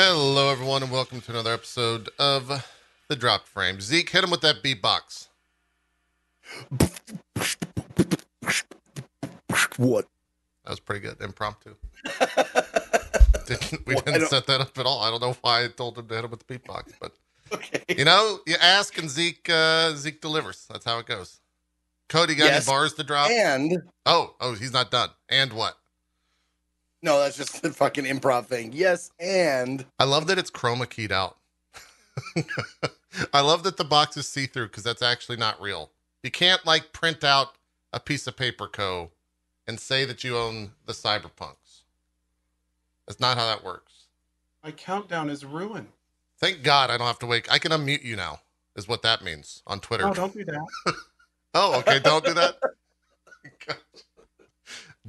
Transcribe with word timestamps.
Hello, 0.00 0.48
everyone, 0.48 0.84
and 0.84 0.92
welcome 0.92 1.20
to 1.20 1.32
another 1.32 1.52
episode 1.52 2.08
of 2.20 2.64
The 3.08 3.16
Drop 3.16 3.48
Frame. 3.48 3.80
Zeke, 3.80 4.08
hit 4.10 4.22
him 4.22 4.30
with 4.30 4.42
that 4.42 4.62
beatbox. 4.62 5.26
What? 9.76 10.06
That 10.62 10.70
was 10.70 10.78
pretty 10.78 11.00
good. 11.00 11.20
Impromptu. 11.20 11.74
didn't, 13.46 13.86
we 13.88 13.94
Well, 13.96 14.04
didn't 14.04 14.28
set 14.28 14.46
that 14.46 14.60
up 14.60 14.78
at 14.78 14.86
all. 14.86 15.00
I 15.00 15.10
don't 15.10 15.20
know 15.20 15.36
why 15.40 15.64
I 15.64 15.66
told 15.66 15.98
him 15.98 16.06
to 16.06 16.14
hit 16.14 16.24
him 16.24 16.30
with 16.30 16.46
the 16.46 16.58
beatbox, 16.58 16.92
but 17.00 17.16
Okay. 17.52 17.82
you 17.88 18.04
know, 18.04 18.38
you 18.46 18.54
ask 18.62 18.96
and 18.98 19.10
Zeke 19.10 19.50
uh, 19.50 19.96
Zeke 19.96 20.20
delivers. 20.20 20.64
That's 20.70 20.84
how 20.84 21.00
it 21.00 21.06
goes. 21.06 21.40
Cody 22.08 22.36
got 22.36 22.44
Yes. 22.44 22.68
any 22.68 22.72
bars 22.72 22.94
to 22.94 23.02
drop? 23.02 23.30
And 23.30 23.82
Oh, 24.06 24.36
oh, 24.40 24.54
he's 24.54 24.72
not 24.72 24.92
done. 24.92 25.08
And 25.28 25.52
what? 25.52 25.76
No, 27.02 27.20
that's 27.20 27.36
just 27.36 27.62
the 27.62 27.70
fucking 27.70 28.04
improv 28.04 28.46
thing. 28.46 28.72
Yes, 28.72 29.10
and 29.20 29.84
I 29.98 30.04
love 30.04 30.26
that 30.28 30.38
it's 30.38 30.50
chroma 30.50 30.88
keyed 30.88 31.12
out. 31.12 31.36
I 33.32 33.40
love 33.40 33.62
that 33.62 33.76
the 33.76 33.84
box 33.84 34.16
is 34.16 34.28
see 34.28 34.46
through 34.46 34.68
because 34.68 34.82
that's 34.82 35.02
actually 35.02 35.36
not 35.36 35.60
real. 35.60 35.90
You 36.22 36.30
can't 36.30 36.64
like 36.66 36.92
print 36.92 37.24
out 37.24 37.54
a 37.92 38.00
piece 38.00 38.26
of 38.26 38.36
paper 38.36 38.66
co 38.66 39.10
and 39.66 39.78
say 39.78 40.04
that 40.04 40.24
you 40.24 40.36
own 40.36 40.72
the 40.86 40.92
cyberpunks. 40.92 41.82
That's 43.06 43.20
not 43.20 43.36
how 43.36 43.46
that 43.46 43.64
works. 43.64 44.06
My 44.62 44.72
countdown 44.72 45.30
is 45.30 45.44
ruined. 45.44 45.88
Thank 46.40 46.62
God 46.62 46.90
I 46.90 46.96
don't 46.98 47.06
have 47.06 47.18
to 47.20 47.26
wake. 47.26 47.50
I 47.50 47.58
can 47.58 47.72
unmute 47.72 48.04
you 48.04 48.16
now, 48.16 48.40
is 48.76 48.86
what 48.86 49.02
that 49.02 49.22
means 49.24 49.62
on 49.66 49.80
Twitter. 49.80 50.04
No, 50.04 50.14
don't 50.14 50.34
do 50.34 50.44
that. 50.44 50.66
Oh, 51.54 51.78
okay. 51.78 51.98
Don't 51.98 52.22
do 52.24 52.34
that. 52.34 52.56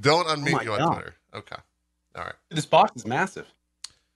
don't 0.00 0.26
unmute 0.26 0.60
Oh 0.60 0.62
you 0.62 0.72
on 0.72 0.78
God. 0.78 0.94
Twitter. 0.94 1.14
Okay. 1.34 1.56
All 2.16 2.24
right. 2.24 2.34
This 2.50 2.66
box 2.66 2.92
is 2.96 3.06
massive. 3.06 3.46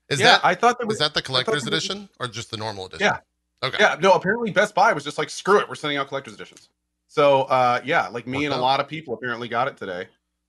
Is 0.08 0.20
yeah, 0.20 0.32
that 0.32 0.44
I 0.44 0.54
thought 0.54 0.78
that 0.78 0.86
was. 0.86 0.96
is 0.96 1.00
that 1.00 1.14
the 1.14 1.22
collector's 1.22 1.54
was- 1.54 1.66
edition 1.66 2.08
or 2.20 2.28
just 2.28 2.50
the 2.50 2.56
normal 2.56 2.86
edition? 2.86 3.06
Yeah. 3.06 3.18
Okay. 3.62 3.78
Yeah, 3.80 3.96
no. 4.00 4.12
Apparently, 4.12 4.50
Best 4.50 4.74
Buy 4.74 4.92
was 4.92 5.04
just 5.04 5.16
like, 5.16 5.30
screw 5.30 5.58
it, 5.58 5.68
we're 5.68 5.74
sending 5.74 5.96
out 5.96 6.08
collector's 6.08 6.34
editions. 6.34 6.68
So, 7.08 7.42
uh, 7.42 7.80
yeah, 7.84 8.08
like 8.08 8.26
me 8.26 8.38
Worked 8.38 8.44
and 8.46 8.54
a 8.54 8.60
lot 8.60 8.80
of 8.80 8.88
people 8.88 9.14
apparently 9.14 9.48
got 9.48 9.68
it 9.68 9.76
today. 9.76 10.08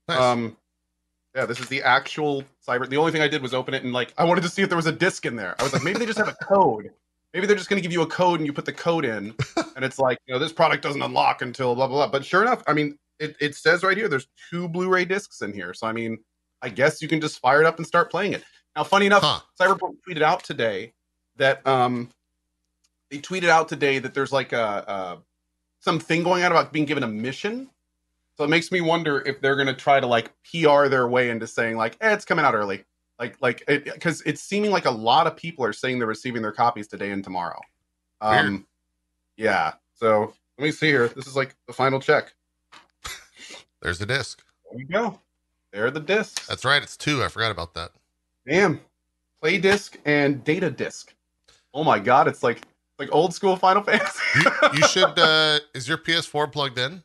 Nice. 0.10 0.20
Um, 0.20 0.58
yeah, 1.36 1.46
this 1.46 1.60
is 1.60 1.68
the 1.68 1.82
actual 1.84 2.44
cyber. 2.66 2.90
The 2.90 2.98
only 2.98 3.12
thing 3.12 3.22
I 3.22 3.28
did 3.28 3.42
was 3.42 3.54
open 3.54 3.74
it 3.74 3.84
and 3.84 3.94
like 3.94 4.14
I 4.18 4.24
wanted 4.24 4.42
to 4.42 4.50
see 4.50 4.62
if 4.62 4.70
there 4.70 4.78
was 4.78 4.86
a 4.86 4.92
disc 4.92 5.26
in 5.26 5.36
there. 5.36 5.56
I 5.60 5.64
was 5.64 5.74
like, 5.74 5.84
maybe 5.84 6.00
they 6.00 6.06
just 6.06 6.18
have 6.18 6.30
a 6.30 6.46
code. 6.46 6.92
Maybe 7.34 7.46
they're 7.46 7.58
just 7.58 7.70
going 7.70 7.82
to 7.82 7.84
give 7.84 7.92
you 7.92 8.02
a 8.02 8.08
code 8.08 8.40
and 8.40 8.48
you 8.48 8.54
put 8.54 8.64
the 8.64 8.74
code 8.74 9.04
in, 9.04 9.36
and 9.76 9.84
it's 9.84 10.00
like, 10.00 10.18
you 10.26 10.34
know, 10.34 10.40
this 10.40 10.54
product 10.54 10.82
doesn't 10.82 11.02
unlock 11.02 11.42
until 11.42 11.76
blah 11.76 11.88
blah 11.88 11.98
blah. 11.98 12.08
But 12.08 12.24
sure 12.24 12.42
enough, 12.42 12.64
I 12.66 12.74
mean, 12.74 12.98
it, 13.20 13.36
it 13.42 13.56
says 13.56 13.84
right 13.84 13.98
here 13.98 14.08
there's 14.08 14.28
two 14.50 14.70
Blu-ray 14.70 15.04
discs 15.04 15.42
in 15.42 15.52
here. 15.52 15.74
So 15.74 15.86
I 15.88 15.92
mean, 15.92 16.18
I 16.66 16.70
guess 16.70 17.00
you 17.00 17.08
can 17.08 17.22
just 17.22 17.40
fire 17.40 17.62
it 17.62 17.68
up 17.68 17.78
and 17.78 17.86
start 17.86 18.10
playing 18.10 18.34
it. 18.34 18.44
Now, 18.76 18.84
funny 18.84 19.06
enough, 19.06 19.22
Huh. 19.22 19.40
Cyberpunk 19.60 19.98
tweeted 20.08 20.24
out 20.24 20.44
today 20.44 20.94
that 21.38 21.66
um 21.68 22.10
they 23.12 23.20
tweeted 23.20 23.50
out 23.50 23.70
today 23.70 24.00
that 24.00 24.16
there's 24.16 24.32
like 24.32 24.52
a, 24.52 24.84
a 24.88 25.18
something 25.80 26.24
going 26.24 26.44
on 26.44 26.52
about 26.52 26.74
being 26.74 26.86
given 26.86 27.04
a 27.04 27.08
mission. 27.08 27.70
So 28.36 28.44
it 28.44 28.50
makes 28.50 28.72
me 28.72 28.82
wonder 28.82 29.22
if 29.28 29.42
they're 29.42 29.56
gonna 29.56 29.76
try 29.76 30.00
to 30.00 30.08
like 30.08 30.32
PR 30.44 30.88
their 30.88 31.08
way 31.08 31.30
into 31.30 31.46
saying 31.46 31.78
like, 31.78 31.98
eh, 32.02 32.14
it's 32.14 32.26
coming 32.26 32.44
out 32.44 32.56
early. 32.56 32.84
Like 33.20 33.38
like 33.42 33.64
it 33.68 33.86
because 33.86 34.24
it's 34.26 34.42
seeming 34.42 34.72
like 34.72 34.86
a 34.86 34.92
lot 34.92 35.28
of 35.28 35.38
people 35.38 35.64
are 35.66 35.72
saying 35.72 36.00
they're 36.00 36.08
receiving 36.08 36.42
their 36.42 36.52
copies 36.52 36.88
today 36.88 37.12
and 37.12 37.24
tomorrow. 37.24 37.62
Um 38.22 38.66
yeah. 39.38 39.74
So 39.94 40.34
let 40.58 40.66
me 40.66 40.72
see 40.72 40.88
here. 40.88 41.10
This 41.10 41.28
is 41.28 41.36
like 41.36 41.56
the 41.68 41.74
final 41.74 42.00
check. 42.00 42.34
There's 43.84 44.00
the 44.00 44.08
disc. 44.08 44.44
There 44.72 44.82
you 44.82 44.88
go. 44.88 45.20
There 45.76 45.86
are 45.86 45.92
the 45.92 46.00
discs. 46.00 46.48
That's 46.48 46.64
right. 46.64 46.82
It's 46.82 46.96
two. 46.96 47.22
I 47.22 47.28
forgot 47.28 47.52
about 47.52 47.74
that. 47.74 47.92
Damn. 48.48 48.80
Play 49.42 49.58
disc 49.58 49.98
and 50.06 50.42
data 50.46 50.72
disc. 50.72 51.14
Oh 51.74 51.84
my 51.84 52.00
god, 52.00 52.30
it's 52.30 52.42
like 52.44 52.62
like 52.98 53.10
old 53.12 53.34
school 53.34 53.58
Final 53.58 53.84
Fantasy. 53.88 54.22
You, 54.40 54.52
you 54.76 54.88
should. 54.88 55.20
uh 55.20 55.60
Is 55.74 55.90
your 55.90 55.98
PS4 55.98 56.50
plugged 56.50 56.80
in? 56.80 57.04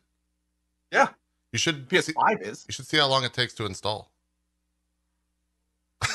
Yeah. 0.92 1.08
You 1.53 1.58
should. 1.58 1.88
PS5 1.88 2.42
is. 2.42 2.64
you 2.69 2.72
should 2.72 2.86
see 2.86 2.97
how 2.97 3.08
long 3.08 3.25
it 3.25 3.32
takes 3.34 3.54
to 3.54 3.66
install. 3.66 4.08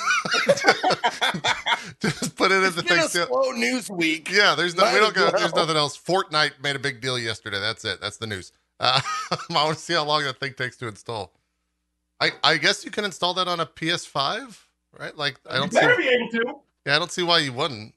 Just 1.99 2.37
put 2.37 2.51
it 2.53 2.63
in 2.63 2.73
the 2.73 2.83
thing. 2.87 2.99
a 2.99 3.09
still- 3.09 3.27
slow 3.27 3.51
news 3.51 3.89
week. 3.89 4.31
Yeah, 4.31 4.55
there's 4.55 4.75
no, 4.75 4.83
Might 4.83 4.93
we 4.93 4.99
don't 5.01 5.17
as 5.17 5.31
go, 5.31 5.37
there's 5.37 5.55
nothing 5.55 5.75
else. 5.75 5.97
Fortnite 5.97 6.63
made 6.63 6.77
a 6.77 6.79
big 6.79 7.01
deal 7.01 7.19
yesterday. 7.19 7.59
That's 7.59 7.83
it. 7.83 7.99
That's 7.99 8.15
the 8.15 8.27
news. 8.27 8.53
Uh, 8.79 9.01
I 9.31 9.37
want 9.49 9.77
to 9.77 9.83
see 9.83 9.93
how 9.93 10.05
long 10.05 10.23
that 10.23 10.39
thing 10.39 10.53
takes 10.53 10.77
to 10.77 10.87
install. 10.87 11.33
I 12.19 12.31
I 12.43 12.57
guess 12.57 12.85
you 12.85 12.91
can 12.91 13.05
install 13.05 13.33
that 13.35 13.47
on 13.47 13.59
a 13.59 13.65
PS5, 13.65 14.57
right? 14.97 15.15
Like 15.17 15.39
I 15.49 15.57
don't 15.57 15.71
you 15.73 15.79
better 15.79 15.95
see. 15.95 16.03
be 16.03 16.09
able 16.09 16.29
to. 16.31 16.55
Yeah, 16.85 16.95
I 16.95 16.99
don't 16.99 17.11
see 17.11 17.23
why 17.23 17.39
you 17.39 17.51
wouldn't. 17.53 17.93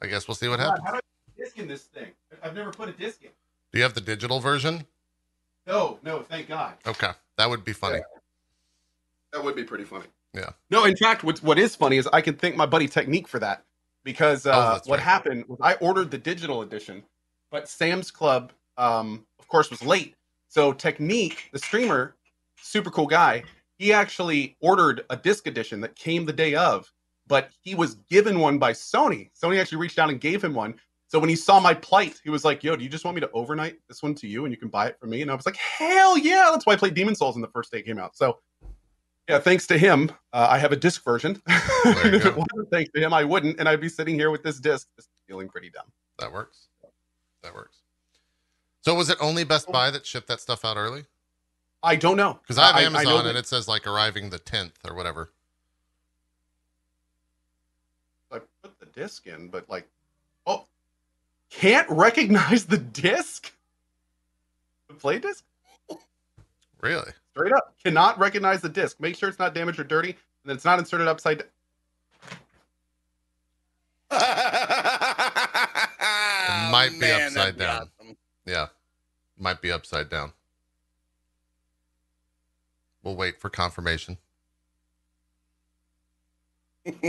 I 0.00 0.06
guess 0.06 0.26
we'll 0.26 0.34
see 0.34 0.48
what 0.48 0.58
happens. 0.58 0.80
How 0.84 0.92
do 0.92 0.96
I 0.96 1.00
put 1.00 1.34
a 1.36 1.44
disc 1.44 1.58
in 1.58 1.68
this 1.68 1.82
thing? 1.82 2.08
I've 2.42 2.54
never 2.54 2.70
put 2.70 2.88
a 2.88 2.92
disc 2.92 3.22
in. 3.22 3.30
Do 3.72 3.78
you 3.78 3.84
have 3.84 3.94
the 3.94 4.00
digital 4.00 4.40
version? 4.40 4.84
No, 5.66 5.98
no, 6.02 6.22
thank 6.22 6.48
God. 6.48 6.74
Okay, 6.86 7.10
that 7.36 7.48
would 7.48 7.64
be 7.64 7.72
funny. 7.72 8.00
That 9.32 9.44
would 9.44 9.54
be 9.56 9.64
pretty 9.64 9.84
funny. 9.84 10.06
Yeah. 10.34 10.50
No, 10.70 10.84
in 10.84 10.96
fact, 10.96 11.24
what's 11.24 11.42
what 11.42 11.58
is 11.58 11.76
funny 11.76 11.96
is 11.98 12.06
I 12.12 12.20
can 12.20 12.34
thank 12.34 12.56
my 12.56 12.66
buddy 12.66 12.88
Technique 12.88 13.28
for 13.28 13.38
that 13.38 13.64
because 14.02 14.46
Oh, 14.46 14.50
uh, 14.50 14.72
that's 14.74 14.88
what 14.88 14.98
right. 14.98 15.04
happened 15.04 15.44
was 15.48 15.58
I 15.62 15.74
ordered 15.74 16.10
the 16.10 16.18
digital 16.18 16.62
edition, 16.62 17.02
but 17.50 17.68
Sam's 17.68 18.10
Club, 18.10 18.52
um, 18.78 19.24
of 19.38 19.46
course, 19.48 19.70
was 19.70 19.82
late. 19.84 20.14
So 20.52 20.70
Technique, 20.70 21.48
the 21.50 21.58
streamer, 21.58 22.14
super 22.60 22.90
cool 22.90 23.06
guy, 23.06 23.42
he 23.78 23.90
actually 23.90 24.54
ordered 24.60 25.02
a 25.08 25.16
disc 25.16 25.46
edition 25.46 25.80
that 25.80 25.96
came 25.96 26.26
the 26.26 26.32
day 26.34 26.54
of, 26.54 26.92
but 27.26 27.48
he 27.62 27.74
was 27.74 27.94
given 28.10 28.38
one 28.38 28.58
by 28.58 28.72
Sony. 28.72 29.30
Sony 29.32 29.58
actually 29.58 29.78
reached 29.78 29.98
out 29.98 30.10
and 30.10 30.20
gave 30.20 30.44
him 30.44 30.52
one. 30.52 30.74
So 31.08 31.18
when 31.18 31.30
he 31.30 31.36
saw 31.36 31.58
my 31.58 31.72
plight, 31.72 32.20
he 32.22 32.28
was 32.28 32.44
like, 32.44 32.62
"Yo, 32.62 32.76
do 32.76 32.84
you 32.84 32.90
just 32.90 33.06
want 33.06 33.14
me 33.14 33.22
to 33.22 33.30
overnight 33.30 33.78
this 33.88 34.02
one 34.02 34.14
to 34.16 34.28
you, 34.28 34.44
and 34.44 34.52
you 34.52 34.58
can 34.58 34.68
buy 34.68 34.88
it 34.88 34.98
for 35.00 35.06
me?" 35.06 35.22
And 35.22 35.30
I 35.30 35.34
was 35.34 35.46
like, 35.46 35.56
"Hell 35.56 36.18
yeah!" 36.18 36.50
That's 36.52 36.66
why 36.66 36.74
I 36.74 36.76
played 36.76 36.92
Demon's 36.92 37.20
Souls 37.20 37.34
in 37.34 37.40
the 37.40 37.48
first 37.48 37.72
day 37.72 37.78
it 37.78 37.86
came 37.86 37.98
out. 37.98 38.14
So 38.14 38.38
yeah, 39.30 39.38
thanks 39.38 39.66
to 39.68 39.78
him, 39.78 40.10
uh, 40.34 40.48
I 40.50 40.58
have 40.58 40.72
a 40.72 40.76
disc 40.76 41.02
version. 41.02 41.40
If 41.84 42.26
it 42.26 42.36
wasn't 42.36 42.70
thanks 42.70 42.92
to 42.92 43.00
him, 43.00 43.14
I 43.14 43.24
wouldn't, 43.24 43.58
and 43.58 43.66
I'd 43.70 43.80
be 43.80 43.88
sitting 43.88 44.16
here 44.16 44.30
with 44.30 44.42
this 44.42 44.60
disc, 44.60 44.88
just 44.96 45.08
feeling 45.26 45.48
pretty 45.48 45.70
dumb. 45.70 45.86
That 46.18 46.30
works. 46.30 46.68
That 47.42 47.54
works. 47.54 47.81
So 48.82 48.94
was 48.94 49.08
it 49.08 49.16
only 49.20 49.44
Best 49.44 49.66
oh. 49.68 49.72
Buy 49.72 49.90
that 49.90 50.04
shipped 50.04 50.28
that 50.28 50.40
stuff 50.40 50.64
out 50.64 50.76
early? 50.76 51.04
I 51.84 51.96
don't 51.96 52.16
know 52.16 52.38
Because 52.42 52.58
I 52.58 52.66
have 52.66 52.74
know 52.92 52.98
Amazon 52.98 53.24
that- 53.24 53.30
and 53.30 53.38
it 53.38 53.46
says 53.46 53.66
like 53.66 53.86
arriving 53.86 54.30
the 54.30 54.38
10th 54.38 54.72
or 54.88 54.94
whatever. 54.94 55.30
I 58.30 58.38
put 58.62 58.78
the 58.78 58.86
disc 58.86 59.26
in, 59.26 59.48
but 59.48 59.68
like, 59.68 59.86
oh, 60.46 60.66
can't 61.50 61.88
recognize 61.90 62.64
the 62.64 62.78
disc. 62.78 63.52
The 64.88 64.94
play 64.94 65.18
disc, 65.18 65.44
Really? 66.80 67.12
straight 67.32 67.52
up, 67.52 67.74
cannot 67.82 68.18
recognize 68.18 68.60
the 68.60 68.68
disc. 68.68 69.00
Make 69.00 69.16
sure 69.16 69.28
it's 69.28 69.38
not 69.38 69.54
damaged 69.54 69.78
or 69.78 69.84
dirty, 69.84 70.16
and 70.44 70.52
it's 70.52 70.64
not 70.64 70.78
inserted 70.78 71.08
upside 71.08 71.38
down. 71.40 71.48
it 74.10 74.18
might 76.70 76.96
be 76.98 77.10
upside 77.10 77.58
down. 77.58 77.90
Yeah. 78.46 78.68
Might 79.38 79.60
be 79.62 79.72
upside 79.72 80.08
down. 80.08 80.32
We'll 83.02 83.16
wait 83.16 83.40
for 83.40 83.50
confirmation. 83.50 84.18
No, 86.86 86.92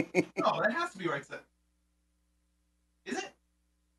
oh, 0.46 0.62
that 0.62 0.74
has 0.74 0.92
to 0.92 0.98
be 0.98 1.08
right 1.08 1.26
side. 1.26 1.40
Is 3.06 3.18
it? 3.18 3.32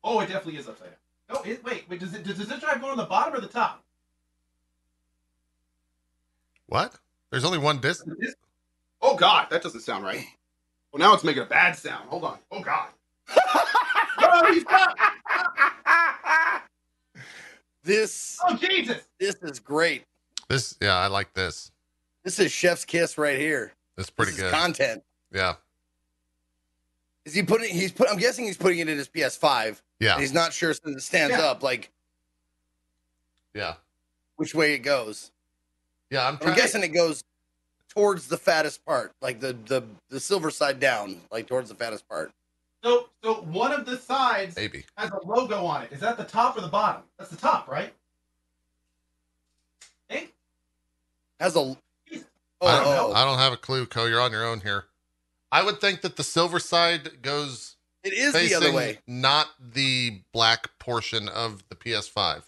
Oh, 0.03 0.19
it 0.19 0.27
definitely 0.27 0.57
is 0.59 0.67
upside 0.67 0.89
down. 0.89 0.97
No, 1.29 1.41
it, 1.51 1.63
wait, 1.63 1.85
wait. 1.89 1.99
Does 1.99 2.13
it 2.13 2.23
does 2.23 2.37
this 2.37 2.47
drive 2.59 2.81
go 2.81 2.87
on 2.87 2.97
the 2.97 3.05
bottom 3.05 3.33
or 3.33 3.41
the 3.41 3.47
top? 3.47 3.83
What? 6.67 6.95
There's 7.31 7.45
only 7.45 7.57
one 7.57 7.79
disc? 7.79 8.05
Oh 9.01 9.15
God, 9.15 9.47
that 9.49 9.61
doesn't 9.61 9.81
sound 9.81 10.03
right. 10.03 10.25
Well, 10.91 10.99
now 10.99 11.13
it's 11.13 11.23
making 11.23 11.43
a 11.43 11.45
bad 11.45 11.75
sound. 11.75 12.09
Hold 12.09 12.23
on. 12.23 12.37
Oh 12.51 12.61
God. 12.61 12.89
oh, 13.37 14.53
he's 14.53 14.63
not. 14.65 14.97
This 17.85 18.39
Oh 18.43 18.55
Jesus. 18.57 19.03
this 19.19 19.35
is 19.43 19.59
great. 19.59 20.03
This, 20.49 20.77
yeah, 20.81 20.95
I 20.97 21.07
like 21.07 21.33
this. 21.33 21.71
This 22.23 22.37
is 22.39 22.51
Chef's 22.51 22.85
Kiss 22.85 23.17
right 23.17 23.39
here. 23.39 23.71
That's 23.95 24.09
pretty 24.09 24.31
this 24.33 24.41
good. 24.41 24.47
Is 24.47 24.51
content. 24.51 25.03
yeah. 25.31 25.55
Is 27.23 27.33
he 27.33 27.41
putting? 27.41 27.73
He's 27.73 27.91
put. 27.91 28.09
I'm 28.09 28.17
guessing 28.17 28.45
he's 28.45 28.57
putting 28.57 28.79
it 28.79 28.89
in 28.89 28.97
his 28.97 29.07
PS5. 29.09 29.81
Yeah. 29.99 30.19
He's 30.19 30.33
not 30.33 30.53
sure 30.53 30.73
since 30.73 30.95
it 30.97 31.01
stands 31.01 31.35
Yeah. 31.35 31.43
up, 31.45 31.63
like 31.63 31.89
Yeah. 33.53 33.75
which 34.35 34.53
way 34.53 34.73
it 34.73 34.79
goes. 34.79 35.31
Yeah. 36.11 36.27
I'm 36.27 36.37
I'm 36.41 36.53
guessing 36.55 36.83
it 36.83 36.89
goes 36.89 37.23
towards 37.89 38.27
the 38.27 38.37
fattest 38.37 38.85
part, 38.85 39.13
like 39.21 39.39
the 39.39 39.53
the 39.65 39.83
the 40.09 40.19
silver 40.19 40.51
side 40.51 40.79
down, 40.79 41.21
like 41.31 41.47
towards 41.47 41.69
the 41.69 41.75
fattest 41.75 42.07
part. 42.07 42.31
So, 42.85 43.09
so 43.23 43.33
one 43.35 43.71
of 43.71 43.87
the 43.87 43.97
sides 43.97 44.55
Maybe. 44.55 44.85
has 44.95 45.09
a 45.09 45.19
logo 45.25 45.65
on 45.65 45.81
it. 45.81 45.91
Is 45.91 45.99
that 46.01 46.17
the 46.17 46.23
top 46.23 46.55
or 46.55 46.61
the 46.61 46.67
bottom? 46.67 47.01
That's 47.17 47.31
the 47.31 47.35
top, 47.35 47.67
right? 47.67 47.91
Hey, 50.07 50.27
Has 51.39 51.55
a. 51.55 51.59
Oh, 51.59 51.77
I 52.61 52.77
don't 52.77 52.87
I 52.87 52.95
know. 52.95 53.11
I 53.13 53.25
don't 53.25 53.39
have 53.39 53.53
a 53.53 53.57
clue, 53.57 53.87
Co. 53.87 54.05
You're 54.05 54.21
on 54.21 54.31
your 54.31 54.45
own 54.45 54.61
here. 54.61 54.85
I 55.51 55.63
would 55.63 55.81
think 55.81 56.01
that 56.01 56.15
the 56.15 56.23
silver 56.23 56.59
side 56.59 57.23
goes 57.23 57.75
It 58.03 58.13
is 58.13 58.33
the 58.33 58.53
other 58.53 58.71
way. 58.71 58.99
not 59.07 59.47
the 59.73 60.21
black 60.31 60.69
portion 60.77 61.27
of 61.29 61.63
the 61.69 61.75
PS5. 61.75 62.43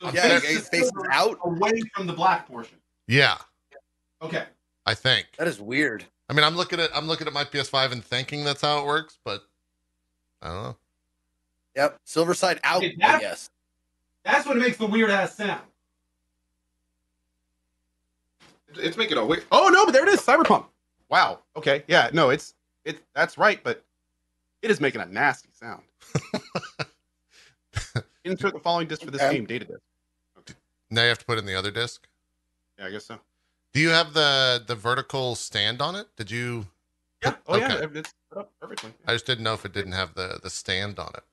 So 0.00 0.10
Yeah, 0.12 0.28
this 0.28 0.44
it 0.44 0.50
is 0.50 0.68
faces 0.70 0.92
out. 1.12 1.38
away 1.44 1.82
from 1.94 2.06
the 2.06 2.14
black 2.14 2.48
portion. 2.48 2.78
Yeah, 3.06 3.36
Okay. 4.22 4.44
I 4.86 4.94
think. 4.94 5.26
That 5.38 5.46
is 5.46 5.60
weird. 5.60 6.04
I 6.30 6.32
mean, 6.32 6.44
I'm 6.44 6.56
looking 6.56 6.80
at 6.80 6.88
I'm 6.96 7.06
looking 7.06 7.26
at 7.26 7.34
my 7.34 7.44
PS5 7.44 7.92
and 7.92 8.02
thinking 8.02 8.44
that's 8.44 8.62
how 8.62 8.78
it 8.80 8.86
works, 8.86 9.18
but 9.24 9.44
I 10.42 10.46
don't 10.48 10.62
know. 10.62 10.76
Yep. 11.76 11.98
Silver 12.04 12.34
side 12.34 12.60
out. 12.64 12.78
Okay, 12.78 12.96
I 13.02 13.12
that- 13.12 13.20
guess. 13.20 13.50
That's 14.24 14.46
what 14.46 14.56
makes 14.58 14.76
the 14.76 14.86
weird 14.86 15.10
ass 15.10 15.36
sound. 15.36 15.62
It's 18.76 18.96
making 18.96 19.16
a 19.16 19.24
weird. 19.24 19.44
Oh 19.50 19.68
no, 19.72 19.86
but 19.86 19.92
there 19.92 20.02
it 20.06 20.08
is, 20.12 20.20
Cyberpunk. 20.20 20.66
Wow. 21.08 21.38
Okay. 21.56 21.82
Yeah. 21.88 22.10
No, 22.12 22.28
it's 22.30 22.54
it. 22.84 22.98
That's 23.14 23.38
right, 23.38 23.60
but 23.64 23.82
it 24.62 24.70
is 24.70 24.80
making 24.80 25.00
a 25.00 25.06
nasty 25.06 25.48
sound. 25.52 25.82
Insert 28.24 28.52
the 28.52 28.60
following 28.60 28.86
disc 28.88 29.02
for 29.02 29.10
this 29.10 29.22
Okay. 29.22 29.36
game. 29.36 29.46
Data 29.46 29.64
disc. 29.64 29.80
Now 30.90 31.02
you 31.02 31.08
have 31.08 31.18
to 31.18 31.24
put 31.24 31.38
in 31.38 31.46
the 31.46 31.54
other 31.54 31.70
disc. 31.70 32.06
Yeah, 32.78 32.86
I 32.86 32.90
guess 32.90 33.06
so. 33.06 33.18
Do 33.72 33.80
you 33.80 33.88
have 33.90 34.12
the 34.12 34.62
the 34.66 34.74
vertical 34.74 35.34
stand 35.34 35.80
on 35.80 35.94
it? 35.96 36.06
Did 36.16 36.30
you? 36.30 36.66
Yeah. 37.22 37.34
Oh 37.46 37.56
yeah, 37.56 37.74
Okay. 37.74 37.98
it's 37.98 38.14
set 38.28 38.38
up 38.38 38.52
perfectly. 38.60 38.92
I 39.06 39.12
just 39.12 39.26
didn't 39.26 39.44
know 39.44 39.54
if 39.54 39.64
it 39.64 39.72
didn't 39.72 39.92
have 39.92 40.14
the 40.14 40.38
the 40.42 40.50
stand 40.50 40.98
on 40.98 41.10
it, 41.14 41.24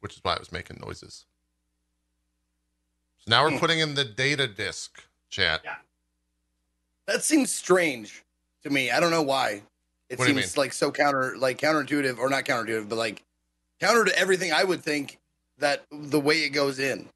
which 0.00 0.14
is 0.14 0.20
why 0.22 0.34
it 0.34 0.38
was 0.38 0.52
making 0.52 0.78
noises. 0.84 1.24
So 3.18 3.30
now 3.30 3.44
we're 3.44 3.52
Hmm. 3.52 3.58
putting 3.58 3.78
in 3.80 3.94
the 3.94 4.04
data 4.04 4.46
disc 4.46 5.02
chat. 5.30 5.62
Yeah. 5.64 5.76
That 7.06 7.22
seems 7.22 7.52
strange 7.52 8.22
to 8.62 8.70
me. 8.70 8.90
I 8.90 9.00
don't 9.00 9.10
know 9.10 9.22
why. 9.22 9.62
It 10.08 10.18
What 10.18 10.26
seems 10.26 10.56
like 10.56 10.72
so 10.72 10.92
counter, 10.92 11.36
like 11.36 11.58
counterintuitive, 11.58 12.18
or 12.18 12.28
not 12.28 12.44
counterintuitive, 12.44 12.88
but 12.88 12.96
like 12.96 13.22
counter 13.80 14.04
to 14.04 14.18
everything 14.18 14.52
I 14.52 14.62
would 14.64 14.82
think 14.82 15.18
that 15.58 15.84
the 15.90 16.20
way 16.20 16.42
it 16.44 16.50
goes 16.50 16.78
in. 16.78 17.08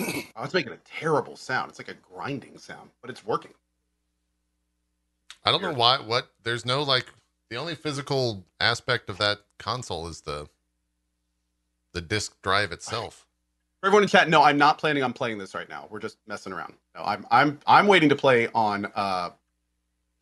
Oh, 0.00 0.42
it's 0.42 0.54
making 0.54 0.72
a 0.72 0.78
terrible 0.78 1.36
sound. 1.36 1.70
It's 1.70 1.78
like 1.78 1.88
a 1.88 1.94
grinding 1.94 2.58
sound, 2.58 2.90
but 3.00 3.10
it's 3.10 3.24
working. 3.24 3.52
I 5.44 5.50
don't 5.50 5.62
know 5.62 5.72
why. 5.72 5.98
What? 5.98 6.28
There's 6.42 6.64
no 6.64 6.82
like. 6.82 7.06
The 7.50 7.56
only 7.56 7.74
physical 7.74 8.44
aspect 8.60 9.10
of 9.10 9.18
that 9.18 9.40
console 9.58 10.08
is 10.08 10.22
the 10.22 10.48
the 11.92 12.00
disc 12.00 12.40
drive 12.42 12.72
itself. 12.72 13.26
For 13.80 13.86
everyone 13.86 14.02
in 14.02 14.08
chat, 14.08 14.28
no, 14.28 14.42
I'm 14.42 14.58
not 14.58 14.78
planning 14.78 15.02
on 15.02 15.12
playing 15.12 15.38
this 15.38 15.54
right 15.54 15.68
now. 15.68 15.86
We're 15.90 16.00
just 16.00 16.16
messing 16.26 16.52
around. 16.52 16.74
No, 16.94 17.02
I'm 17.04 17.26
I'm 17.30 17.58
I'm 17.66 17.86
waiting 17.86 18.08
to 18.08 18.16
play 18.16 18.48
on 18.54 18.86
uh 18.94 19.30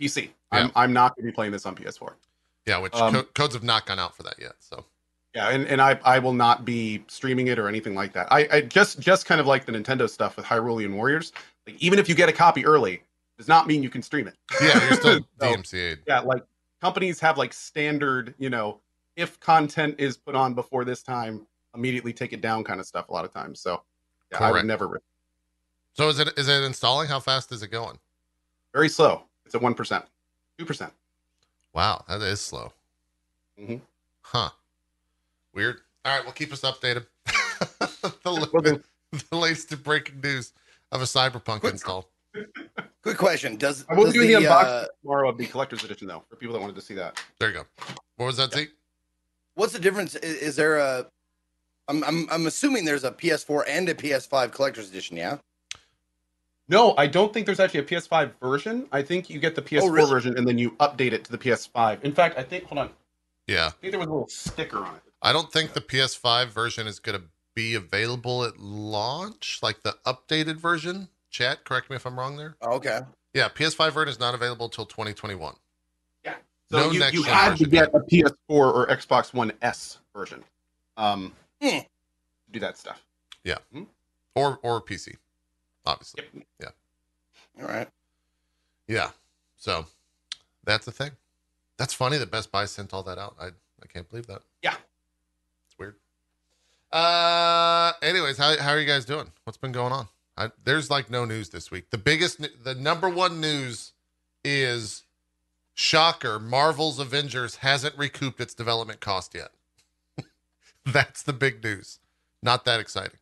PC. 0.01 0.31
I'm 0.51 0.67
Yeah. 0.67 0.73
I'm 0.75 0.93
not 0.93 1.15
going 1.17 1.25
to 1.25 1.33
be 1.33 1.35
playing 1.35 1.53
this 1.53 1.65
on 1.65 1.75
PS4. 1.77 2.13
Yeah, 2.67 2.79
which 2.79 2.95
Um, 2.95 3.15
co- 3.15 3.23
codes 3.23 3.55
have 3.55 3.63
not 3.63 3.87
gone 3.87 3.99
out 3.99 4.17
for 4.17 4.25
that 4.25 4.35
yet. 4.39 4.55
So 4.59 4.85
Yeah, 5.35 5.51
and, 5.51 5.67
and 5.67 5.81
I 5.81 5.99
I 6.05 6.19
will 6.19 6.35
not 6.35 6.65
be 6.65 7.05
streaming 7.07 7.47
it 7.47 7.59
or 7.59 7.69
anything 7.69 7.95
like 7.95 8.13
that. 8.15 8.27
I, 8.33 8.49
I 8.53 8.61
just 8.63 8.99
just 8.99 9.27
kind 9.27 9.41
of 9.41 9.47
like 9.47 9.65
the 9.65 9.73
Nintendo 9.73 10.11
stuff 10.11 10.37
with 10.37 10.45
Hyrulean 10.45 10.93
Warriors. 10.95 11.33
Like 11.67 11.81
even 11.81 12.01
if 12.01 12.09
you 12.09 12.17
get 12.17 12.29
a 12.29 12.33
copy 12.33 12.67
early, 12.67 13.03
does 13.43 13.49
not 13.49 13.67
mean 13.67 13.83
you 13.83 13.91
can 13.91 14.03
stream 14.03 14.29
it. 14.29 14.37
yeah, 14.61 14.81
you're 14.85 14.95
still 14.95 15.19
So, 15.41 15.47
DMCA'd. 15.57 15.99
yeah, 16.07 16.21
like 16.21 16.45
companies 16.81 17.19
have 17.19 17.37
like 17.37 17.53
standard, 17.53 18.35
you 18.39 18.51
know, 18.51 18.81
if 19.17 19.41
content 19.41 19.97
is 19.99 20.17
put 20.17 20.37
on 20.37 20.55
before 20.55 20.85
this 20.85 21.03
time, 21.03 21.45
immediately 21.75 22.13
take 22.13 22.33
it 22.33 22.41
down 22.41 22.63
kind 22.63 22.79
of 22.79 22.87
stuff 22.87 23.09
a 23.09 23.13
lot 23.13 23.25
of 23.25 23.33
times. 23.33 23.59
So 23.59 23.83
yeah, 24.31 24.39
I 24.45 24.53
would 24.53 24.65
never 24.65 25.03
So 25.95 26.09
is 26.09 26.21
it 26.21 26.29
is 26.37 26.47
it 26.47 26.63
installing? 26.63 27.09
How 27.09 27.19
fast 27.19 27.51
is 27.51 27.65
it 27.65 27.73
going? 27.73 27.99
very 28.73 28.89
slow. 28.89 29.25
It's 29.45 29.57
at 29.57 29.61
one 29.61 29.75
percent, 29.75 30.05
two 30.57 30.65
percent. 30.65 30.93
Wow, 31.75 32.05
that 32.09 32.23
is 32.23 32.41
slow. 32.41 32.73
Mhm. 33.61 33.81
Huh. 34.21 34.51
Weird. 35.53 35.79
All 36.05 36.15
right, 36.17 36.25
well, 36.25 36.33
keep 36.33 36.53
us 36.53 36.61
updated. 36.61 37.07
the, 38.23 38.81
the 39.31 39.37
latest 39.37 39.83
breaking 39.83 40.21
news 40.21 40.53
of 40.93 41.03
a 41.03 41.07
Cyberpunk 41.07 41.69
install. 41.69 42.09
Quick 43.03 43.19
question: 43.19 43.57
Does, 43.57 43.85
I 43.89 43.95
will 43.95 44.05
does 44.05 44.13
be 44.13 44.21
doing 44.21 44.43
the, 44.43 44.49
unboxing 44.49 44.85
uh, 44.85 44.87
tomorrow 45.03 45.29
of 45.29 45.39
the 45.39 45.47
collector's 45.47 45.83
edition 45.85 46.07
though, 46.07 46.23
for 46.29 46.37
people 46.37 46.55
that 46.55 46.61
wanted 46.61 46.77
to 46.77 46.83
see 46.83 46.95
that. 46.95 47.21
There 47.39 47.49
you 47.49 47.55
go. 47.55 47.65
What 48.17 48.27
was 48.27 48.37
that, 48.37 48.53
Zeke? 48.53 48.71
what's 49.55 49.73
the 49.73 49.79
difference? 49.79 50.15
Is, 50.17 50.37
is 50.37 50.57
there 50.57 50.79
a? 50.79 51.07
I'm, 51.89 52.05
I'm 52.05 52.29
I'm 52.31 52.47
assuming 52.47 52.85
there's 52.85 53.05
a 53.05 53.11
PS4 53.11 53.65
and 53.69 53.89
a 53.89 53.95
PS5 53.95 54.53
collector's 54.53 54.89
edition. 54.89 55.17
Yeah. 55.17 55.39
No, 56.69 56.95
I 56.97 57.07
don't 57.07 57.35
think 57.35 57.45
there's 57.45 57.61
actually 57.61 57.81
a 57.81 57.85
PS5 57.85 58.33
version. 58.41 58.87
I 58.93 59.03
think 59.03 59.29
you 59.29 59.39
get 59.39 59.55
the 59.55 59.63
PS4 59.63 59.93
really? 59.93 60.11
version 60.11 60.39
and 60.39 60.47
then 60.47 60.59
you 60.59 60.71
update 60.73 61.13
it 61.13 61.25
to 61.25 61.33
the 61.33 61.39
PS5. 61.39 62.03
In 62.03 62.13
fact, 62.13 62.39
I 62.39 62.43
think 62.43 62.65
hold 62.65 62.79
on, 62.79 62.91
Yeah. 63.47 63.67
I 63.67 63.71
think 63.71 63.91
there 63.91 63.99
was 63.99 64.09
a 64.09 64.13
little 64.13 64.29
sticker 64.29 64.79
on 64.79 64.95
it. 64.95 65.03
I 65.21 65.33
don't 65.33 65.53
think 65.53 65.73
the 65.73 65.81
PS5 65.81 66.47
version 66.47 66.87
is 66.87 66.99
going 66.99 67.19
to 67.21 67.27
be 67.55 67.75
available 67.75 68.45
at 68.45 68.59
launch, 68.59 69.59
like 69.63 69.83
the 69.83 69.97
updated 70.07 70.57
version. 70.57 71.09
Chat, 71.33 71.65
correct 71.65 71.91
me 71.91 71.97
if 71.97 72.07
I'm 72.07 72.17
wrong 72.19 72.37
there. 72.37 72.55
Oh, 72.63 72.75
okay. 72.75 73.01
Yeah, 73.35 73.49
PS5 73.49 73.93
version 73.93 74.11
is 74.11 74.21
not 74.21 74.35
available 74.35 74.67
until 74.67 74.85
2021. 74.87 75.55
Yeah. 76.25 76.35
So 76.71 76.77
No 76.77 76.91
you, 76.91 77.01
next 77.01 77.15
you 77.15 77.23
had 77.25 77.57
to 77.57 77.65
version. 77.65 77.71
get 77.71 77.95
a 77.95 78.01
PS4 78.01 78.35
or 78.51 78.87
Xbox 78.87 79.33
One 79.35 79.51
S 79.63 79.99
version. 80.15 80.45
Um, 80.97 81.33
Hmm. 81.61 81.69
to 81.79 81.87
do 82.53 82.61
that 82.61 82.77
stuff. 82.77 83.03
Yeah. 83.45 83.59
Or 84.35 84.59
or 84.63 84.81
PC, 84.83 85.17
obviously. 85.87 86.25
Yep. 86.61 86.75
All 87.63 87.67
right. 87.69 87.89
Yeah. 88.87 89.11
So 89.57 89.87
that's 90.65 90.85
the 90.85 90.93
thing. 90.93 91.13
That's 91.79 91.95
funny 91.95 92.19
that 92.19 92.31
Best 92.31 92.53
Buy 92.53 92.67
sent 92.67 92.93
all 92.93 93.03
that 93.05 93.17
out. 93.19 93.35
I 93.41 93.47
I 93.47 93.87
can't 93.89 94.09
believe 94.09 94.27
that. 94.27 94.43
Yeah. 94.63 94.75
It's 95.67 95.79
weird. 95.79 95.97
Uh 96.93 97.93
anyways, 98.03 98.37
how 98.37 98.57
how 98.59 98.71
are 98.71 98.81
you 98.81 98.87
guys 98.87 99.05
doing? 99.07 99.31
What's 99.45 99.57
been 99.57 99.73
going 99.73 99.93
on? 99.93 100.09
I, 100.37 100.51
there's 100.65 100.91
like 100.91 101.11
no 101.11 101.25
news 101.25 101.51
this 101.51 101.71
week. 101.71 101.91
The 101.91 101.99
biggest 101.99 102.41
the 102.65 102.75
number 102.75 103.09
one 103.09 103.41
news 103.41 103.93
is 104.45 105.05
shocker, 105.75 106.39
Marvel's 106.39 106.99
Avengers 106.99 107.57
hasn't 107.57 107.97
recouped 107.97 108.41
its 108.41 108.55
development 108.55 109.01
cost 109.01 109.35
yet. 109.35 109.51
That's 110.87 111.23
the 111.23 111.33
big 111.33 111.63
news. 111.63 111.99
Not 112.43 112.65
that 112.65 112.81
exciting. 112.81 113.19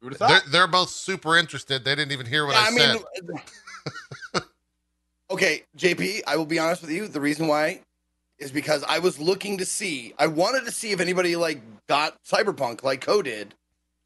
Who 0.00 0.08
would 0.08 0.18
have 0.18 0.28
They're, 0.28 0.50
they're 0.50 0.66
both 0.66 0.90
super 0.90 1.36
interested. 1.36 1.84
They 1.84 1.94
didn't 1.94 2.12
even 2.12 2.26
hear 2.26 2.46
what 2.46 2.54
Yeah, 2.54 2.62
I, 2.62 2.66
I 2.66 2.70
said. 2.70 2.96
mean, 3.28 3.40
okay, 5.30 5.62
JP. 5.76 6.22
I 6.26 6.36
will 6.36 6.46
be 6.46 6.58
honest 6.58 6.82
with 6.82 6.90
you. 6.90 7.06
The 7.08 7.20
reason 7.20 7.46
why 7.46 7.80
is 8.42 8.50
because 8.52 8.84
I 8.84 8.98
was 8.98 9.18
looking 9.18 9.58
to 9.58 9.64
see. 9.64 10.12
I 10.18 10.26
wanted 10.26 10.64
to 10.66 10.70
see 10.72 10.90
if 10.90 11.00
anybody 11.00 11.36
like 11.36 11.60
got 11.88 12.22
Cyberpunk 12.24 12.82
like 12.82 13.00
Co 13.00 13.22
did, 13.22 13.54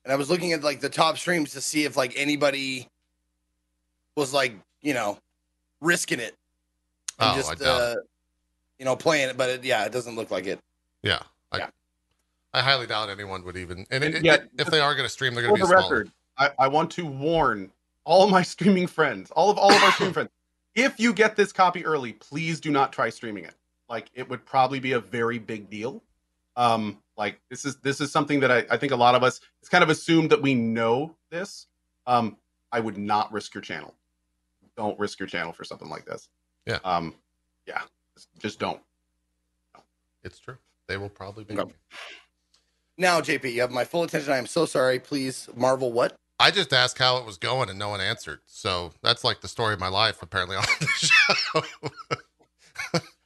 and 0.04 0.12
I 0.12 0.16
was 0.16 0.30
looking 0.30 0.52
at 0.52 0.62
like 0.62 0.80
the 0.80 0.88
top 0.88 1.18
streams 1.18 1.52
to 1.52 1.60
see 1.60 1.84
if 1.84 1.96
like 1.96 2.12
anybody 2.16 2.88
was 4.16 4.32
like 4.32 4.54
you 4.82 4.94
know 4.94 5.18
risking 5.80 6.20
it 6.20 6.34
and 7.18 7.30
Oh, 7.30 7.32
I 7.32 7.36
just 7.36 7.58
doubt 7.58 7.80
uh, 7.80 7.94
you 8.78 8.84
know 8.84 8.96
playing 8.96 9.30
it. 9.30 9.36
But 9.36 9.48
it, 9.50 9.64
yeah, 9.64 9.84
it 9.84 9.92
doesn't 9.92 10.16
look 10.16 10.30
like 10.30 10.46
it. 10.46 10.60
Yeah. 11.02 11.20
I, 11.52 11.58
Yeah. 11.58 11.70
I 12.54 12.62
highly 12.62 12.86
doubt 12.86 13.10
anyone 13.10 13.44
would 13.44 13.56
even. 13.56 13.86
And, 13.90 14.02
And 14.04 14.14
it- 14.14 14.24
yet, 14.24 14.48
if 14.58 14.68
they 14.68 14.80
are 14.80 14.94
going 14.94 15.04
to 15.06 15.12
stream, 15.12 15.34
they're 15.34 15.42
going 15.46 15.56
to 15.56 15.62
the 15.62 15.66
be 15.66 15.78
smaller. 15.78 15.96
record, 15.98 16.10
I, 16.38 16.50
I 16.58 16.68
want 16.68 16.90
to 16.92 17.04
warn 17.06 17.70
all 18.04 18.28
my 18.28 18.42
streaming 18.54 18.86
friends, 18.86 19.30
all 19.32 19.50
of 19.50 19.58
all 19.58 19.72
of 19.72 19.82
our 19.82 19.92
streaming 19.92 20.14
friends, 20.14 20.30
if 20.74 20.98
you 21.00 21.12
get 21.12 21.36
this 21.36 21.52
copy 21.52 21.84
early, 21.84 22.12
please 22.14 22.60
do 22.60 22.70
not 22.70 22.92
try 22.92 23.08
streaming 23.10 23.44
it. 23.44 23.54
Like 23.88 24.10
it 24.14 24.28
would 24.28 24.44
probably 24.44 24.80
be 24.80 24.92
a 24.92 25.00
very 25.00 25.38
big 25.38 25.70
deal. 25.70 26.02
Um, 26.56 26.98
like 27.16 27.40
this 27.50 27.64
is 27.64 27.76
this 27.76 28.00
is 28.00 28.10
something 28.10 28.40
that 28.40 28.50
I, 28.50 28.64
I 28.70 28.76
think 28.76 28.92
a 28.92 28.96
lot 28.96 29.14
of 29.14 29.22
us 29.22 29.40
it's 29.60 29.68
kind 29.68 29.84
of 29.84 29.90
assumed 29.90 30.30
that 30.30 30.40
we 30.42 30.54
know 30.54 31.14
this. 31.30 31.66
Um, 32.06 32.36
I 32.72 32.80
would 32.80 32.98
not 32.98 33.32
risk 33.32 33.54
your 33.54 33.62
channel. 33.62 33.94
Don't 34.76 34.98
risk 34.98 35.18
your 35.18 35.28
channel 35.28 35.52
for 35.52 35.64
something 35.64 35.88
like 35.88 36.04
this. 36.04 36.28
Yeah. 36.66 36.78
Um, 36.84 37.14
yeah. 37.66 37.82
Just, 38.14 38.28
just 38.38 38.58
don't. 38.58 38.80
It's 40.22 40.38
true. 40.38 40.58
They 40.88 40.96
will 40.96 41.08
probably 41.08 41.44
be. 41.44 41.58
Okay. 41.58 41.72
Now, 42.98 43.20
JP, 43.20 43.52
you 43.52 43.60
have 43.60 43.70
my 43.70 43.84
full 43.84 44.02
attention. 44.02 44.32
I 44.32 44.38
am 44.38 44.46
so 44.46 44.66
sorry. 44.66 44.98
Please, 44.98 45.48
Marvel. 45.54 45.92
What? 45.92 46.16
I 46.38 46.50
just 46.50 46.72
asked 46.72 46.98
how 46.98 47.16
it 47.18 47.24
was 47.24 47.38
going 47.38 47.70
and 47.70 47.78
no 47.78 47.88
one 47.88 48.00
answered. 48.00 48.40
So 48.46 48.92
that's 49.02 49.24
like 49.24 49.40
the 49.40 49.48
story 49.48 49.74
of 49.74 49.80
my 49.80 49.88
life, 49.88 50.22
apparently, 50.22 50.56
on 50.56 50.64
the 50.80 50.86
show. 50.96 51.62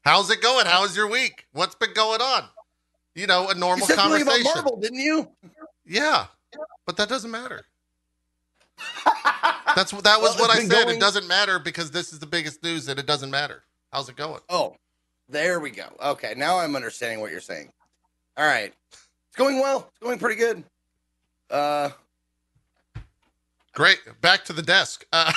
How's 0.05 0.31
it 0.31 0.41
going? 0.41 0.67
How's 0.67 0.97
your 0.97 1.09
week? 1.09 1.47
What's 1.53 1.75
been 1.75 1.93
going 1.93 2.21
on? 2.21 2.45
You 3.15 3.27
know, 3.27 3.49
a 3.49 3.55
You 3.55 3.61
normal 3.61 3.87
said 3.87 3.97
something 3.97 4.23
about 4.23 4.33
conversation. 4.35 4.63
Marvel, 4.65 4.77
didn't 4.81 5.01
you? 5.01 5.29
Yeah, 5.87 6.27
but 6.87 6.97
that 6.97 7.09
doesn't 7.09 7.31
matter. 7.31 7.65
That's 9.77 9.91
that 9.93 10.21
was 10.21 10.37
Well, 10.37 10.49
what 10.49 10.51
I 10.51 10.61
said. 10.61 10.71
going- 10.71 10.97
It 10.97 11.01
doesn't 11.01 11.27
matter 11.29 11.59
because 11.59 11.91
this 11.91 12.13
is 12.13 12.19
the 12.19 12.27
biggest 12.27 12.63
news, 12.63 12.89
and 12.89 12.99
it 12.99 13.07
doesn't 13.07 13.31
matter. 13.31 13.63
How's 13.93 14.09
it 14.09 14.17
going? 14.17 14.41
Oh, 14.49 14.77
there 15.29 15.61
we 15.61 15.71
go. 15.71 15.85
Okay, 16.03 16.35
now 16.37 16.59
I'm 16.59 16.75
understanding 16.77 17.21
what 17.21 17.31
you're 17.31 17.41
saying. 17.41 17.71
All 18.37 18.47
right, 18.47 18.73
it's 18.93 19.37
going 19.37 19.61
well. 19.61 19.89
It's 19.91 19.99
going 19.99 20.19
pretty 20.19 20.37
good. 20.37 20.65
Uh, 21.51 21.91
Great. 23.75 23.99
Back 24.21 24.45
to 24.47 24.53
the 24.53 24.63
desk. 24.63 25.05
Uh, 25.13 25.33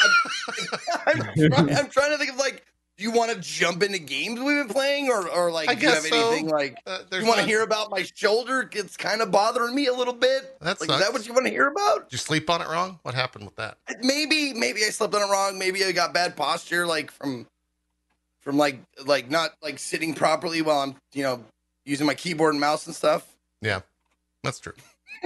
I'm, 1.06 1.18
trying, 1.52 1.76
I'm 1.76 1.90
trying 1.90 2.12
to 2.12 2.18
think 2.18 2.32
of 2.32 2.38
like, 2.38 2.66
you 3.04 3.12
want 3.12 3.32
to 3.32 3.40
jump 3.40 3.84
into 3.84 4.00
games 4.00 4.40
we've 4.40 4.66
been 4.66 4.70
playing, 4.70 5.10
or 5.10 5.28
or 5.30 5.52
like, 5.52 5.70
I 5.70 5.76
do 5.76 5.82
you 5.82 5.90
have 5.90 6.04
so. 6.04 6.30
anything 6.32 6.48
like? 6.50 6.78
uh, 6.88 7.00
You 7.12 7.26
want 7.26 7.40
to 7.40 7.46
hear 7.46 7.62
about 7.62 7.92
my 7.92 8.04
shoulder? 8.16 8.68
It's 8.72 8.98
kind 8.98 9.22
of 9.22 9.30
bothering 9.30 9.76
me 9.76 9.86
a 9.88 9.94
little 9.94 10.14
bit. 10.14 10.58
That's 10.62 10.82
Like, 10.82 10.90
is 10.90 11.00
that 11.00 11.14
what 11.14 11.28
you 11.28 11.34
want 11.34 11.46
to 11.46 11.52
hear 11.52 11.68
about? 11.68 12.10
Did 12.10 12.14
you 12.14 12.18
sleep 12.18 12.50
on 12.50 12.62
it 12.62 12.68
wrong? 12.68 13.00
What 13.04 13.14
happened 13.14 13.46
with 13.46 13.56
that? 13.58 13.78
Maybe, 14.02 14.54
maybe 14.54 14.82
I 14.86 14.90
slept 14.90 15.14
on 15.14 15.22
it 15.22 15.32
wrong. 15.32 15.60
Maybe 15.60 15.84
I 15.86 15.92
got 15.92 16.14
bad 16.14 16.36
posture, 16.36 16.88
like 16.88 17.12
from, 17.12 17.46
from 18.40 18.58
like, 18.58 18.80
like 19.06 19.30
not 19.30 19.52
like 19.62 19.78
sitting 19.80 20.14
properly 20.16 20.62
while 20.62 20.80
I'm, 20.80 20.96
you 21.14 21.24
know, 21.24 21.44
using 21.86 22.08
my 22.08 22.16
keyboard 22.16 22.54
and 22.54 22.62
mouse 22.62 22.88
and 22.88 22.96
stuff. 22.96 23.28
Yeah, 23.62 23.82
that's 24.44 24.60
true. 24.60 24.74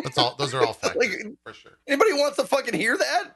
That's 0.03 0.17
all. 0.17 0.35
Those 0.37 0.53
are 0.53 0.63
all 0.65 0.73
factors 0.73 0.95
Like- 1.23 1.33
for 1.43 1.53
sure. 1.53 1.71
Anybody 1.87 2.13
wants 2.13 2.37
to 2.37 2.45
fucking 2.45 2.73
hear 2.73 2.97
that? 2.97 3.31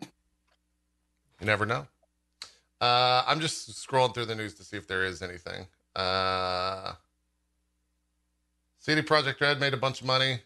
You 1.40 1.46
never 1.48 1.66
know. 1.66 1.88
Uh, 2.82 3.24
I'm 3.28 3.40
just 3.40 3.70
scrolling 3.70 4.14
through 4.16 4.26
the 4.26 4.36
news 4.36 4.56
to 4.56 4.64
see 4.64 4.76
if 4.76 4.88
there 4.88 5.06
is 5.06 5.22
anything. 5.22 5.68
Uh, 5.96 6.94
CD 8.80 9.04
Projekt 9.04 9.40
Red 9.40 9.60
made 9.60 9.76
a 9.76 9.78
bunch 9.78 10.02
of 10.02 10.08
money 10.08 10.40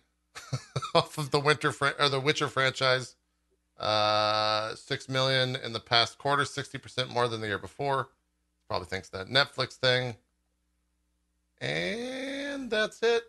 off 0.96 1.18
of 1.18 1.32
the 1.32 1.40
Winter 1.40 1.72
fran- 1.72 1.94
or 1.98 2.10
the 2.10 2.20
Witcher 2.20 2.50
franchise. 2.50 3.16
Uh, 3.80 4.76
six 4.76 5.08
million 5.08 5.56
in 5.64 5.72
the 5.72 5.80
past 5.80 6.18
quarter, 6.18 6.44
sixty 6.44 6.78
percent 6.78 7.10
more 7.10 7.30
than 7.30 7.40
the 7.40 7.48
year 7.48 7.58
before. 7.58 8.10
Probably 8.68 8.88
thanks 8.88 9.10
to 9.10 9.18
that 9.18 9.28
Netflix 9.28 9.74
thing. 9.74 10.16
And 11.62 12.70
that's 12.70 13.02
it. 13.02 13.24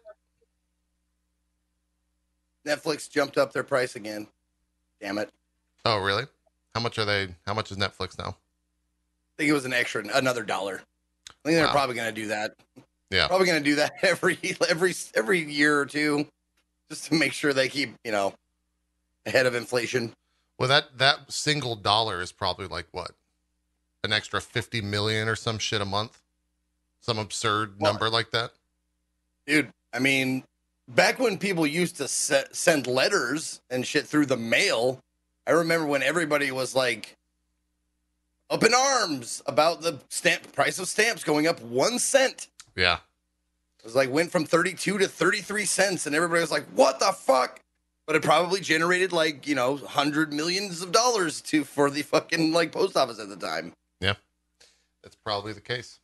Netflix 2.67 3.09
jumped 3.09 3.39
up 3.39 3.53
their 3.53 3.63
price 3.63 3.95
again. 3.95 4.27
Damn 5.01 5.19
it! 5.19 5.31
Oh, 5.85 5.99
really? 5.99 6.25
How 6.75 6.81
much 6.81 6.99
are 6.99 7.05
they? 7.05 7.29
How 7.47 7.55
much 7.55 7.71
is 7.71 7.77
Netflix 7.77 8.19
now? 8.19 8.37
I 9.37 9.43
think 9.43 9.51
it 9.51 9.55
was 9.55 9.67
an 9.67 9.73
extra, 9.75 10.03
another 10.15 10.43
dollar. 10.43 10.81
I 11.29 11.33
think 11.45 11.57
they're 11.57 11.67
Wow. 11.67 11.73
probably 11.73 11.95
going 11.95 12.15
to 12.15 12.21
do 12.21 12.29
that. 12.29 12.55
Yeah. 13.11 13.29
probably 13.29 13.47
going 13.47 13.63
to 13.63 13.71
do 13.71 13.77
that 13.77 13.93
every 14.03 14.39
every 14.69 14.95
every 15.15 15.41
year 15.41 15.79
or 15.79 15.87
two, 15.87 16.27
just 16.91 17.05
to 17.07 17.15
make 17.15 17.33
sure 17.33 17.53
they 17.53 17.69
keep 17.69 17.95
you 18.03 18.13
know 18.13 18.35
ahead 19.27 19.47
of 19.47 19.55
inflation. 19.55 20.13
Well, 20.59 20.69
that 20.71 20.97
that 20.99 21.31
single 21.31 21.77
dollar 21.77 22.21
is 22.23 22.33
probably 22.33 22.67
like 22.67 22.87
what, 22.93 23.13
an 24.03 24.13
extra 24.13 24.41
fifty 24.41 24.81
million 24.81 25.29
or 25.29 25.37
some 25.37 25.59
shit 25.59 25.81
a 25.81 25.85
month, 25.85 26.21
some 27.01 27.19
absurd 27.19 27.75
Well- 27.79 27.93
number 27.93 28.09
like 28.09 28.31
that. 28.31 28.53
dude. 29.47 29.71
I 29.93 29.99
mean, 29.99 30.45
back 30.89 31.19
when 31.19 31.39
people 31.39 31.67
used 31.67 31.97
to 31.99 32.09
se- 32.09 32.47
send 32.53 32.87
letters 32.87 33.61
and 33.71 33.87
shit 33.87 34.07
through 34.07 34.27
the 34.27 34.37
mail, 34.37 34.99
I 35.47 35.53
remember 35.53 35.87
when 35.87 36.03
everybody 36.03 36.51
was 36.51 36.75
like 36.75 37.16
up 38.51 38.63
in 38.65 38.73
arms 38.75 39.43
about 39.47 39.83
the 39.83 39.99
stamp 40.09 40.53
price 40.53 40.79
of 40.79 40.89
stamps 40.89 41.25
going 41.25 41.47
up 41.47 41.61
one 41.63 41.99
cent. 41.99 42.49
Yeah, 42.77 42.99
It 43.79 43.85
was 43.85 43.95
like 43.95 44.11
went 44.11 44.31
from 44.31 44.45
32 44.45 44.99
to 44.99 45.09
33 45.09 45.65
cents, 45.65 46.07
and 46.07 46.15
everybody 46.15 46.41
was 46.41 46.51
like, 46.51 46.67
"What 46.75 46.99
the 47.01 47.13
fuck?" 47.13 47.61
But 48.07 48.17
it 48.17 48.23
probably 48.23 48.61
generated 48.61 49.13
like 49.13 49.47
you 49.49 49.55
know 49.55 49.77
hundred 49.79 50.33
millions 50.33 50.83
of 50.83 50.93
dollars 50.93 51.41
to 51.43 51.65
for 51.65 51.91
the 51.91 52.03
fucking 52.03 52.53
like 52.53 52.71
post 52.73 52.97
office 52.97 53.19
at 53.19 53.29
the 53.29 53.37
time. 53.37 53.73
Yeah. 54.01 54.15
That's 55.03 55.17
probably 55.17 55.53
the 55.53 55.61
case. 55.61 55.99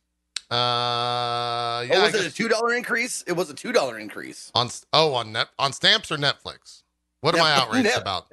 Uh, 0.51 1.83
yeah. 1.87 1.95
oh, 1.95 2.01
I 2.01 2.05
was 2.05 2.15
it 2.15 2.25
a 2.25 2.33
two 2.33 2.47
dollar 2.47 2.73
increase? 2.73 3.23
It 3.27 3.33
was 3.33 3.49
a 3.49 3.53
two 3.53 3.71
dollar 3.71 3.97
increase. 3.99 4.51
on 4.55 4.69
oh 4.93 5.13
on 5.13 5.31
net 5.31 5.47
on 5.59 5.73
stamps 5.73 6.11
or 6.11 6.17
Netflix? 6.17 6.83
What 7.21 7.35
am 7.35 7.41
I 7.43 7.51
Netflix. 7.51 7.57
outraged 7.57 7.87
Netflix. 7.89 8.01
about? 8.01 8.25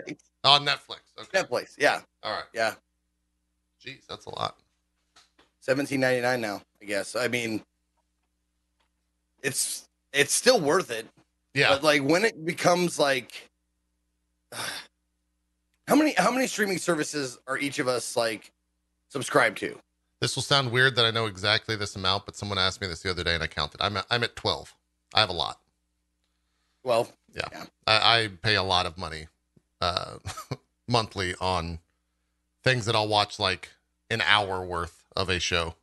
On 0.44 0.66
Netflix. 0.66 0.98
Okay. 1.20 1.42
Netflix, 1.42 1.74
yeah, 1.78 2.00
All 2.22 2.32
right. 2.32 2.44
yeah. 2.54 2.74
Jeez, 3.84 4.06
that's 4.08 4.26
a 4.26 4.30
lot. 4.30 4.56
seventeen 5.60 6.00
ninety 6.00 6.20
nine 6.20 6.40
now. 6.40 6.62
I 6.82 6.84
guess. 6.84 7.16
I 7.16 7.28
mean, 7.28 7.62
it's 9.42 9.88
it's 10.12 10.34
still 10.34 10.60
worth 10.60 10.90
it. 10.90 11.06
Yeah. 11.54 11.70
But 11.70 11.82
like 11.82 12.02
when 12.02 12.25
it 12.25 12.44
becomes 12.44 12.99
like, 12.99 13.50
how 15.88 15.96
many 15.96 16.14
how 16.16 16.30
many 16.30 16.46
streaming 16.46 16.78
services 16.78 17.38
are 17.46 17.58
each 17.58 17.78
of 17.78 17.88
us 17.88 18.16
like 18.16 18.52
subscribed 19.08 19.58
to? 19.58 19.78
This 20.20 20.37
will 20.37 20.42
sound 20.42 20.70
weird 20.70 20.96
that 20.96 21.06
I 21.06 21.10
know 21.10 21.25
exactly 21.25 21.76
this 21.76 21.96
amount, 21.96 22.26
but 22.26 22.37
someone 22.37 22.58
asked 22.58 22.82
me 22.82 22.87
this 22.87 23.00
the 23.00 23.10
other 23.10 23.25
day 23.25 23.34
and 23.34 23.42
I 23.42 23.46
counted. 23.46 23.80
I'm 23.80 23.96
at, 23.96 24.06
I'm 24.10 24.22
at 24.22 24.37
twelve. 24.37 24.75
I 25.14 25.20
have 25.20 25.30
a 25.30 25.34
lot. 25.34 25.58
Well, 26.82 27.08
I, 27.87 28.22
I 28.22 28.30
pay 28.42 28.56
a 28.56 28.62
lot 28.62 28.87
of 28.87 28.96
money 28.96 29.26
uh, 29.80 30.18
monthly 30.88 31.34
on 31.40 31.78
things 32.62 32.86
that 32.86 32.94
I'll 32.94 33.08
watch 33.08 33.38
like 33.38 33.70
an 34.10 34.20
hour 34.22 34.62
worth 34.64 35.04
of 35.16 35.28
a 35.28 35.38
show. 35.38 35.74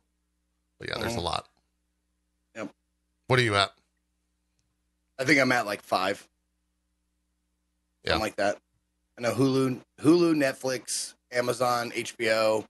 But 0.78 0.88
yeah, 0.88 0.98
there's 0.98 1.14
a 1.14 1.18
Mhm. 1.18 1.22
lot. 1.24 1.48
Yep. 2.54 2.74
What 3.26 3.38
are 3.38 3.42
you 3.42 3.56
at? 3.56 3.72
I 5.18 5.24
think 5.24 5.40
I'm 5.40 5.50
at 5.52 5.66
like 5.66 5.82
five. 5.82 6.26
Yeah. 8.04 8.12
Something 8.12 8.22
like 8.22 8.36
that. 8.36 8.58
I 9.16 9.22
know 9.22 9.34
Hulu, 9.34 9.80
Hulu, 10.00 10.34
Netflix, 10.36 11.14
Amazon, 11.32 11.90
HBO, 11.94 12.64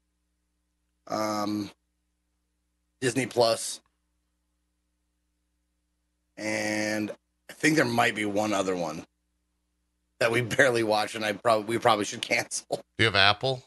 um, 1.07 1.71
Disney 3.01 3.27
Plus, 3.27 3.81
and 6.37 7.11
I 7.51 7.53
think 7.53 7.77
there 7.77 7.85
might 7.85 8.15
be 8.15 8.25
one 8.25 8.53
other 8.53 8.75
one 8.77 9.05
that 10.19 10.31
we 10.31 10.41
barely 10.43 10.83
watch, 10.83 11.15
and 11.15 11.25
I 11.25 11.33
probably 11.33 11.67
we 11.67 11.79
probably 11.79 12.05
should 12.05 12.23
cancel. 12.23 12.67
Do 12.71 12.83
you 12.99 13.05
have 13.07 13.15
Apple? 13.17 13.63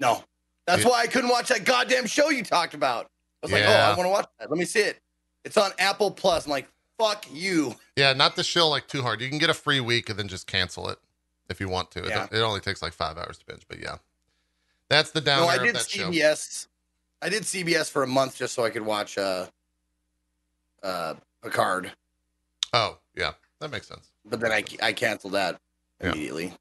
No, 0.00 0.22
that's 0.66 0.82
Yeah. 0.82 0.90
why 0.90 1.00
I 1.02 1.06
couldn't 1.06 1.30
watch 1.30 1.48
that 1.48 1.64
goddamn 1.64 2.06
show 2.06 2.28
you 2.30 2.42
talked 2.44 2.74
about. 2.74 3.10
I 3.42 3.46
was 3.46 3.52
like, 3.52 3.64
oh, 3.66 3.70
I 3.72 3.88
want 3.96 4.02
to 4.06 4.08
watch 4.10 4.28
that. 4.38 4.50
Let 4.50 4.58
me 4.58 4.64
see 4.64 4.80
it. 4.80 5.00
It's 5.44 5.56
on 5.56 5.70
Apple 5.78 6.10
Plus. 6.10 6.44
I'm 6.46 6.50
like, 6.50 6.68
fuck 6.98 7.26
you. 7.32 7.74
Yeah, 7.96 8.12
not 8.12 8.34
to 8.36 8.42
shill 8.42 8.68
like 8.70 8.88
too 8.88 9.02
hard. 9.02 9.20
You 9.20 9.28
can 9.28 9.38
get 9.38 9.50
a 9.50 9.54
free 9.54 9.80
week 9.80 10.08
and 10.10 10.18
then 10.18 10.28
just 10.28 10.46
cancel 10.46 10.88
it 10.88 10.98
if 11.48 11.60
you 11.60 11.68
want 11.68 11.90
to. 11.92 12.00
It, 12.04 12.08
Yeah. 12.10 12.26
it 12.32 12.38
only 12.40 12.60
takes 12.60 12.82
like 12.82 12.92
five 12.92 13.16
hours 13.18 13.38
to 13.38 13.46
binge, 13.46 13.62
but 13.68 13.78
yeah. 13.78 13.96
That's 14.88 15.10
the 15.10 15.20
downer 15.20 15.42
No, 15.42 15.48
I 15.48 15.58
did 15.58 15.74
that 15.76 15.88
show. 15.88 16.10
CBS. 16.10 16.66
I 17.22 17.28
did 17.28 17.42
CBS 17.44 17.90
for 17.90 18.02
a 18.02 18.06
month 18.06 18.36
just 18.36 18.54
so 18.54 18.64
I 18.64 18.70
could 18.70 18.82
watch 18.84 19.16
uh 19.18 19.46
uh 20.82 21.14
Picard, 21.42 21.92
Oh, 22.72 22.98
yeah. 23.14 23.32
That 23.60 23.70
makes 23.70 23.86
sense. 23.88 24.10
but 24.24 24.40
then 24.40 24.52
I 24.52 24.64
I 24.82 24.92
canceled 24.92 25.32
that 25.34 25.60
Yeah. 26.02 26.10
immediately. 26.10 26.52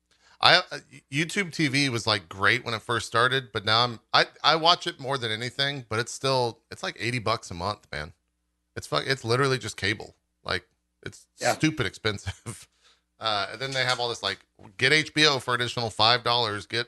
I 0.46 0.58
uh, 0.58 0.78
YouTube 1.12 1.50
TV 1.52 1.90
was 1.90 2.06
like 2.06 2.30
great 2.30 2.64
when 2.64 2.76
it 2.76 2.84
first 2.84 3.08
started, 3.08 3.52
but 3.52 3.66
now 3.66 3.84
I'm 3.84 4.00
I 4.14 4.28
I 4.44 4.56
watch 4.58 4.86
it 4.86 5.00
more 5.00 5.18
than 5.18 5.32
anything, 5.32 5.86
but 5.90 5.98
it's 5.98 6.12
still 6.12 6.60
it's 6.70 6.84
like 6.84 6.96
80 7.00 7.20
bucks 7.20 7.50
a 7.50 7.56
month, 7.56 7.88
man. 7.92 8.14
It's 8.76 8.86
fuck 8.86 9.06
it's 9.08 9.26
literally 9.26 9.58
just 9.58 9.76
cable. 9.76 10.16
Like 10.44 10.68
it's 11.04 11.26
Yeah. 11.42 11.54
stupid 11.54 11.86
expensive. 11.88 12.68
Uh 13.18 13.48
and 13.54 13.62
then 13.62 13.72
they 13.72 13.86
have 13.86 14.02
all 14.02 14.10
this 14.10 14.22
like 14.22 14.40
get 14.78 14.92
HBO 14.92 15.42
for 15.42 15.54
additional 15.56 15.90
$5, 15.90 16.68
get 16.68 16.88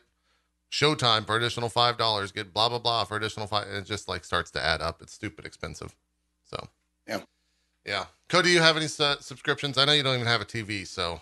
Showtime 0.70 1.26
for 1.26 1.38
additional 1.38 1.70
$5, 1.70 2.34
get 2.34 2.54
blah 2.54 2.68
blah 2.68 2.80
blah 2.80 3.06
for 3.06 3.16
additional 3.16 3.48
5 3.48 3.66
and 3.68 3.78
it 3.78 3.86
just 3.86 4.10
like 4.10 4.26
starts 4.26 4.52
to 4.52 4.64
add 4.64 4.82
up. 4.82 5.02
It's 5.02 5.14
stupid 5.14 5.46
expensive. 5.46 5.96
So 6.44 6.68
Yeah. 7.08 7.22
Yeah. 7.86 8.06
Cody, 8.28 8.50
do 8.50 8.54
you 8.56 8.62
have 8.62 8.76
any 8.76 8.88
su- 8.90 9.16
subscriptions? 9.22 9.78
I 9.78 9.86
know 9.86 9.94
you 9.94 10.04
don't 10.04 10.16
even 10.16 10.28
have 10.28 10.42
a 10.42 10.46
TV, 10.46 10.86
so 10.86 11.22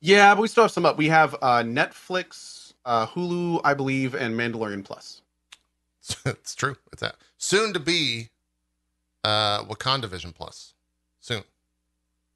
Yeah, 0.00 0.34
but 0.34 0.42
we 0.42 0.48
still 0.48 0.64
have 0.64 0.70
some 0.70 0.84
up. 0.86 0.96
We 0.98 1.08
have 1.08 1.34
uh, 1.42 1.62
Netflix, 1.62 2.74
uh, 2.84 3.06
Hulu, 3.06 3.60
I 3.64 3.74
believe, 3.74 4.14
and 4.14 4.38
Mandalorian 4.38 4.84
Plus. 4.84 5.22
it's 6.26 6.54
true. 6.54 6.76
It's 6.92 7.00
that 7.02 7.16
soon 7.38 7.72
to 7.72 7.80
be 7.80 8.28
uh 9.24 9.64
Wakanda 9.64 10.06
Vision 10.06 10.32
Plus. 10.32 10.74
Soon. 11.20 11.42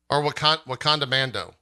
Or 0.09 0.23
Wakanda 0.23 0.65
Wakanda 0.65 1.09
Mando. 1.09 1.55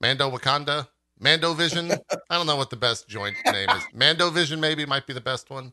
Mando 0.00 0.30
Wakanda? 0.30 0.86
Mando 1.18 1.54
Vision? 1.54 1.90
I 2.30 2.36
don't 2.36 2.46
know 2.46 2.56
what 2.56 2.68
the 2.70 2.76
best 2.76 3.08
joint 3.08 3.36
name 3.46 3.70
is. 3.70 3.82
Mando 3.94 4.28
Vision 4.30 4.60
maybe 4.60 4.84
might 4.84 5.06
be 5.06 5.14
the 5.14 5.20
best 5.20 5.48
one. 5.48 5.72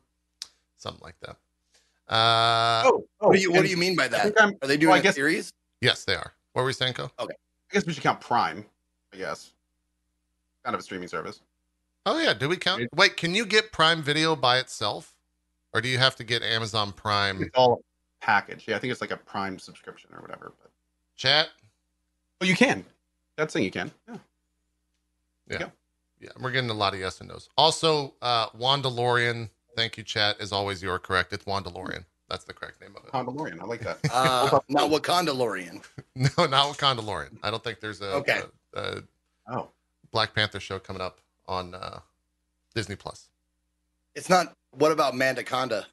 Something 0.78 1.02
like 1.04 1.20
that. 1.20 1.36
Uh 2.08 2.84
oh, 2.86 3.06
What 3.20 3.34
do 3.36 3.42
you 3.42 3.52
What 3.52 3.64
do 3.64 3.68
you 3.70 3.78
mean 3.78 3.96
by 3.98 4.08
that? 4.08 4.34
Are 4.40 4.68
they 4.68 4.78
doing 4.78 4.90
well, 4.90 4.96
I 4.96 5.00
a 5.00 5.04
guess- 5.04 5.16
series? 5.16 5.52
yes, 5.82 6.06
they 6.06 6.16
are. 6.16 6.32
What 6.54 6.62
were 6.62 6.68
we 6.68 6.74
saying, 6.74 6.94
Co? 6.94 7.12
Okay, 7.20 7.34
I 7.34 7.74
guess 7.74 7.86
we 7.86 7.92
should 7.92 8.04
count 8.04 8.22
Prime. 8.22 8.64
I 9.16 9.18
guess 9.18 9.54
kind 10.64 10.74
of 10.74 10.80
a 10.80 10.84
streaming 10.84 11.08
service. 11.08 11.42
Oh 12.06 12.20
yeah, 12.20 12.34
do 12.34 12.50
we 12.50 12.58
count? 12.58 12.82
It- 12.84 12.90
Wait, 12.94 13.18
can 13.18 13.34
you 13.34 13.46
get 13.46 13.72
Prime 13.72 14.04
Video 14.04 14.36
by 14.36 14.60
itself? 14.60 15.14
Or 15.74 15.82
do 15.82 15.90
you 15.90 15.98
have 15.98 16.16
to 16.18 16.24
get 16.24 16.42
Amazon 16.42 16.92
Prime 16.94 17.42
It's 17.42 17.56
all 17.56 17.82
a 18.22 18.26
package. 18.26 18.66
Yeah, 18.68 18.78
I 18.78 18.80
think 18.80 18.92
it's 18.92 19.02
like 19.02 19.12
a 19.12 19.18
Prime 19.18 19.60
subscription 19.60 20.10
or 20.14 20.22
whatever. 20.22 20.54
But 20.62 20.72
chat? 21.16 21.50
oh, 22.42 22.46
you 22.46 22.56
can. 22.56 22.86
That's 23.36 23.54
thing 23.54 23.64
you 23.64 23.72
can. 23.72 23.92
Yeah. 24.08 24.18
Yeah, 25.50 25.68
Yeah. 26.20 26.30
we're 26.40 26.52
getting 26.52 26.70
a 26.70 26.74
lot 26.74 26.94
of 26.94 27.00
yes 27.00 27.20
and 27.20 27.30
nos. 27.30 27.50
Also, 27.58 28.14
uh 28.22 28.50
Wandalorian, 28.50 29.50
thank 29.76 29.98
you, 29.98 30.04
chat. 30.04 30.38
As 30.40 30.52
always, 30.52 30.82
you 30.82 30.90
are 30.92 31.00
correct. 31.00 31.34
It's 31.34 31.46
Wandalorian. 31.46 32.06
That's 32.30 32.44
the 32.46 32.54
correct 32.54 32.82
name 32.82 32.96
of 32.98 33.04
it. 33.06 33.12
Mandalorian. 33.12 33.62
I 33.62 33.66
like 33.66 33.82
that. 33.82 34.00
Uh, 34.12 34.60
not 34.70 34.90
Wakanda 34.90 35.36
Lorian. 35.36 35.82
No, 36.16 36.46
not 36.46 36.74
Wakandalorian. 36.74 37.38
I 37.44 37.52
don't 37.52 37.62
think 37.64 37.82
there's 37.82 38.00
a, 38.02 38.14
Okay. 38.14 38.40
a, 38.40 38.46
a 38.76 39.04
Oh, 39.48 39.70
Black 40.12 40.34
Panther 40.34 40.60
show 40.60 40.80
coming 40.80 41.02
up 41.02 41.20
on 41.48 41.76
uh 41.76 42.00
Disney 42.74 42.96
Plus. 42.96 43.30
It's 44.16 44.30
not. 44.30 44.54
What 44.72 44.92
about 44.92 45.14
Mandaconda? 45.14 45.86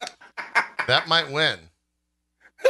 That 0.86 1.08
might 1.08 1.28
win. 1.32 1.58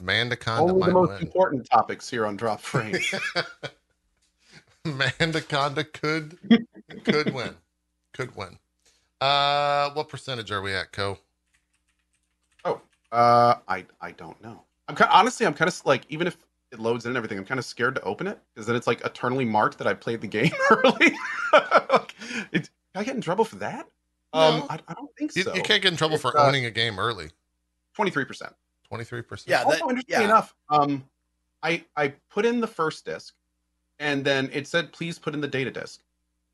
Mandaconda 0.00 0.60
Only 0.60 0.72
the 0.74 0.78
might 0.78 0.92
most 0.92 1.08
win. 1.08 1.22
important 1.22 1.68
topics 1.68 2.08
here 2.08 2.24
on 2.24 2.36
Drop 2.36 2.60
Frame. 2.60 2.94
Mandaconda 4.84 5.92
could 5.92 6.38
could 7.04 7.34
win. 7.34 7.56
Could 8.12 8.36
win. 8.36 8.58
Uh 9.20 9.90
what 9.90 10.08
percentage 10.08 10.52
are 10.52 10.62
we 10.62 10.72
at, 10.72 10.92
Co? 10.92 11.18
Oh, 12.64 12.80
uh, 13.10 13.56
I 13.66 13.84
I 14.00 14.12
don't 14.12 14.40
know. 14.40 14.62
I'm 14.88 14.94
kind 14.94 15.10
honestly, 15.12 15.46
I'm 15.46 15.54
kind 15.54 15.68
of 15.68 15.84
like 15.84 16.04
even 16.10 16.28
if 16.28 16.36
it 16.72 16.78
loads 16.78 17.04
in 17.04 17.10
and 17.10 17.16
everything, 17.16 17.38
I'm 17.38 17.44
kind 17.44 17.58
of 17.58 17.64
scared 17.64 17.94
to 17.96 18.02
open 18.02 18.26
it 18.26 18.38
because 18.54 18.66
then 18.66 18.76
it's 18.76 18.86
like 18.86 19.04
eternally 19.04 19.44
marked 19.44 19.78
that 19.78 19.86
I 19.86 19.94
played 19.94 20.20
the 20.20 20.26
game 20.28 20.52
early. 20.70 21.14
like, 21.52 22.14
it, 22.52 22.70
can 22.92 22.96
I 22.96 23.04
get 23.04 23.14
in 23.16 23.20
trouble 23.20 23.44
for 23.44 23.56
that? 23.56 23.86
Um, 24.32 24.60
No. 24.60 24.66
I, 24.70 24.78
I 24.88 24.94
don't 24.94 25.10
think 25.18 25.32
so. 25.32 25.40
you 25.54 25.62
can't 25.62 25.82
get 25.82 25.86
in 25.92 25.96
trouble 25.96 26.14
It's, 26.14 26.22
for 26.22 26.36
uh, 26.38 26.46
owning 26.46 26.66
a 26.66 26.70
game 26.70 26.98
early. 26.98 27.30
Twenty 27.94 28.10
three 28.10 28.24
percent. 28.24 28.54
23%. 28.92 29.44
Yeah, 29.46 29.62
also 29.62 29.70
that- 29.70 29.90
interestingly 29.90 30.04
yeah. 30.08 30.24
enough 30.24 30.52
um 30.68 31.04
i 31.62 31.84
i 31.96 32.08
put 32.28 32.44
in 32.44 32.58
the 32.60 32.66
first 32.66 33.04
disc 33.04 33.34
and 34.00 34.24
then 34.24 34.50
it 34.52 34.66
said 34.66 34.90
please 34.90 35.16
put 35.16 35.32
in 35.32 35.40
the 35.40 35.46
data 35.46 35.70
disc 35.70 36.00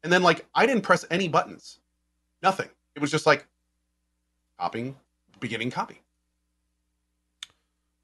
and 0.05 0.13
then 0.13 0.23
like 0.23 0.45
i 0.55 0.67
didn't 0.67 0.83
press 0.83 1.07
any 1.11 1.29
buttons 1.29 1.79
nothing 2.43 2.69
it 2.95 3.01
was 3.01 3.11
just 3.11 3.25
like 3.25 3.47
copying 4.61 4.95
beginning 5.41 5.71
copy 5.71 5.99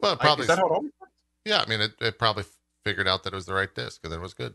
Well, 0.01 0.13
it 0.13 0.15
Like, 0.15 0.21
probably 0.21 0.43
is 0.45 0.49
that 0.49 0.57
how 0.59 0.67
it 0.67 0.73
always 0.73 0.93
works? 0.99 1.02
Yeah, 1.45 1.63
I 1.65 1.69
mean 1.69 1.81
it, 1.81 1.93
it 2.01 2.19
probably 2.19 2.45
figured 2.85 3.07
out 3.09 3.23
that 3.25 3.33
it 3.33 3.37
was 3.37 3.47
the 3.47 3.55
right 3.55 3.73
disc 3.75 4.01
and 4.03 4.13
then 4.13 4.19
it 4.21 4.23
was 4.23 4.35
good. 4.35 4.55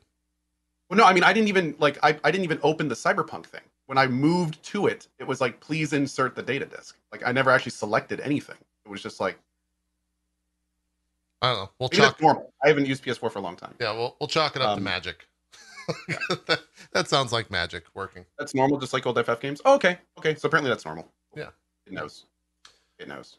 well 0.90 0.98
no 0.98 1.06
i 1.06 1.14
mean 1.14 1.24
i 1.24 1.32
didn't 1.32 1.48
even 1.48 1.74
like 1.80 1.98
I, 2.04 2.10
I 2.26 2.30
didn't 2.32 2.44
even 2.44 2.60
open 2.62 2.90
the 2.90 2.96
cyberpunk 2.96 3.46
thing 3.46 3.62
when 3.86 3.98
i 3.98 4.06
moved 4.06 4.62
to 4.64 4.88
it 4.88 5.08
it 5.18 5.26
was 5.26 5.40
like 5.40 5.62
please 5.62 5.94
insert 5.94 6.36
the 6.36 6.44
data 6.44 6.66
disc 6.66 6.98
like 7.14 7.26
i 7.26 7.32
never 7.32 7.50
actually 7.52 7.72
selected 7.72 8.20
anything 8.20 8.58
it 8.86 8.90
was 8.90 9.02
just 9.02 9.22
like 9.22 9.40
I 11.42 11.52
don't 11.54 11.58
know. 11.64 11.70
We'll 11.80 11.88
chalk 11.88 12.12
that's 12.12 12.22
normal 12.22 12.52
i 12.66 12.68
haven't 12.68 12.86
used 12.86 13.02
ps4 13.06 13.32
for 13.32 13.40
a 13.40 13.42
long 13.42 13.56
time 13.56 13.76
Yeah, 13.80 13.94
we'll 13.94 14.18
we'll 14.20 14.28
chalk 14.28 14.56
it 14.58 14.62
up 14.62 14.72
to 14.76 14.78
Um, 14.78 14.84
magic. 14.84 15.26
that, 16.48 16.60
that 16.92 17.08
sounds 17.08 17.32
like 17.32 17.50
magic 17.50 17.86
working. 17.94 18.26
that's 18.38 18.54
normal 18.54 18.78
just 18.78 18.92
like 18.92 19.06
old 19.06 19.18
ff 19.26 19.40
games 19.40 19.62
oh, 19.64 19.76
okay 19.76 20.00
okay 20.18 20.36
so 20.36 20.48
apparently 20.50 20.70
that's 20.70 20.84
normal 20.84 21.10
Yeah. 21.34 21.52
it 21.86 21.94
knows 21.94 22.26
it 23.00 23.08
knows 23.08 23.38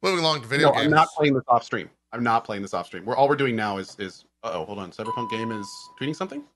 Moving 0.00 0.20
along 0.20 0.42
to 0.42 0.46
video 0.46 0.68
no, 0.68 0.74
games. 0.74 0.84
I'm 0.84 0.90
not 0.92 1.08
playing 1.16 1.34
this 1.34 1.42
off 1.48 1.64
stream. 1.64 1.90
I'm 2.12 2.22
not 2.22 2.44
playing 2.44 2.62
this 2.62 2.74
off 2.74 2.86
stream. 2.86 3.04
We're 3.04 3.16
all 3.16 3.28
we're 3.28 3.36
doing 3.36 3.56
now 3.56 3.78
is 3.78 3.96
is 3.98 4.24
uh 4.42 4.50
oh, 4.54 4.64
hold 4.64 4.78
on. 4.78 4.90
Cyberpunk 4.92 5.30
game 5.30 5.52
is 5.52 5.68
tweeting 6.00 6.16
something? 6.16 6.42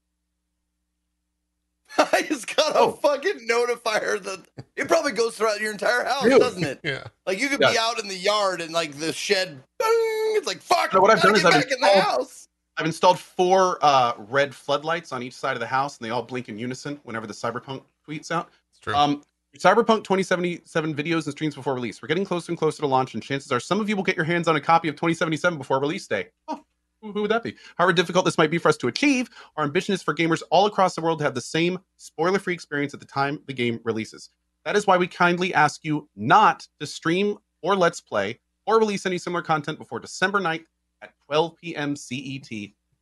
I 1.99 2.23
just 2.27 2.55
got 2.57 2.75
a 2.75 2.79
Oh. 2.79 2.93
fucking 2.93 3.47
notifier 3.49 4.23
that 4.23 4.45
it 4.77 4.89
probably 4.89 5.13
goes 5.13 5.37
throughout 5.37 5.61
your 5.61 5.73
entire 5.73 6.05
house, 6.05 6.25
Really? 6.25 6.41
doesn't 6.41 6.65
it? 6.65 6.81
yeah. 6.83 7.05
Like 7.27 7.39
you 7.39 7.49
could 7.49 7.61
be 7.61 7.77
out 7.79 8.01
in 8.01 8.09
the 8.09 8.17
yard 8.17 8.61
and 8.63 8.73
like 8.73 8.99
the 8.99 9.13
shed, 9.13 9.49
bang, 9.79 9.89
it's 10.37 10.47
like 10.47 10.63
fuck. 10.63 10.95
No, 10.95 11.01
what 11.01 11.11
I've 11.11 11.21
done 11.21 11.37
is 11.37 11.45
I've 11.45 11.53
back 11.53 11.65
in 11.71 11.81
the 11.81 11.87
installed- 11.87 12.05
house. 12.05 12.49
I've 12.79 12.87
installed 12.87 13.19
four 13.19 13.79
uh 13.83 14.15
red 14.17 14.55
floodlights 14.55 15.13
on 15.13 15.23
each 15.23 15.35
side 15.35 15.55
of 15.55 15.61
the 15.61 15.67
house 15.67 15.99
and 15.99 16.07
they 16.07 16.11
all 16.11 16.23
blink 16.23 16.49
in 16.49 16.59
unison 16.59 16.99
whenever 17.03 17.27
the 17.27 17.35
Cyberpunk 17.35 17.83
tweets 18.09 18.31
out. 18.31 18.49
It's 18.71 18.81
true. 18.81 18.95
Um 18.95 19.23
Cyberpunk 19.59 20.05
2077 20.05 20.95
videos 20.95 21.25
and 21.25 21.33
streams 21.33 21.55
before 21.55 21.75
release. 21.75 22.01
We're 22.01 22.09
getting 22.09 22.25
closer 22.25 22.51
and 22.51 22.59
closer 22.59 22.81
to 22.81 22.87
launch, 22.87 23.13
and 23.13 23.23
chances 23.23 23.53
are 23.53 23.61
some 23.61 23.81
of 23.81 23.89
you 23.89 23.97
will 23.97 24.03
get 24.03 24.17
your 24.17 24.25
hands 24.25 24.49
on 24.49 24.57
a 24.57 24.61
copy 24.61 24.89
of 24.89 24.95
2077 24.95 25.59
before 25.59 25.79
release 25.79 26.07
day. 26.07 26.29
Oh, 26.49 26.65
who 27.03 27.13
would 27.21 27.31
that 27.31 27.43
be? 27.43 27.57
However 27.77 27.93
difficult 27.93 28.25
this 28.25 28.39
might 28.39 28.51
be 28.51 28.57
for 28.59 28.71
us 28.71 28.79
to 28.79 28.89
achieve, 28.89 29.29
our 29.57 29.65
ambition 29.65 29.93
is 29.93 30.03
for 30.03 30.15
gamers 30.15 30.43
all 30.51 30.65
across 30.67 30.95
the 30.95 31.03
world 31.03 31.19
to 31.19 31.25
have 31.25 31.35
the 31.35 31.41
same 31.41 31.79
spoiler 31.99 32.39
free 32.39 32.55
experience 32.55 32.95
at 32.95 33.01
the 33.01 33.07
time 33.07 33.41
the 33.47 33.53
game 33.53 33.79
releases. 33.85 34.31
That 34.65 34.77
is 34.77 34.87
why 34.87 34.97
we 34.97 35.07
kindly 35.07 35.53
ask 35.53 35.85
you 35.85 36.09
not 36.17 36.67
to 36.81 36.87
stream 36.87 37.37
or 37.61 37.77
let's 37.77 38.01
play 38.01 38.39
or 38.67 38.79
release 38.79 39.05
any 39.05 39.19
similar 39.19 39.43
content 39.43 39.79
before 39.79 40.01
December 40.01 40.41
9th 40.41 40.65
at 41.03 41.13
12 41.27 41.57
p.m. 41.57 41.97
CET, 41.97 42.49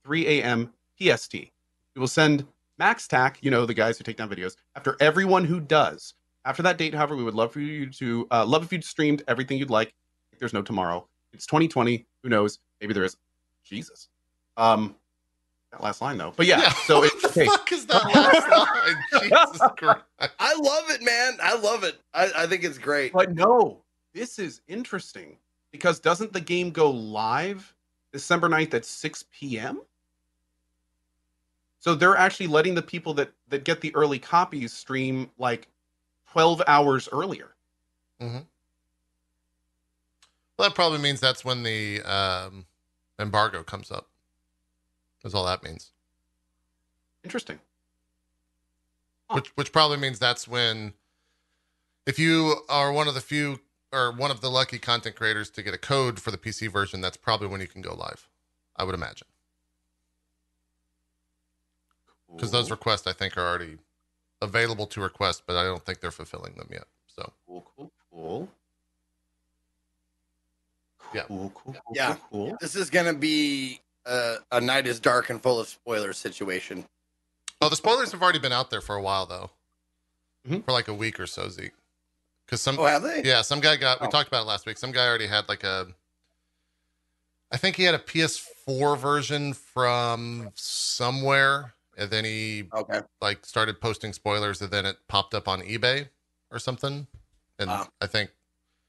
3 0.04 0.26
a.m. 0.26 0.72
PST. 0.98 1.34
We 1.34 1.50
will 2.00 2.08
send 2.08 2.46
MaxTac, 2.80 3.36
you 3.42 3.50
know, 3.50 3.66
the 3.66 3.74
guys 3.74 3.98
who 3.98 4.04
take 4.04 4.16
down 4.16 4.30
videos, 4.30 4.56
after 4.74 4.96
everyone 5.00 5.44
who 5.44 5.60
does. 5.60 6.14
After 6.44 6.62
that 6.62 6.78
date, 6.78 6.94
however, 6.94 7.16
we 7.16 7.24
would 7.24 7.34
love 7.34 7.52
for 7.52 7.60
you 7.60 7.90
to 7.90 8.26
uh, 8.30 8.44
love 8.46 8.64
if 8.64 8.72
you'd 8.72 8.84
streamed 8.84 9.22
everything 9.28 9.58
you'd 9.58 9.70
like. 9.70 9.92
There's 10.38 10.54
no 10.54 10.62
tomorrow. 10.62 11.06
It's 11.32 11.46
2020. 11.46 12.06
Who 12.22 12.28
knows? 12.28 12.58
Maybe 12.80 12.94
there 12.94 13.04
is. 13.04 13.16
Jesus. 13.62 14.08
Um, 14.56 14.94
that 15.70 15.82
last 15.82 16.00
line 16.00 16.18
though. 16.18 16.32
But 16.36 16.46
yeah. 16.46 16.70
So 16.70 17.00
what 17.00 17.12
it's 17.12 17.22
the 17.22 17.28
okay. 17.28 17.46
fuck 17.46 17.70
is 17.72 17.86
that 17.86 18.04
last 18.04 18.48
line? 18.48 18.96
Jesus 19.22 19.60
Christ. 19.76 20.00
I 20.38 20.54
love 20.54 20.90
it, 20.90 21.02
man. 21.02 21.34
I 21.42 21.56
love 21.56 21.84
it. 21.84 22.00
I, 22.14 22.30
I 22.36 22.46
think 22.46 22.64
it's 22.64 22.78
great. 22.78 23.12
But 23.12 23.34
no, 23.34 23.82
this 24.12 24.38
is 24.38 24.62
interesting 24.66 25.36
because 25.70 26.00
doesn't 26.00 26.32
the 26.32 26.40
game 26.40 26.70
go 26.70 26.90
live 26.90 27.72
December 28.12 28.48
9th 28.48 28.74
at 28.74 28.84
6 28.84 29.24
p.m.? 29.32 29.82
So 31.78 31.94
they're 31.94 32.16
actually 32.16 32.48
letting 32.48 32.74
the 32.74 32.82
people 32.82 33.14
that 33.14 33.30
that 33.48 33.64
get 33.64 33.80
the 33.80 33.94
early 33.94 34.18
copies 34.18 34.72
stream 34.72 35.30
like 35.38 35.68
12 36.32 36.62
hours 36.66 37.08
earlier. 37.12 37.50
Well, 38.20 38.44
that 40.68 40.74
probably 40.74 40.98
means 40.98 41.20
that's 41.20 41.44
when 41.44 41.62
the 41.62 42.02
um, 42.02 42.66
embargo 43.18 43.62
comes 43.62 43.90
up. 43.90 44.08
That's 45.22 45.34
all 45.34 45.46
that 45.46 45.62
means. 45.62 45.90
Interesting. 47.24 47.58
Huh. 49.28 49.36
Which 49.36 49.48
which 49.56 49.72
probably 49.72 49.96
means 49.96 50.18
that's 50.18 50.46
when 50.46 50.92
if 52.06 52.18
you 52.18 52.56
are 52.68 52.92
one 52.92 53.08
of 53.08 53.14
the 53.14 53.20
few 53.20 53.60
or 53.92 54.12
one 54.12 54.30
of 54.30 54.40
the 54.40 54.50
lucky 54.50 54.78
content 54.78 55.16
creators 55.16 55.50
to 55.50 55.62
get 55.62 55.74
a 55.74 55.78
code 55.78 56.20
for 56.20 56.30
the 56.30 56.38
PC 56.38 56.70
version, 56.70 57.00
that's 57.00 57.16
probably 57.16 57.48
when 57.48 57.60
you 57.60 57.66
can 57.66 57.82
go 57.82 57.94
live. 57.94 58.28
I 58.76 58.84
would 58.84 58.94
imagine. 58.94 59.26
Because 62.32 62.50
those 62.50 62.70
requests 62.70 63.06
I 63.06 63.12
think 63.12 63.36
are 63.36 63.46
already 63.46 63.78
available 64.42 64.86
to 64.86 65.00
request, 65.00 65.42
but 65.46 65.56
I 65.56 65.64
don't 65.64 65.84
think 65.84 66.00
they're 66.00 66.10
fulfilling 66.10 66.54
them 66.54 66.68
yet. 66.70 66.84
So 67.06 67.32
cool, 67.46 67.66
cool, 67.76 67.92
cool. 68.12 68.48
Yeah. 71.14 71.22
Cool, 71.22 71.52
cool, 71.54 71.72
cool, 71.74 71.82
Yeah. 71.94 72.16
cool, 72.30 72.48
cool. 72.48 72.58
This 72.60 72.76
is 72.76 72.88
gonna 72.90 73.14
be 73.14 73.80
a, 74.06 74.36
a 74.52 74.60
night 74.60 74.86
is 74.86 75.00
dark 75.00 75.30
and 75.30 75.42
full 75.42 75.58
of 75.60 75.68
spoilers 75.68 76.18
situation. 76.18 76.84
Oh, 77.60 77.68
the 77.68 77.76
spoilers 77.76 78.12
have 78.12 78.22
already 78.22 78.38
been 78.38 78.52
out 78.52 78.70
there 78.70 78.80
for 78.80 78.96
a 78.96 79.02
while 79.02 79.26
though. 79.26 79.50
Mhm. 80.48 80.64
For 80.64 80.72
like 80.72 80.88
a 80.88 80.94
week 80.94 81.20
or 81.20 81.26
so, 81.26 81.48
Zeke. 81.48 81.72
Because 82.46 82.62
some 82.62 82.78
Oh, 82.78 82.86
have 82.86 83.02
they? 83.02 83.22
Yeah, 83.24 83.42
some 83.42 83.60
guy 83.60 83.76
got. 83.76 84.00
We 84.00 84.06
Oh. 84.06 84.10
talked 84.10 84.28
about 84.28 84.42
it 84.42 84.46
last 84.46 84.66
week. 84.66 84.78
Some 84.78 84.92
guy 84.92 85.06
already 85.06 85.26
had 85.26 85.48
like 85.48 85.64
a. 85.64 85.88
I 87.52 87.56
think 87.56 87.76
he 87.76 87.82
had 87.82 87.94
a 87.96 87.98
PS4 87.98 88.96
version 88.96 89.52
from 89.54 90.50
somewhere, 90.54 91.74
and 92.00 92.10
then 92.10 92.24
he 92.24 92.64
Okay. 92.74 93.00
like 93.20 93.44
started 93.44 93.80
posting 93.80 94.12
spoilers, 94.12 94.60
and 94.62 94.70
then 94.70 94.86
it 94.86 94.96
popped 95.06 95.34
up 95.34 95.46
on 95.46 95.60
eBay 95.60 96.08
or 96.50 96.58
something. 96.58 97.06
And 97.58 97.68
Wow. 97.68 97.88
I 98.00 98.06
think 98.06 98.30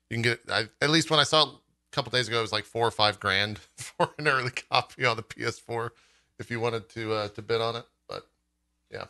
you 0.09 0.15
can 0.15 0.21
get. 0.23 0.39
I, 0.49 0.69
at 0.81 0.89
least 0.89 1.11
when 1.11 1.19
I 1.19 1.23
saw 1.23 1.43
it 1.43 1.49
a 1.49 1.91
couple 1.91 2.09
days 2.11 2.27
ago, 2.27 2.39
it 2.39 2.41
was 2.41 2.51
like 2.53 2.65
four 2.65 2.87
or 2.87 2.91
five 2.91 3.19
grand 3.19 3.59
for 3.77 4.09
an 4.17 4.27
early 4.27 4.51
copy 4.51 5.05
on 5.05 5.17
the 5.17 5.23
PS4 5.23 5.89
if 6.39 6.49
you 6.49 6.59
wanted 6.59 6.89
to 6.89 7.13
uh, 7.13 7.27
to 7.29 7.41
bid 7.41 7.61
on 7.61 7.75
it. 7.75 7.85
But 8.07 8.27
yeah, 8.89 9.05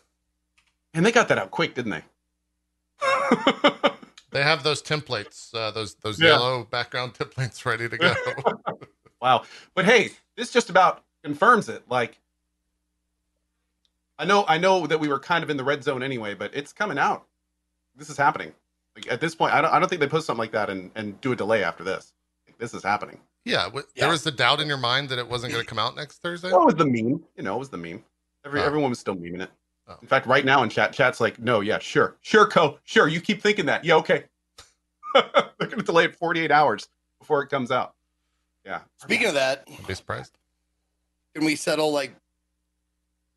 And 0.93 1.05
they 1.05 1.11
got 1.11 1.27
that 1.29 1.37
out 1.37 1.51
quick, 1.51 1.75
didn't 1.75 1.91
they? 1.91 2.03
they 4.31 4.43
have 4.43 4.63
those 4.63 4.81
templates, 4.81 5.53
uh, 5.53 5.71
those 5.71 5.95
those 5.95 6.19
Yeah. 6.19 6.29
yellow 6.29 6.63
background 6.63 7.13
templates 7.19 7.63
ready 7.65 7.87
to 7.87 7.97
go. 7.97 8.15
Wow. 9.21 9.43
But 9.75 9.85
hey, 9.85 10.09
this 10.35 10.51
just 10.51 10.69
about 10.71 11.03
confirms 11.23 11.69
it. 11.69 11.83
Like 11.89 12.19
I 14.21 14.25
know 14.25 14.45
I 14.47 14.57
know 14.59 14.85
that 14.87 14.99
we 14.99 15.07
were 15.07 15.19
kind 15.19 15.43
of 15.43 15.49
in 15.49 15.57
the 15.57 15.63
red 15.63 15.83
zone 15.83 16.03
anyway, 16.03 16.35
but 16.35 16.51
it's 16.53 16.71
coming 16.71 16.97
out. 16.99 17.25
This 17.95 18.09
is 18.09 18.17
happening. 18.17 18.53
Like 18.95 19.11
at 19.11 19.19
this 19.19 19.33
point, 19.33 19.53
I 19.53 19.61
don't 19.61 19.73
I 19.73 19.79
don't 19.79 19.89
think 19.89 19.99
they 19.99 20.07
post 20.07 20.27
something 20.27 20.39
like 20.39 20.51
that 20.51 20.69
and, 20.69 20.91
and 20.95 21.19
do 21.21 21.31
a 21.31 21.35
delay 21.35 21.63
after 21.63 21.83
this. 21.83 22.13
Like, 22.47 22.57
this 22.59 22.73
is 22.75 22.83
happening. 22.83 23.19
Yeah, 23.45 23.63
w- 23.63 23.85
Yeah. 23.95 24.03
there 24.03 24.11
was 24.11 24.23
the 24.23 24.31
doubt 24.31 24.59
in 24.61 24.67
your 24.67 24.77
mind 24.77 25.09
that 25.09 25.17
it 25.17 25.27
wasn't 25.27 25.53
going 25.53 25.63
to 25.63 25.67
come 25.69 25.79
out 25.79 25.95
next 25.95 26.21
Thursday. 26.21 26.49
That 26.51 26.59
was 26.59 26.75
the 26.75 26.85
meme. 26.85 27.23
You 27.35 27.43
know, 27.43 27.55
it 27.55 27.59
was 27.59 27.69
the 27.69 27.77
meme. 27.77 28.03
Every 28.45 28.61
Oh. 28.61 28.63
everyone 28.65 28.91
was 28.91 28.99
still 28.99 29.15
memeing 29.15 29.41
it. 29.41 29.49
Oh. 29.87 29.97
In 30.01 30.07
fact, 30.07 30.27
right 30.27 30.45
now 30.45 30.61
in 30.61 30.69
chat, 30.69 30.93
chat's 30.93 31.19
like, 31.19 31.39
no, 31.39 31.61
yeah, 31.61 31.79
sure. 31.79 32.15
Sure, 32.21 32.45
Co. 32.45 32.77
Sure, 32.83 33.07
you 33.07 33.19
keep 33.19 33.41
thinking 33.41 33.65
that. 33.65 33.83
Yeah, 33.83 33.95
okay. 33.95 34.25
They're 35.15 35.67
gonna 35.67 35.81
delay 35.81 36.05
it 36.05 36.15
48 36.15 36.51
hours 36.51 36.87
before 37.19 37.41
it 37.41 37.49
comes 37.49 37.71
out. 37.71 37.95
Yeah. 38.63 38.81
Speaking 38.97 39.27
of 39.27 39.33
that, 39.33 39.63
I'd 39.67 39.87
be 39.87 39.95
surprised. 39.95 40.37
can 41.33 41.43
we 41.43 41.55
settle 41.55 41.91
like, 41.91 42.13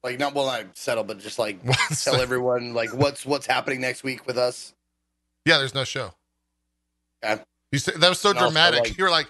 like 0.05 0.19
not 0.19 0.35
well, 0.35 0.47
not 0.47 0.77
settle, 0.77 1.03
but 1.03 1.19
just 1.19 1.39
like 1.39 1.59
tell 2.05 2.21
everyone 2.21 2.75
like 2.75 2.95
what's 2.95 3.25
what's 3.27 3.47
happening 3.47 3.81
next 3.81 4.05
week 4.05 4.27
with 4.27 4.39
us? 4.39 4.75
yeah, 5.47 5.59
there's 5.59 5.75
no 5.75 5.85
show. 5.85 6.13
Okay. 7.25 7.43
You 7.73 7.79
said 7.79 7.95
that 7.95 8.09
was 8.09 8.21
so 8.21 8.31
And 8.31 8.39
also, 8.39 8.51
dramatic. 8.51 8.81
like- 8.81 8.99
you 8.99 9.05
were 9.05 9.11
like, 9.11 9.27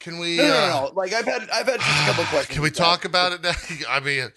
"Can 0.00 0.18
we? 0.18 0.36
No, 0.36 0.42
no, 0.44 0.50
uh, 0.50 0.58
no, 0.80 0.86
no. 0.88 0.92
Like 0.94 1.12
I've 1.14 1.24
had 1.24 1.48
I've 1.50 1.66
had 1.66 1.80
just 1.80 2.02
a 2.02 2.06
couple 2.10 2.24
questions. 2.30 2.54
Can 2.54 2.62
we 2.62 2.68
that. 2.70 2.76
talk 2.76 3.04
about 3.06 3.32
it 3.32 3.42
now? 3.42 3.52
I 3.88 4.00
mean, 4.00 4.28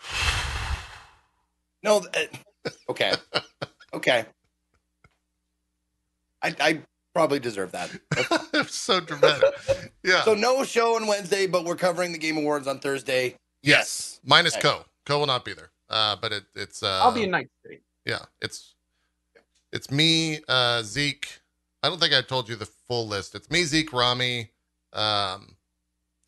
No, 1.82 1.98
uh, 1.98 2.70
okay, 2.90 3.12
okay. 3.94 4.24
I, 6.42 6.54
I 6.60 6.80
probably 7.14 7.38
deserve 7.38 7.72
that. 7.72 7.90
it's 8.54 8.74
so 8.74 9.00
dramatic. 9.00 9.92
Yeah. 10.02 10.22
So 10.24 10.34
no 10.34 10.64
show 10.64 10.96
on 10.96 11.06
Wednesday, 11.06 11.46
but 11.46 11.64
we're 11.64 11.76
covering 11.76 12.12
the 12.12 12.18
Game 12.18 12.36
Awards 12.36 12.66
on 12.66 12.78
Thursday. 12.80 13.36
Yes. 13.66 14.20
Minus 14.24 14.54
Okay. 14.54 14.62
Co. 14.62 14.84
Co 15.04 15.18
will 15.18 15.26
not 15.26 15.44
be 15.44 15.52
there. 15.52 15.70
Uh, 15.88 16.16
but 16.20 16.32
it, 16.32 16.44
it's. 16.54 16.82
Uh, 16.82 17.00
I'll 17.02 17.12
be 17.12 17.24
in 17.24 17.30
Night 17.30 17.48
City. 17.62 17.80
Yeah, 18.04 18.20
it's 18.40 18.74
it's 19.72 19.90
me, 19.90 20.40
uh, 20.48 20.82
Zeke. 20.82 21.40
I 21.82 21.88
don't 21.88 22.00
think 22.00 22.14
I 22.14 22.22
told 22.22 22.48
you 22.48 22.56
the 22.56 22.66
full 22.66 23.06
list. 23.06 23.34
It's 23.34 23.50
me, 23.50 23.62
Zeke, 23.64 23.92
Rami, 23.92 24.50
um, 24.92 25.56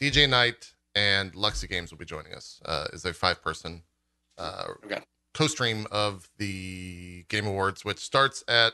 DJ 0.01 0.29
Knight, 0.29 0.73
and 0.95 1.33
Luxy 1.33 1.69
Games 1.69 1.91
will 1.91 1.99
be 1.99 2.05
joining 2.05 2.35
us. 2.35 2.61
Uh, 2.65 2.87
is 2.93 3.05
a 3.05 3.13
five 3.13 3.43
person 3.43 3.83
uh, 4.39 4.67
Okay. 4.85 5.01
co-stream 5.35 5.87
of 5.91 6.29
the 6.39 7.25
Game 7.29 7.47
Awards, 7.47 7.85
which 7.85 7.99
starts 7.99 8.45
at 8.47 8.73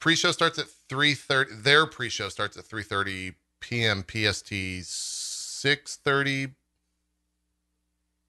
pre-show 0.00 0.32
starts 0.32 0.58
at 0.58 0.66
three 0.88 1.14
thirty. 1.14 1.52
Their 1.54 1.86
pre-show 1.86 2.28
starts 2.30 2.56
at 2.56 2.64
three 2.64 2.82
thirty 2.82 3.34
p.m. 3.60 4.04
PST, 4.08 4.52
six 4.82 5.96
thirty 5.96 6.48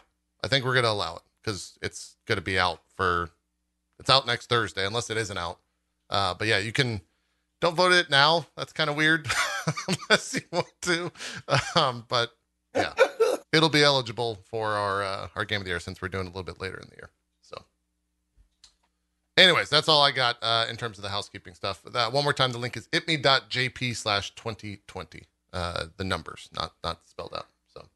I 0.43 0.47
think 0.47 0.63
we're 0.63 0.73
going 0.73 0.85
to 0.85 0.91
allow 0.91 1.15
it 1.15 1.23
because 1.41 1.77
it's 1.81 2.15
going 2.27 2.37
to 2.37 2.43
be 2.43 2.59
out 2.59 2.81
for, 2.95 3.31
it's 3.99 4.09
out 4.09 4.27
next 4.27 4.49
Thursday, 4.49 4.85
unless 4.85 5.09
it 5.09 5.17
isn't 5.17 5.37
out. 5.37 5.59
Uh, 6.09 6.35
but 6.35 6.47
yeah, 6.47 6.59
you 6.59 6.71
can, 6.71 7.01
don't 7.59 7.75
vote 7.75 7.91
it 7.91 8.09
now. 8.09 8.45
That's 8.55 8.71
kind 8.71 8.89
of 8.89 8.95
weird 8.95 9.27
unless 9.87 10.35
you 10.35 10.41
want 10.51 10.67
to. 10.83 11.11
Um, 11.75 12.05
but 12.07 12.31
yeah, 12.75 12.93
it'll 13.51 13.69
be 13.69 13.83
eligible 13.83 14.39
for 14.45 14.73
our, 14.73 15.03
uh, 15.03 15.27
our 15.35 15.43
Game 15.43 15.61
of 15.61 15.65
the 15.65 15.71
Year 15.71 15.79
since 15.79 16.01
we're 16.01 16.07
doing 16.07 16.25
a 16.25 16.29
little 16.29 16.43
bit 16.43 16.61
later 16.61 16.77
in 16.77 16.87
the 16.89 16.95
year. 16.95 17.09
Anyways, 19.37 19.69
that's 19.69 19.87
all 19.87 20.01
I 20.01 20.11
got 20.11 20.37
uh, 20.41 20.65
in 20.69 20.77
terms 20.77 20.97
of 20.97 21.03
the 21.03 21.09
housekeeping 21.09 21.53
stuff. 21.53 21.81
That 21.93 22.11
one 22.11 22.23
more 22.23 22.33
time, 22.33 22.51
the 22.51 22.57
link 22.57 22.75
is 22.75 22.87
itme.jp 22.87 23.95
slash 23.95 24.33
2020. 24.35 25.23
Uh, 25.53 25.85
the 25.97 26.03
numbers, 26.03 26.49
not 26.55 26.73
not 26.83 27.07
spelled 27.07 27.33
out. 27.35 27.45
So 27.73 27.81
let's 27.81 27.87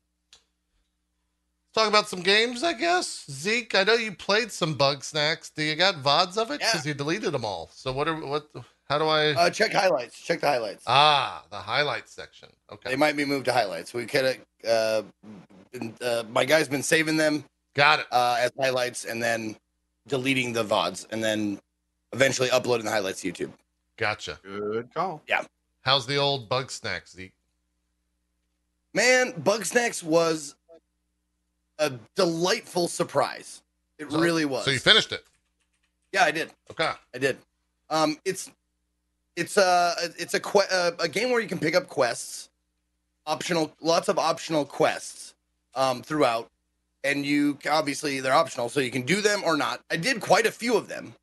talk 1.74 1.88
about 1.90 2.08
some 2.08 2.22
games, 2.22 2.64
I 2.64 2.74
guess. 2.74 3.26
Zeke, 3.30 3.76
I 3.76 3.84
know 3.84 3.94
you 3.96 4.14
played 4.14 4.52
some 4.52 4.76
Bugsnax. 4.78 5.52
Do 5.54 5.64
you 5.64 5.76
got 5.76 5.96
VODs 5.96 6.38
of 6.38 6.52
it? 6.52 6.62
Yeah. 6.62 6.68
Because 6.72 6.86
you 6.86 6.94
deleted 6.94 7.32
them 7.34 7.44
all. 7.44 7.70
So 7.74 7.92
what 7.92 8.08
are 8.08 8.16
what? 8.16 8.48
How 8.88 9.00
do 9.00 9.06
I? 9.06 9.32
Uh, 9.32 9.50
check 9.50 9.74
highlights. 9.74 10.22
Check 10.22 10.42
the 10.42 10.48
highlights. 10.48 10.84
ah, 10.88 11.44
the 11.50 11.58
highlights 11.58 12.14
section. 12.14 12.50
Okay, 12.72 12.92
They 12.92 12.96
might 12.96 13.18
be 13.18 13.26
moved 13.26 13.46
to 13.46 13.54
highlights. 13.54 13.94
We 13.94 14.06
could. 14.06 14.38
Uh, 14.68 15.02
uh, 16.02 16.24
my 16.30 16.46
guy's 16.46 16.68
been 16.68 16.84
saving 16.84 17.18
them 17.18 17.44
got 17.76 18.00
it. 18.00 18.06
uh, 18.12 18.38
as 18.40 18.52
highlights 18.60 19.06
and 19.06 19.24
then 19.24 19.56
deleting 20.08 20.54
the 20.54 20.64
vods 20.64 21.06
and 21.12 21.24
then 21.24 21.60
eventually 22.14 22.50
uploading 22.50 22.86
the 22.86 22.92
highlights 22.92 23.22
to 23.22 23.32
YouTube. 23.32 23.52
Gotcha. 23.98 24.40
Good 24.44 24.94
call. 24.94 25.22
Yeah. 25.28 25.44
How's 25.82 26.06
the 26.06 26.18
old 26.18 26.50
Bugsnax, 26.50 27.10
Zeke? 27.16 27.34
Man, 28.94 29.32
Bugsnax 29.34 30.04
was 30.04 30.56
a 31.80 31.92
delightful 32.16 32.88
surprise. 32.88 33.62
It 33.98 34.12
So- 34.12 34.20
really 34.20 34.46
was. 34.46 34.66
So 34.66 34.72
you 34.72 34.80
finished 34.80 35.12
it? 35.12 35.24
yeah, 36.12 36.24
I 36.24 36.32
did. 36.32 36.52
Okay. 36.72 36.92
I 37.14 37.18
did. 37.18 37.38
Um, 37.90 38.20
it's 38.26 38.50
it's 39.36 39.56
a 39.58 39.96
it's 40.18 40.34
a 40.34 40.40
que- 40.40 40.68
uh, 40.70 40.92
a 41.00 41.08
game 41.08 41.30
where 41.32 41.40
you 41.40 41.48
can 41.48 41.60
pick 41.60 41.74
up 41.76 41.88
quests, 41.88 42.50
optional, 43.26 43.74
lots 43.82 44.10
of 44.10 44.20
optional 44.20 44.66
quests, 44.66 45.36
um, 45.76 46.02
throughout, 46.04 46.50
and 47.04 47.26
you 47.26 47.58
obviously 47.70 48.20
they're 48.20 48.34
optional, 48.34 48.70
so 48.70 48.80
you 48.80 48.92
can 48.92 49.04
do 49.04 49.22
them 49.22 49.42
or 49.44 49.58
not. 49.58 49.82
I 49.90 49.98
did 49.98 50.22
quite 50.22 50.46
a 50.46 50.52
few 50.52 50.76
of 50.76 50.88
them, 50.88 51.14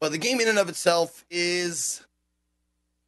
but 0.00 0.12
the 0.12 0.18
game 0.18 0.40
in 0.40 0.48
and 0.48 0.58
of 0.58 0.68
itself 0.68 1.24
is, 1.30 2.04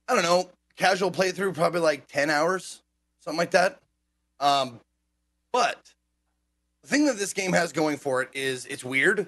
I 0.08 0.14
don't 0.14 0.22
know, 0.22 0.50
casual 0.76 1.10
playthrough, 1.10 1.54
probably 1.54 1.80
like 1.80 2.06
ten 2.08 2.30
hours, 2.30 2.82
something 3.20 3.38
like 3.38 3.52
that. 3.52 3.78
Um, 4.40 4.80
but 5.52 5.78
the 6.82 6.88
thing 6.88 7.06
that 7.06 7.16
this 7.16 7.32
game 7.32 7.52
has 7.52 7.72
going 7.72 7.96
for 7.96 8.22
it 8.22 8.28
is 8.34 8.66
it's 8.66 8.84
weird. 8.84 9.26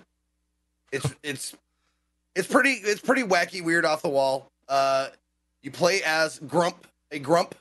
It's 0.92 1.14
it's 1.22 1.54
it's 2.34 2.48
pretty 2.48 2.72
it's 2.72 3.00
pretty 3.00 3.22
wacky, 3.22 3.62
weird, 3.62 3.84
off 3.84 4.02
the 4.02 4.08
wall. 4.08 4.50
Uh, 4.68 5.08
you 5.62 5.70
play 5.70 6.02
as 6.04 6.38
Grump, 6.40 6.86
a 7.10 7.18
Grump. 7.18 7.54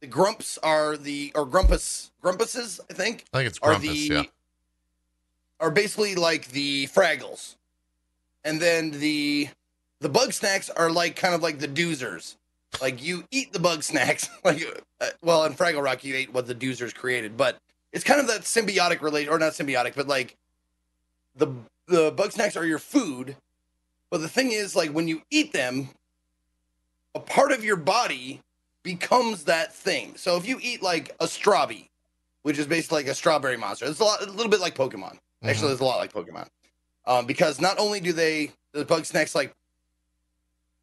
The 0.00 0.06
Grumps 0.06 0.58
are 0.62 0.96
the 0.96 1.32
or 1.34 1.44
Grumpus 1.44 2.10
Grumpuses, 2.22 2.80
I 2.90 2.94
think, 2.94 3.24
I 3.32 3.38
think 3.38 3.48
it's 3.48 3.58
are 3.62 3.70
Grumpus. 3.70 3.90
the 3.90 4.14
yeah. 4.14 4.22
are 5.60 5.70
basically 5.70 6.14
like 6.14 6.48
the 6.48 6.86
Fraggles, 6.86 7.56
and 8.44 8.60
then 8.60 8.92
the 8.92 9.48
the 10.00 10.08
Bugsnax 10.08 10.70
are 10.74 10.90
like 10.90 11.16
kind 11.16 11.34
of 11.34 11.42
like 11.42 11.58
the 11.58 11.68
Doozers. 11.68 12.36
Like 12.80 13.02
you 13.02 13.24
eat 13.30 13.52
the 13.52 13.58
Bugsnax, 13.58 14.28
like 14.44 14.62
uh, 15.00 15.08
well, 15.22 15.44
in 15.44 15.52
Fraggle 15.52 15.82
Rock 15.82 16.02
you 16.02 16.14
ate 16.14 16.32
what 16.32 16.46
the 16.46 16.54
Doozers 16.54 16.94
created, 16.94 17.36
but 17.36 17.58
it's 17.92 18.04
kind 18.04 18.20
of 18.20 18.26
that 18.28 18.42
symbiotic 18.42 19.02
relation, 19.02 19.32
or 19.32 19.38
not 19.38 19.52
symbiotic, 19.52 19.94
but 19.94 20.08
like 20.08 20.36
the 21.36 21.48
the 21.86 22.12
Bugsnax 22.12 22.56
are 22.58 22.64
your 22.64 22.78
food. 22.78 23.36
But 24.10 24.22
the 24.22 24.28
thing 24.28 24.52
is, 24.52 24.74
like 24.74 24.90
when 24.90 25.08
you 25.08 25.22
eat 25.30 25.52
them, 25.52 25.90
a 27.14 27.20
part 27.20 27.52
of 27.52 27.64
your 27.64 27.76
body 27.76 28.40
becomes 28.82 29.44
that 29.44 29.74
thing. 29.74 30.14
So 30.16 30.36
if 30.36 30.46
you 30.46 30.58
eat 30.62 30.82
like 30.82 31.14
a 31.20 31.26
strawbee, 31.26 31.88
which 32.42 32.58
is 32.58 32.66
basically 32.66 33.02
like 33.02 33.08
a 33.08 33.14
strawberry 33.14 33.56
monster, 33.56 33.86
it's 33.86 34.00
a, 34.00 34.04
lot, 34.04 34.22
a 34.22 34.30
little 34.30 34.50
bit 34.50 34.60
like 34.60 34.74
Pokemon. 34.74 35.18
Actually, 35.42 35.72
it's 35.72 35.80
a 35.80 35.84
lot 35.84 35.98
like 35.98 36.12
Pokemon, 36.12 36.46
um, 37.06 37.24
because 37.24 37.60
not 37.60 37.78
only 37.78 37.98
do 38.00 38.12
they 38.12 38.52
the 38.72 38.84
Bugsnax 38.84 39.34
like 39.34 39.54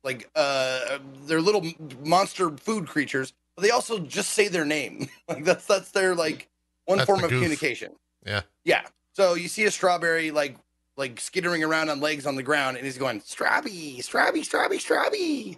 like 0.03 0.29
uh 0.35 0.97
they're 1.25 1.41
little 1.41 1.63
monster 2.03 2.49
food 2.57 2.87
creatures, 2.87 3.33
but 3.55 3.61
they 3.61 3.69
also 3.71 3.99
just 3.99 4.31
say 4.31 4.47
their 4.47 4.65
name. 4.65 5.09
like 5.27 5.43
that's 5.43 5.65
that's 5.65 5.91
their 5.91 6.15
like 6.15 6.47
one 6.85 6.97
That's 6.97 7.07
form 7.07 7.23
of 7.23 7.29
goof. 7.29 7.37
communication. 7.39 7.91
Yeah. 8.25 8.41
Yeah. 8.63 8.81
So 9.13 9.35
you 9.35 9.47
see 9.47 9.65
a 9.65 9.71
strawberry 9.71 10.31
like 10.31 10.57
like 10.95 11.19
skittering 11.19 11.63
around 11.63 11.89
on 11.89 11.99
legs 11.99 12.25
on 12.25 12.35
the 12.35 12.43
ground, 12.43 12.77
and 12.77 12.85
he's 12.85 12.97
going 12.97 13.21
strawbee, 13.21 13.99
strawbee, 13.99 14.41
strawbee, 14.41 14.79
strawbee. 14.79 15.57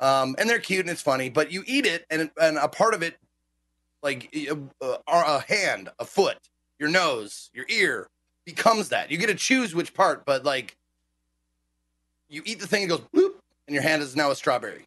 Um, 0.00 0.34
and 0.38 0.48
they're 0.48 0.58
cute 0.58 0.80
and 0.80 0.90
it's 0.90 1.02
funny, 1.02 1.28
but 1.28 1.52
you 1.52 1.62
eat 1.66 1.84
it, 1.86 2.06
and 2.10 2.30
and 2.40 2.56
a 2.56 2.68
part 2.68 2.94
of 2.94 3.02
it, 3.02 3.18
like 4.02 4.34
a, 4.34 4.56
a 5.06 5.40
hand, 5.40 5.90
a 5.98 6.04
foot, 6.04 6.38
your 6.78 6.88
nose, 6.88 7.50
your 7.52 7.66
ear, 7.68 8.08
becomes 8.46 8.88
that. 8.88 9.10
You 9.10 9.18
get 9.18 9.26
to 9.26 9.34
choose 9.34 9.74
which 9.74 9.92
part, 9.92 10.24
but 10.24 10.44
like 10.44 10.76
you 12.30 12.42
eat 12.46 12.60
the 12.60 12.66
thing, 12.66 12.84
it 12.84 12.88
goes 12.88 13.02
bloop, 13.14 13.34
and 13.66 13.74
your 13.74 13.82
hand 13.82 14.02
is 14.02 14.16
now 14.16 14.30
a 14.30 14.36
strawberry. 14.36 14.86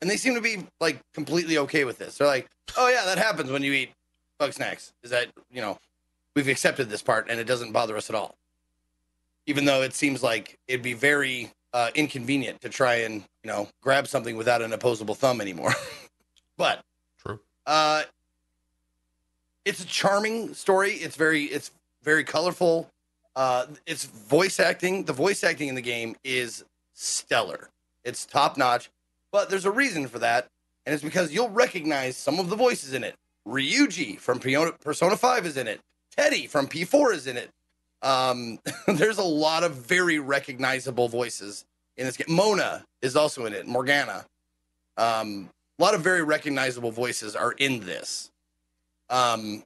And 0.00 0.08
they 0.08 0.16
seem 0.16 0.34
to 0.34 0.40
be 0.40 0.64
like 0.80 1.00
completely 1.12 1.58
okay 1.58 1.84
with 1.84 1.98
this. 1.98 2.18
They're 2.18 2.26
like, 2.26 2.48
oh 2.78 2.88
yeah, 2.88 3.04
that 3.06 3.18
happens 3.18 3.50
when 3.50 3.62
you 3.64 3.72
eat 3.72 3.90
Bugsnax. 4.38 4.92
Is 5.02 5.10
that 5.10 5.26
you 5.50 5.60
know 5.60 5.78
we've 6.36 6.48
accepted 6.48 6.88
this 6.88 7.02
part 7.02 7.28
and 7.28 7.40
it 7.40 7.44
doesn't 7.44 7.72
bother 7.72 7.96
us 7.96 8.08
at 8.08 8.16
all. 8.16 8.36
Even 9.46 9.64
though 9.64 9.82
it 9.82 9.94
seems 9.94 10.22
like 10.22 10.58
it'd 10.68 10.82
be 10.82 10.92
very 10.92 11.50
uh, 11.72 11.90
inconvenient 11.94 12.60
to 12.60 12.68
try 12.68 12.96
and 12.96 13.16
you 13.44 13.50
know 13.50 13.68
grab 13.82 14.06
something 14.06 14.36
without 14.36 14.62
an 14.62 14.72
opposable 14.72 15.14
thumb 15.14 15.40
anymore. 15.40 15.72
but 16.56 16.82
True. 17.18 17.40
uh, 17.66 18.02
it's 19.64 19.82
a 19.82 19.86
charming 19.86 20.54
story. 20.54 20.92
It's 20.92 21.16
very 21.16 21.44
it's 21.44 21.70
very 22.02 22.24
colorful. 22.24 22.88
Uh, 23.36 23.66
it's 23.86 24.04
voice 24.04 24.58
acting. 24.58 25.04
The 25.04 25.12
voice 25.12 25.44
acting 25.44 25.68
in 25.68 25.74
the 25.74 25.82
game 25.82 26.16
is 26.24 26.64
stellar. 26.94 27.70
It's 28.04 28.26
top 28.26 28.56
notch. 28.56 28.90
But 29.32 29.48
there's 29.48 29.64
a 29.64 29.70
reason 29.70 30.08
for 30.08 30.18
that, 30.18 30.48
and 30.84 30.92
it's 30.92 31.04
because 31.04 31.32
you'll 31.32 31.50
recognize 31.50 32.16
some 32.16 32.40
of 32.40 32.50
the 32.50 32.56
voices 32.56 32.94
in 32.94 33.04
it. 33.04 33.14
Ryuji 33.46 34.18
from 34.18 34.38
Persona 34.38 35.16
5 35.16 35.46
is 35.46 35.56
in 35.56 35.68
it. 35.68 35.80
Teddy 36.16 36.46
from 36.46 36.66
P4 36.66 37.14
is 37.14 37.26
in 37.26 37.36
it. 37.36 37.50
Um, 38.02 38.58
there's 38.86 39.18
a 39.18 39.22
lot 39.22 39.64
of 39.64 39.74
very 39.74 40.18
recognizable 40.18 41.08
voices 41.08 41.64
in 41.96 42.06
this 42.06 42.16
game. 42.16 42.34
Mona 42.34 42.84
is 43.02 43.16
also 43.16 43.46
in 43.46 43.52
it. 43.52 43.66
Morgana. 43.66 44.24
Um, 44.96 45.50
a 45.78 45.82
lot 45.82 45.94
of 45.94 46.02
very 46.02 46.22
recognizable 46.22 46.90
voices 46.90 47.34
are 47.34 47.52
in 47.52 47.80
this. 47.80 48.30
Um, 49.08 49.64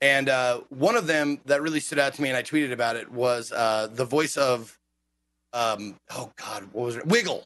and 0.00 0.28
uh, 0.28 0.60
one 0.68 0.96
of 0.96 1.06
them 1.06 1.40
that 1.46 1.62
really 1.62 1.80
stood 1.80 1.98
out 1.98 2.14
to 2.14 2.22
me, 2.22 2.28
and 2.28 2.36
I 2.36 2.42
tweeted 2.42 2.72
about 2.72 2.96
it, 2.96 3.10
was 3.10 3.50
uh, 3.50 3.88
the 3.92 4.04
voice 4.04 4.36
of, 4.36 4.78
um, 5.52 5.96
oh 6.10 6.30
God, 6.36 6.68
what 6.72 6.84
was 6.84 6.96
it? 6.96 7.06
Wiggle. 7.06 7.44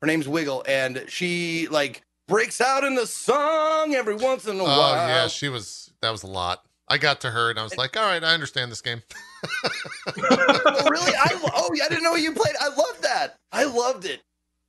Her 0.00 0.06
name's 0.06 0.28
Wiggle, 0.28 0.64
and 0.66 1.04
she 1.08 1.68
like 1.68 2.02
breaks 2.26 2.60
out 2.60 2.84
in 2.84 2.94
the 2.94 3.06
song 3.06 3.94
every 3.94 4.14
once 4.14 4.46
in 4.46 4.58
a 4.58 4.62
Oh 4.62 4.66
while. 4.66 4.92
Oh 4.92 5.08
yeah, 5.08 5.28
she 5.28 5.48
was. 5.48 5.92
That 6.00 6.10
was 6.10 6.22
a 6.22 6.28
lot. 6.28 6.64
I 6.90 6.98
got 6.98 7.20
to 7.22 7.30
her 7.30 7.50
and 7.50 7.58
I 7.58 7.62
was 7.62 7.76
like, 7.76 7.96
all 7.96 8.04
right, 8.04 8.22
I 8.22 8.34
understand 8.34 8.70
this 8.70 8.80
game. 8.80 9.02
oh, 9.44 10.88
really? 10.88 11.12
I 11.14 11.40
oh, 11.54 11.70
I 11.72 11.88
didn't 11.88 12.02
know 12.02 12.14
you 12.14 12.32
played. 12.32 12.54
I 12.60 12.68
loved 12.68 13.02
that. 13.02 13.36
I 13.52 13.64
loved 13.64 14.04
it. 14.04 14.20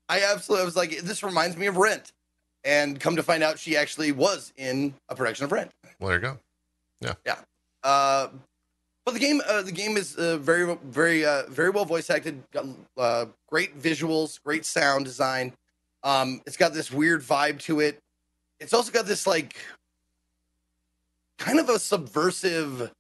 I 0.10 0.24
absolutely 0.24 0.64
I 0.64 0.66
was 0.66 0.76
like, 0.76 1.00
this 1.00 1.24
reminds 1.24 1.56
me 1.56 1.68
of 1.68 1.78
Rent, 1.78 2.12
and 2.64 3.00
come 3.00 3.16
to 3.16 3.24
find 3.24 3.44
out, 3.44 3.60
she 3.60 3.78
actually 3.78 4.12
was 4.12 4.52
in 4.58 4.94
a 5.08 5.16
production 5.16 5.46
of 5.46 5.52
Rent. 5.52 5.72
Well, 6.00 6.10
there 6.10 6.18
you 6.18 6.22
go. 6.22 6.38
Yeah. 7.02 7.14
Yeah. 7.26 7.36
Uh, 7.84 8.30
but 9.06 9.14
the 9.14 9.20
game, 9.20 9.42
uh, 9.48 9.62
the 9.62 9.72
game 9.72 9.98
is 9.98 10.16
uh, 10.16 10.38
very, 10.38 10.76
very, 10.86 11.26
uh, 11.26 11.44
very 11.48 11.70
well 11.70 11.86
voice 11.86 12.10
acted. 12.10 12.44
Got 12.52 12.66
uh, 12.98 13.26
great 13.48 13.80
visuals, 13.80 14.40
great 14.44 14.66
sound 14.66 15.06
design. 15.06 15.54
Um, 16.04 16.42
it's 16.46 16.58
got 16.58 16.74
this 16.74 16.92
weird 16.92 17.22
vibe 17.22 17.60
to 17.62 17.80
it. 17.80 17.98
It's 18.60 18.74
also 18.74 18.92
got 18.92 19.06
this 19.06 19.26
like 19.26 19.56
kind 21.40 21.60
of 21.60 21.70
a 21.70 21.80
subversive. 21.80 22.92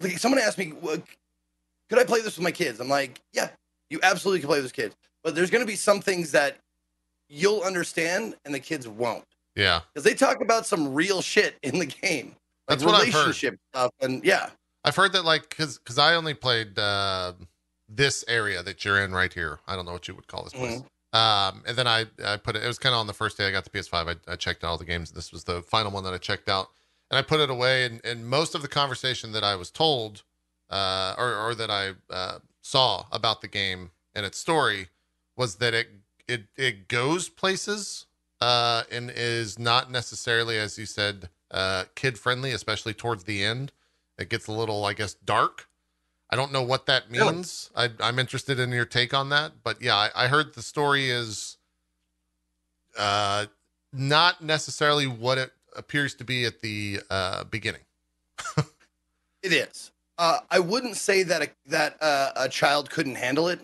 Like 0.00 0.18
someone 0.18 0.40
asked 0.40 0.58
me, 0.58 0.72
"Well, 0.72 1.00
"Could 1.88 1.98
I 1.98 2.04
play 2.04 2.20
this 2.20 2.36
with 2.36 2.44
my 2.44 2.50
kids?" 2.50 2.80
I'm 2.80 2.88
like, 2.88 3.20
"Yeah, 3.32 3.50
you 3.88 4.00
absolutely 4.02 4.40
can 4.40 4.48
play 4.48 4.58
this 4.58 4.64
with 4.64 4.74
kids." 4.74 4.96
But 5.22 5.34
there's 5.34 5.50
going 5.50 5.62
to 5.62 5.66
be 5.66 5.76
some 5.76 6.00
things 6.00 6.32
that 6.32 6.58
you'll 7.28 7.62
understand 7.62 8.36
and 8.44 8.54
the 8.54 8.60
kids 8.60 8.86
won't 8.86 9.24
Yeah, 9.56 9.80
because 9.92 10.04
they 10.04 10.14
talk 10.14 10.40
about 10.40 10.66
some 10.66 10.94
real 10.94 11.20
shit 11.22 11.56
in 11.62 11.78
the 11.78 11.86
game. 11.86 12.36
Like 12.68 12.78
That's 12.78 12.84
what 12.84 12.94
I've 12.94 13.12
heard. 13.12 13.20
relationship 13.20 13.58
stuff, 13.72 13.92
and 14.00 14.24
yeah, 14.24 14.50
I've 14.84 14.96
heard 14.96 15.12
that 15.12 15.24
like 15.24 15.48
because 15.48 15.78
because 15.78 15.98
I 15.98 16.14
only 16.14 16.34
played 16.34 16.78
uh, 16.78 17.32
this 17.88 18.24
area 18.28 18.62
that 18.62 18.84
you're 18.84 19.00
in 19.00 19.12
right 19.12 19.32
here. 19.32 19.60
I 19.66 19.76
don't 19.76 19.86
know 19.86 19.92
what 19.92 20.08
you 20.08 20.14
would 20.14 20.26
call 20.26 20.44
this 20.44 20.52
place. 20.52 20.82
Um, 21.16 21.62
and 21.66 21.78
then 21.78 21.86
I 21.86 22.04
I 22.22 22.36
put 22.36 22.56
it. 22.56 22.62
It 22.62 22.66
was 22.66 22.78
kind 22.78 22.94
of 22.94 23.00
on 23.00 23.06
the 23.06 23.14
first 23.14 23.38
day 23.38 23.46
I 23.46 23.50
got 23.50 23.64
the 23.64 23.70
PS5. 23.70 24.16
I, 24.28 24.32
I 24.32 24.36
checked 24.36 24.62
out 24.62 24.68
all 24.68 24.78
the 24.78 24.84
games. 24.84 25.12
This 25.12 25.32
was 25.32 25.44
the 25.44 25.62
final 25.62 25.90
one 25.90 26.04
that 26.04 26.12
I 26.12 26.18
checked 26.18 26.48
out, 26.48 26.68
and 27.10 27.18
I 27.18 27.22
put 27.22 27.40
it 27.40 27.48
away. 27.48 27.86
And, 27.86 28.04
and 28.04 28.28
most 28.28 28.54
of 28.54 28.60
the 28.60 28.68
conversation 28.68 29.32
that 29.32 29.42
I 29.42 29.56
was 29.56 29.70
told, 29.70 30.24
uh, 30.68 31.14
or 31.16 31.34
or 31.34 31.54
that 31.54 31.70
I 31.70 31.92
uh, 32.10 32.40
saw 32.60 33.06
about 33.10 33.40
the 33.40 33.48
game 33.48 33.92
and 34.14 34.26
its 34.26 34.36
story, 34.38 34.88
was 35.36 35.56
that 35.56 35.72
it 35.72 35.88
it 36.28 36.48
it 36.56 36.86
goes 36.86 37.30
places, 37.30 38.04
uh, 38.42 38.82
and 38.92 39.10
is 39.10 39.58
not 39.58 39.90
necessarily, 39.90 40.58
as 40.58 40.76
you 40.76 40.84
said, 40.84 41.30
uh, 41.50 41.84
kid 41.94 42.18
friendly, 42.18 42.50
especially 42.50 42.92
towards 42.92 43.24
the 43.24 43.42
end. 43.42 43.72
It 44.18 44.28
gets 44.28 44.48
a 44.48 44.52
little, 44.52 44.84
I 44.84 44.92
guess, 44.92 45.14
dark. 45.14 45.66
I 46.30 46.36
don't 46.36 46.52
know 46.52 46.62
what 46.62 46.86
that 46.86 47.04
Really? 47.10 47.34
means. 47.36 47.70
I, 47.76 47.90
I'm 48.00 48.18
interested 48.18 48.58
in 48.58 48.70
your 48.70 48.84
take 48.84 49.14
on 49.14 49.28
that. 49.28 49.52
But 49.62 49.80
yeah, 49.80 49.94
I, 49.94 50.10
I 50.24 50.26
heard 50.28 50.54
the 50.54 50.62
story 50.62 51.08
is 51.10 51.56
uh, 52.98 53.46
not 53.92 54.42
necessarily 54.42 55.06
what 55.06 55.38
it 55.38 55.52
appears 55.76 56.14
to 56.16 56.24
be 56.24 56.44
at 56.44 56.60
the 56.60 57.00
uh, 57.10 57.44
beginning. 57.44 57.82
it 59.42 59.52
is. 59.52 59.92
Uh, 60.18 60.38
I 60.50 60.58
wouldn't 60.58 60.96
say 60.96 61.22
that 61.24 61.42
a, 61.42 61.48
that 61.66 62.02
uh, 62.02 62.32
a 62.36 62.48
child 62.48 62.90
couldn't 62.90 63.16
handle 63.16 63.48
it. 63.48 63.60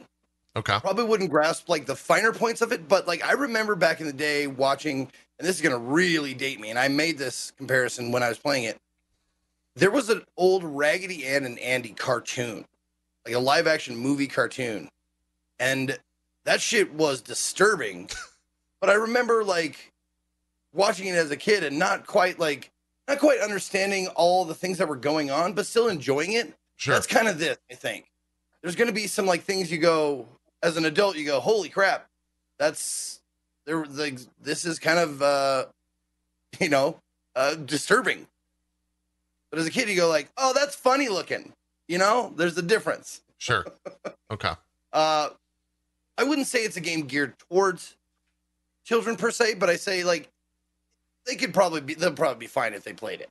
Okay. 0.55 0.79
Probably 0.81 1.05
wouldn't 1.05 1.31
grasp 1.31 1.68
like 1.68 1.87
the 1.87 1.96
finer 1.96 2.31
points 2.33 2.61
of 2.61 2.72
it, 2.72 2.87
but 2.87 3.07
like 3.09 3.25
I 3.25 3.33
remember 3.33 3.75
back 3.75 4.01
in 4.01 4.07
the 4.07 4.12
day 4.12 4.46
watching, 4.46 5.11
and 5.38 5.48
this 5.48 5.57
is 5.57 5.62
gonna 5.62 5.79
really 5.79 6.35
date 6.35 6.61
me, 6.61 6.68
and 6.68 6.79
I 6.79 6.88
made 6.88 7.16
this 7.16 7.53
comparison 7.57 8.12
when 8.12 8.22
I 8.22 8.29
was 8.29 8.38
playing 8.38 8.64
it. 8.64 8.77
There 9.75 9.91
was 9.91 10.11
an 10.11 10.23
old 10.37 10.65
Raggedy 10.65 11.27
Ann 11.27 11.45
and 11.45 11.59
Andy 11.59 11.91
cartoon, 11.91 12.65
like 13.25 13.35
a 13.35 13.39
live 13.39 13.67
action 13.67 13.97
movie 13.97 14.27
cartoon, 14.27 14.89
and 15.59 15.99
that 16.45 16.61
shit 16.61 16.93
was 16.93 17.23
disturbing. 17.23 18.11
but 18.81 18.91
I 18.91 18.95
remember 18.95 19.45
like 19.45 19.93
watching 20.75 21.09
it 21.09 21.15
as 21.15 21.31
a 21.31 21.37
kid 21.37 21.65
and 21.65 21.79
not 21.79 22.07
quite 22.07 22.39
like 22.39 22.71
not 23.09 23.19
quite 23.19 23.41
understanding 23.41 24.09
all 24.09 24.45
the 24.45 24.55
things 24.55 24.79
that 24.79 24.89
were 24.89 24.97
going 24.97 25.31
on, 25.31 25.55
but 25.55 25.67
still 25.67 25.89
enjoying 25.89 26.33
it. 26.33 26.55
Sure. 26.77 26.95
That's 26.95 27.07
kind 27.07 27.29
of 27.29 27.39
this, 27.39 27.59
I 27.71 27.75
think. 27.75 28.11
There's 28.61 28.77
going 28.77 28.89
to 28.89 28.95
be 28.95 29.07
some 29.07 29.27
like 29.27 29.43
things 29.43 29.71
you 29.71 29.79
go 29.79 30.27
as 30.63 30.77
an 30.77 30.85
adult, 30.85 31.17
you 31.17 31.27
go, 31.27 31.41
holy 31.41 31.69
crap, 31.69 32.09
that's 32.59 33.21
there. 33.67 33.85
Like, 33.85 34.19
this 34.41 34.65
is 34.65 34.79
kind 34.79 34.99
of 34.99 35.23
uh, 35.23 35.65
you 36.61 36.69
know 36.69 36.99
uh, 37.35 37.55
disturbing. 37.55 38.27
But 39.53 39.59
as 39.61 39.67
a 39.67 39.71
kid, 39.71 39.91
you 39.91 39.97
go 39.97 40.09
like, 40.09 40.31
oh, 40.38 40.55
that's 40.55 40.75
funny 40.75 41.11
looking. 41.11 41.53
You 41.87 41.99
know, 41.99 42.33
there's 42.37 42.57
a 42.57 42.62
difference. 42.62 43.21
Sure. 43.38 43.65
Okay. 44.31 44.53
Uh, 44.95 45.29
I 46.17 46.25
wouldn't 46.25 46.47
say 46.47 46.61
it's 46.61 46.79
a 46.79 46.81
game 46.81 47.03
geared 47.03 47.35
towards 47.38 47.97
children 48.83 49.15
per 49.15 49.31
se, 49.31 49.57
but 49.57 49.69
I 49.69 49.77
say 49.77 50.05
like 50.05 50.31
they 51.27 51.37
could 51.37 51.53
probably 51.53 51.83
be 51.83 51.93
they'll 51.93 52.12
probably 52.12 52.41
be 52.41 52.47
fine 52.47 52.73
if 52.73 52.83
they 52.83 52.95
played 52.95 53.21
it. 53.21 53.29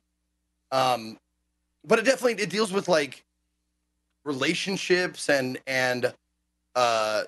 Um, 0.70 1.18
but 1.84 1.98
it 1.98 2.04
definitely 2.04 2.40
it 2.40 2.50
deals 2.50 2.72
with 2.72 2.86
like 2.86 3.24
relationships 4.24 5.28
and 5.28 5.58
and 5.66 6.14
uh 6.76 7.24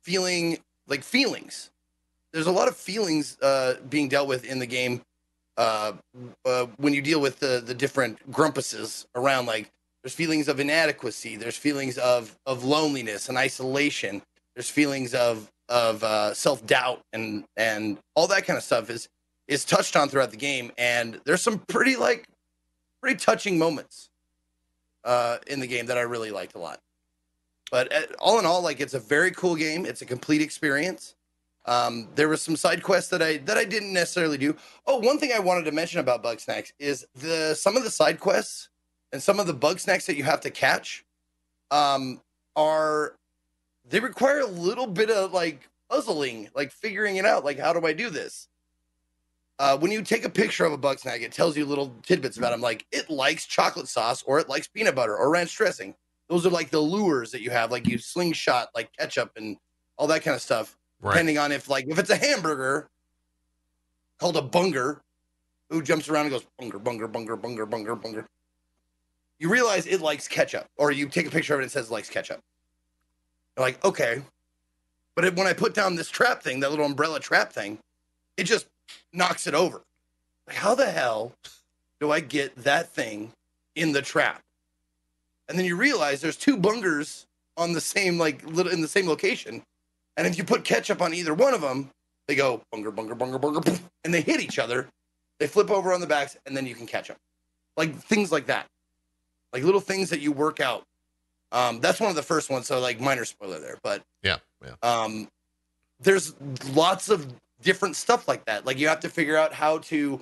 feeling 0.00 0.56
like 0.88 1.02
feelings. 1.02 1.70
There's 2.32 2.46
a 2.46 2.52
lot 2.52 2.66
of 2.66 2.76
feelings 2.76 3.36
uh 3.42 3.74
being 3.90 4.08
dealt 4.08 4.26
with 4.26 4.46
in 4.46 4.58
the 4.58 4.66
game 4.66 5.02
uh, 5.56 5.92
uh 6.44 6.66
when 6.76 6.92
you 6.92 7.02
deal 7.02 7.20
with 7.20 7.38
the 7.40 7.62
the 7.64 7.74
different 7.74 8.18
grumpuses 8.30 9.06
around 9.14 9.46
like 9.46 9.70
there's 10.02 10.14
feelings 10.14 10.48
of 10.48 10.60
inadequacy 10.60 11.36
there's 11.36 11.56
feelings 11.56 11.98
of 11.98 12.36
of 12.46 12.64
loneliness 12.64 13.28
and 13.28 13.38
isolation 13.38 14.22
there's 14.54 14.70
feelings 14.70 15.14
of 15.14 15.50
of 15.68 16.02
uh, 16.04 16.32
self-doubt 16.32 17.02
and 17.12 17.44
and 17.56 17.98
all 18.14 18.26
that 18.26 18.46
kind 18.46 18.56
of 18.56 18.62
stuff 18.62 18.90
is 18.90 19.08
is 19.48 19.64
touched 19.64 19.96
on 19.96 20.08
throughout 20.08 20.30
the 20.30 20.36
game. 20.36 20.72
And 20.78 21.20
there's 21.24 21.42
some 21.42 21.58
pretty 21.68 21.96
like 21.96 22.26
pretty 23.00 23.18
touching 23.18 23.58
moments 23.58 24.08
uh 25.04 25.36
in 25.46 25.60
the 25.60 25.66
game 25.66 25.86
that 25.86 25.98
i 25.98 26.00
really 26.00 26.30
liked 26.30 26.54
a 26.54 26.58
lot. 26.58 26.80
But 27.70 27.92
uh, 27.92 28.02
all 28.18 28.38
in 28.38 28.46
all 28.46 28.62
like 28.62 28.80
it's 28.80 28.94
a 28.94 29.00
very 29.00 29.30
cool 29.30 29.56
game. 29.56 29.86
It's 29.86 30.02
a 30.02 30.06
complete 30.06 30.40
experience 30.40 31.14
um 31.66 32.08
there 32.14 32.28
was 32.28 32.42
some 32.42 32.56
side 32.56 32.82
quests 32.82 33.10
that 33.10 33.22
i 33.22 33.38
that 33.38 33.56
i 33.56 33.64
didn't 33.64 33.92
necessarily 33.92 34.38
do 34.38 34.54
oh 34.86 34.98
one 34.98 35.18
thing 35.18 35.32
i 35.32 35.38
wanted 35.38 35.64
to 35.64 35.72
mention 35.72 36.00
about 36.00 36.22
Bugsnax 36.22 36.72
is 36.78 37.06
the 37.14 37.54
some 37.54 37.76
of 37.76 37.84
the 37.84 37.90
side 37.90 38.20
quests 38.20 38.68
and 39.12 39.22
some 39.22 39.40
of 39.40 39.46
the 39.46 39.54
Bugsnax 39.54 40.06
that 40.06 40.16
you 40.16 40.24
have 40.24 40.40
to 40.40 40.50
catch 40.50 41.04
um 41.70 42.20
are 42.54 43.16
they 43.88 44.00
require 44.00 44.40
a 44.40 44.46
little 44.46 44.86
bit 44.86 45.10
of 45.10 45.32
like 45.32 45.68
puzzling 45.90 46.48
like 46.54 46.72
figuring 46.72 47.16
it 47.16 47.24
out 47.24 47.44
like 47.44 47.58
how 47.58 47.72
do 47.72 47.86
i 47.86 47.92
do 47.92 48.10
this 48.10 48.48
uh, 49.58 49.76
when 49.78 49.90
you 49.90 50.02
take 50.02 50.24
a 50.24 50.30
picture 50.30 50.64
of 50.64 50.72
a 50.72 50.78
bug 50.78 50.98
snack, 50.98 51.22
it 51.22 51.32
tells 51.32 51.56
you 51.56 51.64
little 51.64 51.94
tidbits 52.02 52.36
about 52.36 52.50
them, 52.50 52.60
like 52.60 52.84
it 52.92 53.08
likes 53.08 53.46
chocolate 53.46 53.88
sauce 53.88 54.22
or 54.24 54.38
it 54.38 54.48
likes 54.48 54.68
peanut 54.68 54.94
butter 54.94 55.16
or 55.16 55.30
ranch 55.30 55.56
dressing. 55.56 55.94
Those 56.28 56.44
are 56.44 56.50
like 56.50 56.70
the 56.70 56.80
lures 56.80 57.30
that 57.30 57.40
you 57.40 57.50
have, 57.50 57.70
like 57.70 57.88
you 57.88 57.98
slingshot 57.98 58.68
like 58.74 58.90
ketchup 58.98 59.32
and 59.36 59.56
all 59.96 60.06
that 60.08 60.22
kind 60.22 60.34
of 60.34 60.42
stuff. 60.42 60.76
Right. 61.06 61.12
Depending 61.12 61.38
on 61.38 61.52
if 61.52 61.68
like 61.68 61.86
if 61.88 61.98
it's 61.98 62.10
a 62.10 62.16
hamburger 62.16 62.88
called 64.18 64.36
a 64.36 64.42
bunger, 64.42 65.02
who 65.70 65.82
jumps 65.82 66.08
around 66.08 66.26
and 66.26 66.32
goes 66.32 66.46
bunger, 66.58 66.78
bunger, 66.78 67.08
bunger, 67.08 67.36
bunger, 67.36 67.66
bunger, 67.66 67.96
bunger. 67.96 68.26
You 69.38 69.48
realize 69.50 69.86
it 69.86 70.00
likes 70.00 70.28
ketchup, 70.28 70.66
or 70.76 70.90
you 70.90 71.08
take 71.08 71.26
a 71.26 71.30
picture 71.30 71.54
of 71.54 71.60
it 71.60 71.64
and 71.64 71.70
it 71.70 71.72
says 71.72 71.88
it 71.88 71.92
likes 71.92 72.08
ketchup. 72.08 72.40
You're 73.56 73.66
like, 73.66 73.84
okay. 73.84 74.22
But 75.14 75.24
it, 75.24 75.36
when 75.36 75.46
I 75.46 75.52
put 75.52 75.74
down 75.74 75.96
this 75.96 76.08
trap 76.08 76.42
thing, 76.42 76.60
that 76.60 76.70
little 76.70 76.86
umbrella 76.86 77.20
trap 77.20 77.52
thing, 77.52 77.78
it 78.36 78.44
just 78.44 78.66
knocks 79.12 79.46
it 79.46 79.54
over. 79.54 79.82
Like, 80.46 80.56
how 80.56 80.74
the 80.74 80.90
hell 80.90 81.32
do 82.00 82.12
I 82.12 82.20
get 82.20 82.54
that 82.56 82.88
thing 82.90 83.32
in 83.74 83.92
the 83.92 84.02
trap? 84.02 84.40
And 85.48 85.58
then 85.58 85.66
you 85.66 85.76
realize 85.76 86.20
there's 86.20 86.36
two 86.36 86.56
bungers 86.56 87.26
on 87.56 87.72
the 87.72 87.80
same 87.80 88.18
like 88.18 88.44
little 88.44 88.72
in 88.72 88.80
the 88.80 88.88
same 88.88 89.06
location, 89.06 89.62
and 90.16 90.26
if 90.26 90.38
you 90.38 90.44
put 90.44 90.64
ketchup 90.64 91.00
on 91.02 91.12
either 91.14 91.34
one 91.34 91.54
of 91.54 91.60
them, 91.60 91.90
They 92.28 92.34
go 92.34 92.60
bunger, 92.72 92.90
bunger, 92.90 93.14
bunger, 93.14 93.38
bunger, 93.38 93.60
and 94.04 94.12
they 94.12 94.20
hit 94.20 94.40
each 94.40 94.58
other. 94.58 94.88
They 95.38 95.46
flip 95.46 95.70
over 95.70 95.92
on 95.92 96.00
the 96.00 96.06
backs, 96.08 96.36
and 96.46 96.56
then 96.56 96.66
you 96.66 96.74
can 96.74 96.86
catch 96.86 97.06
them. 97.08 97.16
Like 97.76 97.94
things 97.94 98.32
like 98.32 98.46
that, 98.46 98.66
like 99.52 99.62
little 99.62 99.80
things 99.80 100.10
that 100.10 100.20
you 100.20 100.32
work 100.32 100.58
out. 100.60 100.82
Um, 101.52 101.78
that's 101.80 102.00
one 102.00 102.10
of 102.10 102.16
the 102.16 102.22
first 102.24 102.50
ones. 102.50 102.66
So 102.66 102.80
like 102.80 102.98
minor 103.00 103.24
spoiler 103.24 103.60
there, 103.60 103.78
but 103.82 104.02
Yeah, 104.22 104.38
yeah. 104.64 104.74
um, 104.82 105.28
there's 106.00 106.34
lots 106.74 107.08
of 107.10 107.26
different 107.62 107.94
stuff 107.96 108.26
like 108.26 108.44
that. 108.46 108.66
Like 108.66 108.78
you 108.78 108.88
have 108.88 109.00
to 109.00 109.08
figure 109.08 109.36
out 109.36 109.52
how 109.52 109.78
to, 109.78 110.20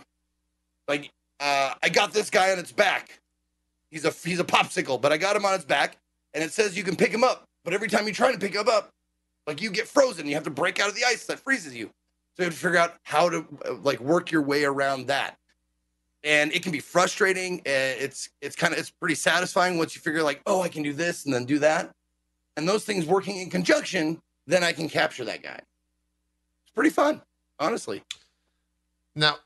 like, 0.87 1.11
uh, 1.41 1.73
I 1.83 1.89
got 1.89 2.13
this 2.13 2.29
guy 2.29 2.53
on 2.53 2.59
its 2.59 2.71
back. 2.73 3.19
He's 3.91 4.05
a 4.05 4.11
he's 4.11 4.41
a 4.41 4.45
popsicle, 4.45 5.01
but 5.01 5.11
I 5.13 5.17
got 5.17 5.37
him 5.37 5.45
on 5.47 5.55
its 5.55 5.65
back, 5.65 5.97
and 6.35 6.45
it 6.45 6.53
says 6.53 6.77
you 6.77 6.85
can 6.85 6.97
pick 6.97 7.11
him 7.13 7.25
up. 7.25 7.45
But 7.65 7.73
every 7.73 7.89
time 7.89 8.07
you 8.07 8.13
try 8.13 8.31
to 8.33 8.39
pick 8.39 8.55
him 8.55 8.69
up, 8.69 8.91
like 9.47 9.61
you 9.61 9.71
get 9.71 9.87
frozen. 9.87 10.27
You 10.27 10.35
have 10.35 10.45
to 10.45 10.51
break 10.51 10.81
out 10.81 10.89
of 10.89 10.95
the 10.95 11.05
ice 11.05 11.27
that 11.27 11.41
freezes 11.41 11.75
you. 11.75 11.87
So 12.37 12.43
you 12.43 12.45
have 12.45 12.55
to 12.55 12.59
figure 12.59 12.79
out 12.79 12.95
how 13.03 13.29
to 13.29 13.47
like 13.83 14.01
work 14.01 14.31
your 14.31 14.43
way 14.43 14.65
around 14.65 15.07
that. 15.07 15.37
And 16.25 16.53
it 16.53 16.63
can 16.63 16.73
be 16.73 16.81
frustrating. 16.81 17.61
uh, 17.61 17.63
It's 17.67 18.31
it's 18.41 18.57
kind 18.57 18.73
of 18.73 18.79
it's 18.79 18.91
pretty 18.91 19.15
satisfying 19.15 19.77
once 19.79 19.95
you 19.95 20.01
figure 20.01 20.23
like, 20.23 20.41
oh, 20.47 20.63
I 20.63 20.69
can 20.69 20.83
do 20.83 20.93
this 20.93 21.27
and 21.27 21.35
then 21.35 21.45
do 21.45 21.59
that. 21.61 21.95
And 22.57 22.69
those 22.69 22.85
things 22.85 23.05
working 23.05 23.37
in 23.37 23.51
conjunction, 23.51 24.21
then 24.47 24.65
I 24.65 24.73
can 24.73 24.89
capture 24.89 25.25
that 25.27 25.43
guy. 25.43 25.61
It's 26.63 26.73
pretty 26.75 26.91
fun, 26.91 27.21
honestly. 27.61 28.03
Now, 29.15 29.37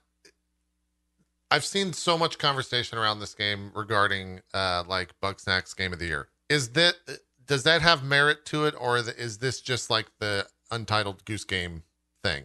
I've 1.51 1.65
seen 1.65 1.93
so 1.93 2.17
much 2.17 2.39
conversation 2.39 2.99
around 2.99 3.21
this 3.21 3.35
game 3.35 3.73
regarding 3.75 4.41
uh 4.55 4.85
like 4.87 5.19
Bugsnax 5.21 5.77
game 5.77 5.93
of 5.93 5.99
the 5.99 6.07
year. 6.07 6.29
Is 6.49 6.71
that 6.71 6.95
does 7.49 7.65
that 7.65 7.83
have 7.83 8.05
merit 8.05 8.47
to 8.49 8.67
it, 8.67 8.77
or 8.81 8.99
is 8.99 9.39
this 9.41 9.63
just 9.63 9.91
like 9.91 10.07
the 10.21 10.47
Untitled 10.73 11.27
Goose 11.27 11.45
Game 11.45 11.85
thing? 12.25 12.45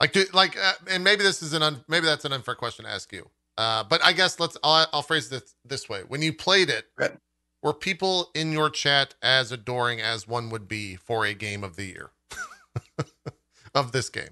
Like, 0.00 0.12
do, 0.12 0.24
like, 0.34 0.58
uh, 0.58 0.74
and 0.90 1.04
maybe 1.04 1.22
this 1.24 1.42
is 1.42 1.54
an 1.54 1.62
un, 1.62 1.84
maybe 1.88 2.06
that's 2.06 2.24
an 2.24 2.32
unfair 2.32 2.54
question 2.56 2.84
to 2.86 2.92
ask 2.92 3.12
you. 3.12 3.30
Uh, 3.58 3.84
but 3.84 4.04
I 4.04 4.12
guess 4.12 4.40
let's 4.40 4.56
I'll, 4.64 4.86
I'll 4.92 5.02
phrase 5.02 5.30
this 5.30 5.54
this 5.64 5.88
way: 5.88 6.02
when 6.08 6.22
you 6.22 6.32
played 6.32 6.70
it, 6.70 6.86
Right. 6.98 7.12
were 7.62 7.74
people 7.74 8.30
in 8.34 8.52
your 8.52 8.70
chat 8.70 9.14
as 9.22 9.52
adoring 9.52 10.00
as 10.00 10.28
one 10.28 10.50
would 10.50 10.68
be 10.68 10.96
for 10.96 11.26
a 11.26 11.34
game 11.34 11.64
of 11.64 11.76
the 11.76 11.86
year 11.86 12.10
of 13.74 13.92
this 13.92 14.10
game? 14.10 14.30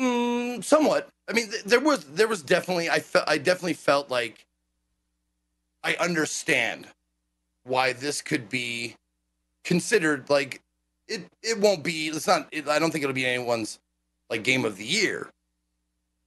Mm, 0.00 0.64
somewhat. 0.64 1.08
I 1.28 1.32
mean, 1.32 1.50
th- 1.50 1.64
there 1.64 1.80
was 1.80 2.04
there 2.06 2.28
was 2.28 2.42
definitely 2.42 2.90
I 2.90 3.00
felt 3.00 3.28
I 3.28 3.38
definitely 3.38 3.74
felt 3.74 4.10
like 4.10 4.46
I 5.84 5.94
understand 6.00 6.86
why 7.64 7.92
this 7.92 8.22
could 8.22 8.48
be 8.48 8.94
considered 9.64 10.28
like 10.30 10.60
it. 11.08 11.24
It 11.42 11.58
won't 11.58 11.82
be. 11.82 12.08
It's 12.08 12.26
not. 12.26 12.48
It, 12.52 12.68
I 12.68 12.78
don't 12.78 12.90
think 12.90 13.04
it'll 13.04 13.14
be 13.14 13.26
anyone's 13.26 13.78
like 14.30 14.44
game 14.44 14.64
of 14.64 14.76
the 14.76 14.84
year, 14.84 15.30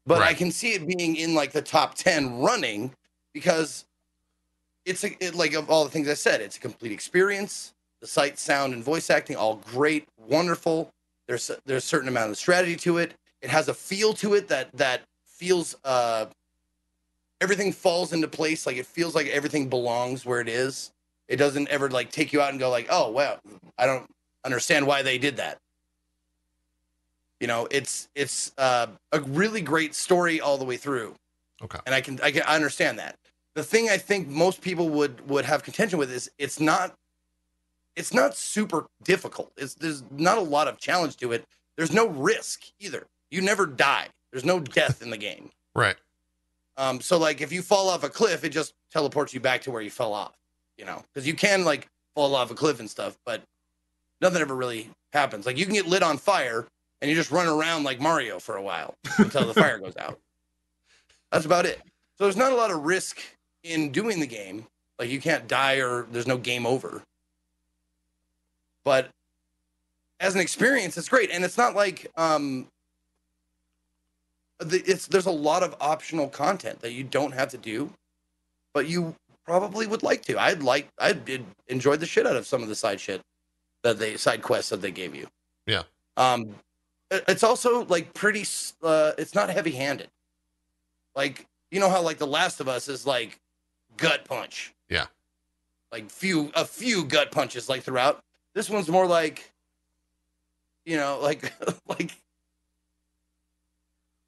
but 0.05 0.21
I 0.21 0.33
can 0.33 0.51
see 0.51 0.73
it 0.73 0.87
being 0.87 1.15
in 1.15 1.33
like 1.33 1.51
the 1.51 1.61
top 1.61 1.95
ten 1.95 2.39
running 2.39 2.91
because 3.33 3.85
it's 4.85 5.03
a, 5.03 5.23
it, 5.23 5.35
like 5.35 5.53
of 5.53 5.69
all 5.69 5.83
the 5.83 5.89
things 5.89 6.07
I 6.07 6.13
said, 6.13 6.41
it's 6.41 6.57
a 6.57 6.59
complete 6.59 6.91
experience. 6.91 7.73
The 8.01 8.07
sight, 8.07 8.37
sound, 8.37 8.73
and 8.73 8.83
voice 8.83 9.09
acting 9.09 9.35
all 9.35 9.55
great, 9.71 10.07
wonderful. 10.17 10.89
There's 11.27 11.49
there's 11.65 11.83
a 11.83 11.87
certain 11.87 12.07
amount 12.07 12.31
of 12.31 12.37
strategy 12.37 12.75
to 12.77 12.97
it. 12.99 13.13
It 13.41 13.49
has 13.49 13.67
a 13.67 13.73
feel 13.73 14.13
to 14.15 14.33
it 14.35 14.47
that 14.49 14.69
that 14.73 15.01
feels 15.25 15.75
uh 15.83 16.27
everything 17.45 17.71
falls 17.71 18.11
into 18.11 18.27
place. 18.27 18.65
Like 18.65 18.77
it 18.77 18.87
feels 18.87 19.13
like 19.13 19.27
everything 19.27 19.69
belongs 19.69 20.25
where 20.25 20.41
it 20.41 20.49
is. 20.49 20.91
It 21.27 21.35
doesn't 21.35 21.69
ever 21.69 21.91
like 21.91 22.11
take 22.11 22.33
you 22.33 22.41
out 22.41 22.49
and 22.49 22.59
go 22.59 22.71
like, 22.71 22.87
oh 22.89 23.11
well, 23.11 23.39
I 23.77 23.85
don't 23.85 24.09
understand 24.43 24.87
why 24.87 25.03
they 25.03 25.19
did 25.19 25.37
that. 25.37 25.59
You 27.39 27.45
know, 27.45 27.67
it's 27.69 28.09
it's 28.15 28.51
uh, 28.57 28.87
a 29.11 29.19
really 29.21 29.61
great 29.61 29.93
story 29.93 30.41
all 30.41 30.57
the 30.57 30.65
way 30.65 30.75
through. 30.75 31.13
Okay. 31.63 31.77
And 31.85 31.93
I 31.93 32.01
can 32.01 32.19
I 32.23 32.31
can 32.31 32.41
I 32.47 32.55
understand 32.55 32.97
that. 32.97 33.15
The 33.53 33.63
thing 33.63 33.89
I 33.89 33.97
think 33.97 34.27
most 34.27 34.59
people 34.59 34.89
would 34.89 35.29
would 35.29 35.45
have 35.45 35.61
contention 35.61 35.99
with 35.99 36.11
is 36.11 36.31
it's 36.39 36.59
not 36.59 36.95
it's 37.95 38.11
not 38.11 38.35
super 38.35 38.87
difficult. 39.03 39.51
It's 39.55 39.75
there's 39.75 40.03
not 40.09 40.39
a 40.39 40.41
lot 40.41 40.67
of 40.67 40.79
challenge 40.79 41.17
to 41.17 41.31
it. 41.31 41.45
There's 41.77 41.93
no 41.93 42.07
risk 42.07 42.63
either. 42.79 43.05
You 43.29 43.41
never 43.41 43.67
die. 43.67 44.07
There's 44.31 44.45
no 44.45 44.59
death 44.59 45.03
in 45.03 45.11
the 45.11 45.17
game. 45.17 45.51
Right. 45.77 45.97
Um, 46.77 46.99
so 47.01 47.17
like 47.17 47.41
if 47.41 47.51
you 47.51 47.61
fall 47.61 47.89
off 47.89 48.03
a 48.03 48.09
cliff, 48.09 48.43
it 48.43 48.49
just 48.49 48.73
teleports 48.91 49.33
you 49.33 49.39
back 49.39 49.61
to 49.61 49.71
where 49.71 49.81
you 49.81 49.89
fell 49.89 50.13
off. 50.13 50.35
You 50.77 50.85
know, 50.85 51.03
because 51.13 51.25
you 51.25 51.33
can 51.33 51.63
like 51.63 51.87
fall 52.15 52.35
off 52.35 52.51
a 52.51 52.55
cliff 52.55 52.79
and 52.79 52.89
stuff, 52.89 53.17
but 53.25 53.41
nothing 54.21 54.41
ever 54.41 54.55
really 54.55 54.89
happens. 55.13 55.45
Like 55.45 55.57
you 55.57 55.65
can 55.65 55.73
get 55.73 55.87
lit 55.87 56.03
on 56.03 56.17
fire 56.17 56.67
and 57.01 57.09
you 57.09 57.15
just 57.15 57.31
run 57.31 57.47
around 57.47 57.83
like 57.83 57.99
Mario 57.99 58.39
for 58.39 58.57
a 58.57 58.61
while 58.61 58.95
until 59.17 59.45
the 59.45 59.53
fire 59.53 59.79
goes 59.79 59.95
out. 59.97 60.19
That's 61.31 61.45
about 61.45 61.65
it. 61.65 61.81
So 62.17 62.25
there's 62.25 62.37
not 62.37 62.51
a 62.51 62.55
lot 62.55 62.71
of 62.71 62.85
risk 62.85 63.21
in 63.63 63.91
doing 63.91 64.19
the 64.19 64.27
game. 64.27 64.65
Like 64.99 65.09
you 65.09 65.19
can't 65.19 65.47
die 65.47 65.75
or 65.75 66.07
there's 66.11 66.27
no 66.27 66.37
game 66.37 66.65
over. 66.65 67.03
But 68.83 69.09
as 70.19 70.35
an 70.35 70.41
experience, 70.41 70.97
it's 70.97 71.09
great, 71.09 71.31
and 71.31 71.43
it's 71.43 71.57
not 71.57 71.75
like 71.75 72.07
um, 72.15 72.67
the, 74.59 74.81
it's 74.85 75.07
there's 75.07 75.25
a 75.25 75.31
lot 75.31 75.63
of 75.63 75.75
optional 75.81 76.27
content 76.29 76.79
that 76.81 76.93
you 76.93 77.03
don't 77.03 77.33
have 77.33 77.49
to 77.49 77.57
do, 77.57 77.89
but 78.73 78.87
you 78.87 79.15
probably 79.45 79.85
would 79.87 80.03
like 80.03 80.23
to. 80.25 80.39
I'd 80.39 80.63
like 80.63 80.87
I 80.99 81.13
did 81.13 81.45
enjoy 81.67 81.97
the 81.97 82.05
shit 82.05 82.25
out 82.25 82.35
of 82.35 82.45
some 82.47 82.63
of 82.63 82.69
the 82.69 82.75
side 82.75 82.99
shit 82.99 83.21
that 83.83 83.99
they 83.99 84.17
side 84.17 84.41
quests 84.41 84.69
that 84.69 84.81
they 84.81 84.91
gave 84.91 85.13
you. 85.15 85.27
Yeah. 85.67 85.83
Um, 86.17 86.55
it- 87.11 87.23
it's 87.27 87.43
also 87.43 87.85
like 87.85 88.13
pretty. 88.13 88.45
Uh, 88.81 89.11
it's 89.17 89.35
not 89.35 89.49
heavy 89.49 89.71
handed. 89.71 90.09
Like 91.15 91.45
you 91.71 91.79
know 91.79 91.89
how 91.89 92.01
like 92.01 92.17
The 92.17 92.27
Last 92.27 92.59
of 92.59 92.67
Us 92.67 92.87
is 92.87 93.05
like 93.05 93.39
gut 93.97 94.25
punch. 94.25 94.73
Yeah. 94.89 95.05
Like 95.91 96.09
few 96.09 96.51
a 96.55 96.65
few 96.65 97.03
gut 97.05 97.31
punches 97.31 97.69
like 97.69 97.83
throughout. 97.83 98.21
This 98.53 98.69
one's 98.69 98.87
more 98.87 99.05
like, 99.05 99.51
you 100.85 100.97
know, 100.97 101.19
like 101.21 101.51
like 101.87 102.15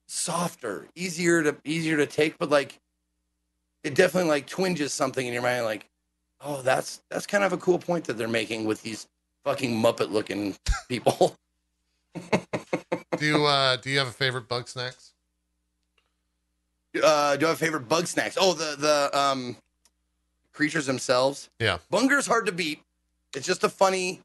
softer, 0.07 0.87
easier 0.95 1.43
to 1.43 1.55
easier 1.63 1.97
to 1.97 2.05
take, 2.05 2.37
but 2.37 2.49
like 2.49 2.79
it 3.83 3.95
definitely 3.95 4.29
like 4.29 4.47
twinges 4.47 4.93
something 4.93 5.25
in 5.25 5.33
your 5.33 5.43
mind, 5.43 5.65
like, 5.65 5.87
oh, 6.41 6.61
that's 6.61 7.01
that's 7.09 7.27
kind 7.27 7.43
of 7.43 7.53
a 7.53 7.57
cool 7.57 7.79
point 7.79 8.05
that 8.05 8.17
they're 8.17 8.27
making 8.27 8.65
with 8.65 8.81
these 8.81 9.07
fucking 9.43 9.81
Muppet 9.81 10.11
looking 10.11 10.55
people. 10.89 11.35
Do 12.15 13.25
you 13.25 13.45
uh 13.45 13.77
do 13.77 13.89
you 13.89 13.99
have 13.99 14.07
a 14.07 14.11
favorite 14.11 14.47
bug 14.47 14.67
snacks? 14.67 15.13
uh, 17.03 17.35
do 17.35 17.45
I 17.45 17.49
have 17.49 17.57
a 17.57 17.59
favorite 17.59 17.87
Bugsnax? 17.87 18.37
Oh, 18.39 18.53
the 18.53 18.75
the 18.77 19.17
um 19.17 19.57
creatures 20.53 20.85
themselves. 20.85 21.49
Yeah. 21.59 21.77
Bunger's 21.89 22.27
hard 22.27 22.45
to 22.47 22.51
beat. 22.51 22.81
It's 23.35 23.45
just 23.45 23.63
a 23.63 23.69
funny, 23.69 24.21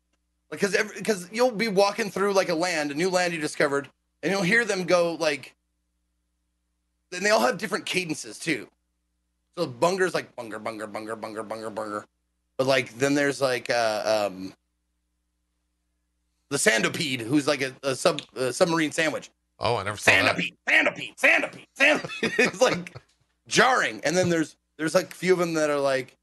like 0.50 0.60
because 0.60 0.76
because 0.94 1.28
you'll 1.32 1.50
be 1.50 1.68
walking 1.68 2.10
through 2.10 2.32
like 2.32 2.48
a 2.48 2.54
land, 2.54 2.90
a 2.90 2.94
new 2.94 3.10
land 3.10 3.32
you 3.32 3.40
discovered, 3.40 3.88
and 4.22 4.32
you'll 4.32 4.42
hear 4.42 4.64
them 4.64 4.84
go 4.84 5.14
like. 5.14 5.54
And 7.12 7.24
they 7.24 7.30
all 7.30 7.40
have 7.40 7.58
different 7.58 7.86
cadences 7.86 8.38
too. 8.38 8.68
So 9.56 9.66
Bunger's 9.66 10.14
like 10.14 10.34
bunger, 10.34 10.58
bunger, 10.58 10.86
bunger, 10.86 11.14
bunger, 11.14 11.42
bunger, 11.42 11.70
bunger, 11.70 12.06
but 12.56 12.66
like 12.66 12.96
then 12.98 13.14
there's 13.14 13.40
like 13.40 13.70
uh, 13.70 14.28
um. 14.30 14.52
The 16.48 16.58
sandopede, 16.58 17.22
who's 17.22 17.46
like 17.46 17.62
a, 17.62 17.72
a 17.82 17.94
sub 17.94 18.20
a 18.36 18.52
submarine 18.52 18.92
sandwich. 18.92 19.30
Oh, 19.58 19.76
I 19.76 19.84
never 19.84 19.96
saw 19.96 20.10
that. 20.10 20.36
Sandopede, 20.36 20.54
Sandopede, 20.68 21.14
Sandopede, 21.16 21.66
Sandopede. 21.74 22.10
it's 22.38 22.60
like 22.60 22.94
jarring. 23.46 24.00
And 24.04 24.16
then 24.16 24.28
there's 24.28 24.56
there's 24.76 24.94
like 24.94 25.12
a 25.12 25.14
few 25.14 25.32
of 25.32 25.38
them 25.38 25.54
that 25.54 25.70
are 25.70 25.80
like 25.80 26.16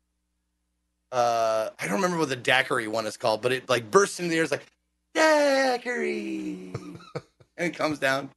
uh 1.11 1.69
I 1.79 1.85
don't 1.85 1.95
remember 1.95 2.17
what 2.17 2.29
the 2.29 2.35
daiquiri 2.35 2.87
one 2.87 3.05
is 3.05 3.17
called, 3.17 3.41
but 3.41 3.51
it 3.51 3.69
like 3.69 3.89
bursts 3.89 4.19
into 4.19 4.31
the 4.31 4.37
air. 4.37 4.43
It's 4.43 4.51
like 4.51 4.65
daiquiri, 5.13 6.73
and 7.57 7.67
it 7.67 7.75
comes 7.75 7.97
down. 7.99 8.29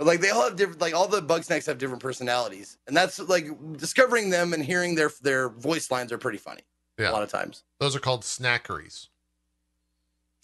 But 0.00 0.06
like 0.06 0.20
they 0.20 0.30
all 0.30 0.44
have 0.44 0.56
different, 0.56 0.80
like 0.80 0.94
all 0.94 1.06
the 1.06 1.20
Bugsnax 1.20 1.66
have 1.66 1.76
different 1.76 2.00
personalities, 2.02 2.78
and 2.86 2.96
that's 2.96 3.18
like 3.18 3.48
discovering 3.76 4.30
them 4.30 4.54
and 4.54 4.64
hearing 4.64 4.94
their 4.94 5.10
their 5.20 5.50
voice 5.50 5.90
lines 5.90 6.10
are 6.10 6.16
pretty 6.16 6.38
funny. 6.38 6.62
Yeah. 6.98 7.10
A 7.10 7.12
lot 7.12 7.22
of 7.22 7.30
times, 7.30 7.64
Those 7.80 7.94
are 7.94 7.98
called 8.00 8.22
snackeries, 8.22 9.08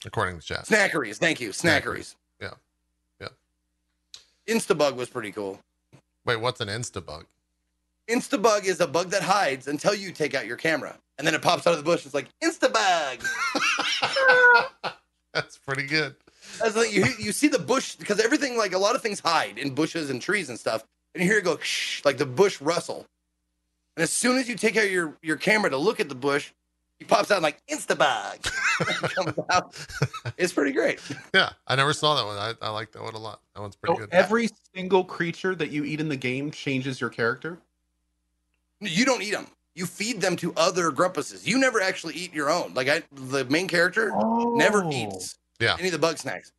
according 0.04 0.40
to 0.40 0.44
chat. 0.44 0.66
snackeries. 0.66 1.16
Thank 1.16 1.40
you, 1.40 1.52
snackeries. 1.52 2.16
Yeah. 2.38 2.50
Yeah. 3.18 3.28
Instabug 4.46 4.94
was 4.94 5.08
pretty 5.08 5.32
cool. 5.32 5.58
Wait, 6.26 6.36
what's 6.36 6.60
an 6.60 6.68
instabug? 6.68 7.24
Instabug 8.10 8.66
is 8.66 8.80
a 8.80 8.86
bug 8.86 9.08
that 9.08 9.22
hides 9.22 9.68
until 9.68 9.94
you 9.94 10.12
take 10.12 10.34
out 10.34 10.44
your 10.44 10.58
camera. 10.58 10.98
And 11.16 11.26
then 11.26 11.34
it 11.34 11.40
pops 11.40 11.66
out 11.66 11.72
of 11.72 11.78
the 11.78 11.82
bush. 11.82 12.04
It's 12.04 12.14
like, 12.14 12.28
Instabug. 12.44 13.24
That's 15.32 15.56
pretty 15.56 15.84
good. 15.84 16.14
That's 16.58 16.76
like 16.76 16.92
you, 16.92 17.04
you 17.18 17.32
see 17.32 17.48
the 17.48 17.58
bush 17.58 17.94
because 17.96 18.20
everything, 18.20 18.56
like 18.56 18.72
a 18.72 18.78
lot 18.78 18.94
of 18.94 19.02
things 19.02 19.20
hide 19.20 19.58
in 19.58 19.74
bushes 19.74 20.10
and 20.10 20.20
trees 20.20 20.48
and 20.48 20.58
stuff. 20.58 20.84
And 21.14 21.22
you 21.22 21.28
hear 21.30 21.38
it 21.38 21.44
go, 21.44 21.58
shh, 21.58 22.04
like 22.04 22.18
the 22.18 22.26
bush 22.26 22.60
rustle. 22.60 23.06
And 23.96 24.02
as 24.02 24.10
soon 24.10 24.36
as 24.38 24.48
you 24.48 24.54
take 24.56 24.76
out 24.76 24.90
your, 24.90 25.16
your 25.22 25.36
camera 25.36 25.70
to 25.70 25.76
look 25.78 26.00
at 26.00 26.08
the 26.08 26.14
bush, 26.14 26.52
he 26.98 27.04
pops 27.04 27.30
out 27.30 27.42
like 27.42 27.60
Instabug. 27.68 28.50
It's 30.36 30.52
pretty 30.52 30.72
great. 30.72 31.00
Yeah, 31.34 31.50
I 31.66 31.76
never 31.76 31.92
saw 31.92 32.14
that 32.16 32.26
one. 32.26 32.36
I, 32.36 32.52
I 32.66 32.70
like 32.70 32.92
that 32.92 33.02
one 33.02 33.14
a 33.14 33.18
lot. 33.18 33.40
That 33.54 33.62
one's 33.62 33.76
pretty 33.76 33.94
So 33.94 34.00
good. 34.00 34.08
every 34.12 34.48
single 34.74 35.04
creature 35.04 35.54
that 35.54 35.70
you 35.70 35.84
eat 35.84 36.00
in 36.00 36.08
the 36.08 36.16
game 36.16 36.50
changes 36.50 37.00
your 37.00 37.10
character. 37.10 37.58
You 38.80 39.04
don't 39.06 39.22
eat 39.22 39.30
them. 39.32 39.46
You 39.74 39.86
feed 39.86 40.20
them 40.20 40.36
to 40.36 40.52
other 40.56 40.90
grumpuses. 40.90 41.46
You 41.46 41.58
never 41.58 41.80
actually 41.80 42.14
eat 42.14 42.34
your 42.34 42.50
own. 42.50 42.74
Like 42.74 42.88
I, 42.88 43.02
the 43.12 43.44
main 43.46 43.68
character 43.68 44.12
never 44.56 44.82
Oh. 44.84 44.90
eats 44.92 45.38
Yeah. 45.58 45.76
any 45.78 45.88
of 45.88 45.98
the 46.00 46.06
Bugsnax. 46.06 46.52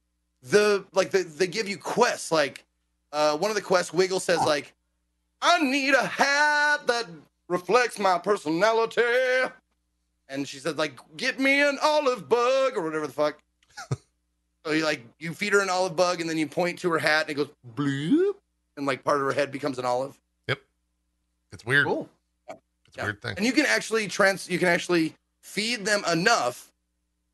The 0.44 0.86
like 0.94 1.12
the, 1.12 1.24
they 1.24 1.48
give 1.48 1.68
you 1.68 1.78
quests. 1.78 2.32
Like 2.32 2.64
uh, 3.12 3.38
one 3.38 3.50
of 3.52 3.56
the 3.56 3.62
quests, 3.62 3.94
Wiggle 3.94 4.20
says 4.20 4.40
like, 4.40 4.74
"I 5.42 5.60
need 5.64 5.94
a 5.94 6.06
hat 6.06 6.86
that 6.88 7.06
reflects 7.48 7.98
my 8.00 8.18
personality," 8.20 9.02
and 10.30 10.48
she 10.48 10.60
said 10.60 10.78
like, 10.78 11.00
"Get 11.18 11.40
me 11.40 11.62
an 11.62 11.78
olive 11.82 12.30
bug 12.30 12.74
or 12.78 12.84
whatever 12.84 13.08
the 13.08 13.14
fuck." 13.14 13.40
so 14.66 14.72
you 14.72 14.84
like 14.84 15.02
you 15.20 15.34
feed 15.34 15.54
her 15.54 15.62
an 15.62 15.70
olive 15.70 15.96
bug 15.96 16.22
and 16.22 16.30
then 16.30 16.38
you 16.38 16.48
point 16.48 16.80
to 16.80 16.92
her 16.92 17.00
hat 17.00 17.24
and 17.24 17.32
it 17.32 17.34
goes 17.36 17.50
bloop, 17.76 18.36
and 18.78 18.86
like 18.86 19.04
part 19.04 19.18
of 19.20 19.24
her 19.26 19.34
head 19.34 19.52
becomes 19.52 19.80
an 19.80 19.86
olive. 19.86 20.20
Yep. 20.48 20.60
It's 21.52 21.66
weird. 21.66 21.86
Cool. 21.88 22.10
It's 22.50 22.96
a 22.96 23.00
Yeah. 23.00 23.04
weird 23.06 23.22
thing. 23.22 23.34
and 23.38 23.46
you 23.46 23.54
can 23.54 23.66
actually 23.66 24.08
trans 24.08 24.50
you 24.50 24.60
can 24.60 24.68
actually 24.68 25.16
feed 25.42 25.84
them 25.86 26.04
enough 26.06 26.72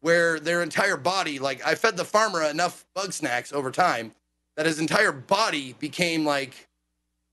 where 0.04 0.40
their 0.40 0.62
entire 0.62 0.98
body 0.98 1.40
like 1.40 1.66
i 1.66 1.76
fed 1.76 1.98
the 1.98 2.06
farmer 2.06 2.44
enough 2.44 2.86
Bugsnax 2.96 3.54
over 3.54 3.72
time 3.72 4.12
that 4.56 4.66
his 4.66 4.80
entire 4.80 5.12
body 5.12 5.74
became 5.80 6.26
like 6.26 6.68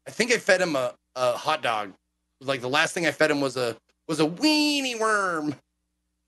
i 0.06 0.10
think 0.10 0.32
i 0.32 0.38
fed 0.38 0.60
him 0.60 0.76
a, 0.76 0.94
a 1.16 1.32
hot 1.36 1.62
dog 1.62 1.92
like 2.40 2.60
the 2.60 2.68
last 2.68 2.94
thing 2.94 3.06
i 3.06 3.10
fed 3.10 3.30
him 3.30 3.40
was 3.40 3.56
a 3.56 3.76
was 4.08 4.20
a 4.20 4.26
weenie 4.26 4.98
worm 4.98 5.54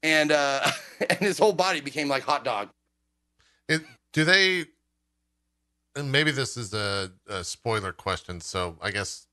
and 0.03 0.33
uh 0.33 0.69
and 1.11 1.19
his 1.21 1.39
whole 1.39 1.53
body 1.53 1.81
became 1.81 2.09
like 2.09 2.23
hot 2.23 2.45
dog 2.45 2.69
Do 4.13 4.25
they? 4.25 4.67
And 5.97 6.13
maybe 6.13 6.31
this 6.31 6.57
is 6.57 6.73
a, 6.75 7.13
a 7.29 7.45
spoiler 7.45 7.93
question, 7.93 8.41
so 8.41 8.77
I 8.81 8.91
guess 8.91 9.27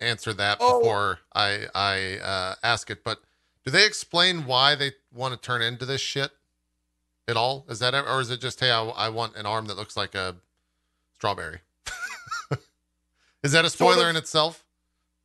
answer 0.00 0.32
that 0.34 0.58
Oh. 0.60 0.78
before 0.80 1.20
I 1.34 1.66
I 1.74 2.18
uh, 2.18 2.54
ask 2.62 2.90
it. 2.90 3.04
But 3.04 3.20
do 3.64 3.70
they 3.70 3.86
explain 3.86 4.46
why 4.46 4.74
they 4.74 4.92
want 5.12 5.34
to 5.34 5.40
turn 5.40 5.62
into 5.62 5.86
this 5.86 6.00
shit 6.00 6.30
at 7.28 7.36
all? 7.36 7.64
Is 7.68 7.78
that 7.80 7.94
or 7.94 8.20
is 8.20 8.30
it 8.30 8.40
just 8.40 8.60
hey, 8.60 8.70
I, 8.70 8.82
I 8.84 9.08
want 9.08 9.36
an 9.36 9.46
arm 9.46 9.66
that 9.66 9.76
looks 9.76 9.96
like 9.96 10.14
a 10.14 10.36
strawberry? 11.14 11.60
is 13.42 13.52
that 13.52 13.64
a 13.64 13.70
Sort 13.70 13.92
spoiler 13.92 14.04
of. 14.04 14.10
in 14.10 14.16
itself? 14.16 14.64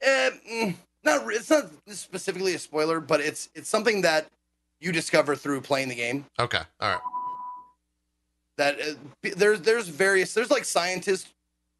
Eh, 0.01 0.29
mm, 0.51 0.75
not 1.03 1.21
it's 1.31 1.49
not 1.49 1.65
specifically 1.87 2.53
a 2.55 2.59
spoiler 2.59 2.99
but 2.99 3.19
it's 3.19 3.49
it's 3.53 3.67
something 3.69 4.01
that 4.01 4.27
you 4.79 4.91
discover 4.93 5.35
through 5.35 5.59
playing 5.61 5.89
the 5.89 5.95
game 5.95 6.25
Okay, 6.39 6.61
all 6.79 6.89
right. 6.93 7.01
that 8.57 8.79
uh, 8.79 9.29
there's 9.35 9.59
there's 9.61 9.87
various 9.89 10.33
there's 10.33 10.51
like 10.51 10.63
scientists 10.63 11.33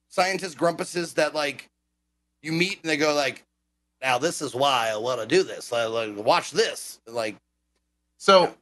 scientist 0.10 0.58
grumpuses 0.58 1.14
that 1.14 1.34
like 1.34 1.70
you 2.42 2.52
meet 2.52 2.80
and 2.82 2.90
they 2.90 2.98
go 2.98 3.14
like 3.14 3.46
now 4.02 4.18
this 4.18 4.42
is 4.42 4.54
why 4.56 4.90
I 4.94 4.98
want 4.98 5.22
to 5.22 5.26
do 5.28 5.44
this 5.44 5.72
like, 5.72 5.90
like 5.90 6.16
watch 6.18 6.52
this 6.52 7.00
like 7.08 7.36
So, 8.18 8.54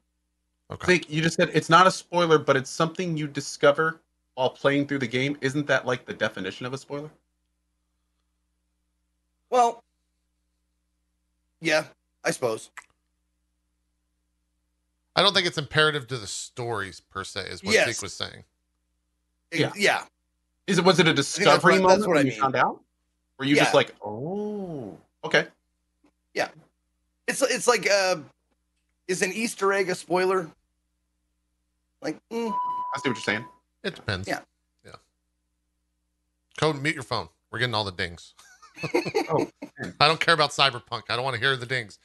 Okay. 0.70 0.86
think 0.86 1.10
you 1.10 1.22
just 1.22 1.38
said 1.38 1.50
it's 1.54 1.70
not 1.70 1.88
a 1.88 1.92
spoiler, 1.92 2.38
but 2.38 2.58
it's 2.58 2.70
something 2.70 3.16
you 3.16 3.26
discover 3.28 4.02
while 4.36 4.50
playing 4.50 4.86
through 4.88 5.00
the 5.00 5.08
game. 5.08 5.38
Isn't 5.42 5.66
that 5.68 5.86
like 5.86 6.06
the 6.06 6.14
definition 6.14 6.66
of 6.66 6.74
a 6.74 6.78
spoiler? 6.78 7.10
well 9.50 9.82
yeah 11.62 11.86
I 12.26 12.32
suppose 12.32 12.70
I 15.16 15.22
don't 15.24 15.34
think 15.34 15.48
it's 15.48 15.58
imperative 15.58 16.06
to 16.08 16.18
the 16.18 16.28
stories 16.28 17.00
per 17.00 17.24
se, 17.24 17.48
is 17.50 17.64
what 17.64 17.74
Yes. 17.74 17.88
Zeke 17.96 18.02
was 18.04 18.14
saying. 18.14 18.44
It- 19.52 19.60
Yeah. 19.62 19.72
yeah 19.76 20.06
Is 20.68 20.78
it 20.80 20.84
was 20.84 21.00
it 21.00 21.08
a 21.08 21.14
that's 21.14 21.34
discovery 21.34 21.74
what- 21.80 21.82
moment 21.84 22.00
that's 22.02 22.08
what 22.08 22.18
when 22.18 22.18
I 22.18 22.22
you 22.26 22.32
mean. 22.32 22.42
found 22.42 22.56
out? 22.58 22.84
Were 23.40 23.46
you 23.46 23.56
just 23.56 23.74
like, 23.74 23.96
oh, 24.02 24.98
okay, 25.24 25.48
Yeah. 26.34 26.50
it's 27.26 27.42
it's 27.42 27.68
like 27.68 27.90
uh 27.90 28.18
is 29.08 29.22
an 29.22 29.32
Easter 29.32 29.72
egg 29.72 29.88
a 29.90 29.96
spoiler 29.96 30.52
like 32.02 32.20
mm, 32.30 32.52
I 32.52 33.00
see 33.00 33.10
what 33.10 33.16
you're 33.16 33.16
saying. 33.16 33.46
It 33.84 33.96
depends. 33.96 34.28
Yeah. 34.28 34.40
Yeah. 34.86 34.96
Code, 36.58 36.82
mute 36.82 36.96
your 36.96 37.04
phone. 37.04 37.30
We're 37.52 37.60
getting 37.60 37.76
all 37.76 37.86
the 37.86 37.92
dings. 37.92 38.34
Oh, 39.30 39.50
man. 39.80 39.96
I 40.00 40.08
don't 40.08 40.20
care 40.20 40.36
about 40.36 40.52
cyberpunk. 40.52 41.04
I 41.10 41.16
don't 41.16 41.24
want 41.24 41.34
to 41.34 41.40
hear 41.40 41.58
the 41.58 41.66
dings. 41.66 41.98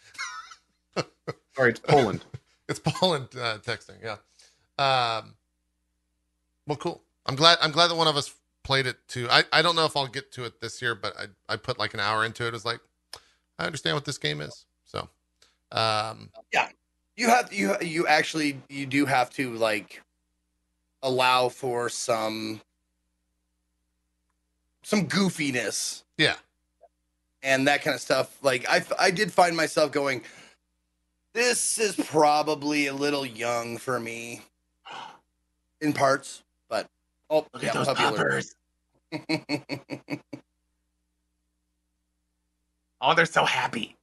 Sorry, 1.55 1.70
it's 1.70 1.80
Poland. 1.80 2.24
It's 2.68 2.78
Poland 2.78 3.26
uh, 3.36 3.59
texting. 3.59 3.97
Yeah. 4.03 4.16
Um. 4.78 5.34
Well, 6.66 6.78
cool. 6.78 7.03
I'm 7.26 7.34
glad. 7.34 7.59
I'm 7.61 7.72
glad 7.72 7.88
that 7.88 7.97
one 7.97 8.09
of 8.09 8.16
us 8.16 8.34
played 8.62 8.86
it 8.86 8.97
too. 9.09 9.28
I, 9.30 9.45
I 9.53 9.61
don't 9.61 9.76
know 9.76 9.84
if 9.84 9.97
I'll 9.97 10.07
get 10.07 10.32
to 10.32 10.45
it 10.45 10.61
this 10.61 10.80
year, 10.80 10.95
but 10.95 11.12
I 11.18 11.26
I 11.53 11.57
put 11.57 11.78
like 11.78 11.93
an 11.93 12.01
hour 12.01 12.24
into 12.24 12.45
it. 12.45 12.49
It 12.49 12.53
was 12.53 12.64
like 12.64 12.80
I 13.59 13.66
understand 13.66 13.97
what 13.97 14.05
this 14.05 14.16
game 14.16 14.40
is. 14.40 14.64
So, 14.86 15.09
um, 15.72 16.30
you 17.16 17.28
have 17.28 17.52
you 17.52 17.74
you 17.80 18.06
actually 18.06 18.60
you 18.68 18.86
do 18.86 19.06
have 19.06 19.30
to 19.30 19.54
like 19.54 20.02
allow 21.02 21.48
for 21.48 21.88
some 21.88 22.60
some 24.82 25.06
goofiness 25.06 26.02
yeah. 26.18 26.34
and 27.42 27.66
that 27.66 27.82
kind 27.82 27.94
of 27.94 28.00
stuff 28.00 28.36
like 28.42 28.68
i 28.68 28.84
i 28.98 29.10
did 29.10 29.32
find 29.32 29.56
myself 29.56 29.92
going 29.92 30.22
this 31.32 31.78
is 31.78 31.96
probably 31.96 32.86
a 32.86 32.94
little 32.94 33.26
young 33.26 33.78
for 33.78 33.98
me 33.98 34.40
in 35.80 35.92
parts 35.92 36.42
but 36.68 36.86
oh 37.30 37.46
yeah, 37.60 37.72
puppy 37.72 38.04
alert. 38.04 38.44
Oh, 43.02 43.14
they're 43.14 43.26
so 43.26 43.44
happy. 43.44 43.96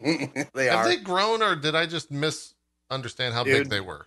they 0.54 0.66
Have 0.66 0.78
are 0.78 0.88
they 0.88 0.96
grown, 0.96 1.42
or 1.42 1.56
did 1.56 1.74
I 1.74 1.86
just 1.86 2.10
misunderstand 2.10 3.34
how 3.34 3.44
big 3.44 3.68
they 3.68 3.80
were? 3.80 4.06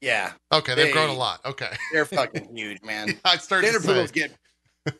yeah 0.00 0.32
Okay, 0.52 0.74
they've 0.74 0.92
grown 0.92 1.08
a 1.08 1.14
lot. 1.14 1.40
Okay. 1.44 1.70
they're 1.92 2.04
fucking 2.20 2.54
huge 2.54 2.82
man 2.82 3.18
I 3.24 3.38
started 3.38 3.72
say. 3.72 3.86
poodles 3.86 4.10
get 4.10 4.32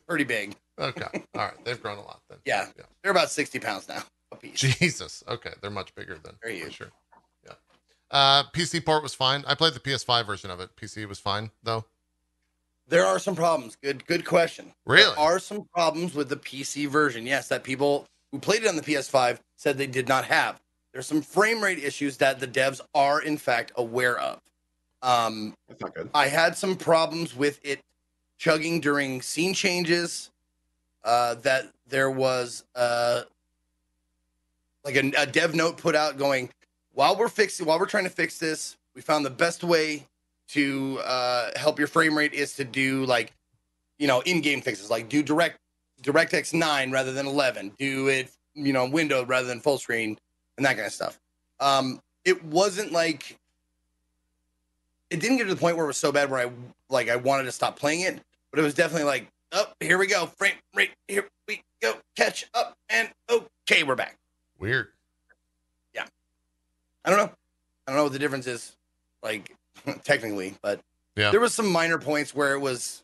pretty 0.08 0.24
big 0.24 0.54
Okay. 0.78 1.24
All 1.34 1.42
right. 1.42 1.64
They've 1.64 1.80
grown 1.80 1.98
a 1.98 2.02
lot 2.02 2.20
then. 2.28 2.38
Yeah. 2.44 2.66
Yeah. 2.76 2.84
they're 3.02 3.12
about 3.12 3.30
60 3.30 3.58
pounds 3.60 3.88
now 3.88 4.02
Jesus. 4.54 5.24
Okay. 5.26 5.52
They're 5.62 5.70
much 5.70 5.94
bigger 5.94 6.18
than 6.22 6.34
Very 6.42 6.58
you 6.58 6.70
sure. 6.70 6.88
Yeah. 7.44 7.52
Uh 8.10 8.44
PC 8.52 8.84
port 8.84 9.02
was 9.02 9.14
fine. 9.14 9.44
I 9.46 9.54
played 9.54 9.74
the 9.74 9.80
PS5 9.80 10.26
version 10.26 10.50
of 10.50 10.60
it. 10.60 10.70
PC 10.76 11.08
was 11.08 11.18
fine 11.18 11.50
though. 11.62 11.84
There 12.88 13.04
are 13.04 13.18
some 13.18 13.34
problems. 13.34 13.76
Good, 13.76 14.06
good 14.06 14.24
question. 14.24 14.72
Really? 14.84 15.14
There 15.14 15.18
are 15.18 15.38
some 15.38 15.66
problems 15.74 16.14
with 16.14 16.28
the 16.28 16.36
PC 16.36 16.86
version. 16.86 17.26
Yes, 17.26 17.48
that 17.48 17.64
people 17.64 18.06
who 18.36 18.40
played 18.40 18.64
it 18.64 18.68
on 18.68 18.76
the 18.76 18.82
PS5 18.82 19.38
said 19.56 19.78
they 19.78 19.86
did 19.86 20.08
not 20.08 20.26
have. 20.26 20.60
There's 20.92 21.06
some 21.06 21.22
frame 21.22 21.64
rate 21.64 21.82
issues 21.82 22.18
that 22.18 22.38
the 22.38 22.46
devs 22.46 22.82
are 22.94 23.22
in 23.22 23.38
fact 23.38 23.72
aware 23.76 24.18
of. 24.18 24.40
Um, 25.00 25.54
That's 25.68 25.80
not 25.80 25.94
good. 25.94 26.10
I 26.14 26.26
had 26.28 26.54
some 26.54 26.76
problems 26.76 27.34
with 27.34 27.58
it 27.62 27.80
chugging 28.36 28.80
during 28.80 29.22
scene 29.22 29.54
changes. 29.54 30.30
Uh, 31.02 31.36
that 31.36 31.66
there 31.88 32.10
was 32.10 32.64
uh, 32.74 33.22
like 34.84 34.96
a, 34.96 35.12
a 35.16 35.24
dev 35.24 35.54
note 35.54 35.78
put 35.78 35.94
out 35.94 36.18
going, 36.18 36.50
while 36.92 37.16
we're 37.16 37.28
fixing, 37.28 37.64
while 37.64 37.78
we're 37.78 37.86
trying 37.86 38.04
to 38.04 38.10
fix 38.10 38.38
this, 38.38 38.76
we 38.94 39.00
found 39.00 39.24
the 39.24 39.30
best 39.30 39.64
way 39.64 40.04
to 40.48 41.00
uh, 41.04 41.52
help 41.56 41.78
your 41.78 41.88
frame 41.88 42.18
rate 42.18 42.34
is 42.34 42.54
to 42.56 42.64
do 42.64 43.06
like, 43.06 43.32
you 43.98 44.06
know, 44.06 44.20
in-game 44.22 44.60
fixes, 44.60 44.90
like 44.90 45.08
do 45.08 45.22
direct 45.22 45.58
DirectX 46.06 46.54
9 46.54 46.90
rather 46.90 47.12
than 47.12 47.26
11, 47.26 47.72
do 47.78 48.08
it, 48.08 48.30
you 48.54 48.72
know, 48.72 48.88
window 48.88 49.24
rather 49.24 49.46
than 49.46 49.60
full 49.60 49.78
screen, 49.78 50.16
and 50.56 50.64
that 50.64 50.74
kind 50.76 50.86
of 50.86 50.92
stuff. 50.92 51.18
Um, 51.60 52.00
it 52.24 52.42
wasn't 52.44 52.92
like 52.92 53.36
it 55.10 55.20
didn't 55.20 55.36
get 55.38 55.44
to 55.44 55.54
the 55.54 55.60
point 55.60 55.76
where 55.76 55.84
it 55.84 55.88
was 55.88 55.96
so 55.96 56.10
bad 56.12 56.30
where 56.30 56.46
I 56.48 56.50
like 56.88 57.08
I 57.08 57.16
wanted 57.16 57.44
to 57.44 57.52
stop 57.52 57.78
playing 57.78 58.00
it, 58.02 58.20
but 58.50 58.58
it 58.60 58.62
was 58.62 58.74
definitely 58.74 59.04
like, 59.06 59.28
oh, 59.52 59.66
here 59.80 59.98
we 59.98 60.06
go, 60.06 60.26
frame 60.26 60.54
rate, 60.74 60.90
here 61.08 61.28
we 61.48 61.62
go, 61.82 61.94
catch 62.16 62.46
up, 62.54 62.76
and 62.88 63.08
okay, 63.30 63.82
we're 63.82 63.94
back. 63.96 64.16
Weird. 64.58 64.88
Yeah, 65.94 66.06
I 67.04 67.10
don't 67.10 67.18
know, 67.18 67.30
I 67.86 67.90
don't 67.90 67.96
know 67.96 68.02
what 68.04 68.12
the 68.12 68.18
difference 68.18 68.46
is, 68.46 68.76
like 69.22 69.54
technically, 70.04 70.54
but 70.62 70.80
Yeah. 71.16 71.30
there 71.30 71.40
was 71.40 71.54
some 71.54 71.70
minor 71.70 71.98
points 71.98 72.34
where 72.34 72.54
it 72.54 72.60
was 72.60 73.02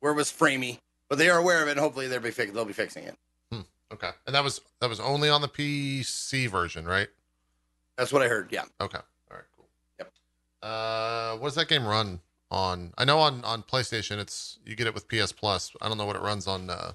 where 0.00 0.12
it 0.12 0.16
was 0.16 0.30
framey, 0.30 0.78
but 1.08 1.18
they 1.18 1.28
are 1.28 1.38
aware 1.38 1.62
of 1.62 1.68
it, 1.68 1.72
and 1.72 1.80
hopefully 1.80 2.08
they'll 2.08 2.20
be 2.20 2.30
fix- 2.30 2.52
they'll 2.52 2.64
be 2.64 2.72
fixing 2.72 3.04
it. 3.04 3.16
Okay. 3.92 4.10
And 4.26 4.34
that 4.34 4.42
was 4.42 4.60
that 4.80 4.88
was 4.88 4.98
only 4.98 5.28
on 5.28 5.40
the 5.40 5.46
PC 5.48 6.48
version, 6.48 6.84
right? 6.84 7.06
That's 7.96 8.12
what 8.12 8.22
I 8.22 8.28
heard. 8.28 8.48
Yeah, 8.50 8.64
Okay. 8.80 8.98
All 9.30 9.36
right, 9.36 9.44
cool. 9.56 9.68
Yep. 10.00 10.12
Uh 10.62 11.36
what 11.36 11.48
does 11.48 11.54
that 11.54 11.68
game 11.68 11.86
run 11.86 12.18
on? 12.50 12.92
I 12.98 13.04
know 13.04 13.20
on 13.20 13.44
on 13.44 13.62
PlayStation 13.62 14.18
it's 14.18 14.58
you 14.66 14.74
get 14.74 14.88
it 14.88 14.94
with 14.94 15.06
PS 15.06 15.30
Plus. 15.30 15.70
I 15.80 15.86
don't 15.88 15.96
know 15.98 16.06
what 16.06 16.16
it 16.16 16.22
runs 16.22 16.48
on 16.48 16.70
uh 16.70 16.92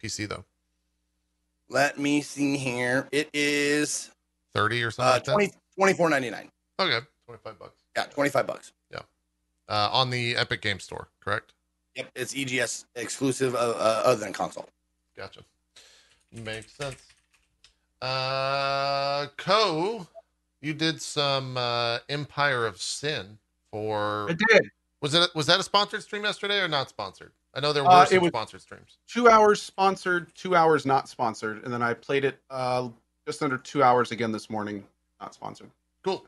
PC 0.00 0.28
though. 0.28 0.44
let 1.68 1.98
me 1.98 2.20
see 2.20 2.56
here. 2.56 3.08
It 3.10 3.28
is 3.32 4.10
30 4.54 4.82
or 4.84 4.90
something 4.92 5.08
uh, 5.08 5.14
like 5.14 5.24
that. 5.24 5.32
20, 5.32 5.52
twenty 5.76 5.94
four 5.94 6.10
ninety 6.10 6.30
nine. 6.30 6.48
Okay, 6.78 7.04
twenty 7.24 7.40
five 7.42 7.58
bucks. 7.58 7.82
Yeah, 7.96 8.04
twenty 8.04 8.30
five 8.30 8.46
bucks. 8.46 8.72
Uh, 9.68 9.88
on 9.90 10.10
the 10.10 10.36
Epic 10.36 10.62
Game 10.62 10.78
Store, 10.78 11.08
correct? 11.18 11.52
Yep, 11.96 12.10
it's 12.14 12.36
EGS 12.36 12.84
exclusive 12.94 13.54
uh, 13.54 13.58
uh, 13.58 14.02
other 14.04 14.20
than 14.20 14.32
console. 14.32 14.68
Gotcha. 15.16 15.40
Makes 16.32 16.72
sense. 16.72 16.96
Uh, 18.02 19.26
Co, 19.38 20.06
you 20.60 20.74
did 20.74 21.00
some 21.00 21.56
uh, 21.56 21.98
Empire 22.08 22.66
of 22.66 22.80
Sin 22.80 23.38
for. 23.70 24.26
I 24.30 24.34
did 24.34 24.70
Was 25.00 25.14
it 25.14 25.30
was 25.34 25.46
that 25.46 25.58
a 25.58 25.62
sponsored 25.62 26.02
stream 26.02 26.24
yesterday 26.24 26.60
or 26.60 26.68
not 26.68 26.88
sponsored? 26.90 27.32
I 27.54 27.60
know 27.60 27.72
there 27.72 27.82
were 27.84 27.88
Uh, 27.90 28.04
some 28.04 28.16
it 28.16 28.22
was- 28.22 28.28
sponsored 28.28 28.60
streams. 28.60 28.98
two 29.08 29.28
hours 29.30 29.62
sponsored, 29.62 30.34
two 30.34 30.54
hours 30.54 30.84
not 30.84 31.08
sponsored, 31.08 31.64
and 31.64 31.72
then 31.72 31.82
I 31.82 31.94
played 31.94 32.26
it 32.26 32.38
uh, 32.50 32.90
just 33.26 33.42
under 33.42 33.56
two 33.56 33.82
hours 33.82 34.12
again 34.12 34.30
this 34.30 34.50
morning, 34.50 34.84
not 35.22 35.32
sponsored. 35.32 35.70
Cool. 36.02 36.24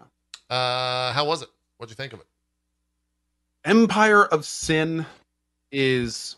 Uh, 0.48 1.12
how 1.12 1.26
was 1.26 1.42
it? 1.42 1.48
What'd 1.76 1.90
you 1.90 1.96
think 1.96 2.14
of 2.14 2.20
it? 2.20 2.26
Empire 3.66 4.24
of 4.24 4.46
Sin 4.46 5.04
is 5.72 6.36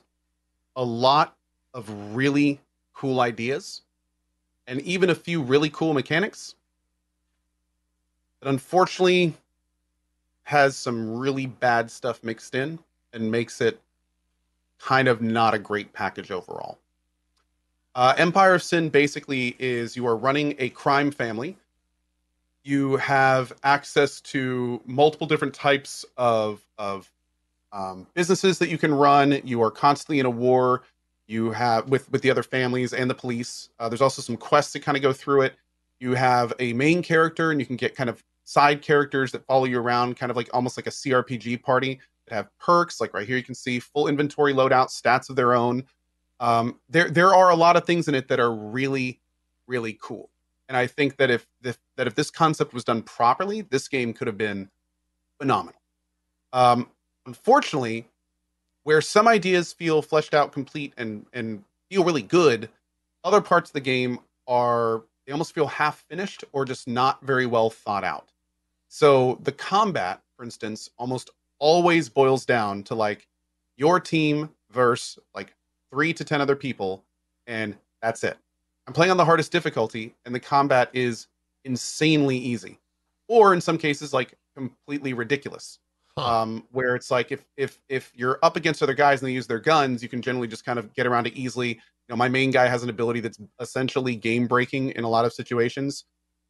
a 0.76 0.85
lot 0.85 1.37
of 1.74 2.14
really 2.14 2.61
cool 2.95 3.20
ideas 3.20 3.83
and 4.66 4.81
even 4.83 5.11
a 5.11 5.14
few 5.14 5.43
really 5.43 5.70
cool 5.70 5.95
mechanics. 5.95 6.55
But 8.41 8.49
unfortunately 8.49 9.35
has 10.45 10.76
some 10.76 11.18
really 11.18 11.47
bad 11.47 11.91
stuff 11.91 12.24
mixed 12.24 12.55
in 12.55 12.78
and 13.12 13.31
makes 13.31 13.61
it 13.61 13.81
kind 14.78 15.09
of 15.09 15.20
not 15.20 15.55
a 15.55 15.59
great 15.59 15.93
package 15.93 16.31
overall. 16.31 16.78
Uh, 17.95 18.14
Empire 18.16 18.55
of 18.55 18.62
Sin 18.62 18.89
basically 18.89 19.57
is 19.59 19.97
you 19.97 20.07
are 20.07 20.16
running 20.16 20.55
a 20.59 20.70
crime 20.70 21.11
family. 21.11 21.57
You 22.62 22.97
have 22.97 23.53
access 23.64 24.20
to 24.22 24.81
multiple 24.87 25.26
different 25.26 25.55
types 25.55 26.05
of 26.16 26.64
of 26.78 27.11
um, 27.73 28.07
businesses 28.14 28.59
that 28.59 28.68
you 28.68 28.79
can 28.79 28.93
run. 28.93 29.41
You 29.45 29.62
are 29.62 29.71
constantly 29.71 30.21
in 30.21 30.27
a 30.27 30.31
war. 30.31 30.83
You 31.27 31.51
have 31.53 31.89
with 31.89 32.11
with 32.11 32.23
the 32.23 32.31
other 32.31 32.43
families 32.43 32.93
and 32.93 33.09
the 33.09 33.14
police. 33.14 33.68
Uh, 33.79 33.89
there's 33.89 34.01
also 34.01 34.23
some 34.23 34.37
quests 34.37 34.73
that 34.73 34.81
kind 34.81 34.97
of 34.97 35.03
go 35.03 35.12
through 35.12 35.43
it. 35.43 35.55
You 36.01 36.14
have 36.14 36.53
a 36.59 36.73
main 36.73 37.03
character, 37.03 37.51
and 37.51 37.61
you 37.61 37.66
can 37.66 37.77
get 37.77 37.95
kind 37.95 38.11
of 38.11 38.25
side 38.45 38.83
characters 38.83 39.31
that 39.33 39.45
follow 39.47 39.64
you 39.64 39.79
around, 39.79 40.16
kind 40.16 40.31
of 40.31 40.37
like 40.37 40.49
almost 40.53 40.77
like 40.77 40.87
a 40.87 40.91
CRPG 40.91 41.62
party 41.62 42.01
that 42.27 42.35
have 42.35 42.59
perks. 42.59 43.01
Like 43.01 43.14
right 43.14 43.27
here, 43.27 43.37
you 43.37 43.45
can 43.45 43.55
see 43.55 43.79
full 43.79 44.09
inventory 44.09 44.53
loadout, 44.53 44.89
stats 44.89 45.31
of 45.31 45.37
their 45.37 45.55
own. 45.55 45.85
Um, 46.41 46.81
there 46.89 47.11
there 47.11 47.35
are 47.35 47.51
a 47.51 47.57
lot 47.57 47.77
of 47.77 47.85
things 47.85 48.09
in 48.09 48.14
it 48.14 48.27
that 48.29 48.41
are 48.41 48.53
really 48.53 49.21
really 49.71 49.97
cool. 50.03 50.31
And 50.68 50.77
I 50.77 50.87
think 50.87 51.16
that 51.16 51.31
if, 51.31 51.47
that 51.62 52.07
if 52.07 52.14
this 52.14 52.31
concept 52.31 52.75
was 52.75 52.85
done 52.85 53.03
properly, 53.03 53.62
this 53.62 53.89
game 53.89 54.12
could 54.12 54.27
have 54.27 54.39
been 54.39 54.68
phenomenal. 55.39 55.81
Um, 56.53 56.91
unfortunately, 57.31 58.09
where 58.83 59.01
some 59.01 59.28
ideas 59.28 59.72
feel 59.72 60.03
fleshed 60.03 60.35
out, 60.35 60.53
complete, 60.53 60.93
and 60.97 61.26
and 61.33 61.62
feel 61.89 62.03
really 62.03 62.22
good, 62.22 62.68
other 63.22 63.41
parts 63.41 63.70
of 63.70 63.74
the 63.74 63.81
game 63.81 64.18
are 64.49 65.03
they 65.24 65.33
almost 65.33 65.55
feel 65.55 65.68
half 65.68 66.05
finished 66.09 66.43
or 66.53 66.64
just 66.64 66.89
not 66.89 67.22
very 67.22 67.47
well 67.47 67.70
thought 67.70 68.03
out. 68.03 68.33
So 68.89 69.39
the 69.45 69.53
combat, 69.53 70.20
for 70.37 70.43
instance, 70.43 70.91
almost 70.99 71.31
always 71.61 72.09
boils 72.09 72.45
down 72.45 72.83
to 72.85 72.97
like 72.97 73.28
your 73.76 74.01
team 74.01 74.51
versus 74.72 75.22
like 75.33 75.55
three 75.93 76.12
to 76.14 76.24
ten 76.24 76.41
other 76.41 76.57
people, 76.57 77.05
and 77.47 77.76
that's 78.03 78.24
it. 78.24 78.37
I'm 78.89 78.93
playing 78.93 79.12
on 79.12 79.18
the 79.18 79.24
hardest 79.24 79.53
difficulty, 79.53 80.16
and 80.24 80.35
the 80.35 80.41
combat 80.41 80.91
is 80.93 81.28
insanely 81.64 82.39
easy, 82.39 82.81
or 83.28 83.55
in 83.55 83.61
some 83.61 83.78
cases, 83.78 84.12
like 84.12 84.35
completely 84.57 85.12
ridiculous. 85.12 85.78
Um, 86.21 86.66
where 86.73 86.95
it's 86.97 87.11
like 87.11 87.33
if 87.33 87.45
if 87.57 87.81
if 87.89 88.12
you're 88.14 88.39
up 88.43 88.57
against 88.57 88.83
other 88.83 88.95
guys 88.95 89.21
and 89.21 89.29
they 89.29 89.33
use 89.33 89.47
their 89.47 89.59
guns, 89.59 90.03
you 90.03 90.09
can 90.09 90.23
generally 90.23 90.49
just 90.49 90.64
kind 90.64 90.79
of 90.79 90.93
get 90.95 91.07
around 91.07 91.27
it 91.27 91.35
easily. 91.35 91.68
You 91.68 91.79
know, 92.09 92.16
my 92.16 92.29
main 92.29 92.51
guy 92.51 92.66
has 92.66 92.83
an 92.83 92.91
ability 92.91 93.21
that's 93.21 93.39
essentially 93.61 94.16
game 94.16 94.47
breaking 94.47 94.91
in 94.91 95.05
a 95.05 95.09
lot 95.09 95.25
of 95.25 95.33
situations. 95.33 96.05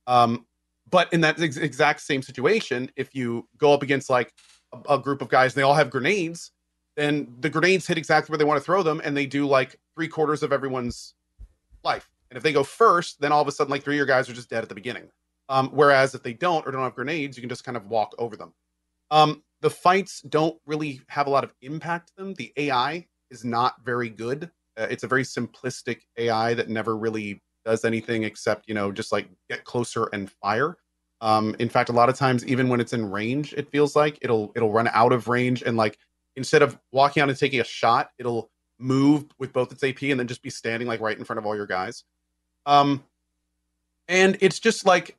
Um, 0.07 0.47
but 0.91 1.13
in 1.13 1.21
that 1.21 1.41
ex- 1.41 1.57
exact 1.57 2.01
same 2.01 2.23
situation, 2.23 2.91
if 2.97 3.15
you 3.15 3.47
go 3.59 3.73
up 3.73 3.83
against 3.83 4.11
like 4.11 4.33
a, 4.73 4.95
a 4.95 4.99
group 4.99 5.23
of 5.23 5.29
guys 5.29 5.53
and 5.53 5.61
they 5.61 5.65
all 5.65 5.75
have 5.75 5.91
grenades, 5.91 6.53
then 6.97 7.33
the 7.41 7.51
grenades 7.51 7.87
hit 7.87 7.99
exactly 7.99 8.33
where 8.33 8.39
they 8.39 8.45
want 8.45 8.59
to 8.59 8.65
throw 8.65 8.83
them, 8.83 9.01
and 9.05 9.17
they 9.17 9.27
do 9.27 9.47
like 9.47 9.79
three 9.95 10.09
quarters 10.09 10.43
of 10.43 10.53
everyone's 10.53 11.15
life. 11.85 12.11
And 12.31 12.37
if 12.37 12.43
they 12.43 12.53
go 12.53 12.63
first, 12.63 13.21
then 13.21 13.33
all 13.33 13.43
of 13.43 13.49
a 13.49 13.53
sudden, 13.53 13.71
like 13.71 13.83
three 13.83 13.95
of 13.95 13.99
your 13.99 14.07
guys 14.07 14.29
are 14.29 14.33
just 14.33 14.51
dead 14.51 14.63
at 14.63 14.69
the 14.69 14.75
beginning. 14.75 15.11
Um, 15.49 15.69
whereas 15.71 16.15
if 16.15 16.23
they 16.23 16.33
don't 16.33 16.67
or 16.67 16.71
don't 16.71 16.83
have 16.83 16.95
grenades, 16.95 17.37
you 17.37 17.41
can 17.43 17.49
just 17.49 17.65
kind 17.65 17.77
of 17.77 17.87
walk 17.89 18.15
over 18.19 18.37
them. 18.37 18.53
Um, 19.11 19.43
the 19.61 19.71
fights 19.71 20.23
don't 20.23 20.59
really 20.67 21.01
have 21.09 21.27
a 21.27 21.31
lot 21.31 21.45
of 21.45 21.55
impact 21.63 22.09
to 22.09 22.15
them. 22.17 22.35
The 22.35 22.53
AI 22.57 23.07
is 23.31 23.45
not 23.45 23.75
very 23.85 24.09
good. 24.09 24.51
Uh, 24.77 24.87
it's 24.91 25.05
a 25.05 25.09
very 25.09 25.23
simplistic 25.23 26.01
AI 26.17 26.55
that 26.55 26.69
never 26.69 26.97
really 26.97 27.43
does 27.65 27.85
anything 27.85 28.25
except, 28.25 28.69
you 28.69 28.75
know, 28.75 28.91
just 28.91 29.13
like 29.13 29.29
get 29.49 29.65
closer 29.65 30.09
and 30.13 30.31
fire. 30.31 30.77
Um, 31.21 31.55
in 31.59 31.69
fact, 31.69 31.91
a 31.91 31.93
lot 31.93 32.09
of 32.09 32.17
times, 32.17 32.47
even 32.47 32.69
when 32.69 32.81
it's 32.81 32.95
in 32.95 33.11
range, 33.11 33.53
it 33.53 33.71
feels 33.71 33.95
like 33.95 34.19
it'll 34.23 34.53
it'll 34.57 34.73
run 34.73 34.89
out 34.93 35.13
of 35.13 35.29
range 35.29 35.63
and 35.63 35.77
like 35.77 35.99
instead 36.37 36.63
of 36.63 36.79
walking 36.93 37.23
out 37.23 37.29
and 37.29 37.39
taking 37.39 37.61
a 37.61 37.65
shot, 37.65 38.11
it'll 38.19 38.51
move 38.79 39.27
with 39.39 39.53
both 39.53 39.71
its 39.71 39.85
AP 39.85 40.03
and 40.05 40.19
then 40.19 40.27
just 40.27 40.43
be 40.43 40.49
standing 40.49 40.89
like 40.89 41.01
right 41.01 41.19
in 41.19 41.25
front 41.25 41.39
of 41.39 41.45
all 41.45 41.55
your 41.55 41.67
guys. 41.67 42.05
Um, 42.65 43.05
and 44.09 44.39
it's 44.41 44.59
just 44.59 44.87
like 44.87 45.19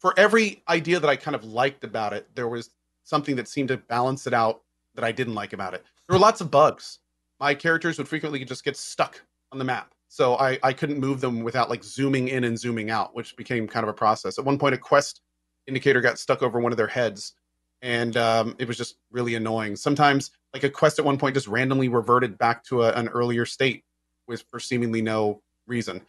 for 0.00 0.12
every 0.18 0.62
idea 0.68 0.98
that 0.98 1.08
I 1.08 1.14
kind 1.14 1.36
of 1.36 1.44
liked 1.44 1.84
about 1.84 2.12
it, 2.12 2.26
there 2.34 2.48
was 2.48 2.70
something 3.04 3.36
that 3.36 3.48
seemed 3.48 3.68
to 3.68 3.76
balance 3.76 4.26
it 4.26 4.34
out 4.34 4.62
that 4.94 5.04
I 5.04 5.12
didn't 5.12 5.34
like 5.34 5.52
about 5.52 5.74
it. 5.74 5.84
There 6.08 6.14
were 6.14 6.20
lots 6.20 6.40
of 6.40 6.50
bugs. 6.50 6.98
My 7.38 7.54
characters 7.54 7.98
would 7.98 8.08
frequently 8.08 8.44
just 8.44 8.64
get 8.64 8.76
stuck 8.76 9.20
on 9.52 9.58
the 9.58 9.64
map. 9.64 9.94
So 10.08 10.36
I, 10.36 10.58
I 10.62 10.72
couldn't 10.72 10.98
move 10.98 11.20
them 11.20 11.42
without 11.42 11.70
like 11.70 11.84
zooming 11.84 12.28
in 12.28 12.44
and 12.44 12.58
zooming 12.58 12.90
out, 12.90 13.14
which 13.14 13.36
became 13.36 13.68
kind 13.68 13.84
of 13.84 13.90
a 13.90 13.94
process. 13.94 14.38
At 14.38 14.44
one 14.44 14.58
point, 14.58 14.74
a 14.74 14.78
quest 14.78 15.20
indicator 15.68 16.00
got 16.00 16.18
stuck 16.18 16.42
over 16.42 16.58
one 16.58 16.72
of 16.72 16.76
their 16.76 16.88
heads, 16.88 17.34
and 17.80 18.16
um, 18.16 18.56
it 18.58 18.66
was 18.66 18.76
just 18.76 18.96
really 19.12 19.36
annoying. 19.36 19.76
Sometimes, 19.76 20.32
like 20.52 20.64
a 20.64 20.70
quest 20.70 20.98
at 20.98 21.04
one 21.04 21.16
point 21.16 21.34
just 21.34 21.46
randomly 21.46 21.88
reverted 21.88 22.36
back 22.38 22.64
to 22.64 22.82
a, 22.82 22.92
an 22.92 23.06
earlier 23.08 23.46
state 23.46 23.84
with 24.26 24.42
for 24.50 24.58
seemingly 24.58 25.00
no 25.00 25.42
reason. 25.68 26.02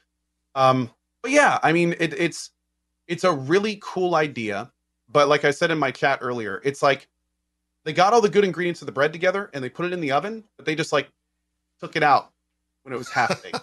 Um, 0.55 0.89
but 1.21 1.31
yeah, 1.31 1.59
I 1.61 1.71
mean, 1.71 1.93
it, 1.99 2.13
it's 2.19 2.49
it's 3.07 3.23
a 3.23 3.31
really 3.31 3.79
cool 3.83 4.15
idea. 4.15 4.71
But 5.11 5.27
like 5.27 5.45
I 5.45 5.51
said 5.51 5.71
in 5.71 5.77
my 5.77 5.91
chat 5.91 6.19
earlier, 6.21 6.61
it's 6.63 6.81
like 6.81 7.07
they 7.83 7.93
got 7.93 8.13
all 8.13 8.21
the 8.21 8.29
good 8.29 8.43
ingredients 8.43 8.81
of 8.81 8.85
the 8.85 8.91
bread 8.91 9.11
together 9.11 9.49
and 9.53 9.63
they 9.63 9.69
put 9.69 9.85
it 9.85 9.93
in 9.93 10.01
the 10.01 10.11
oven, 10.11 10.43
but 10.57 10.65
they 10.65 10.75
just 10.75 10.93
like 10.93 11.09
took 11.79 11.95
it 11.95 12.03
out 12.03 12.31
when 12.83 12.93
it 12.93 12.97
was 12.97 13.09
half 13.09 13.41
baked. 13.43 13.59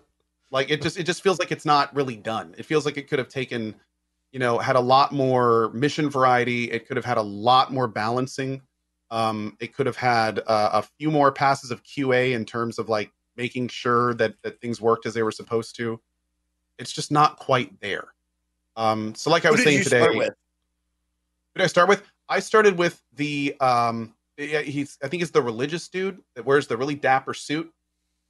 like 0.50 0.70
it 0.70 0.82
just 0.82 0.98
it 0.98 1.04
just 1.04 1.22
feels 1.22 1.38
like 1.38 1.52
it's 1.52 1.64
not 1.64 1.94
really 1.94 2.16
done. 2.16 2.54
It 2.58 2.64
feels 2.64 2.84
like 2.84 2.96
it 2.96 3.08
could 3.08 3.18
have 3.18 3.28
taken, 3.28 3.74
you 4.32 4.38
know, 4.38 4.58
had 4.58 4.76
a 4.76 4.80
lot 4.80 5.12
more 5.12 5.70
mission 5.72 6.10
variety. 6.10 6.70
It 6.70 6.86
could 6.86 6.96
have 6.96 7.06
had 7.06 7.16
a 7.16 7.22
lot 7.22 7.72
more 7.72 7.86
balancing. 7.86 8.62
Um, 9.10 9.56
it 9.60 9.74
could 9.74 9.86
have 9.86 9.96
had 9.96 10.40
uh, 10.46 10.70
a 10.72 10.82
few 10.82 11.10
more 11.10 11.32
passes 11.32 11.70
of 11.70 11.82
QA 11.82 12.32
in 12.32 12.44
terms 12.44 12.78
of 12.78 12.88
like 12.88 13.12
making 13.36 13.68
sure 13.68 14.14
that 14.14 14.34
that 14.42 14.60
things 14.60 14.80
worked 14.80 15.06
as 15.06 15.14
they 15.14 15.22
were 15.22 15.32
supposed 15.32 15.76
to. 15.76 16.00
It's 16.78 16.92
just 16.92 17.10
not 17.10 17.38
quite 17.38 17.80
there. 17.80 18.08
Um, 18.76 19.14
so 19.14 19.30
like 19.30 19.44
I 19.44 19.50
was 19.50 19.62
saying 19.62 19.84
today, 19.84 20.30
did 21.54 21.64
I 21.64 21.66
start 21.66 21.88
with? 21.88 22.02
I 22.28 22.40
started 22.40 22.78
with 22.78 23.02
the 23.14 23.56
um 23.60 24.14
yeah, 24.36 24.60
he's 24.62 24.96
I 25.02 25.08
think 25.08 25.20
he's 25.22 25.30
the 25.30 25.42
religious 25.42 25.88
dude 25.88 26.22
that 26.34 26.44
wears 26.44 26.66
the 26.66 26.76
really 26.76 26.94
dapper 26.94 27.34
suit. 27.34 27.70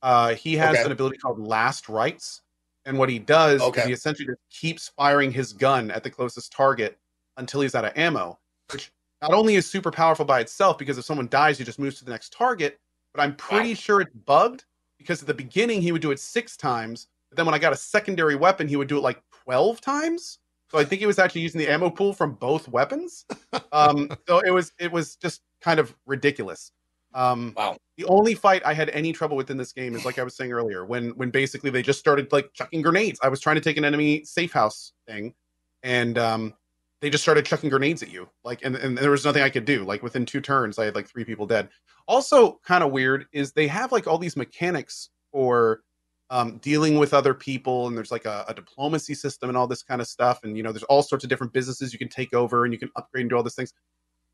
Uh 0.02 0.34
he 0.34 0.56
has 0.56 0.78
Okay. 0.78 0.86
an 0.86 0.92
ability 0.92 1.18
called 1.18 1.38
last 1.38 1.88
rites. 1.88 2.42
And 2.86 2.98
what 2.98 3.10
he 3.10 3.18
does 3.18 3.60
Okay. 3.60 3.80
is 3.82 3.86
he 3.86 3.92
essentially 3.92 4.26
just 4.26 4.40
keeps 4.50 4.88
firing 4.88 5.30
his 5.30 5.52
gun 5.52 5.90
at 5.90 6.02
the 6.02 6.10
closest 6.10 6.50
target 6.52 6.98
until 7.36 7.60
he's 7.60 7.74
out 7.74 7.84
of 7.84 7.92
ammo, 7.96 8.38
which 8.72 8.90
not 9.20 9.34
only 9.34 9.56
is 9.56 9.68
super 9.70 9.90
powerful 9.90 10.24
by 10.24 10.40
itself 10.40 10.78
because 10.78 10.96
if 10.96 11.04
someone 11.04 11.28
dies, 11.28 11.58
he 11.58 11.64
just 11.64 11.78
moves 11.78 11.98
to 11.98 12.06
the 12.06 12.10
next 12.10 12.32
target, 12.32 12.80
but 13.12 13.22
I'm 13.22 13.36
pretty 13.36 13.74
sure 13.74 14.00
it's 14.00 14.14
bugged 14.14 14.64
because 14.98 15.20
at 15.20 15.26
the 15.28 15.34
beginning 15.34 15.82
he 15.82 15.92
would 15.92 16.02
do 16.02 16.10
it 16.10 16.18
six 16.18 16.56
times, 16.56 17.08
but 17.28 17.36
then 17.36 17.44
when 17.46 17.54
I 17.54 17.58
got 17.58 17.72
a 17.74 17.76
secondary 17.76 18.34
weapon, 18.34 18.66
he 18.66 18.76
would 18.76 18.88
do 18.88 18.96
it 18.96 19.02
like 19.02 19.22
12 19.44 19.80
times. 19.82 20.38
So 20.70 20.78
I 20.78 20.84
think 20.84 21.00
he 21.00 21.06
was 21.06 21.18
actually 21.18 21.40
using 21.40 21.58
the 21.58 21.68
ammo 21.68 21.90
pool 21.90 22.12
from 22.12 22.34
both 22.34 22.68
weapons. 22.68 23.24
Um, 23.72 24.08
so 24.28 24.40
it 24.40 24.50
was 24.50 24.72
it 24.78 24.92
was 24.92 25.16
just 25.16 25.42
kind 25.60 25.80
of 25.80 25.94
ridiculous. 26.06 26.72
Um, 27.12 27.54
Wow. 27.56 27.76
the 27.96 28.04
only 28.04 28.34
fight 28.36 28.62
I 28.64 28.72
had 28.72 28.88
any 28.90 29.12
trouble 29.12 29.36
with 29.36 29.50
in 29.50 29.56
this 29.56 29.72
game 29.72 29.96
is 29.96 30.04
like 30.04 30.18
I 30.18 30.22
was 30.22 30.36
saying 30.36 30.52
earlier, 30.52 30.84
when 30.84 31.10
when 31.10 31.30
basically 31.30 31.70
they 31.70 31.82
just 31.82 31.98
started 31.98 32.30
like 32.32 32.52
chucking 32.54 32.82
grenades. 32.82 33.18
I 33.22 33.28
was 33.28 33.40
trying 33.40 33.56
to 33.56 33.60
take 33.60 33.76
an 33.76 33.84
enemy 33.84 34.24
safe 34.24 34.52
house 34.52 34.92
thing, 35.08 35.34
and 35.82 36.16
um, 36.18 36.54
they 37.00 37.10
just 37.10 37.24
started 37.24 37.44
chucking 37.46 37.70
grenades 37.70 38.02
at 38.02 38.12
you. 38.12 38.28
Like, 38.44 38.60
and, 38.62 38.76
and 38.76 38.96
there 38.96 39.10
was 39.10 39.24
nothing 39.24 39.42
I 39.42 39.50
could 39.50 39.64
do. 39.64 39.84
Like 39.84 40.02
within 40.04 40.24
two 40.24 40.40
turns, 40.40 40.78
I 40.78 40.84
had 40.84 40.94
like 40.94 41.08
three 41.08 41.24
people 41.24 41.46
dead. 41.46 41.68
Also, 42.06 42.60
kind 42.64 42.84
of 42.84 42.92
weird 42.92 43.26
is 43.32 43.52
they 43.52 43.66
have 43.66 43.90
like 43.90 44.06
all 44.06 44.18
these 44.18 44.36
mechanics 44.36 45.10
for 45.32 45.82
um, 46.30 46.58
dealing 46.58 46.96
with 46.98 47.12
other 47.12 47.34
people, 47.34 47.88
and 47.88 47.96
there's 47.96 48.12
like 48.12 48.24
a, 48.24 48.44
a 48.48 48.54
diplomacy 48.54 49.14
system 49.14 49.50
and 49.50 49.58
all 49.58 49.66
this 49.66 49.82
kind 49.82 50.00
of 50.00 50.06
stuff. 50.06 50.44
And 50.44 50.56
you 50.56 50.62
know, 50.62 50.72
there's 50.72 50.84
all 50.84 51.02
sorts 51.02 51.24
of 51.24 51.30
different 51.30 51.52
businesses 51.52 51.92
you 51.92 51.98
can 51.98 52.08
take 52.08 52.32
over 52.32 52.64
and 52.64 52.72
you 52.72 52.78
can 52.78 52.90
upgrade 52.96 53.22
and 53.22 53.30
do 53.30 53.36
all 53.36 53.42
these 53.42 53.56
things. 53.56 53.74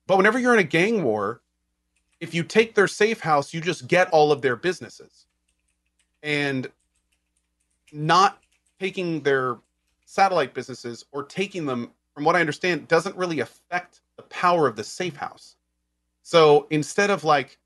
But 0.07 0.18
whenever 0.18 0.38
you're 0.38 0.53
in 0.53 0.61
a 0.61 0.64
gang 0.64 1.03
war, 1.03 1.40
if 2.20 2.34
you 2.34 2.44
take 2.44 2.74
their 2.74 2.86
safe 2.86 3.20
house, 3.20 3.53
you 3.53 3.61
just 3.61 3.88
get 3.88 4.11
all 4.11 4.30
of 4.30 4.42
their 4.42 4.57
businesses. 4.57 5.26
And 6.22 6.70
not 7.92 8.38
taking 8.78 9.22
their 9.22 9.57
satellite 10.05 10.55
businesses 10.55 11.05
or 11.12 11.24
taking 11.24 11.64
them, 11.64 11.90
from 12.14 12.24
what 12.24 12.36
I 12.36 12.40
understand, 12.40 12.88
doesn't 12.88 13.16
really 13.16 13.40
affect 13.40 14.01
the 14.16 14.22
power 14.24 14.66
of 14.66 14.76
the 14.76 14.84
safe 14.84 15.16
house. 15.16 15.57
So 16.22 16.66
instead 16.70 17.11
of 17.11 17.24
like 17.24 17.59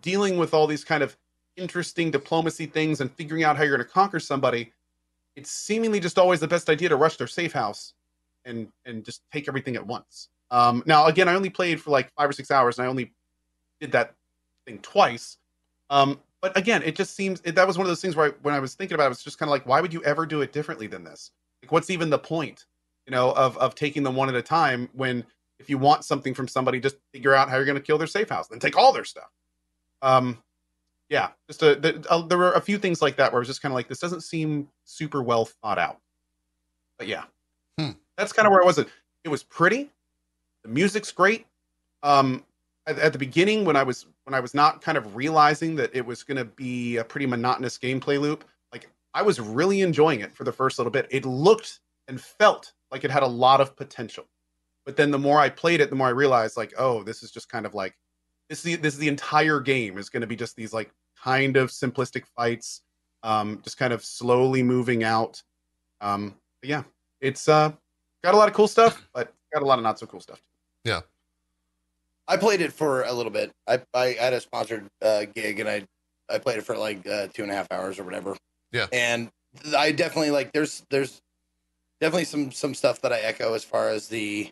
dealing 0.00 0.36
with 0.36 0.54
all 0.54 0.66
these 0.66 0.84
kind 0.84 1.02
of 1.02 1.16
interesting 1.58 2.10
diplomacy 2.10 2.66
things 2.66 3.00
and 3.00 3.10
figuring 3.12 3.44
out 3.44 3.56
how 3.56 3.62
you're 3.64 3.76
going 3.76 3.86
to 3.86 3.92
conquer 3.92 4.20
somebody, 4.20 4.72
it's 5.36 5.50
seemingly 5.50 6.00
just 6.00 6.18
always 6.18 6.40
the 6.40 6.48
best 6.48 6.70
idea 6.70 6.88
to 6.88 6.96
rush 6.96 7.16
their 7.16 7.26
safe 7.26 7.52
house 7.52 7.94
and 8.44 8.68
and 8.86 9.04
just 9.04 9.22
take 9.32 9.48
everything 9.48 9.76
at 9.76 9.86
once. 9.86 10.28
Um, 10.50 10.82
now, 10.86 11.06
again, 11.06 11.28
I 11.28 11.34
only 11.34 11.50
played 11.50 11.80
for 11.80 11.90
like 11.90 12.12
five 12.14 12.30
or 12.30 12.32
six 12.32 12.50
hours, 12.50 12.78
and 12.78 12.86
I 12.86 12.88
only 12.88 13.12
did 13.80 13.92
that 13.92 14.14
thing 14.66 14.78
twice. 14.78 15.36
Um, 15.90 16.20
but 16.40 16.56
again, 16.56 16.82
it 16.82 16.96
just 16.96 17.14
seems 17.14 17.40
it, 17.44 17.54
that 17.54 17.66
was 17.66 17.76
one 17.76 17.84
of 17.84 17.88
those 17.88 18.00
things 18.00 18.16
where 18.16 18.28
I, 18.28 18.32
when 18.42 18.54
I 18.54 18.60
was 18.60 18.74
thinking 18.74 18.94
about 18.94 19.04
it, 19.04 19.06
I 19.06 19.10
was 19.10 19.22
just 19.22 19.38
kind 19.38 19.48
of 19.48 19.50
like, 19.50 19.66
why 19.66 19.80
would 19.80 19.92
you 19.92 20.02
ever 20.04 20.24
do 20.24 20.40
it 20.40 20.52
differently 20.52 20.86
than 20.86 21.04
this? 21.04 21.32
Like, 21.62 21.72
what's 21.72 21.90
even 21.90 22.10
the 22.10 22.18
point, 22.18 22.66
you 23.06 23.10
know, 23.10 23.32
of 23.32 23.56
of 23.58 23.74
taking 23.74 24.02
them 24.02 24.16
one 24.16 24.28
at 24.28 24.34
a 24.34 24.42
time 24.42 24.88
when 24.92 25.24
if 25.58 25.68
you 25.68 25.78
want 25.78 26.04
something 26.04 26.34
from 26.34 26.48
somebody, 26.48 26.80
just 26.80 26.96
figure 27.12 27.34
out 27.34 27.48
how 27.48 27.56
you're 27.56 27.64
going 27.64 27.76
to 27.76 27.82
kill 27.82 27.98
their 27.98 28.06
safe 28.06 28.28
house, 28.28 28.48
then 28.48 28.60
take 28.60 28.76
all 28.76 28.92
their 28.92 29.04
stuff. 29.04 29.30
Um, 30.02 30.38
yeah, 31.08 31.30
just 31.46 31.62
a, 31.62 31.74
the, 31.74 32.04
uh, 32.10 32.26
there 32.26 32.38
were 32.38 32.52
a 32.52 32.60
few 32.60 32.78
things 32.78 33.00
like 33.00 33.16
that 33.16 33.32
where 33.32 33.38
I 33.38 33.40
was 33.40 33.48
just 33.48 33.62
kind 33.62 33.72
of 33.72 33.74
like, 33.74 33.88
this 33.88 33.98
doesn't 33.98 34.22
seem 34.22 34.68
super 34.84 35.22
well 35.22 35.46
thought 35.46 35.78
out. 35.78 36.00
But 36.98 37.06
yeah, 37.06 37.24
Hmm. 37.78 37.90
that's 38.16 38.32
kind 38.32 38.46
of 38.46 38.52
where 38.52 38.62
I 38.62 38.66
was. 38.66 38.78
It 38.78 39.28
was 39.28 39.42
pretty. 39.42 39.90
The 40.64 40.68
music's 40.68 41.12
great. 41.12 41.46
Um, 42.02 42.44
at, 42.86 42.98
at 42.98 43.12
the 43.12 43.18
beginning, 43.18 43.64
when 43.64 43.76
I 43.76 43.82
was 43.82 44.06
when 44.24 44.34
I 44.34 44.40
was 44.40 44.52
not 44.52 44.82
kind 44.82 44.98
of 44.98 45.16
realizing 45.16 45.76
that 45.76 45.94
it 45.94 46.04
was 46.04 46.22
going 46.22 46.36
to 46.36 46.44
be 46.44 46.96
a 46.96 47.04
pretty 47.04 47.26
monotonous 47.26 47.78
gameplay 47.78 48.20
loop, 48.20 48.44
like 48.72 48.90
I 49.14 49.22
was 49.22 49.40
really 49.40 49.80
enjoying 49.82 50.20
it 50.20 50.32
for 50.34 50.44
the 50.44 50.52
first 50.52 50.78
little 50.78 50.90
bit. 50.90 51.06
It 51.10 51.24
looked 51.24 51.80
and 52.08 52.20
felt 52.20 52.72
like 52.90 53.04
it 53.04 53.10
had 53.10 53.22
a 53.22 53.26
lot 53.26 53.60
of 53.60 53.76
potential. 53.76 54.24
But 54.84 54.96
then 54.96 55.10
the 55.10 55.18
more 55.18 55.38
I 55.38 55.48
played 55.50 55.80
it, 55.80 55.90
the 55.90 55.96
more 55.96 56.08
I 56.08 56.10
realized, 56.10 56.56
like, 56.56 56.72
oh, 56.78 57.02
this 57.02 57.22
is 57.22 57.30
just 57.30 57.48
kind 57.48 57.64
of 57.66 57.74
like 57.74 57.94
this 58.48 58.58
is 58.58 58.64
the, 58.64 58.76
this 58.76 58.94
is 58.94 59.00
the 59.00 59.08
entire 59.08 59.60
game 59.60 59.98
is 59.98 60.08
going 60.08 60.20
to 60.22 60.26
be 60.26 60.36
just 60.36 60.56
these 60.56 60.72
like 60.72 60.90
kind 61.22 61.56
of 61.56 61.70
simplistic 61.70 62.24
fights, 62.36 62.82
um, 63.22 63.60
just 63.62 63.78
kind 63.78 63.92
of 63.92 64.04
slowly 64.04 64.62
moving 64.62 65.04
out. 65.04 65.42
Um, 66.00 66.34
but 66.60 66.70
yeah, 66.70 66.82
it's 67.20 67.48
uh 67.48 67.72
got 68.22 68.34
a 68.34 68.36
lot 68.36 68.48
of 68.48 68.54
cool 68.54 68.68
stuff, 68.68 69.08
but 69.14 69.32
got 69.52 69.62
a 69.62 69.66
lot 69.66 69.78
of 69.78 69.82
not 69.82 69.98
so 69.98 70.06
cool 70.06 70.20
stuff. 70.20 70.42
Yeah, 70.84 71.00
I 72.26 72.36
played 72.36 72.60
it 72.60 72.72
for 72.72 73.02
a 73.02 73.12
little 73.12 73.32
bit. 73.32 73.50
I 73.66 73.80
I 73.94 74.16
had 74.18 74.32
a 74.32 74.40
sponsored 74.40 74.86
uh, 75.02 75.24
gig 75.34 75.60
and 75.60 75.68
I 75.68 75.84
I 76.28 76.38
played 76.38 76.58
it 76.58 76.64
for 76.64 76.76
like 76.76 77.06
uh, 77.06 77.28
two 77.32 77.42
and 77.42 77.50
a 77.50 77.54
half 77.54 77.70
hours 77.72 77.98
or 77.98 78.04
whatever. 78.04 78.36
Yeah. 78.70 78.86
And 78.92 79.30
I 79.76 79.92
definitely 79.92 80.30
like 80.30 80.52
there's 80.52 80.84
there's 80.90 81.20
definitely 82.00 82.26
some 82.26 82.52
some 82.52 82.74
stuff 82.74 83.00
that 83.00 83.12
I 83.12 83.20
echo 83.20 83.54
as 83.54 83.64
far 83.64 83.88
as 83.88 84.08
the 84.08 84.50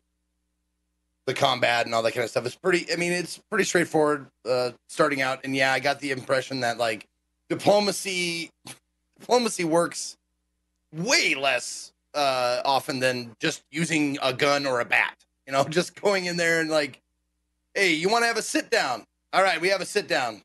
the 1.27 1.35
combat 1.35 1.87
and 1.87 1.95
all 1.95 2.03
that 2.03 2.13
kind 2.13 2.25
of 2.25 2.31
stuff. 2.31 2.47
It's 2.47 2.55
pretty. 2.55 2.91
I 2.93 2.97
mean, 2.97 3.13
it's 3.13 3.39
pretty 3.51 3.65
straightforward 3.65 4.27
uh, 4.49 4.71
starting 4.89 5.23
out. 5.23 5.41
And 5.45 5.55
yeah, 5.55 5.73
I 5.73 5.81
got 5.81 6.01
the 6.01 6.13
impression 6.13 6.61
that 6.61 6.79
like 6.79 7.07
diplomacy 7.49 8.51
diplomacy 9.19 9.65
works 9.65 10.17
way 10.93 11.35
less 11.35 11.93
uh, 12.15 12.61
often 12.65 13.01
than 13.01 13.35
just 13.41 13.63
using 13.71 14.19
a 14.23 14.33
gun 14.33 14.67
or 14.67 14.81
a 14.81 14.85
bat. 14.85 15.17
You 15.47 15.53
know, 15.53 15.65
just 15.69 16.01
going 16.01 16.27
in 16.27 16.37
there 16.37 16.61
and 16.61 16.71
like 16.71 17.03
hey, 17.77 17.93
you 17.93 18.09
want 18.09 18.23
to 18.23 18.27
have 18.27 18.39
a 18.39 18.43
sit 18.43 18.71
down? 18.71 19.05
All 19.35 19.43
right, 19.43 19.61
we 19.61 19.69
have 19.69 19.83
a 19.83 19.87
sit 19.87 20.09
down. 20.09 20.41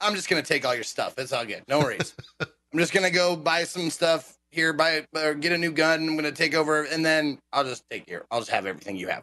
I'm 0.00 0.14
just 0.14 0.28
gonna 0.28 0.42
take 0.42 0.64
all 0.64 0.74
your 0.74 0.82
stuff. 0.82 1.14
It's 1.18 1.32
all 1.32 1.44
good. 1.44 1.62
No 1.68 1.78
worries. 1.78 2.14
I'm 2.40 2.78
just 2.78 2.92
gonna 2.92 3.10
go 3.10 3.36
buy 3.36 3.64
some 3.64 3.90
stuff 3.90 4.36
here, 4.50 4.72
buy 4.72 5.06
or 5.14 5.34
get 5.34 5.52
a 5.52 5.58
new 5.58 5.70
gun. 5.70 6.08
I'm 6.08 6.16
gonna 6.16 6.32
take 6.32 6.54
over, 6.54 6.84
and 6.84 7.04
then 7.04 7.38
I'll 7.52 7.64
just 7.64 7.84
take 7.90 8.08
your. 8.08 8.24
I'll 8.30 8.40
just 8.40 8.50
have 8.50 8.66
everything 8.66 8.96
you 8.96 9.08
have. 9.08 9.22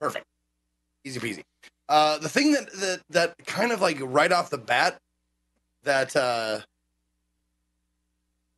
Perfect. 0.00 0.24
Easy 1.04 1.20
peasy. 1.20 1.42
Uh, 1.88 2.18
the 2.18 2.28
thing 2.28 2.52
that 2.52 2.72
that 2.72 3.00
that 3.10 3.34
kind 3.46 3.72
of 3.72 3.80
like 3.80 3.98
right 4.00 4.32
off 4.32 4.50
the 4.50 4.58
bat 4.58 4.98
that 5.84 6.14
uh, 6.16 6.60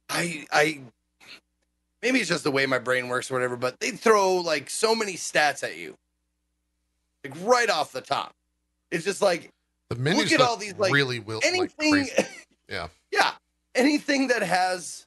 I 0.08 0.46
I 0.50 0.80
maybe 2.02 2.20
it's 2.20 2.28
just 2.28 2.44
the 2.44 2.50
way 2.50 2.64
my 2.66 2.78
brain 2.78 3.08
works 3.08 3.30
or 3.30 3.34
whatever, 3.34 3.56
but 3.56 3.78
they 3.80 3.90
throw 3.90 4.36
like 4.36 4.70
so 4.70 4.94
many 4.94 5.14
stats 5.14 5.62
at 5.62 5.76
you 5.76 5.96
like 7.24 7.34
right 7.42 7.68
off 7.70 7.92
the 7.92 8.00
top. 8.00 8.32
It's 8.90 9.04
just 9.04 9.20
like 9.20 9.50
The 9.90 9.96
menus 9.96 10.32
at 10.32 10.38
look 10.38 10.48
all 10.48 10.56
these, 10.56 10.74
like, 10.78 10.92
really 10.92 11.20
will 11.20 11.36
like 11.36 11.46
anything. 11.46 11.92
crazy. 11.92 12.12
Yeah. 12.70 12.88
yeah, 13.10 13.30
anything 13.74 14.28
that 14.28 14.42
has 14.42 15.06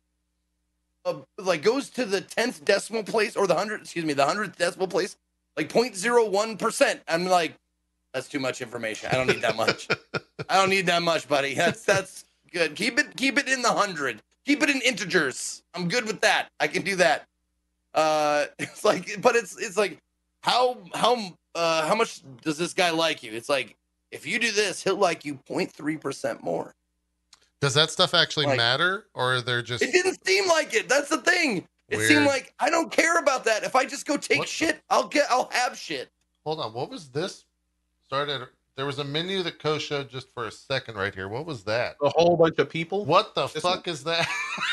a 1.05 1.17
like 1.38 1.61
goes 1.61 1.91
to 1.91 2.05
the 2.05 2.21
tenth 2.21 2.65
decimal 2.65 3.03
place 3.03 3.36
or 3.36 3.45
the 3.45 3.53
hundred. 3.53 3.82
Excuse 3.82 4.03
me, 4.03 4.13
the 4.13 4.25
hundredth 4.25 4.57
decimal 4.57 4.88
place, 4.88 5.15
like 5.57 5.69
0.01 5.69 6.57
percent. 6.59 7.01
I'm 7.07 7.25
like, 7.25 7.53
that's 8.13 8.27
too 8.27 8.39
much 8.39 8.61
information. 8.61 9.09
I 9.11 9.15
don't 9.15 9.27
need 9.27 9.41
that 9.41 9.55
much. 9.55 9.87
I 10.49 10.57
don't 10.57 10.69
need 10.69 10.85
that 10.87 11.01
much, 11.01 11.27
buddy. 11.27 11.53
That's 11.53 11.83
that's 11.83 12.25
good. 12.51 12.75
Keep 12.75 12.99
it 12.99 13.15
keep 13.15 13.37
it 13.37 13.47
in 13.47 13.61
the 13.61 13.71
hundred. 13.71 14.21
Keep 14.45 14.63
it 14.63 14.69
in 14.69 14.81
integers. 14.81 15.63
I'm 15.75 15.87
good 15.87 16.05
with 16.05 16.21
that. 16.21 16.49
I 16.59 16.67
can 16.67 16.81
do 16.83 16.95
that. 16.97 17.25
Uh, 17.93 18.45
it's 18.59 18.83
like, 18.83 19.21
but 19.21 19.35
it's 19.35 19.57
it's 19.57 19.77
like 19.77 19.97
how 20.41 20.77
how 20.93 21.17
uh 21.55 21.87
how 21.87 21.95
much 21.95 22.21
does 22.41 22.57
this 22.57 22.73
guy 22.73 22.89
like 22.89 23.23
you? 23.23 23.31
It's 23.31 23.49
like 23.49 23.75
if 24.11 24.25
you 24.27 24.39
do 24.39 24.51
this, 24.51 24.83
he'll 24.83 24.95
like 24.97 25.23
you 25.23 25.35
0.3 25.49 25.99
percent 26.01 26.43
more. 26.43 26.73
Does 27.61 27.75
that 27.75 27.91
stuff 27.91 28.13
actually 28.15 28.47
Like- 28.47 28.57
matter, 28.57 29.05
or 29.13 29.39
they're 29.41 29.61
just 29.61 29.83
It 29.83 29.91
didn't 29.91 30.25
seem 30.25 30.47
like 30.47 30.73
it. 30.73 30.89
That's 30.89 31.09
the 31.09 31.19
thing. 31.19 31.67
It 31.91 32.07
seemed 32.07 32.25
like 32.25 32.53
I 32.59 32.69
don't 32.69 32.91
care 32.91 33.17
about 33.19 33.43
that. 33.45 33.63
If 33.63 33.75
I 33.75 33.85
just 33.85 34.05
go 34.05 34.17
take 34.17 34.39
What 34.39 34.47
the- 34.47 34.53
shit, 34.53 34.81
I'll 34.89 35.07
get 35.07 35.27
I'll 35.29 35.49
have 35.51 35.77
shit. 35.77 36.09
Hold 36.45 36.59
on, 36.59 36.73
what 36.73 36.89
was 36.89 37.09
this? 37.09 37.45
Started. 38.05 38.47
There 38.77 38.85
was 38.85 38.99
a 38.99 39.03
menu 39.03 39.43
that 39.43 39.59
Co 39.59 39.77
showed 39.77 40.09
just 40.09 40.33
for 40.33 40.47
a 40.47 40.51
second 40.51 40.95
right 40.95 41.13
here. 41.13 41.27
What 41.27 41.45
was 41.45 41.63
that? 41.65 41.97
A 42.01 42.09
whole 42.09 42.37
bunch 42.37 42.57
of 42.57 42.69
people. 42.69 43.05
What 43.05 43.35
the 43.35 43.47
This 43.47 43.61
fuck 43.61 43.87
is 43.87 44.03
that? 44.05 44.27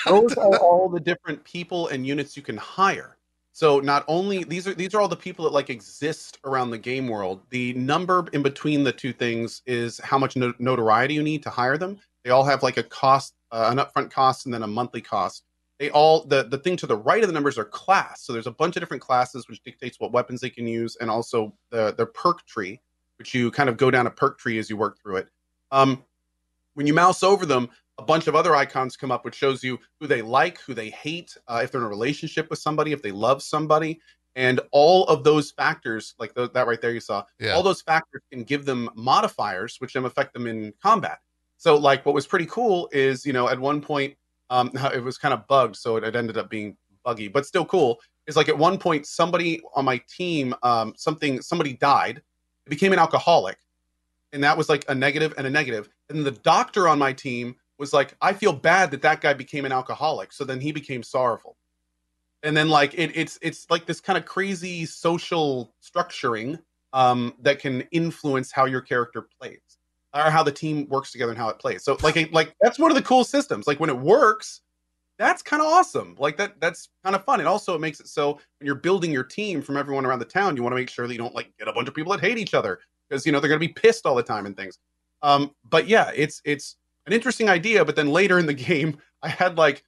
Those 0.06 0.34
are 0.36 0.56
all 0.58 0.88
the 0.88 1.00
different 1.00 1.42
people 1.44 1.88
and 1.88 2.06
units 2.06 2.36
you 2.36 2.42
can 2.42 2.56
hire. 2.56 3.16
So 3.52 3.80
not 3.80 4.04
only 4.06 4.44
these 4.44 4.68
are 4.68 4.74
these 4.74 4.94
are 4.94 5.00
all 5.00 5.08
the 5.08 5.16
people 5.16 5.44
that 5.44 5.52
like 5.52 5.68
exist 5.68 6.38
around 6.44 6.70
the 6.70 6.78
game 6.78 7.08
world. 7.08 7.40
The 7.50 7.74
number 7.74 8.24
in 8.32 8.42
between 8.42 8.84
the 8.84 8.92
two 8.92 9.12
things 9.12 9.62
is 9.66 9.98
how 9.98 10.16
much 10.16 10.36
no- 10.36 10.54
notoriety 10.60 11.14
you 11.14 11.22
need 11.24 11.42
to 11.42 11.50
hire 11.50 11.76
them. 11.76 11.98
They 12.24 12.30
all 12.30 12.44
have 12.44 12.62
like 12.62 12.76
a 12.76 12.82
cost, 12.84 13.34
uh, 13.50 13.68
an 13.70 13.78
upfront 13.78 14.12
cost, 14.12 14.44
and 14.46 14.54
then 14.54 14.62
a 14.62 14.66
monthly 14.68 15.00
cost. 15.00 15.42
They 15.78 15.90
all 15.90 16.24
the 16.24 16.44
the 16.44 16.58
thing 16.58 16.76
to 16.78 16.86
the 16.86 16.96
right 16.96 17.22
of 17.22 17.28
the 17.28 17.32
numbers 17.32 17.58
are 17.58 17.64
class. 17.64 18.22
So 18.22 18.32
there's 18.32 18.46
a 18.46 18.52
bunch 18.52 18.76
of 18.76 18.82
different 18.82 19.02
classes 19.02 19.48
which 19.48 19.62
dictates 19.62 20.00
what 20.00 20.12
weapons 20.12 20.40
they 20.40 20.50
can 20.50 20.66
use, 20.66 20.96
and 21.00 21.10
also 21.10 21.54
the 21.70 21.94
the 21.96 22.06
perk 22.06 22.44
tree, 22.46 22.80
which 23.18 23.34
you 23.34 23.50
kind 23.50 23.68
of 23.68 23.76
go 23.76 23.90
down 23.90 24.06
a 24.06 24.10
perk 24.10 24.38
tree 24.38 24.58
as 24.58 24.68
you 24.68 24.76
work 24.76 24.98
through 25.00 25.16
it. 25.16 25.28
Um, 25.70 26.04
when 26.74 26.86
you 26.86 26.94
mouse 26.94 27.22
over 27.22 27.44
them, 27.44 27.68
a 27.98 28.02
bunch 28.02 28.26
of 28.28 28.36
other 28.36 28.54
icons 28.54 28.96
come 28.96 29.10
up 29.10 29.24
which 29.24 29.34
shows 29.34 29.62
you 29.62 29.78
who 30.00 30.06
they 30.06 30.22
like 30.22 30.60
who 30.60 30.74
they 30.74 30.90
hate 30.90 31.36
uh, 31.48 31.60
if 31.62 31.70
they're 31.70 31.80
in 31.80 31.86
a 31.86 31.90
relationship 31.90 32.48
with 32.48 32.58
somebody 32.58 32.92
if 32.92 33.02
they 33.02 33.10
love 33.10 33.42
somebody 33.42 34.00
and 34.36 34.60
all 34.70 35.04
of 35.06 35.24
those 35.24 35.50
factors 35.50 36.14
like 36.18 36.34
th- 36.34 36.52
that 36.52 36.66
right 36.66 36.80
there 36.80 36.92
you 36.92 37.00
saw 37.00 37.24
yeah. 37.40 37.52
all 37.52 37.62
those 37.62 37.82
factors 37.82 38.22
can 38.30 38.44
give 38.44 38.64
them 38.64 38.88
modifiers 38.94 39.76
which 39.80 39.92
then 39.92 40.04
affect 40.04 40.32
them 40.32 40.46
in 40.46 40.72
combat 40.82 41.18
so 41.56 41.76
like 41.76 42.06
what 42.06 42.14
was 42.14 42.26
pretty 42.26 42.46
cool 42.46 42.88
is 42.92 43.26
you 43.26 43.32
know 43.32 43.48
at 43.48 43.58
one 43.58 43.80
point 43.80 44.14
um 44.50 44.70
it 44.94 45.02
was 45.02 45.18
kind 45.18 45.34
of 45.34 45.46
bugged 45.46 45.76
so 45.76 45.96
it, 45.96 46.04
it 46.04 46.16
ended 46.16 46.36
up 46.36 46.50
being 46.50 46.76
buggy 47.04 47.28
but 47.28 47.46
still 47.46 47.64
cool. 47.64 47.98
Is 48.26 48.36
like 48.36 48.50
at 48.50 48.58
one 48.58 48.76
point 48.76 49.06
somebody 49.06 49.60
on 49.74 49.84
my 49.84 50.00
team 50.08 50.54
um 50.62 50.94
something 50.96 51.40
somebody 51.40 51.74
died. 51.74 52.22
Became 52.68 52.92
an 52.92 52.98
alcoholic 52.98 53.56
and 54.32 54.44
that 54.44 54.56
was 54.56 54.68
like 54.68 54.84
a 54.88 54.94
negative 54.94 55.32
and 55.38 55.46
a 55.46 55.50
negative. 55.50 55.86
negative 55.86 55.94
and 56.10 56.26
the 56.26 56.40
doctor 56.42 56.88
on 56.88 56.98
my 56.98 57.12
team 57.12 57.54
was 57.78 57.92
like 57.92 58.14
i 58.20 58.32
feel 58.32 58.52
bad 58.52 58.90
that 58.90 59.02
that 59.02 59.20
guy 59.20 59.32
became 59.32 59.64
an 59.64 59.72
alcoholic 59.72 60.32
so 60.32 60.44
then 60.44 60.60
he 60.60 60.72
became 60.72 61.02
sorrowful. 61.02 61.56
And 62.44 62.56
then 62.56 62.68
like 62.68 62.94
it, 62.94 63.10
it's 63.16 63.38
it's 63.42 63.68
like 63.68 63.86
this 63.86 64.00
kind 64.00 64.16
of 64.16 64.24
crazy 64.24 64.86
social 64.86 65.74
structuring 65.82 66.60
um 66.92 67.34
that 67.40 67.58
can 67.58 67.82
influence 67.90 68.52
how 68.52 68.64
your 68.66 68.80
character 68.80 69.22
plays 69.40 69.77
or 70.26 70.30
how 70.30 70.42
the 70.42 70.52
team 70.52 70.88
works 70.88 71.12
together 71.12 71.32
and 71.32 71.38
how 71.38 71.48
it 71.48 71.58
plays. 71.58 71.84
So 71.84 71.96
like 72.02 72.32
like 72.32 72.54
that's 72.60 72.78
one 72.78 72.90
of 72.90 72.96
the 72.96 73.02
cool 73.02 73.24
systems. 73.24 73.66
Like 73.66 73.80
when 73.80 73.90
it 73.90 73.98
works 73.98 74.60
that's 75.18 75.42
kind 75.42 75.60
of 75.60 75.66
awesome. 75.66 76.14
Like 76.18 76.36
that 76.36 76.60
that's 76.60 76.90
kind 77.02 77.16
of 77.16 77.24
fun. 77.24 77.40
And 77.40 77.48
also 77.48 77.74
it 77.74 77.80
makes 77.80 78.00
it 78.00 78.08
so 78.08 78.34
when 78.34 78.66
you're 78.66 78.74
building 78.74 79.10
your 79.10 79.24
team 79.24 79.60
from 79.62 79.76
everyone 79.76 80.06
around 80.06 80.20
the 80.20 80.24
town 80.24 80.56
you 80.56 80.62
want 80.62 80.72
to 80.72 80.76
make 80.76 80.90
sure 80.90 81.06
that 81.06 81.12
you 81.12 81.18
don't 81.18 81.34
like 81.34 81.50
get 81.58 81.68
a 81.68 81.72
bunch 81.72 81.88
of 81.88 81.94
people 81.94 82.12
that 82.12 82.20
hate 82.20 82.38
each 82.38 82.54
other 82.54 82.80
because 83.08 83.26
you 83.26 83.32
know 83.32 83.40
they're 83.40 83.48
going 83.48 83.60
to 83.60 83.66
be 83.66 83.72
pissed 83.72 84.06
all 84.06 84.14
the 84.14 84.22
time 84.22 84.46
and 84.46 84.56
things. 84.56 84.78
Um 85.22 85.54
but 85.68 85.88
yeah 85.88 86.10
it's 86.14 86.40
it's 86.44 86.76
an 87.06 87.12
interesting 87.12 87.48
idea, 87.48 87.84
but 87.84 87.96
then 87.96 88.08
later 88.08 88.38
in 88.38 88.46
the 88.46 88.54
game, 88.68 88.98
I 89.22 89.28
had 89.28 89.58
like 89.58 89.84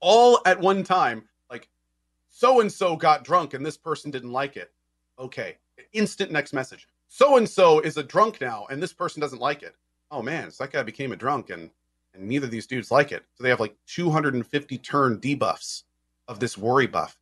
all 0.00 0.40
at 0.44 0.60
one 0.60 0.82
time, 0.82 1.24
like 1.50 1.68
so 2.28 2.60
and 2.60 2.70
so 2.70 2.96
got 2.96 3.24
drunk 3.24 3.54
and 3.54 3.64
this 3.64 3.76
person 3.76 4.10
didn't 4.10 4.32
like 4.32 4.56
it. 4.56 4.72
Okay, 5.18 5.56
instant 5.92 6.30
next 6.30 6.52
message. 6.52 6.86
So 7.12 7.36
and 7.36 7.48
so 7.48 7.80
is 7.80 7.96
a 7.96 8.04
drunk 8.04 8.40
now 8.40 8.66
and 8.70 8.80
this 8.80 8.92
person 8.92 9.20
doesn't 9.20 9.40
like 9.40 9.62
it. 9.62 9.74
Oh 10.10 10.22
man, 10.22 10.50
so 10.50 10.64
that 10.64 10.72
guy 10.72 10.82
became 10.82 11.12
a 11.12 11.16
drunk 11.16 11.50
and 11.50 11.68
and 12.14 12.26
neither 12.26 12.46
of 12.46 12.52
these 12.52 12.66
dudes 12.66 12.90
like 12.90 13.12
it. 13.12 13.24
So 13.34 13.42
they 13.42 13.50
have 13.50 13.60
like 13.60 13.74
250 13.86 14.78
turn 14.78 15.18
debuffs 15.18 15.82
of 16.28 16.40
this 16.40 16.56
worry 16.56 16.86
buff. 16.86 17.18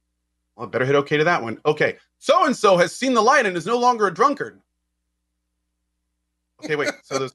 Well, 0.54 0.66
I 0.66 0.70
better 0.70 0.84
hit 0.84 0.94
okay 0.94 1.16
to 1.16 1.24
that 1.24 1.42
one. 1.42 1.58
Okay, 1.64 1.96
so 2.18 2.44
and 2.44 2.54
so 2.54 2.76
has 2.76 2.94
seen 2.94 3.14
the 3.14 3.22
light 3.22 3.46
and 3.46 3.56
is 3.56 3.66
no 3.66 3.78
longer 3.78 4.06
a 4.06 4.14
drunkard. 4.14 4.60
Okay, 6.62 6.76
wait. 6.76 6.90
So 7.02 7.18
there's, 7.18 7.34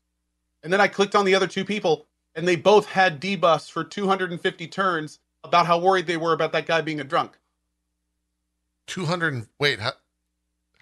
and 0.64 0.72
then 0.72 0.82
I 0.82 0.88
clicked 0.88 1.16
on 1.16 1.26
the 1.26 1.36
other 1.36 1.47
two 1.47 1.66
people, 1.66 2.06
and 2.36 2.47
they 2.47 2.56
both 2.56 2.86
had 2.86 3.20
debuffs 3.20 3.70
for 3.70 3.84
250 3.84 4.68
turns 4.68 5.20
about 5.43 5.66
how 5.66 5.80
worried 5.80 6.08
they 6.08 6.18
were 6.18 6.34
about 6.34 6.51
that 6.51 6.66
guy 6.68 6.82
being 6.82 6.99
a 6.99 7.04
drunk. 7.04 7.38
200 8.88 9.47
wait, 9.60 9.80
how 9.80 9.93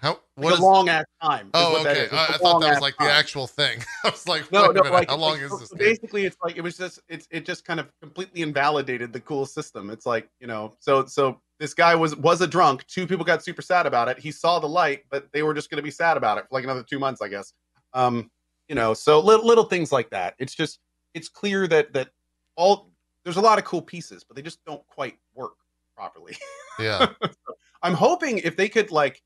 how 0.02 0.18
What 0.34 0.50
a 0.50 0.54
is 0.54 0.60
long 0.60 0.88
ass 0.88 1.04
time. 1.22 1.48
Oh, 1.54 1.80
okay. 1.80 2.08
I, 2.10 2.36
thought 2.38 2.60
that 2.60 2.70
was 2.70 2.80
like 2.80 2.96
the 2.98 3.04
actual 3.04 3.46
thing. 3.46 3.78
I 4.04 4.10
was 4.10 4.26
like, 4.26 4.50
No, 4.50 4.66
no. 4.66 4.82
Like, 4.82 5.08
how 5.08 5.16
long 5.16 5.34
like, 5.34 5.42
is 5.42 5.58
this 5.60 5.68
so? 5.68 5.76
Basically, 5.76 6.26
it's 6.26 6.36
like 6.42 6.56
it 6.56 6.60
was 6.60 6.76
just 6.76 6.98
it's 7.08 7.28
it 7.30 7.46
just 7.46 7.64
kind 7.64 7.78
of 7.78 7.88
completely 8.00 8.42
invalidated 8.42 9.12
the 9.12 9.20
cool 9.20 9.46
system. 9.46 9.90
It's 9.90 10.04
like 10.04 10.28
you 10.40 10.48
know, 10.48 10.74
so 10.80 11.06
so 11.06 11.40
this 11.60 11.72
guy 11.72 11.94
was 11.94 12.16
was 12.16 12.40
a 12.40 12.48
drunk. 12.48 12.84
Two 12.88 13.06
people 13.06 13.24
got 13.24 13.44
super 13.44 13.62
sad 13.62 13.86
about 13.86 14.08
it. 14.08 14.18
He 14.18 14.32
saw 14.32 14.58
the 14.58 14.68
light, 14.68 15.04
but 15.08 15.30
they 15.32 15.44
were 15.44 15.54
just 15.54 15.70
going 15.70 15.76
to 15.76 15.84
be 15.84 15.92
sad 15.92 16.16
about 16.16 16.36
it 16.36 16.42
for 16.48 16.56
like 16.56 16.64
another 16.64 16.82
two 16.82 16.98
months, 16.98 17.22
I 17.22 17.28
guess. 17.28 17.52
Um, 17.94 18.28
you 18.68 18.74
know, 18.74 18.94
so 18.94 19.20
little 19.20 19.46
little 19.46 19.64
things 19.64 19.92
like 19.92 20.10
that. 20.10 20.34
It's 20.40 20.54
just 20.54 20.80
it's 21.14 21.28
clear 21.28 21.68
that 21.68 21.92
that 21.92 22.08
all 22.56 22.90
there's 23.22 23.36
a 23.36 23.40
lot 23.40 23.58
of 23.58 23.64
cool 23.64 23.82
pieces, 23.82 24.24
but 24.24 24.34
they 24.34 24.42
just 24.42 24.64
don't 24.64 24.84
quite 24.88 25.16
work 25.34 25.52
properly. 25.94 26.36
Yeah. 26.80 27.06
I'm 27.82 27.94
hoping 27.94 28.38
if 28.38 28.56
they 28.56 28.68
could 28.68 28.90
like 28.90 29.22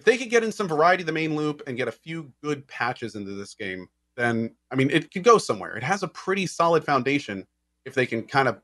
if 0.00 0.04
they 0.06 0.16
could 0.16 0.30
get 0.30 0.42
in 0.42 0.50
some 0.50 0.66
variety 0.66 1.02
of 1.02 1.06
the 1.06 1.12
main 1.12 1.36
loop 1.36 1.62
and 1.66 1.76
get 1.76 1.86
a 1.86 1.92
few 1.92 2.32
good 2.42 2.66
patches 2.66 3.16
into 3.16 3.32
this 3.32 3.52
game, 3.52 3.86
then 4.16 4.54
I 4.70 4.74
mean 4.74 4.88
it 4.90 5.12
could 5.12 5.24
go 5.24 5.36
somewhere. 5.36 5.76
It 5.76 5.82
has 5.82 6.02
a 6.02 6.08
pretty 6.08 6.46
solid 6.46 6.84
foundation 6.84 7.46
if 7.84 7.94
they 7.94 8.06
can 8.06 8.22
kind 8.22 8.48
of 8.48 8.62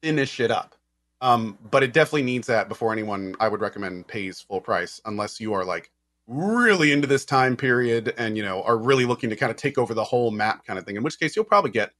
finish 0.00 0.38
it 0.38 0.52
up. 0.52 0.76
Um, 1.20 1.58
but 1.72 1.82
it 1.82 1.92
definitely 1.92 2.22
needs 2.22 2.46
that 2.46 2.68
before 2.68 2.92
anyone 2.92 3.34
I 3.40 3.48
would 3.48 3.60
recommend 3.60 4.06
pays 4.06 4.40
full 4.40 4.60
price, 4.60 5.00
unless 5.06 5.40
you 5.40 5.54
are 5.54 5.64
like 5.64 5.90
really 6.28 6.92
into 6.92 7.08
this 7.08 7.24
time 7.24 7.56
period 7.56 8.14
and 8.16 8.36
you 8.36 8.44
know 8.44 8.62
are 8.62 8.78
really 8.78 9.06
looking 9.06 9.30
to 9.30 9.36
kind 9.36 9.50
of 9.50 9.56
take 9.56 9.76
over 9.76 9.92
the 9.92 10.04
whole 10.04 10.30
map 10.30 10.64
kind 10.64 10.78
of 10.78 10.86
thing. 10.86 10.94
In 10.94 11.02
which 11.02 11.18
case 11.18 11.34
you'll 11.34 11.44
probably 11.44 11.72
get 11.72 11.90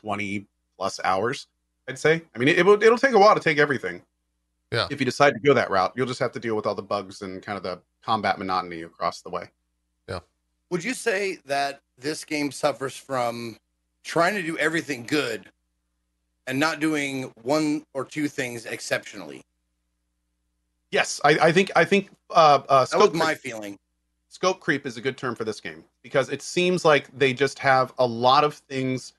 20 0.00 0.46
plus 0.78 1.00
hours, 1.04 1.48
I'd 1.86 1.98
say. 1.98 2.22
I 2.34 2.38
mean 2.38 2.48
it, 2.48 2.60
it 2.60 2.64
will 2.64 2.82
it'll 2.82 2.96
take 2.96 3.12
a 3.12 3.18
while 3.18 3.34
to 3.34 3.42
take 3.42 3.58
everything 3.58 4.00
if 4.72 5.00
you 5.00 5.04
decide 5.06 5.34
to 5.34 5.40
go 5.40 5.54
that 5.54 5.70
route, 5.70 5.92
you'll 5.96 6.06
just 6.06 6.20
have 6.20 6.32
to 6.32 6.40
deal 6.40 6.54
with 6.54 6.66
all 6.66 6.74
the 6.74 6.82
bugs 6.82 7.22
and 7.22 7.42
kind 7.42 7.56
of 7.56 7.62
the 7.62 7.80
combat 8.02 8.38
monotony 8.38 8.82
across 8.82 9.20
the 9.22 9.30
way. 9.30 9.50
Yeah. 10.08 10.20
Would 10.70 10.84
you 10.84 10.94
say 10.94 11.38
that 11.46 11.80
this 11.98 12.24
game 12.24 12.50
suffers 12.50 12.96
from 12.96 13.56
trying 14.04 14.34
to 14.34 14.42
do 14.42 14.56
everything 14.58 15.04
good 15.04 15.50
and 16.46 16.58
not 16.58 16.80
doing 16.80 17.32
one 17.42 17.84
or 17.94 18.04
two 18.04 18.28
things 18.28 18.66
exceptionally? 18.66 19.42
Yes, 20.90 21.20
I, 21.24 21.30
I 21.42 21.52
think 21.52 21.70
I 21.76 21.84
think 21.84 22.10
uh, 22.30 22.60
uh, 22.68 22.84
That 22.86 22.98
was 22.98 23.08
scope, 23.08 23.14
my 23.14 23.26
creep, 23.34 23.38
feeling. 23.38 23.78
scope 24.28 24.60
creep 24.60 24.86
is 24.86 24.96
a 24.96 25.00
good 25.00 25.18
term 25.18 25.34
for 25.34 25.44
this 25.44 25.60
game 25.60 25.84
because 26.02 26.30
it 26.30 26.40
seems 26.40 26.84
like 26.84 27.06
they 27.18 27.34
just 27.34 27.58
have 27.58 27.92
a 27.98 28.06
lot 28.06 28.42
of 28.44 28.54
things 28.54 29.12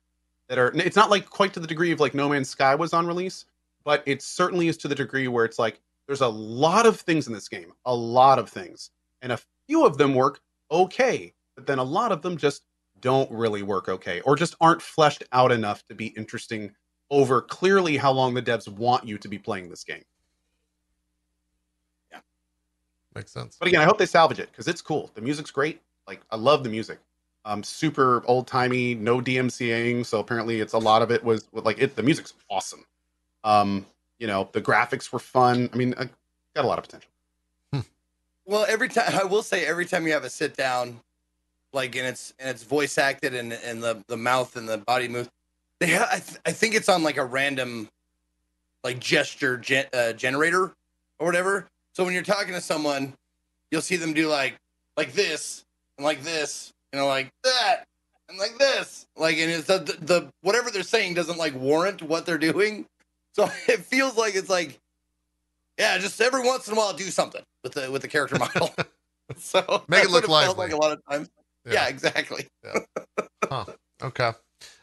that 0.47 0.57
are. 0.57 0.71
It's 0.75 0.95
not 0.95 1.11
like 1.11 1.29
quite 1.29 1.53
to 1.53 1.59
the 1.59 1.67
degree 1.67 1.91
of 1.91 1.99
like 1.99 2.15
No 2.15 2.29
Man's 2.29 2.49
Sky 2.49 2.73
was 2.73 2.91
on 2.93 3.05
release, 3.05 3.45
but 3.89 4.03
it 4.05 4.21
certainly 4.21 4.67
is 4.67 4.77
to 4.77 4.87
the 4.87 4.93
degree 4.93 5.27
where 5.27 5.45
it's 5.45 5.57
like 5.57 5.79
there's 6.05 6.21
a 6.21 6.27
lot 6.27 6.85
of 6.85 6.99
things 6.99 7.25
in 7.25 7.33
this 7.33 7.49
game, 7.49 7.73
a 7.85 7.95
lot 7.95 8.37
of 8.37 8.47
things, 8.47 8.91
and 9.23 9.31
a 9.31 9.39
few 9.65 9.83
of 9.83 9.97
them 9.97 10.13
work 10.13 10.41
okay, 10.69 11.33
but 11.55 11.65
then 11.65 11.79
a 11.79 11.83
lot 11.83 12.11
of 12.11 12.21
them 12.21 12.37
just 12.37 12.65
don't 13.01 13.31
really 13.31 13.63
work 13.63 13.89
okay, 13.89 14.21
or 14.21 14.35
just 14.35 14.55
aren't 14.61 14.79
fleshed 14.79 15.23
out 15.31 15.51
enough 15.51 15.83
to 15.87 15.95
be 15.95 16.09
interesting 16.09 16.71
over 17.09 17.41
clearly 17.41 17.97
how 17.97 18.11
long 18.11 18.35
the 18.35 18.43
devs 18.43 18.67
want 18.67 19.07
you 19.07 19.17
to 19.17 19.27
be 19.27 19.39
playing 19.39 19.69
this 19.69 19.83
game. 19.83 20.03
Yeah. 22.11 22.19
Makes 23.15 23.31
sense. 23.31 23.57
But 23.57 23.69
again, 23.69 23.81
I 23.81 23.85
hope 23.85 23.97
they 23.97 24.05
salvage 24.05 24.37
it 24.37 24.51
because 24.51 24.67
it's 24.67 24.83
cool. 24.83 25.09
The 25.15 25.21
music's 25.21 25.49
great. 25.49 25.81
Like 26.05 26.21
I 26.29 26.35
love 26.35 26.63
the 26.63 26.69
music. 26.69 26.99
Um, 27.43 27.63
super 27.63 28.21
old 28.27 28.45
timey, 28.45 28.93
no 28.93 29.19
DMCAing. 29.19 30.05
So 30.05 30.19
apparently, 30.19 30.61
it's 30.61 30.73
a 30.73 30.77
lot 30.77 31.01
of 31.01 31.09
it 31.09 31.23
was 31.23 31.47
like 31.53 31.81
it. 31.81 31.95
The 31.95 32.03
music's 32.03 32.35
awesome. 32.51 32.85
Um, 33.43 33.85
you 34.19 34.27
know, 34.27 34.49
the 34.51 34.61
graphics 34.61 35.11
were 35.11 35.19
fun. 35.19 35.69
I 35.73 35.75
mean, 35.77 35.93
I 35.97 36.09
got 36.55 36.65
a 36.65 36.67
lot 36.67 36.77
of 36.77 36.85
potential. 36.85 37.09
Well, 38.49 38.65
every 38.67 38.89
time 38.89 39.13
I 39.13 39.25
will 39.25 39.43
say, 39.43 39.63
every 39.67 39.85
time 39.85 40.07
you 40.07 40.13
have 40.13 40.23
a 40.23 40.29
sit 40.29 40.57
down, 40.57 40.99
like 41.71 41.95
and 41.95 42.07
it's 42.07 42.33
and 42.39 42.49
it's 42.49 42.63
voice 42.63 42.97
acted 42.97 43.35
and 43.35 43.53
and 43.53 43.83
the 43.83 44.03
the 44.07 44.17
mouth 44.17 44.55
and 44.55 44.67
the 44.67 44.79
body 44.79 45.07
move, 45.07 45.29
they 45.79 45.93
ha- 45.93 46.09
I, 46.11 46.19
th- 46.19 46.39
I 46.47 46.51
think 46.51 46.73
it's 46.73 46.89
on 46.89 47.03
like 47.03 47.17
a 47.17 47.23
random, 47.23 47.89
like 48.83 48.97
gesture 48.99 49.57
gen- 49.57 49.85
uh, 49.93 50.13
generator 50.13 50.73
or 51.19 51.27
whatever. 51.27 51.67
So 51.93 52.03
when 52.03 52.15
you're 52.15 52.23
talking 52.23 52.53
to 52.53 52.61
someone, 52.61 53.13
you'll 53.69 53.83
see 53.83 53.97
them 53.97 54.13
do 54.13 54.27
like 54.27 54.55
like 54.97 55.13
this 55.13 55.63
and 55.97 56.03
like 56.03 56.23
this, 56.23 56.73
you 56.91 56.97
know, 56.97 57.05
like 57.05 57.31
that 57.43 57.83
and 58.29 58.39
like 58.39 58.57
this, 58.57 59.05
like 59.15 59.37
and 59.37 59.51
it's 59.51 59.67
the, 59.67 59.77
the, 59.77 60.05
the 60.05 60.29
whatever 60.41 60.71
they're 60.71 60.81
saying 60.81 61.13
doesn't 61.13 61.37
like 61.37 61.53
warrant 61.53 62.01
what 62.01 62.25
they're 62.25 62.39
doing. 62.39 62.87
So 63.34 63.43
it 63.67 63.80
feels 63.82 64.17
like 64.17 64.36
it's 64.36 64.49
like 64.49 64.80
yeah, 65.77 65.97
just 65.97 66.19
every 66.19 66.41
once 66.41 66.67
in 66.67 66.73
a 66.73 66.77
while 66.77 66.93
do 66.93 67.05
something 67.05 67.41
with 67.63 67.73
the 67.73 67.89
with 67.91 68.01
the 68.01 68.07
character 68.07 68.38
model. 68.38 68.73
so 69.38 69.84
Make 69.88 70.05
it 70.05 70.09
look 70.09 70.27
what 70.27 70.43
felt 70.43 70.57
lively. 70.57 70.65
like 70.65 70.73
a 70.73 70.77
lot 70.77 70.91
of 70.91 70.99
times. 71.09 71.30
Yeah, 71.69 71.88
exactly. 71.88 72.47
Huh. 73.43 73.65
Okay. 74.01 74.32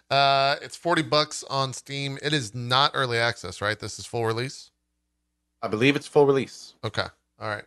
Uh, 0.08 0.56
it's 0.62 0.76
40 0.76 1.02
bucks 1.02 1.44
on 1.50 1.72
Steam. 1.72 2.16
It 2.22 2.32
is 2.32 2.54
not 2.54 2.92
early 2.94 3.18
access, 3.18 3.60
right? 3.60 3.78
This 3.78 3.98
is 3.98 4.06
full 4.06 4.24
release. 4.24 4.70
I 5.62 5.68
believe 5.68 5.96
it's 5.96 6.06
full 6.06 6.26
release. 6.26 6.74
Okay. 6.84 7.06
All 7.40 7.48
right. 7.48 7.64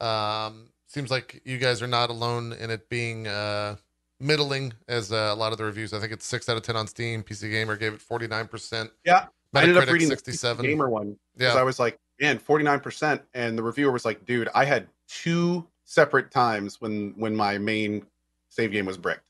Um, 0.00 0.70
seems 0.88 1.10
like 1.10 1.40
you 1.44 1.58
guys 1.58 1.80
are 1.80 1.86
not 1.86 2.10
alone 2.10 2.54
in 2.54 2.70
it 2.70 2.88
being 2.88 3.28
uh, 3.28 3.76
middling 4.18 4.72
as 4.88 5.12
uh, 5.12 5.30
a 5.32 5.34
lot 5.36 5.52
of 5.52 5.58
the 5.58 5.64
reviews. 5.64 5.92
I 5.92 6.00
think 6.00 6.12
it's 6.12 6.26
six 6.26 6.48
out 6.48 6.56
of 6.56 6.64
10 6.64 6.74
on 6.74 6.88
Steam. 6.88 7.22
PC 7.22 7.50
Gamer 7.50 7.76
gave 7.76 7.92
it 7.92 8.00
49%. 8.00 8.90
Yeah, 9.04 9.26
I 9.56 9.62
ended 9.62 9.76
up 9.76 9.88
reading 9.88 10.08
the 10.08 10.16
67. 10.16 10.64
gamer 10.64 10.88
one 10.88 11.16
because 11.36 11.54
Yeah. 11.54 11.60
I 11.60 11.64
was 11.64 11.78
like, 11.78 11.98
man, 12.20 12.38
forty 12.38 12.64
nine 12.64 12.80
percent, 12.80 13.22
and 13.34 13.56
the 13.58 13.62
reviewer 13.62 13.92
was 13.92 14.04
like, 14.04 14.24
dude, 14.26 14.48
I 14.54 14.64
had 14.64 14.88
two 15.08 15.66
separate 15.84 16.30
times 16.30 16.80
when 16.80 17.14
when 17.16 17.34
my 17.34 17.58
main 17.58 18.06
save 18.48 18.72
game 18.72 18.86
was 18.86 18.96
bricked, 18.96 19.28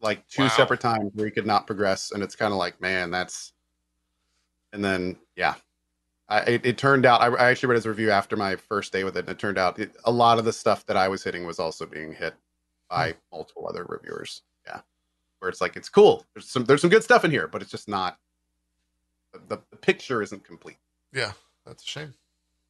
like 0.00 0.26
two 0.28 0.42
Wow. 0.42 0.48
separate 0.48 0.80
times 0.80 1.12
where 1.14 1.26
you 1.26 1.32
could 1.32 1.46
not 1.46 1.66
progress, 1.66 2.12
and 2.12 2.22
it's 2.22 2.36
kind 2.36 2.52
of 2.52 2.58
like, 2.58 2.80
man, 2.80 3.10
that's. 3.10 3.52
And 4.72 4.84
then 4.84 5.16
yeah, 5.36 5.54
I, 6.28 6.40
it, 6.40 6.66
it 6.66 6.78
turned 6.78 7.06
out 7.06 7.22
I, 7.22 7.26
I 7.28 7.50
actually 7.50 7.68
read 7.70 7.76
his 7.76 7.86
review 7.86 8.10
after 8.10 8.36
my 8.36 8.56
first 8.56 8.92
day 8.92 9.04
with 9.04 9.16
it, 9.16 9.20
and 9.20 9.28
it 9.30 9.38
turned 9.38 9.58
out 9.58 9.78
it, 9.78 9.96
a 10.04 10.10
lot 10.10 10.38
of 10.38 10.44
the 10.44 10.52
stuff 10.52 10.84
that 10.86 10.96
I 10.96 11.08
was 11.08 11.22
hitting 11.24 11.46
was 11.46 11.58
also 11.58 11.86
being 11.86 12.12
hit 12.12 12.34
by 12.90 13.12
Hmm. 13.12 13.18
multiple 13.32 13.66
other 13.68 13.84
reviewers. 13.88 14.42
Yeah, 14.66 14.80
where 15.38 15.48
it's 15.48 15.60
like 15.60 15.76
it's 15.76 15.88
cool. 15.88 16.24
There's 16.34 16.48
some 16.50 16.64
there's 16.64 16.80
some 16.82 16.90
good 16.90 17.04
stuff 17.04 17.24
in 17.24 17.30
here, 17.30 17.48
but 17.48 17.62
it's 17.62 17.70
just 17.70 17.88
not. 17.88 18.18
The, 19.48 19.60
the 19.70 19.76
picture 19.76 20.22
isn't 20.22 20.44
complete. 20.44 20.78
Yeah, 21.12 21.32
that's 21.64 21.82
a 21.82 21.86
shame. 21.86 22.14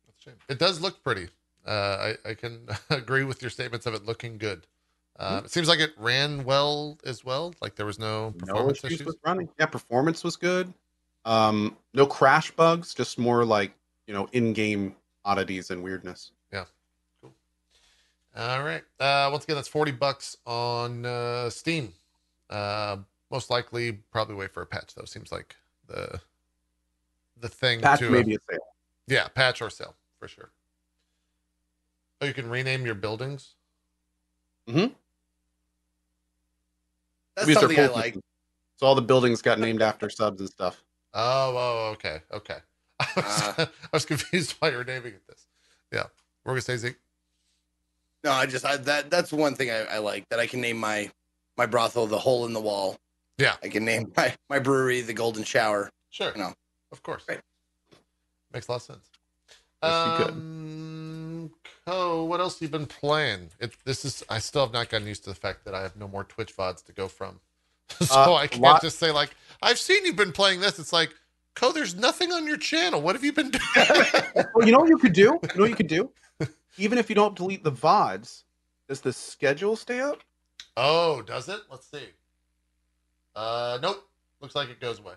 That's 0.07 0.19
a 0.19 0.23
shame. 0.31 0.35
It 0.49 0.59
does 0.59 0.81
look 0.81 1.03
pretty. 1.03 1.29
Uh, 1.67 2.15
I, 2.25 2.31
I 2.31 2.35
can 2.35 2.69
agree 2.91 3.25
with 3.25 3.43
your 3.43 3.51
statements 3.51 3.87
of 3.87 3.95
it 3.95 4.05
looking 4.05 4.39
good. 4.39 4.67
Uh, 5.19 5.43
It 5.45 5.51
seems 5.51 5.67
like 5.69 5.81
it 5.81 5.93
ran 5.97 6.45
well 6.45 6.99
as 7.05 7.25
well. 7.25 7.55
Like 7.61 7.75
there 7.77 7.87
was 7.87 7.99
no 7.99 8.35
no 8.35 8.47
performance 8.47 8.85
issues 8.85 9.01
issues. 9.01 9.17
running. 9.25 9.49
Yeah, 9.59 9.67
performance 9.67 10.23
was 10.23 10.37
good. 10.37 10.73
Um, 11.25 11.77
no 11.95 12.07
crash 12.07 12.51
bugs, 12.51 12.95
just 12.95 13.19
more 13.19 13.45
like 13.45 13.73
you 14.07 14.15
know 14.15 14.29
in-game 14.33 14.95
oddities 15.25 15.71
and 15.71 15.83
weirdness. 15.83 16.33
Yeah, 16.53 16.65
cool. 17.23 17.33
All 18.37 18.63
right. 18.63 18.83
Uh, 19.01 19.29
once 19.33 19.45
again, 19.45 19.57
that's 19.57 19.69
40 19.69 19.93
bucks 19.93 20.37
on 20.47 21.07
uh, 21.07 21.49
Steam. 21.51 21.93
Uh, 22.51 22.99
most 23.31 23.51
likely, 23.51 23.93
probably 24.13 24.35
wait 24.37 24.53
for 24.53 24.63
a 24.63 24.67
patch 24.67 24.95
though. 24.95 25.05
Seems 25.07 25.33
like 25.33 25.57
the 25.89 26.21
the 27.49 27.55
thing 27.55 27.81
Patch 27.81 28.01
to 28.01 28.09
uh, 28.09 28.11
maybe 28.11 28.35
a 28.35 28.39
sale. 28.51 28.59
yeah, 29.07 29.29
patch 29.29 29.63
or 29.63 29.71
sale 29.71 29.95
for 30.19 30.29
sure. 30.29 30.51
Oh, 32.21 32.27
you 32.27 32.35
can 32.35 32.49
rename 32.49 32.85
your 32.87 32.95
buildings. 32.95 33.55
Hmm. 34.69 34.87
That's 37.37 37.47
Maybe 37.49 37.61
something 37.61 37.79
I 37.79 37.87
like. 37.89 38.05
system. 38.07 38.23
So 38.77 38.87
all 38.87 38.95
the 38.95 39.03
buildings 39.03 39.43
got 39.43 39.59
named 39.61 39.83
after 39.83 40.09
subs 40.11 40.41
and 40.41 40.49
stuff. 40.51 40.83
Oh, 41.15 41.55
oh, 41.57 41.91
okay, 41.93 42.21
okay. 42.33 42.57
I 43.01 43.07
was, 43.17 43.25
Ah. 43.27 43.55
I 43.85 43.89
was 43.93 44.05
confused 44.05 44.55
why 44.59 44.71
you're 44.71 44.85
naming 44.85 45.15
it 45.15 45.27
this. 45.29 45.47
Yeah, 45.93 46.05
we're 46.45 46.53
gonna 46.53 46.63
say 46.63 46.77
Zeke. 46.77 46.97
No, 48.25 48.33
I 48.33 48.47
just 48.47 48.65
I, 48.65 48.77
that 48.79 49.11
that's 49.11 49.33
one 49.33 49.55
thing 49.55 49.71
I, 49.71 49.85
I 49.85 49.99
like 49.99 50.29
that 50.31 50.41
I 50.41 50.47
can 50.47 50.61
name 50.61 50.79
my 50.79 51.11
my 51.57 51.67
brothel 51.67 52.07
the 52.07 52.19
hole 52.19 52.45
in 52.47 52.53
the 52.53 52.61
wall. 52.61 52.97
Yeah. 53.39 53.55
I 53.63 53.69
can 53.69 53.85
name 53.85 54.11
my, 54.17 54.35
my 54.49 54.59
brewery 54.59 55.03
the 55.03 55.13
Golden 55.15 55.45
Shower. 55.45 55.91
Sure. 56.11 56.33
You 56.35 56.43
know. 56.43 56.55
Of 56.97 57.03
course. 57.03 57.25
Right. 57.29 57.41
Makes 58.55 58.69
a 58.69 58.73
lot 58.73 58.77
of 58.77 58.83
sense. 58.83 59.11
Yes, 59.83 60.31
um, 60.33 61.51
Co, 61.87 62.25
what 62.25 62.41
else 62.41 62.55
have 62.55 62.63
you 62.63 62.69
been 62.71 62.87
playing? 62.87 63.51
It, 63.61 63.75
this 63.85 64.07
is 64.07 64.25
I 64.31 64.39
still 64.39 64.63
have 64.65 64.73
not 64.73 64.89
gotten 64.89 65.07
used 65.07 65.25
to 65.25 65.31
the 65.31 65.37
fact 65.37 65.65
that 65.67 65.75
I 65.75 65.83
have 65.83 65.95
no 65.97 66.09
more 66.09 66.25
Twitch 66.25 66.57
VODs 66.57 66.83
to 66.87 66.93
go 66.93 67.07
from. 67.07 67.39
so 68.01 68.33
Uh, 68.33 68.35
I 68.37 68.47
can't 68.47 68.63
lot- 68.63 68.81
just 68.83 68.99
say 68.99 69.11
like, 69.11 69.31
I've 69.63 69.79
seen 69.79 70.07
you've 70.07 70.17
been 70.17 70.33
playing 70.33 70.61
this. 70.61 70.79
It's 70.79 70.93
like, 70.93 71.11
Co, 71.55 71.71
there's 71.71 71.95
nothing 71.95 72.33
on 72.33 72.47
your 72.47 72.57
channel. 72.57 73.03
What 73.03 73.15
have 73.15 73.25
you 73.25 73.33
been 73.33 73.51
doing? 73.51 73.63
Well, 74.55 74.67
you 74.67 74.73
know 74.73 74.79
what 74.79 74.89
you 74.89 74.97
could 74.99 75.13
do? 75.13 75.21
You 75.21 75.41
know 75.55 75.61
what 75.63 75.71
you 75.71 75.77
could 75.77 75.87
do? 75.87 76.11
Even 76.79 76.97
if 76.99 77.09
you 77.11 77.15
don't 77.15 77.37
delete 77.37 77.63
the 77.63 77.73
VODs, 77.73 78.45
does 78.89 79.01
the 79.03 79.13
schedule 79.13 79.77
stay 79.77 80.01
up? 80.01 80.23
oh, 80.79 81.21
does 81.23 81.49
it? 81.51 81.61
Let's 81.71 81.87
see. 81.91 82.09
Uh 83.35 83.79
nope. 83.83 84.03
Looks 84.41 84.55
like 84.55 84.69
it 84.71 84.81
goes 84.81 84.99
away. 84.99 85.15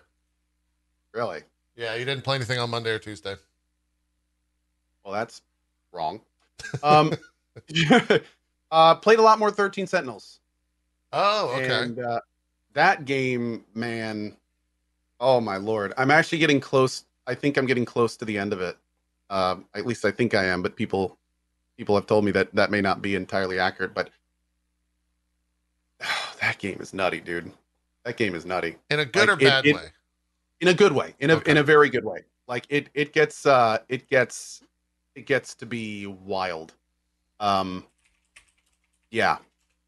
Really? 1.12 1.40
Yeah, 1.76 1.94
you 1.94 2.04
didn't 2.04 2.24
play 2.24 2.36
anything 2.36 2.58
on 2.58 2.70
Monday 2.70 2.90
or 2.90 2.98
Tuesday. 2.98 3.36
Well, 5.04 5.14
that's 5.14 5.42
wrong. 5.92 6.20
Um, 6.82 7.12
uh, 8.70 8.94
played 8.96 9.18
a 9.18 9.22
lot 9.22 9.38
more 9.38 9.50
13 9.50 9.86
Sentinels. 9.86 10.40
Oh, 11.12 11.54
okay. 11.56 11.82
And 11.82 11.98
uh, 11.98 12.20
that 12.74 13.04
game, 13.04 13.64
man, 13.74 14.36
oh 15.20 15.40
my 15.40 15.56
lord. 15.56 15.92
I'm 15.96 16.10
actually 16.10 16.38
getting 16.38 16.60
close. 16.60 17.04
I 17.26 17.34
think 17.34 17.56
I'm 17.56 17.66
getting 17.66 17.84
close 17.84 18.16
to 18.18 18.24
the 18.24 18.38
end 18.38 18.52
of 18.52 18.60
it. 18.60 18.76
Um, 19.30 19.64
at 19.74 19.86
least 19.86 20.04
I 20.04 20.10
think 20.10 20.34
I 20.34 20.44
am, 20.44 20.62
but 20.62 20.76
people 20.76 21.16
people 21.76 21.94
have 21.94 22.06
told 22.06 22.24
me 22.24 22.30
that 22.32 22.54
that 22.54 22.70
may 22.70 22.80
not 22.80 23.00
be 23.00 23.14
entirely 23.14 23.58
accurate, 23.58 23.94
but 23.94 24.10
that 26.40 26.58
game 26.58 26.78
is 26.80 26.92
nutty, 26.92 27.20
dude. 27.20 27.50
That 28.04 28.16
game 28.16 28.34
is 28.34 28.44
nutty. 28.44 28.76
In 28.90 29.00
a 29.00 29.04
good 29.04 29.28
like, 29.28 29.38
or 29.38 29.42
it- 29.42 29.48
bad 29.48 29.66
it- 29.66 29.76
way? 29.76 29.88
In 30.60 30.68
a 30.68 30.74
good 30.74 30.92
way 30.92 31.14
in 31.20 31.30
a 31.30 31.36
Okay. 31.36 31.50
in 31.52 31.56
a 31.58 31.62
very 31.62 31.88
good 31.88 32.04
way. 32.04 32.20
Like 32.48 32.66
it 32.68 32.88
it 32.94 33.12
gets 33.12 33.46
uh 33.46 33.78
it 33.88 34.08
gets 34.08 34.62
it 35.14 35.26
gets 35.26 35.54
to 35.56 35.66
be 35.66 36.06
wild. 36.06 36.74
Um 37.40 37.84
yeah. 39.10 39.38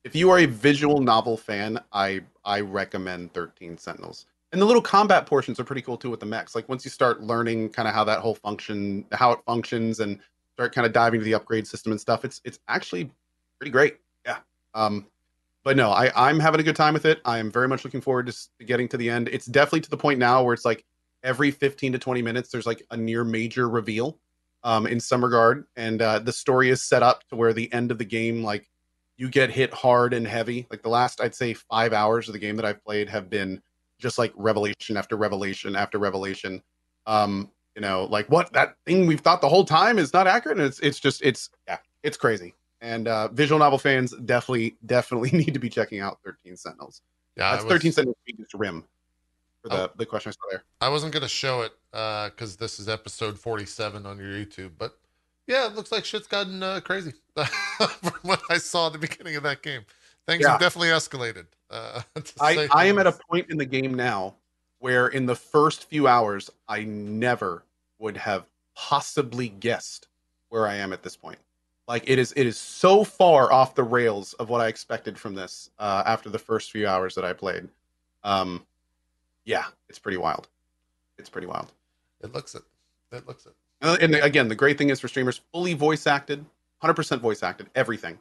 If 0.04 0.16
you 0.16 0.30
are 0.30 0.40
a 0.40 0.46
visual 0.46 1.00
novel 1.00 1.36
fan 1.36 1.78
i 1.92 2.20
i 2.44 2.60
recommend 2.60 3.32
13 3.34 3.78
sentinels. 3.78 4.26
And 4.52 4.60
the 4.60 4.66
little 4.66 4.82
combat 4.82 5.24
portions 5.26 5.58
are 5.60 5.64
pretty 5.64 5.80
cool 5.82 5.96
too 5.96 6.10
with 6.10 6.20
the 6.20 6.26
mechs. 6.26 6.54
Like 6.54 6.68
once 6.68 6.84
you 6.84 6.90
start 6.90 7.22
learning 7.22 7.70
kind 7.70 7.88
of 7.88 7.94
how 7.94 8.04
that 8.04 8.18
whole 8.20 8.34
function 8.34 9.04
how 9.12 9.32
it 9.32 9.40
functions 9.46 10.00
and 10.00 10.18
start 10.54 10.74
kind 10.74 10.86
of 10.86 10.92
diving 10.92 11.20
to 11.20 11.24
the 11.24 11.34
upgrade 11.34 11.66
system 11.66 11.92
and 11.92 12.00
stuff 12.00 12.24
it's 12.24 12.40
it's 12.44 12.58
actually 12.68 13.10
pretty 13.58 13.70
great. 13.70 13.98
Yeah. 14.26 14.38
Um 14.74 15.06
but 15.64 15.76
no, 15.76 15.90
I, 15.90 16.10
I'm 16.28 16.40
having 16.40 16.60
a 16.60 16.64
good 16.64 16.76
time 16.76 16.94
with 16.94 17.04
it. 17.04 17.20
I 17.24 17.38
am 17.38 17.50
very 17.50 17.68
much 17.68 17.84
looking 17.84 18.00
forward 18.00 18.26
to, 18.26 18.64
getting 18.64 18.88
to 18.88 18.96
the 18.96 19.08
end. 19.08 19.28
It's 19.28 19.46
definitely 19.46 19.82
to 19.82 19.90
the 19.90 19.96
point 19.96 20.18
now 20.18 20.42
where 20.42 20.54
it's 20.54 20.64
like 20.64 20.84
every 21.22 21.50
15 21.50 21.92
to 21.92 21.98
20 21.98 22.22
minutes, 22.22 22.50
there's 22.50 22.66
like 22.66 22.84
a 22.90 22.96
near 22.96 23.22
major 23.22 23.68
reveal 23.68 24.18
um, 24.64 24.86
in 24.86 24.98
some 24.98 25.22
regard. 25.24 25.64
And 25.76 26.02
uh, 26.02 26.18
the 26.18 26.32
story 26.32 26.70
is 26.70 26.82
set 26.82 27.02
up 27.02 27.26
to 27.28 27.36
where 27.36 27.52
the 27.52 27.72
end 27.72 27.92
of 27.92 27.98
the 27.98 28.04
game, 28.04 28.42
like 28.42 28.68
you 29.16 29.28
get 29.28 29.50
hit 29.50 29.72
hard 29.72 30.14
and 30.14 30.26
heavy. 30.26 30.66
Like 30.68 30.82
the 30.82 30.88
last, 30.88 31.20
I'd 31.20 31.34
say, 31.34 31.54
five 31.54 31.92
hours 31.92 32.28
of 32.28 32.32
the 32.32 32.40
game 32.40 32.56
that 32.56 32.64
I've 32.64 32.84
played 32.84 33.08
have 33.08 33.30
been 33.30 33.62
just 34.00 34.18
like 34.18 34.32
revelation 34.34 34.96
after 34.96 35.16
revelation 35.16 35.76
after 35.76 35.98
revelation. 35.98 36.60
Um, 37.06 37.52
you 37.76 37.82
know, 37.82 38.06
like 38.10 38.28
what 38.28 38.52
that 38.52 38.74
thing 38.84 39.06
we've 39.06 39.20
thought 39.20 39.40
the 39.40 39.48
whole 39.48 39.64
time 39.64 39.98
is 39.98 40.12
not 40.12 40.26
accurate. 40.26 40.58
And 40.58 40.66
it's, 40.66 40.80
it's 40.80 40.98
just, 40.98 41.22
it's, 41.22 41.50
yeah, 41.68 41.78
it's 42.02 42.16
crazy 42.16 42.54
and 42.82 43.08
uh, 43.08 43.28
visual 43.28 43.58
novel 43.58 43.78
fans 43.78 44.12
definitely 44.26 44.76
definitely 44.84 45.30
need 45.38 45.54
to 45.54 45.60
be 45.60 45.70
checking 45.70 46.00
out 46.00 46.18
13 46.24 46.56
sentinels 46.56 47.00
Yeah, 47.36 47.52
that's 47.52 47.64
was- 47.64 47.72
13 47.72 47.92
sentinels 47.92 48.16
rim 48.54 48.84
for 49.62 49.68
the, 49.70 49.88
Oh. 49.88 49.90
the 49.96 50.04
question 50.04 50.30
i 50.30 50.32
saw 50.32 50.50
there 50.50 50.64
I 50.82 50.88
wasn't 50.90 51.12
gonna 51.14 51.28
show 51.28 51.62
it 51.62 51.72
because 51.92 52.56
this 52.56 52.78
is 52.80 52.88
episode 52.88 53.38
forty-seven 53.38 54.04
on 54.06 54.18
your 54.18 54.26
YouTube, 54.32 54.72
but 54.78 54.98
yeah, 55.46 55.66
it 55.66 55.74
looks 55.74 55.92
like 55.92 56.04
shit's 56.04 56.26
gotten 56.26 56.62
uh, 56.62 56.80
crazy 56.80 57.12
from 57.36 58.12
what 58.22 58.40
I 58.50 58.58
saw 58.58 58.86
at 58.88 58.92
the 58.94 58.98
beginning 58.98 59.36
of 59.36 59.42
that 59.44 59.62
game. 59.62 59.82
Things 60.26 60.42
Yeah. 60.42 60.52
have 60.52 60.60
definitely 60.60 60.88
escalated. 60.88 61.46
Uh, 61.70 62.00
I, 62.40 62.68
I 62.72 62.84
am 62.86 62.98
at 62.98 63.06
a 63.06 63.12
point 63.30 63.50
in 63.50 63.56
the 63.58 63.64
game 63.66 63.94
now 63.94 64.34
where 64.78 65.08
in 65.08 65.26
the 65.26 65.34
first 65.36 65.84
few 65.88 66.06
hours 66.08 66.50
i 66.68 66.82
never 66.84 67.64
would 68.00 68.16
have 68.16 68.46
possibly 68.74 69.48
guessed 69.48 70.08
where 70.48 70.66
i 70.66 70.74
am 70.74 70.92
at 70.92 71.02
this 71.04 71.16
point 71.16 71.38
like 71.88 72.04
it 72.06 72.18
is 72.18 72.32
it 72.36 72.46
is 72.46 72.58
so 72.58 73.04
far 73.04 73.52
off 73.52 73.74
the 73.74 73.82
rails 73.82 74.32
of 74.34 74.48
what 74.48 74.60
i 74.60 74.68
expected 74.68 75.18
from 75.18 75.34
this 75.34 75.70
uh, 75.78 76.02
after 76.06 76.28
the 76.30 76.38
first 76.38 76.70
few 76.70 76.86
hours 76.86 77.14
that 77.14 77.24
i 77.24 77.32
played 77.32 77.68
um 78.24 78.64
yeah 79.44 79.64
it's 79.88 79.98
pretty 79.98 80.18
wild 80.18 80.48
it's 81.18 81.28
pretty 81.28 81.46
wild 81.46 81.72
It 82.22 82.32
looks 82.32 82.54
it. 82.54 82.62
It 83.12 83.26
looks 83.28 83.46
it. 83.46 83.52
Uh, 83.80 83.96
And 84.00 84.14
again, 84.14 84.48
the 84.48 84.54
great 84.54 84.78
thing 84.78 84.90
is 84.90 85.00
for 85.00 85.08
streamers, 85.08 85.40
fully 85.52 85.74
voice 85.74 86.06
acted, 86.06 86.44
100% 86.82 87.20
voice 87.20 87.42
acted, 87.42 87.68
everything. 87.74 88.18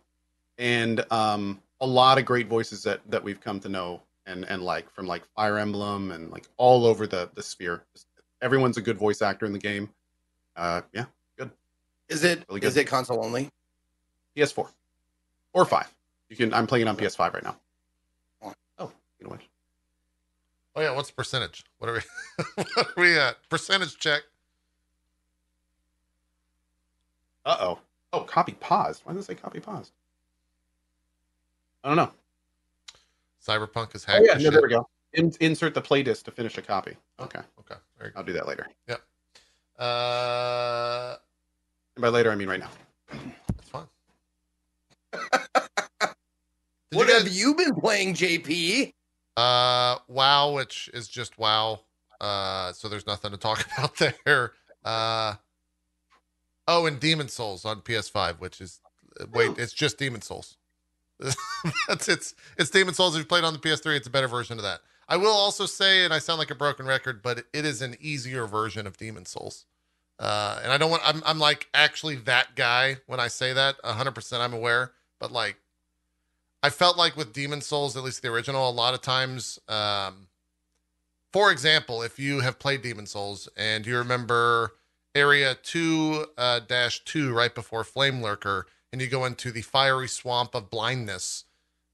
And 0.58 1.06
um, 1.12 1.62
a 1.80 1.86
lot 1.86 2.18
of 2.18 2.26
great 2.26 2.48
voices 2.48 2.84
that, 2.84 3.00
that 3.10 3.24
we've 3.24 3.40
come 3.40 3.60
to 3.62 3.70
know 3.70 4.02
and, 4.26 4.44
and 4.46 4.62
like 4.64 4.92
from 4.92 5.08
like 5.08 5.24
Fire 5.36 5.58
Emblem 5.58 6.12
and 6.12 6.30
like 6.32 6.48
all 6.58 6.86
over 6.86 7.08
the, 7.08 7.30
the 7.34 7.42
sphere. 7.42 7.84
Everyone's 8.42 8.78
a 8.78 8.82
good 8.82 8.98
voice 8.98 9.22
actor 9.22 9.46
in 9.46 9.54
the 9.54 9.60
game. 9.60 9.90
Uh, 10.56 10.82
yeah, 10.94 11.06
Is 12.12 12.24
it 12.26 12.44
Really 12.50 12.62
is 12.68 12.76
it 12.78 12.86
console 12.88 13.24
only? 13.24 13.50
PS4 14.36 14.70
or 15.54 15.66
5. 15.66 15.94
You 16.30 16.36
can. 16.36 16.54
I'm 16.54 16.68
playing 16.68 16.86
it 16.86 16.90
on 16.90 16.96
PS5 16.98 17.34
right 17.34 17.44
now. 17.44 17.56
Oh. 18.42 18.54
Oh, 18.80 18.92
you 19.20 19.26
know 19.26 19.32
what? 19.32 19.40
Oh 20.76 20.82
yeah, 20.82 20.94
what's 20.96 21.10
the 21.10 21.16
percentage? 21.16 21.64
What 21.80 21.90
are 21.90 21.94
we? 21.94 22.00
what 22.76 22.88
are 22.98 23.02
we 23.02 23.18
at? 23.18 23.38
Percentage 23.50 23.98
check. 23.98 24.22
Uh 27.46 27.58
oh. 27.60 27.80
Oh, 28.14 28.22
copy 28.22 28.54
paused. 28.54 29.02
Why 29.06 29.14
does 29.14 29.24
it 29.24 29.28
say 29.28 29.36
copy 29.36 29.60
paused? 29.60 29.92
I 31.84 31.88
don't 31.88 31.98
know. 31.98 32.12
Cyberpunk 33.46 33.96
is 33.96 34.06
Oh, 34.08 34.12
hacked. 34.14 34.26
yeah, 34.28 34.36
to 34.36 34.44
no, 34.44 34.50
there 34.52 34.62
we 34.62 34.70
go. 34.70 34.88
In, 35.14 35.34
insert 35.40 35.74
the 35.74 35.82
playlist 35.82 36.24
to 36.24 36.32
finish 36.32 36.58
a 36.58 36.62
copy. 36.62 36.96
Okay, 37.20 37.40
Okay. 37.60 37.76
There 37.98 38.08
you 38.08 38.14
I'll 38.16 38.24
do 38.24 38.34
that 38.34 38.48
later. 38.48 38.68
go. 38.88 38.96
Uh, 39.84 41.18
And 41.96 42.02
by 42.02 42.08
later, 42.10 42.32
I 42.32 42.36
mean 42.36 42.48
right 42.50 42.60
now. 42.60 42.70
that's 43.12 43.70
fine. 43.70 43.88
What 46.94 47.08
you 47.08 47.14
guys- 47.14 47.24
have 47.24 47.32
you 47.32 47.56
been 47.56 47.74
playing, 47.76 48.16
JP? 48.16 48.92
Uh, 49.38 49.96
WoW, 50.10 50.52
which 50.52 50.90
is 50.94 51.08
just 51.08 51.38
WoW. 51.40 51.80
Uh, 52.20 52.74
so 52.74 52.90
there's 52.90 53.08
nothing 53.08 53.32
to 53.32 53.38
talk 53.38 53.66
about 53.78 53.96
there. 53.96 54.52
Uh, 54.84 55.36
oh, 56.68 56.86
and 56.88 57.00
Demon's 57.00 57.32
Souls 57.32 57.64
on 57.64 57.80
PS5, 57.80 58.40
which 58.42 58.60
is 58.60 58.82
uh, 59.22 59.26
wait, 59.32 59.58
it's 59.58 59.72
just 59.72 59.98
Demon's 60.00 60.26
Souls. 60.26 60.58
That's 61.88 62.10
it's 62.10 62.36
it's 62.58 62.70
Demon's 62.70 62.98
Souls. 62.98 63.16
If 63.16 63.20
you 63.20 63.26
played 63.26 63.46
on 63.46 63.54
the 63.54 63.60
PS3, 63.60 63.96
it's 63.96 64.08
a 64.08 64.12
better 64.12 64.28
version 64.28 64.58
of 64.58 64.64
that. 64.64 64.82
I 65.08 65.16
will 65.16 65.32
also 65.32 65.66
say, 65.66 66.04
and 66.04 66.14
I 66.14 66.20
sound 66.20 66.40
like 66.40 66.52
a 66.52 66.56
broken 66.56 66.86
record, 66.86 67.22
but 67.22 67.46
it 67.54 67.64
is 67.64 67.82
an 67.82 67.96
easier 68.02 68.46
version 68.48 68.86
of 68.86 68.98
Demon's 68.98 69.30
Souls. 69.30 69.66
Uh, 70.22 70.60
and 70.64 70.72
I 70.72 70.78
don't 70.78 70.92
want. 70.92 71.02
I'm 71.04 71.24
I'm 71.26 71.40
like 71.40 71.68
actually 71.74 72.16
that 72.16 72.56
guy 72.56 72.98
when 73.08 73.20
I 73.20 73.28
say 73.28 73.54
that. 73.54 73.84
100. 73.84 74.12
percent 74.12 74.44
I'm 74.44 74.54
aware, 74.54 74.92
but 75.20 75.32
like 75.32 75.58
I 76.62 76.70
felt 76.70 76.96
like 76.96 77.18
with 77.18 77.34
Demon's 77.34 77.66
Souls, 77.66 77.98
at 77.98 78.04
least 78.04 78.22
the 78.22 78.28
original, 78.28 78.70
a 78.70 78.72
lot 78.72 78.94
of 78.94 79.02
times, 79.02 79.60
um, 79.68 80.28
for 81.34 81.52
example, 81.52 82.04
if 82.04 82.20
you 82.20 82.42
have 82.42 82.60
played 82.60 82.84
Demon's 82.84 83.12
Souls 83.12 83.50
and 83.58 83.84
you 83.88 83.98
remember 83.98 84.76
area 85.16 85.56
two 85.56 86.28
uh, 86.38 86.60
dash 86.60 87.04
two 87.04 87.34
right 87.34 87.56
before 87.56 87.84
Flamelurker, 87.84 88.66
and 88.92 89.02
you 89.02 89.08
go 89.08 89.26
into 89.26 89.52
the 89.52 89.64
fiery 89.64 90.08
swamp 90.08 90.54
of 90.54 90.70
blindness, 90.70 91.46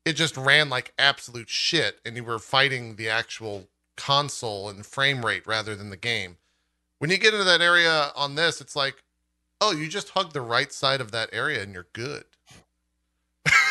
it 0.03 0.13
just 0.13 0.35
ran 0.35 0.67
like 0.67 0.93
absolute 0.99 1.47
shit, 1.49 2.01
and 2.05 2.17
you 2.17 2.25
were 2.25 2.39
fighting 2.39 2.97
the 2.97 3.07
actual 3.07 3.69
console 3.95 4.67
and 4.67 4.85
frame 4.85 5.25
rate 5.25 5.47
rather 5.47 5.77
than 5.77 5.91
the 5.91 5.95
game. 5.97 6.35
When 6.99 7.09
you 7.09 7.17
get 7.17 7.33
into 7.33 7.45
that 7.45 7.61
area 7.61 8.11
on 8.15 8.35
this, 8.35 8.59
it's 8.59 8.75
like, 8.75 9.03
oh, 9.61 9.71
you 9.71 9.87
just 9.87 10.09
hug 10.09 10.33
the 10.33 10.41
right 10.41 10.71
side 10.71 11.01
of 11.01 11.11
that 11.11 11.29
area 11.31 11.61
and 11.61 11.73
you're 11.73 11.87
good. 11.93 12.23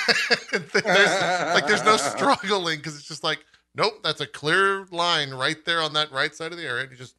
there's, 0.73 1.55
like 1.55 1.67
there's 1.67 1.85
no 1.85 1.97
struggling 1.97 2.79
because 2.79 2.97
it's 2.97 3.09
just 3.09 3.25
like 3.25 3.45
nope 3.75 4.01
that's 4.03 4.21
a 4.21 4.27
clear 4.27 4.87
line 4.91 5.31
right 5.31 5.65
there 5.65 5.83
on 5.83 5.93
that 5.93 6.11
right 6.11 6.35
side 6.35 6.53
of 6.53 6.59
the 6.59 6.65
area 6.65 6.85
and 6.85 6.93
you 6.93 6.97
just 6.97 7.17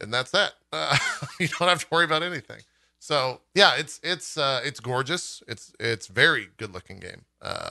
and 0.00 0.12
that's 0.12 0.32
that. 0.32 0.54
Uh, 0.72 0.96
you 1.40 1.46
don't 1.46 1.68
have 1.68 1.78
to 1.80 1.86
worry 1.90 2.04
about 2.04 2.22
anything. 2.22 2.60
So 2.98 3.40
yeah 3.54 3.74
it's 3.76 4.00
it's 4.02 4.36
uh 4.36 4.60
it's 4.64 4.80
gorgeous. 4.80 5.42
It's 5.46 5.72
it's 5.78 6.06
very 6.06 6.48
good 6.56 6.72
looking 6.72 6.98
game. 6.98 7.24
Uh 7.40 7.70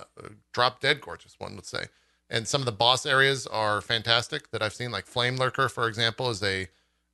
drop 0.53 0.79
dead 0.79 1.01
gorgeous 1.01 1.35
one 1.39 1.55
would 1.55 1.65
say. 1.65 1.85
And 2.29 2.47
some 2.47 2.61
of 2.61 2.65
the 2.65 2.71
boss 2.71 3.05
areas 3.05 3.45
are 3.47 3.81
fantastic 3.81 4.49
that 4.51 4.63
i've 4.63 4.73
seen 4.73 4.91
like 4.91 5.05
flamelurker 5.05 5.69
for 5.69 5.87
example 5.87 6.29
is 6.29 6.41
a 6.41 6.67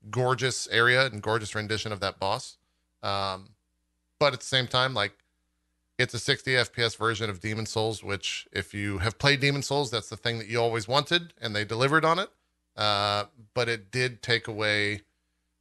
gorgeous 0.09 0.67
area 0.69 1.05
and 1.05 1.21
gorgeous 1.21 1.53
rendition 1.55 1.91
of 1.91 1.99
that 1.99 2.19
boss 2.19 2.57
um 3.03 3.49
but 4.19 4.33
at 4.33 4.39
the 4.39 4.45
same 4.45 4.67
time 4.67 4.93
like 4.93 5.13
It's 5.97 6.13
a 6.13 6.19
60 6.19 6.51
FPS 6.51 6.95
version 6.97 7.29
of 7.29 7.41
Demon's 7.41 7.71
Souls, 7.71 8.01
which, 8.01 8.47
if 8.53 8.73
you 8.73 8.99
have 8.99 9.17
played 9.17 9.41
Demon's 9.41 9.67
Souls, 9.67 9.91
that's 9.91 10.07
the 10.07 10.15
thing 10.15 10.37
that 10.39 10.47
you 10.47 10.57
always 10.57 10.87
wanted, 10.87 11.33
and 11.41 11.53
they 11.53 11.65
delivered 11.65 12.05
on 12.05 12.19
it. 12.19 12.29
Uh, 12.77 13.25
but 13.53 13.67
it 13.67 13.91
did 13.91 14.21
take 14.21 14.47
away 14.47 15.01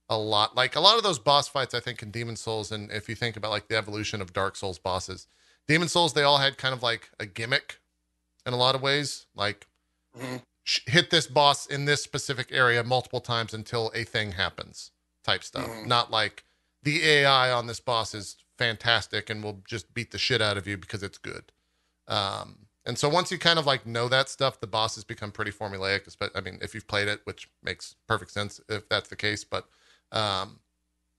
a 0.09 0.17
lot. 0.17 0.55
Like 0.55 0.77
a 0.77 0.81
lot 0.81 0.97
of 0.97 1.03
those 1.03 1.19
boss 1.19 1.49
fights, 1.49 1.75
I 1.75 1.81
think, 1.81 2.03
in 2.05 2.13
Demon's 2.13 2.39
Souls, 2.41 2.71
and 2.71 2.89
if 2.93 3.09
you 3.09 3.17
think 3.17 3.37
about 3.37 3.51
like 3.51 3.67
the 3.67 3.77
evolution 3.77 4.23
of 4.23 4.33
Dark 4.33 4.55
Souls 4.55 4.79
bosses, 4.79 5.27
Demon's 5.67 5.91
Souls, 5.91 6.13
they 6.13 6.23
all 6.23 6.39
had 6.39 6.57
kind 6.57 6.73
of 6.73 6.85
like 6.85 7.11
a 7.19 7.27
gimmick 7.27 7.81
in 8.47 8.53
a 8.53 8.57
lot 8.57 8.77
of 8.77 8.81
ways. 8.81 9.27
Like, 9.35 9.67
Mhm. 10.17 10.43
Hit 10.87 11.11
this 11.11 11.27
boss 11.27 11.67
in 11.67 11.87
this 11.87 12.03
specific 12.03 12.49
area 12.53 12.85
multiple 12.85 13.21
times 13.21 13.55
until 13.55 13.91
a 13.95 14.05
thing 14.05 14.33
happens 14.33 14.91
type 15.25 15.43
stuff. 15.43 15.69
Mhm. 15.69 15.87
Not 15.87 16.11
like 16.11 16.45
the 16.83 17.05
AI 17.05 17.51
on 17.51 17.67
this 17.67 17.81
boss 17.81 18.15
is 18.15 18.37
fantastic 18.57 19.31
and 19.31 19.43
will 19.43 19.63
just 19.67 19.93
beat 19.95 20.11
the 20.11 20.19
shit 20.19 20.43
out 20.43 20.57
of 20.57 20.67
you 20.67 20.77
because 20.77 21.03
it's 21.03 21.19
good. 21.19 21.53
Um, 22.07 22.67
and 22.85 22.99
so 22.99 23.09
once 23.09 23.31
you 23.31 23.39
kind 23.39 23.59
of 23.59 23.67
like 23.67 23.87
know 23.87 24.09
that 24.09 24.29
stuff, 24.29 24.61
the 24.61 24.67
bosses 24.67 25.05
become 25.05 25.31
pretty 25.31 25.51
formulaic. 25.51 26.17
I 26.35 26.41
mean, 26.41 26.59
if 26.63 26.75
you've 26.75 26.89
played 26.89 27.09
it, 27.09 27.21
which 27.25 27.49
makes 27.63 27.95
perfect 28.07 28.31
sense 28.31 28.61
if 28.69 28.89
that's 28.89 29.09
the 29.09 29.17
case. 29.17 29.45
But 29.45 29.67
um, 30.13 30.61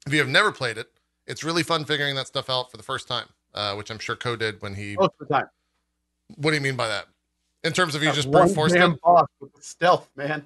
if 0.05 0.13
you 0.13 0.19
have 0.19 0.29
never 0.29 0.51
played 0.51 0.77
it, 0.77 0.91
it's 1.27 1.43
really 1.43 1.63
fun 1.63 1.85
figuring 1.85 2.15
that 2.15 2.27
stuff 2.27 2.49
out 2.49 2.71
for 2.71 2.77
the 2.77 2.83
first 2.83 3.07
time, 3.07 3.27
uh, 3.53 3.75
which 3.75 3.91
I'm 3.91 3.99
sure 3.99 4.15
Co 4.15 4.35
did 4.35 4.61
when 4.61 4.73
he. 4.73 4.95
Most 4.95 5.13
of 5.19 5.27
the 5.27 5.33
time. 5.35 5.49
What 6.35 6.51
do 6.51 6.55
you 6.55 6.61
mean 6.61 6.75
by 6.75 6.87
that? 6.87 7.07
In 7.63 7.73
terms 7.73 7.93
of 7.95 8.03
you 8.03 8.11
just 8.13 8.31
brute 8.31 8.49
forced 8.55 8.75
damn 8.75 8.93
it? 8.93 9.01
boss 9.01 9.27
with 9.39 9.53
the 9.53 9.61
stealth, 9.61 10.09
man. 10.15 10.45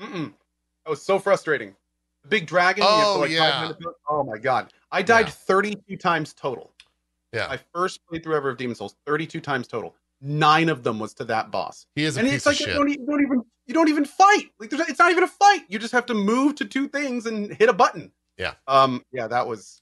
Mm-mm. 0.00 0.32
That 0.84 0.90
was 0.90 1.02
so 1.02 1.18
frustrating. 1.18 1.74
The 2.22 2.28
big 2.28 2.46
dragon. 2.46 2.84
you 2.84 2.88
have 2.90 2.98
to, 3.00 3.06
Oh, 3.06 3.18
like, 3.20 3.30
yeah. 3.30 3.46
behind 3.50 3.70
the 3.70 3.74
pillar- 3.76 3.94
Oh 4.08 4.22
my 4.24 4.38
god. 4.38 4.72
I 4.90 5.02
died 5.02 5.26
Yeah. 5.26 5.32
32 5.32 5.96
times 5.96 6.34
total. 6.34 6.70
Yeah. 7.32 7.46
My 7.48 7.58
first 7.74 8.00
playthrough 8.06 8.34
ever 8.36 8.50
of 8.50 8.58
Demon's 8.58 8.78
Souls, 8.78 8.94
32 9.06 9.40
times 9.40 9.66
total. 9.66 9.94
Nine 10.20 10.68
of 10.68 10.82
them 10.82 10.98
was 10.98 11.14
to 11.14 11.24
that 11.24 11.50
boss. 11.50 11.86
He 11.94 12.04
is 12.04 12.16
a 12.16 12.20
and 12.20 12.28
piece 12.28 12.36
it's 12.38 12.46
like 12.46 12.54
of 12.56 12.60
you 12.60 12.66
shit. 12.66 12.74
don't, 12.76 12.88
e- 12.90 12.98
you 13.00 13.06
don't 13.06 13.22
even 13.22 13.42
you 13.66 13.74
don't 13.74 13.88
even 13.88 14.04
fight. 14.04 14.50
Like 14.60 14.70
there's, 14.70 14.88
it's 14.88 14.98
not 14.98 15.10
even 15.10 15.24
a 15.24 15.28
fight. 15.28 15.62
You 15.68 15.78
just 15.78 15.92
have 15.92 16.06
to 16.06 16.14
move 16.14 16.54
to 16.56 16.64
two 16.64 16.86
things 16.88 17.26
and 17.26 17.52
hit 17.54 17.68
a 17.68 17.72
button. 17.72 18.12
Yeah. 18.36 18.54
Um. 18.68 19.04
Yeah. 19.12 19.26
That 19.26 19.46
was 19.48 19.80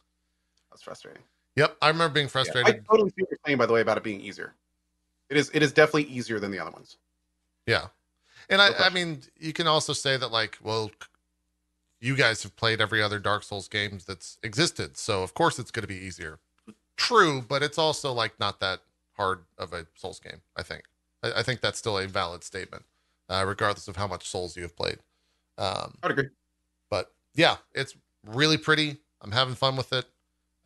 that 0.68 0.74
was 0.74 0.82
frustrating. 0.82 1.22
Yep, 1.56 1.76
I 1.82 1.88
remember 1.88 2.14
being 2.14 2.26
Yeah, 2.26 2.30
frustrated. 2.30 2.74
I 2.74 2.78
totally 2.90 3.10
see 3.10 3.22
what 3.22 3.30
you're 3.30 3.38
saying. 3.44 3.58
By 3.58 3.66
the 3.66 3.72
way, 3.72 3.80
about 3.80 3.96
it 3.98 4.02
being 4.04 4.20
easier. 4.20 4.54
It 5.30 5.36
is. 5.36 5.50
It 5.54 5.62
is 5.62 5.72
definitely 5.72 6.04
easier 6.04 6.38
than 6.38 6.50
the 6.50 6.58
other 6.58 6.72
ones. 6.72 6.96
Yeah. 7.66 7.86
And 8.48 8.60
I, 8.60 8.70
No 8.70 8.76
I 8.80 8.90
mean, 8.90 9.22
you 9.38 9.52
can 9.52 9.66
also 9.68 9.92
say 9.92 10.16
that, 10.16 10.32
like, 10.32 10.58
well, 10.62 10.90
you 12.00 12.16
guys 12.16 12.42
have 12.42 12.56
played 12.56 12.80
every 12.80 13.00
other 13.00 13.18
Dark 13.20 13.44
Souls 13.44 13.68
games 13.68 14.04
that's 14.04 14.38
existed. 14.42 14.96
So, 14.96 15.22
of 15.22 15.34
course, 15.34 15.58
it's 15.58 15.70
going 15.70 15.82
to 15.82 15.88
be 15.88 15.94
easier. 15.94 16.40
True, 16.96 17.42
but 17.42 17.62
it's 17.62 17.78
also, 17.78 18.12
like, 18.12 18.38
not 18.40 18.58
that 18.60 18.80
hard 19.16 19.40
of 19.56 19.72
a 19.72 19.86
Souls 19.94 20.18
game, 20.18 20.40
I 20.56 20.62
think. 20.62 20.82
I, 21.22 21.32
I 21.36 21.42
think 21.42 21.60
that's 21.60 21.78
still 21.78 21.96
a 21.98 22.08
valid 22.08 22.42
statement, 22.42 22.84
uh, 23.28 23.44
regardless 23.46 23.86
of 23.86 23.96
how 23.96 24.08
much 24.08 24.26
Souls 24.28 24.56
you 24.56 24.62
have 24.62 24.74
played. 24.76 24.98
Um, 25.56 25.96
I'd 26.02 26.10
agree. 26.10 26.28
but 26.88 27.12
yeah, 27.34 27.56
it's 27.74 27.94
really 28.26 28.56
pretty. 28.56 28.96
I'm 29.20 29.30
having 29.30 29.54
fun 29.54 29.76
with 29.76 29.92
it. 29.92 30.06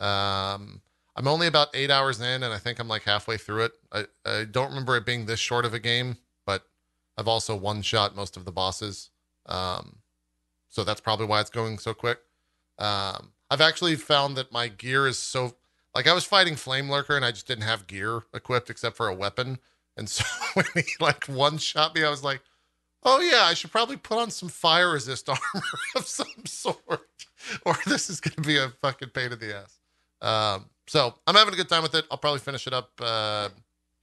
Um, 0.03 0.81
I'm 1.17 1.29
only 1.29 1.47
about 1.47 1.69
eight 1.75 1.91
hours 1.91 2.21
in, 2.21 2.43
and 2.43 2.53
I 2.53 2.59
think 2.59 2.79
I'm 2.79 2.89
like 2.89 3.03
halfway 3.03 3.37
through 3.37 3.65
it. 3.65 3.73
I, 3.93 4.05
I 4.27 4.45
don't 4.45 4.71
remember 4.71 4.97
it 4.97 5.07
being 5.07 5.27
this 5.27 5.41
short 5.41 5.65
of 5.65 5.73
a 5.75 5.79
game, 5.79 6.17
but 6.45 6.65
I've 7.17 7.29
also 7.29 7.55
one 7.55 7.83
shot 7.83 8.17
most 8.17 8.37
of 8.37 8.45
the 8.45 8.53
bosses. 8.53 9.11
Um, 9.47 9.99
so 10.69 10.83
that's 10.83 11.01
probably 11.01 11.27
why 11.27 11.41
it's 11.41 11.51
going 11.51 11.79
so 11.79 11.95
quick. 11.95 12.19
Um, 12.79 13.33
I've 13.51 13.61
actually 13.61 13.95
found 13.95 14.37
that 14.37 14.51
my 14.51 14.67
gear 14.69 15.07
is 15.07 15.19
so 15.19 15.55
like 15.95 16.09
I 16.09 16.13
was 16.13 16.25
fighting 16.25 16.55
Flamelurker 16.55 17.15
and 17.15 17.25
I 17.25 17.31
just 17.31 17.47
didn't 17.47 17.65
have 17.65 17.87
gear 17.87 18.23
equipped 18.35 18.71
except 18.71 18.97
for 18.97 19.09
a 19.09 19.15
weapon. 19.15 19.59
And 19.97 20.09
so 20.09 20.25
when 20.55 20.67
he 20.75 20.83
like 21.01 21.27
one 21.27 21.59
shot 21.59 21.95
me, 21.95 22.05
I 22.05 22.11
was 22.11 22.25
like, 22.25 22.41
oh 23.05 23.21
yeah, 23.21 23.45
I 23.45 23.55
should 23.55 23.71
probably 23.71 23.97
put 23.97 24.19
on 24.19 24.31
some 24.31 24.49
fire 24.49 24.93
resist 24.93 25.29
armor 25.29 25.65
of 25.95 26.07
some 26.07 26.27
sort, 26.47 27.27
or 27.65 27.77
this 27.87 28.11
is 28.11 28.21
going 28.21 28.35
to 28.35 28.43
be 28.43 28.59
a 28.59 28.71
fucking 28.81 29.11
pain 29.11 29.33
in 29.33 29.39
the 29.39 29.57
ass. 29.57 29.79
Um, 30.21 30.67
so 30.87 31.15
I'm 31.27 31.35
having 31.35 31.55
a 31.55 31.57
good 31.57 31.69
time 31.69 31.83
with 31.83 31.95
it. 31.95 32.05
I'll 32.11 32.19
probably 32.19 32.41
finish 32.41 32.67
it 32.67 32.73
up 32.73 32.91
uh, 33.01 33.49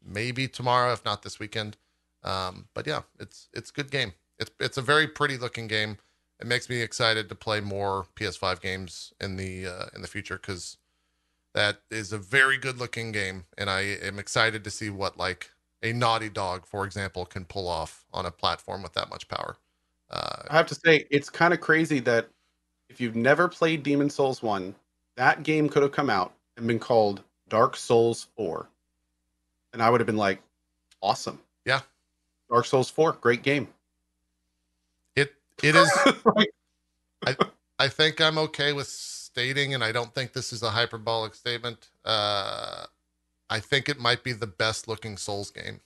maybe 0.06 0.48
tomorrow, 0.48 0.94
if 0.94 1.06
not 1.06 1.22
this 1.24 1.40
weekend. 1.40 1.78
Um, 2.24 2.68
but 2.74 2.88
yeah, 2.88 3.02
it's 3.20 3.50
it's 3.54 3.72
good 3.72 3.92
game. 3.92 4.14
It's 4.40 4.52
it's 4.60 4.78
a 4.78 4.82
very 4.82 5.08
pretty 5.08 5.38
looking 5.38 5.68
game. 5.68 5.98
It 6.40 6.48
makes 6.48 6.70
me 6.70 6.82
excited 6.82 7.30
to 7.30 7.36
play 7.36 7.62
more 7.62 8.08
PS5 8.16 8.62
games 8.62 9.14
in 9.22 9.38
the 9.38 9.68
uh, 9.68 9.86
in 9.96 10.02
the 10.02 10.08
future 10.08 10.38
because 10.38 10.78
that 11.54 11.82
is 11.90 12.14
a 12.14 12.18
very 12.18 12.58
good 12.58 12.78
looking 12.78 13.12
game, 13.12 13.46
and 13.58 13.70
I 13.70 13.82
am 13.82 14.20
excited 14.20 14.64
to 14.64 14.72
see 14.72 14.90
what 14.90 15.18
like 15.18 15.52
a 15.84 15.94
Naughty 15.94 16.30
Dog, 16.30 16.66
for 16.66 16.86
example, 16.86 17.26
can 17.26 17.46
pull 17.46 17.68
off 17.68 18.06
on 18.14 18.26
a 18.26 18.32
platform 18.32 18.84
with 18.84 18.94
that 18.94 19.10
much 19.10 19.28
power. 19.28 19.58
Uh, 20.10 20.44
I 20.50 20.58
have 20.58 20.68
to 20.68 20.76
say, 20.76 21.08
it's 21.10 21.30
kind 21.30 21.54
of 21.54 21.62
crazy 21.62 22.00
that 22.02 22.28
if 22.90 23.00
you've 23.00 23.16
never 23.16 23.48
played 23.48 23.82
Demon's 23.82 24.14
Souls 24.14 24.44
1, 24.44 24.76
that 25.16 25.44
game 25.44 25.70
could 25.70 25.82
have 25.82 25.94
come 25.94 26.10
out 26.10 26.34
and 26.62 26.68
been 26.68 26.80
called 26.80 27.22
Dark 27.50 27.76
Souls 27.76 28.28
4. 28.38 28.70
And 29.74 29.82
I 29.82 29.90
would 29.90 30.00
have 30.00 30.06
been 30.06 30.18
like, 30.18 30.42
awesome. 31.02 31.40
Yeah. 31.66 31.82
Dark 32.50 32.66
Souls 32.66 32.90
4, 32.90 33.14
great 33.14 33.44
game. 33.44 33.68
it 35.16 35.34
it 35.62 35.76
is. 35.76 35.92
Like, 37.24 37.40
I 37.78 37.88
think 37.88 38.20
I'm 38.20 38.40
okay 38.40 38.74
with 38.74 38.88
stating, 38.88 39.76
and 39.76 39.84
I 39.84 39.92
don't 39.92 40.12
think 40.12 40.34
this 40.34 40.52
is 40.52 40.64
a 40.64 40.72
hyperbolic 40.72 41.36
statement. 41.36 41.90
Uh, 42.04 42.86
I 43.48 43.60
think 43.60 43.88
it 43.88 44.00
might 44.00 44.24
be 44.24 44.34
the 44.34 44.48
best 44.48 44.88
looking 44.88 45.18
Souls 45.18 45.52
game 45.52 45.82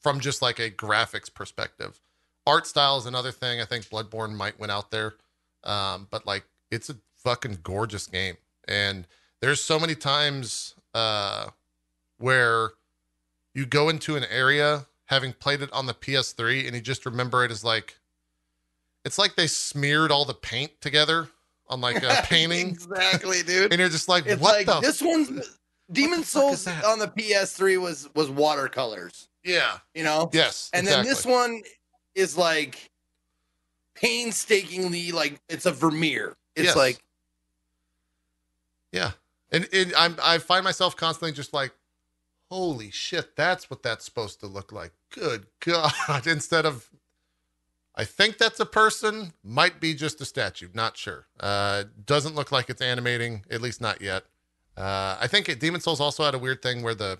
from 0.00 0.18
just 0.18 0.42
like 0.42 0.58
a 0.58 0.68
graphics 0.68 1.32
perspective. 1.32 2.00
Art 2.44 2.66
style 2.66 2.98
is 2.98 3.06
another 3.06 3.30
thing. 3.30 3.60
I 3.60 3.66
think 3.66 3.84
Bloodborne 3.84 4.34
might 4.34 4.58
win 4.58 4.68
out 4.68 4.90
there, 4.90 5.14
um, 5.62 6.08
but 6.10 6.26
like 6.26 6.42
it's 6.72 6.90
a 6.90 6.96
fucking 7.18 7.58
gorgeous 7.62 8.08
game, 8.08 8.36
and 8.66 9.06
there's 9.46 9.62
so 9.62 9.78
many 9.78 9.94
times 9.94 10.74
uh, 10.92 11.46
where 12.18 12.70
you 13.54 13.64
go 13.64 13.88
into 13.88 14.16
an 14.16 14.24
area 14.28 14.86
having 15.04 15.32
played 15.32 15.62
it 15.62 15.72
on 15.72 15.86
the 15.86 15.94
PS3, 15.94 16.66
and 16.66 16.74
you 16.74 16.80
just 16.80 17.06
remember 17.06 17.44
it 17.44 17.52
as 17.52 17.62
like 17.62 17.96
it's 19.04 19.18
like 19.18 19.36
they 19.36 19.46
smeared 19.46 20.10
all 20.10 20.24
the 20.24 20.34
paint 20.34 20.72
together 20.80 21.28
on 21.68 21.80
like 21.80 22.02
a 22.02 22.22
painting, 22.24 22.70
exactly, 22.70 23.42
dude. 23.44 23.72
and 23.72 23.78
you're 23.78 23.88
just 23.88 24.08
like, 24.08 24.26
It's 24.26 24.42
what 24.42 24.54
like 24.56 24.66
the? 24.66 24.80
this 24.80 25.00
one's 25.00 25.28
Demon 25.92 26.20
the 26.20 26.26
fuck 26.26 26.52
is 26.52 26.62
Souls 26.62 26.84
on 26.84 26.98
the 26.98 27.06
PS3 27.06 27.80
was 27.80 28.08
was 28.16 28.28
watercolors, 28.28 29.28
yeah, 29.44 29.78
you 29.94 30.02
know, 30.02 30.28
yes, 30.32 30.70
and 30.72 30.88
exactly. 30.88 31.04
then 31.04 31.14
this 31.14 31.24
one 31.24 31.62
is 32.16 32.36
like 32.36 32.90
painstakingly 33.94 35.12
like 35.12 35.40
it's 35.48 35.66
a 35.66 35.72
Vermeer. 35.72 36.36
It's 36.56 36.66
Yes. 36.66 36.76
like 36.76 36.98
Yeah, 38.90 39.12
and, 39.52 39.94
I'm 39.96 40.16
I 40.22 40.38
find 40.38 40.64
myself 40.64 40.96
constantly 40.96 41.32
just 41.32 41.52
like, 41.52 41.72
holy 42.50 42.90
shit, 42.90 43.36
that's 43.36 43.70
what 43.70 43.82
that's 43.82 44.04
supposed 44.04 44.40
to 44.40 44.46
look 44.46 44.72
like. 44.72 44.92
Good 45.10 45.46
God! 45.60 45.92
Instead 46.26 46.66
of, 46.66 46.90
I 47.94 48.04
think 48.04 48.38
that's 48.38 48.60
a 48.60 48.66
person, 48.66 49.32
might 49.42 49.80
be 49.80 49.94
just 49.94 50.20
a 50.20 50.24
statue. 50.24 50.68
Not 50.74 50.96
sure. 50.96 51.26
Uh, 51.38 51.84
doesn't 52.04 52.34
look 52.34 52.52
like 52.52 52.70
it's 52.70 52.82
animating, 52.82 53.44
at 53.50 53.62
least 53.62 53.80
not 53.80 54.00
yet. 54.00 54.24
Uh, 54.76 55.16
I 55.20 55.26
think 55.26 55.48
it, 55.48 55.60
Demon's 55.60 55.84
Souls 55.84 56.00
also 56.00 56.24
had 56.24 56.34
a 56.34 56.38
weird 56.38 56.60
thing 56.60 56.82
where 56.82 56.94
the, 56.94 57.18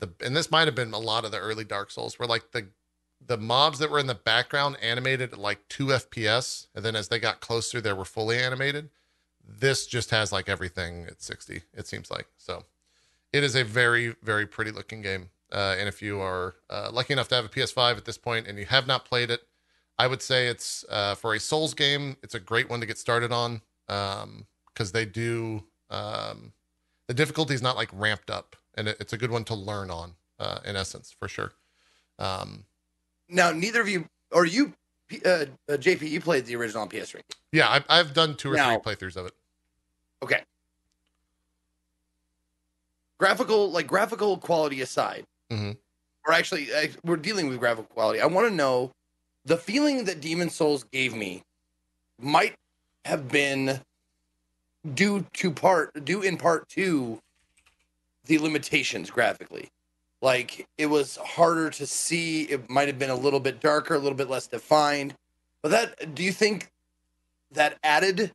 the 0.00 0.10
and 0.24 0.34
this 0.34 0.50
might 0.50 0.66
have 0.66 0.74
been 0.74 0.92
a 0.92 0.98
lot 0.98 1.24
of 1.24 1.32
the 1.32 1.38
early 1.38 1.64
Dark 1.64 1.90
Souls, 1.90 2.18
where 2.18 2.28
like 2.28 2.52
the 2.52 2.68
the 3.24 3.36
mobs 3.36 3.78
that 3.78 3.90
were 3.90 3.98
in 3.98 4.06
the 4.06 4.14
background 4.14 4.78
animated 4.80 5.34
at 5.34 5.38
like 5.38 5.68
two 5.68 5.86
FPS, 5.86 6.66
and 6.74 6.84
then 6.84 6.96
as 6.96 7.08
they 7.08 7.18
got 7.18 7.40
closer, 7.40 7.80
they 7.80 7.92
were 7.92 8.06
fully 8.06 8.38
animated 8.38 8.88
this 9.58 9.86
just 9.86 10.10
has 10.10 10.32
like 10.32 10.48
everything 10.48 11.04
at 11.06 11.20
60 11.22 11.62
it 11.74 11.86
seems 11.86 12.10
like. 12.10 12.26
So 12.36 12.64
it 13.32 13.42
is 13.44 13.54
a 13.56 13.64
very 13.64 14.14
very 14.22 14.46
pretty 14.46 14.70
looking 14.70 15.02
game. 15.02 15.30
Uh, 15.52 15.74
and 15.78 15.88
if 15.88 16.00
you 16.00 16.20
are 16.20 16.54
uh, 16.70 16.90
lucky 16.92 17.12
enough 17.12 17.26
to 17.28 17.34
have 17.34 17.44
a 17.44 17.48
ps5 17.48 17.96
at 17.96 18.04
this 18.04 18.16
point 18.16 18.46
and 18.46 18.56
you 18.56 18.66
have 18.66 18.86
not 18.86 19.04
played 19.04 19.30
it 19.32 19.40
i 19.98 20.06
would 20.06 20.22
say 20.22 20.46
it's 20.46 20.84
uh, 20.88 21.16
for 21.16 21.34
a 21.34 21.40
souls 21.40 21.74
game 21.74 22.16
it's 22.22 22.36
a 22.36 22.38
great 22.40 22.70
one 22.70 22.78
to 22.78 22.86
get 22.86 22.96
started 22.96 23.32
on 23.32 23.60
because 23.88 24.92
they 24.92 25.04
do 25.04 25.64
um, 25.90 26.52
the 27.08 27.14
difficulty 27.14 27.52
is 27.52 27.62
not 27.62 27.74
like 27.74 27.88
ramped 27.92 28.30
up 28.30 28.54
and 28.76 28.86
it, 28.86 28.96
it's 29.00 29.12
a 29.12 29.18
good 29.18 29.32
one 29.32 29.42
to 29.42 29.54
learn 29.56 29.90
on 29.90 30.12
uh, 30.38 30.60
in 30.64 30.76
essence 30.76 31.10
for 31.18 31.26
sure. 31.26 31.50
Um, 32.20 32.62
now 33.28 33.50
neither 33.50 33.80
of 33.80 33.88
you 33.88 34.08
or 34.30 34.46
you 34.46 34.74
uh, 35.26 35.28
uh, 35.28 35.46
JP 35.72 36.08
you 36.08 36.20
played 36.20 36.46
the 36.46 36.54
original 36.54 36.82
on 36.82 36.88
PS3. 36.88 37.22
yeah 37.52 37.68
I've, 37.68 37.84
I've 37.88 38.14
done 38.14 38.36
two 38.36 38.52
or 38.52 38.54
Now- 38.54 38.78
three 38.78 38.94
playthroughs 38.94 39.16
of 39.16 39.26
it 39.26 39.32
Okay. 40.22 40.42
Graphical, 43.18 43.70
like 43.70 43.86
graphical 43.86 44.38
quality 44.38 44.80
aside, 44.80 45.24
Mhm. 45.50 45.76
or 46.26 46.32
actually, 46.32 46.72
uh, 46.72 46.88
we're 47.04 47.16
dealing 47.16 47.48
with 47.48 47.58
graphical 47.58 47.92
quality. 47.94 48.20
I 48.20 48.26
want 48.26 48.48
to 48.48 48.54
know 48.54 48.92
the 49.44 49.56
feeling 49.56 50.04
that 50.04 50.20
Demon's 50.20 50.54
Souls 50.54 50.84
gave 50.84 51.14
me 51.14 51.42
might 52.18 52.54
have 53.04 53.28
been 53.28 53.82
due 54.94 55.26
to 55.34 55.50
part, 55.50 56.04
due 56.04 56.22
in 56.22 56.36
part 56.38 56.68
to 56.70 57.20
the 58.24 58.38
limitations 58.38 59.10
graphically. 59.10 59.68
Like 60.22 60.66
it 60.78 60.86
was 60.86 61.16
harder 61.16 61.70
to 61.70 61.86
see. 61.86 62.44
It 62.44 62.68
might 62.70 62.88
have 62.88 62.98
been 62.98 63.10
a 63.10 63.14
little 63.14 63.40
bit 63.40 63.60
darker, 63.60 63.94
a 63.94 63.98
little 63.98 64.16
bit 64.16 64.28
less 64.28 64.46
defined. 64.46 65.14
But 65.62 65.70
that, 65.70 66.14
do 66.14 66.22
you 66.22 66.32
think 66.32 66.70
that 67.50 67.78
added 67.82 68.32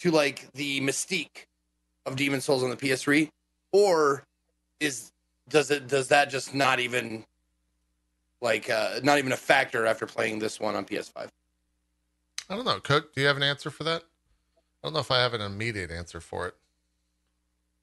to 0.00 0.10
like 0.10 0.50
the 0.52 0.80
mystique 0.80 1.46
of 2.06 2.16
Demon's 2.16 2.44
Souls 2.44 2.62
on 2.62 2.70
the 2.70 2.76
PS3, 2.76 3.28
or 3.72 4.22
is 4.80 5.10
does 5.48 5.70
it 5.70 5.88
does 5.88 6.08
that 6.08 6.30
just 6.30 6.54
not 6.54 6.80
even 6.80 7.24
like 8.40 8.70
uh 8.70 9.00
not 9.02 9.18
even 9.18 9.32
a 9.32 9.36
factor 9.36 9.86
after 9.86 10.06
playing 10.06 10.38
this 10.38 10.60
one 10.60 10.74
on 10.74 10.84
PS5? 10.84 11.28
I 12.50 12.54
don't 12.56 12.64
know. 12.64 12.80
Cook, 12.80 13.14
do 13.14 13.20
you 13.20 13.26
have 13.26 13.36
an 13.36 13.42
answer 13.42 13.70
for 13.70 13.84
that? 13.84 14.02
I 14.02 14.86
don't 14.86 14.94
know 14.94 15.00
if 15.00 15.10
I 15.10 15.18
have 15.18 15.34
an 15.34 15.40
immediate 15.40 15.90
answer 15.90 16.20
for 16.20 16.46
it. 16.48 16.54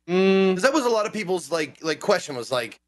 Mm, 0.07 0.51
Because 0.51 0.63
that 0.63 0.73
was 0.73 0.85
a 0.85 0.89
lot 0.89 1.05
of 1.05 1.13
people's 1.13 1.51
like 1.51 1.83
like 1.83 1.99
question 1.99 2.35
was 2.35 2.51
like 2.51 2.79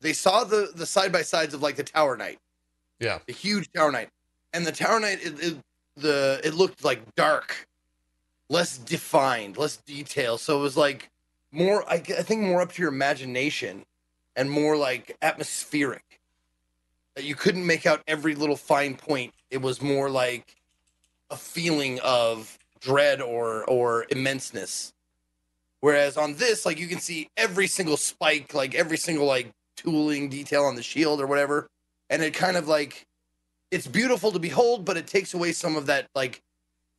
they 0.00 0.12
saw 0.12 0.44
the 0.44 0.70
the 0.74 0.86
side 0.86 1.12
by 1.12 1.22
sides 1.22 1.54
of 1.54 1.62
like 1.62 1.76
the 1.76 1.84
Tower 1.84 2.16
Knight, 2.16 2.38
Yeah. 3.00 3.18
the 3.26 3.32
huge 3.32 3.68
Tower 3.72 3.92
Knight, 3.92 4.08
and 4.52 4.66
the 4.66 4.72
Tower 4.72 4.98
Knight 5.00 5.18
it, 5.24 5.40
it, 5.42 5.56
the 5.96 6.40
it 6.42 6.54
looked 6.54 6.84
like 6.84 7.00
dark, 7.16 7.66
less 8.48 8.78
defined, 8.78 9.56
less 9.56 9.76
detail. 9.78 10.38
So 10.38 10.58
it 10.58 10.62
was 10.62 10.76
like 10.76 11.10
more 11.50 11.84
I, 11.88 11.94
I 11.94 12.22
think 12.22 12.42
more 12.42 12.62
up 12.62 12.72
to 12.72 12.82
your 12.82 12.90
imagination 12.90 13.84
and 14.36 14.50
more 14.50 14.76
like 14.76 15.16
atmospheric. 15.22 16.20
You 17.18 17.34
couldn't 17.34 17.66
make 17.66 17.84
out 17.84 18.02
every 18.08 18.34
little 18.34 18.56
fine 18.56 18.96
point. 18.96 19.34
It 19.50 19.60
was 19.60 19.82
more 19.82 20.08
like 20.08 20.56
a 21.30 21.36
feeling 21.36 22.00
of 22.00 22.58
dread 22.80 23.20
or 23.20 23.64
or 23.64 24.06
immenseness. 24.10 24.92
Whereas 25.80 26.16
on 26.16 26.34
this, 26.34 26.64
like 26.64 26.78
you 26.78 26.86
can 26.86 27.00
see 27.00 27.28
every 27.36 27.66
single 27.66 27.96
spike, 27.96 28.54
like 28.54 28.74
every 28.74 28.96
single 28.96 29.26
like 29.26 29.50
tooling 29.76 30.28
detail 30.28 30.64
on 30.64 30.76
the 30.76 30.82
shield 30.82 31.20
or 31.20 31.26
whatever, 31.26 31.66
and 32.08 32.22
it 32.22 32.34
kind 32.34 32.56
of 32.56 32.68
like 32.68 33.06
it's 33.70 33.86
beautiful 33.86 34.30
to 34.32 34.38
behold, 34.38 34.84
but 34.84 34.96
it 34.96 35.06
takes 35.06 35.34
away 35.34 35.52
some 35.52 35.76
of 35.76 35.86
that 35.86 36.06
like 36.14 36.40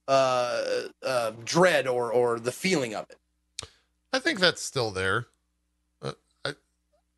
uh 0.08 0.64
uh 1.06 1.32
dread 1.46 1.88
or 1.88 2.12
or 2.12 2.40
the 2.40 2.52
feeling 2.52 2.94
of 2.96 3.10
it. 3.10 3.18
I 4.12 4.20
think 4.20 4.40
that's 4.40 4.62
still 4.62 4.92
there. 4.92 5.28
I 6.04 6.14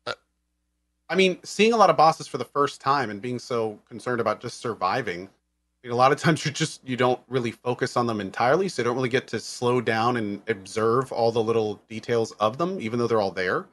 I, 0.06 0.14
I 1.08 1.14
mean, 1.14 1.38
seeing 1.44 1.72
a 1.72 1.76
lot 1.76 1.90
of 1.90 1.96
bosses 1.96 2.26
for 2.26 2.38
the 2.38 2.44
first 2.44 2.80
time 2.80 3.10
and 3.10 3.20
being 3.20 3.38
so 3.38 3.78
concerned 3.88 4.20
about 4.20 4.40
just 4.40 4.58
surviving. 4.60 5.22
I 5.28 5.86
mean, 5.88 5.92
a 5.92 5.96
lot 5.96 6.12
of 6.12 6.18
times 6.20 6.44
you 6.44 6.50
just 6.52 6.86
you 6.86 6.96
don't 6.96 7.20
really 7.28 7.50
focus 7.52 7.96
on 7.96 8.06
them 8.06 8.20
entirely, 8.20 8.68
so 8.68 8.82
you 8.82 8.84
don't 8.84 8.96
really 8.96 9.08
get 9.08 9.26
to 9.28 9.40
slow 9.40 9.80
down 9.80 10.16
and 10.16 10.42
observe 10.48 11.12
all 11.12 11.30
the 11.32 11.42
little 11.42 11.80
details 11.88 12.32
of 12.32 12.58
them, 12.58 12.80
even 12.80 12.98
though 12.98 13.06
they're 13.06 13.20
all 13.20 13.30
there. 13.30 13.66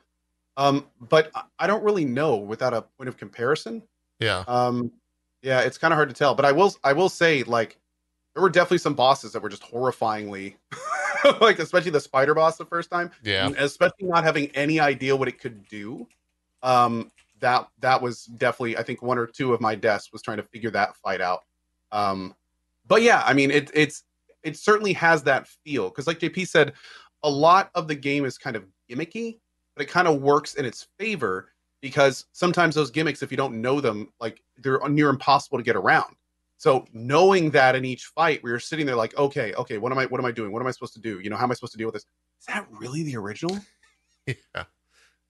Um, 0.57 0.85
but 1.09 1.31
I- 1.33 1.43
I 1.59 1.67
don't 1.67 1.83
really 1.83 2.05
know 2.05 2.35
without 2.35 2.73
a 2.73 2.83
point 2.83 3.07
of 3.07 3.17
comparison. 3.17 3.81
Yeah. 4.19 4.43
Um, 4.47 4.91
yeah, 5.41 5.61
it's 5.61 5.77
kind 5.77 5.91
of 5.91 5.97
hard 5.97 6.09
to 6.09 6.15
tell. 6.15 6.35
But 6.35 6.45
I 6.45 6.51
will 6.51 6.75
I 6.83 6.93
will 6.93 7.09
say 7.09 7.43
like 7.43 7.77
there 8.33 8.41
were 8.41 8.49
definitely 8.49 8.79
some 8.79 8.93
bosses 8.93 9.31
that 9.33 9.41
were 9.41 9.49
just 9.49 9.63
horrifyingly 9.63 10.55
like 11.41 11.59
especially 11.59 11.91
the 11.91 11.99
spider 11.99 12.33
boss 12.33 12.57
the 12.57 12.65
first 12.65 12.89
time. 12.89 13.11
Yeah. 13.23 13.49
especially 13.57 14.07
not 14.07 14.23
having 14.23 14.47
any 14.55 14.79
idea 14.79 15.15
what 15.15 15.27
it 15.27 15.39
could 15.39 15.67
do 15.67 16.07
um 16.61 17.11
that 17.39 17.67
that 17.79 18.01
was 18.01 18.25
definitely 18.25 18.77
i 18.77 18.83
think 18.83 19.01
one 19.01 19.17
or 19.17 19.27
two 19.27 19.53
of 19.53 19.61
my 19.61 19.75
deaths 19.75 20.11
was 20.11 20.21
trying 20.21 20.37
to 20.37 20.43
figure 20.43 20.71
that 20.71 20.95
fight 20.97 21.21
out. 21.21 21.43
Um 21.91 22.35
but 22.87 23.01
yeah 23.01 23.23
i 23.25 23.33
mean 23.33 23.51
it 23.51 23.69
it's 23.73 24.03
it 24.43 24.57
certainly 24.57 24.93
has 24.93 25.23
that 25.23 25.47
feel 25.47 25.89
because 25.89 26.07
like 26.07 26.19
jp 26.19 26.47
said 26.47 26.73
a 27.23 27.29
lot 27.29 27.69
of 27.75 27.87
the 27.87 27.95
game 27.95 28.25
is 28.25 28.37
kind 28.37 28.55
of 28.55 28.65
gimmicky 28.89 29.39
but 29.75 29.83
it 29.83 29.89
kind 29.89 30.07
of 30.07 30.21
works 30.21 30.55
in 30.55 30.65
its 30.65 30.87
favor 30.99 31.49
because 31.81 32.25
sometimes 32.31 32.75
those 32.75 32.91
gimmicks 32.91 33.21
if 33.21 33.31
you 33.31 33.37
don't 33.37 33.59
know 33.59 33.79
them 33.81 34.11
like 34.19 34.41
they're 34.57 34.79
near 34.89 35.09
impossible 35.09 35.57
to 35.57 35.63
get 35.63 35.75
around 35.75 36.15
so 36.63 36.85
knowing 36.93 37.51
that 37.51 37.75
in 37.75 37.83
each 37.83 38.05
fight 38.05 38.41
we 38.41 38.49
were 38.49 38.59
sitting 38.59 38.85
there 38.85 38.95
like 38.95 39.17
okay 39.17 39.53
okay 39.55 39.77
what 39.77 39.91
am 39.91 39.97
i 39.97 40.05
what 40.05 40.19
am 40.21 40.25
i 40.25 40.31
doing 40.31 40.51
what 40.51 40.61
am 40.61 40.67
i 40.67 40.71
supposed 40.71 40.93
to 40.93 41.01
do 41.01 41.19
you 41.19 41.29
know 41.29 41.35
how 41.35 41.43
am 41.43 41.51
i 41.51 41.53
supposed 41.53 41.73
to 41.73 41.77
deal 41.77 41.87
with 41.87 41.95
this 41.95 42.05
is 42.39 42.45
that 42.45 42.65
really 42.71 43.03
the 43.03 43.17
original 43.17 43.59
Yeah. 44.27 44.63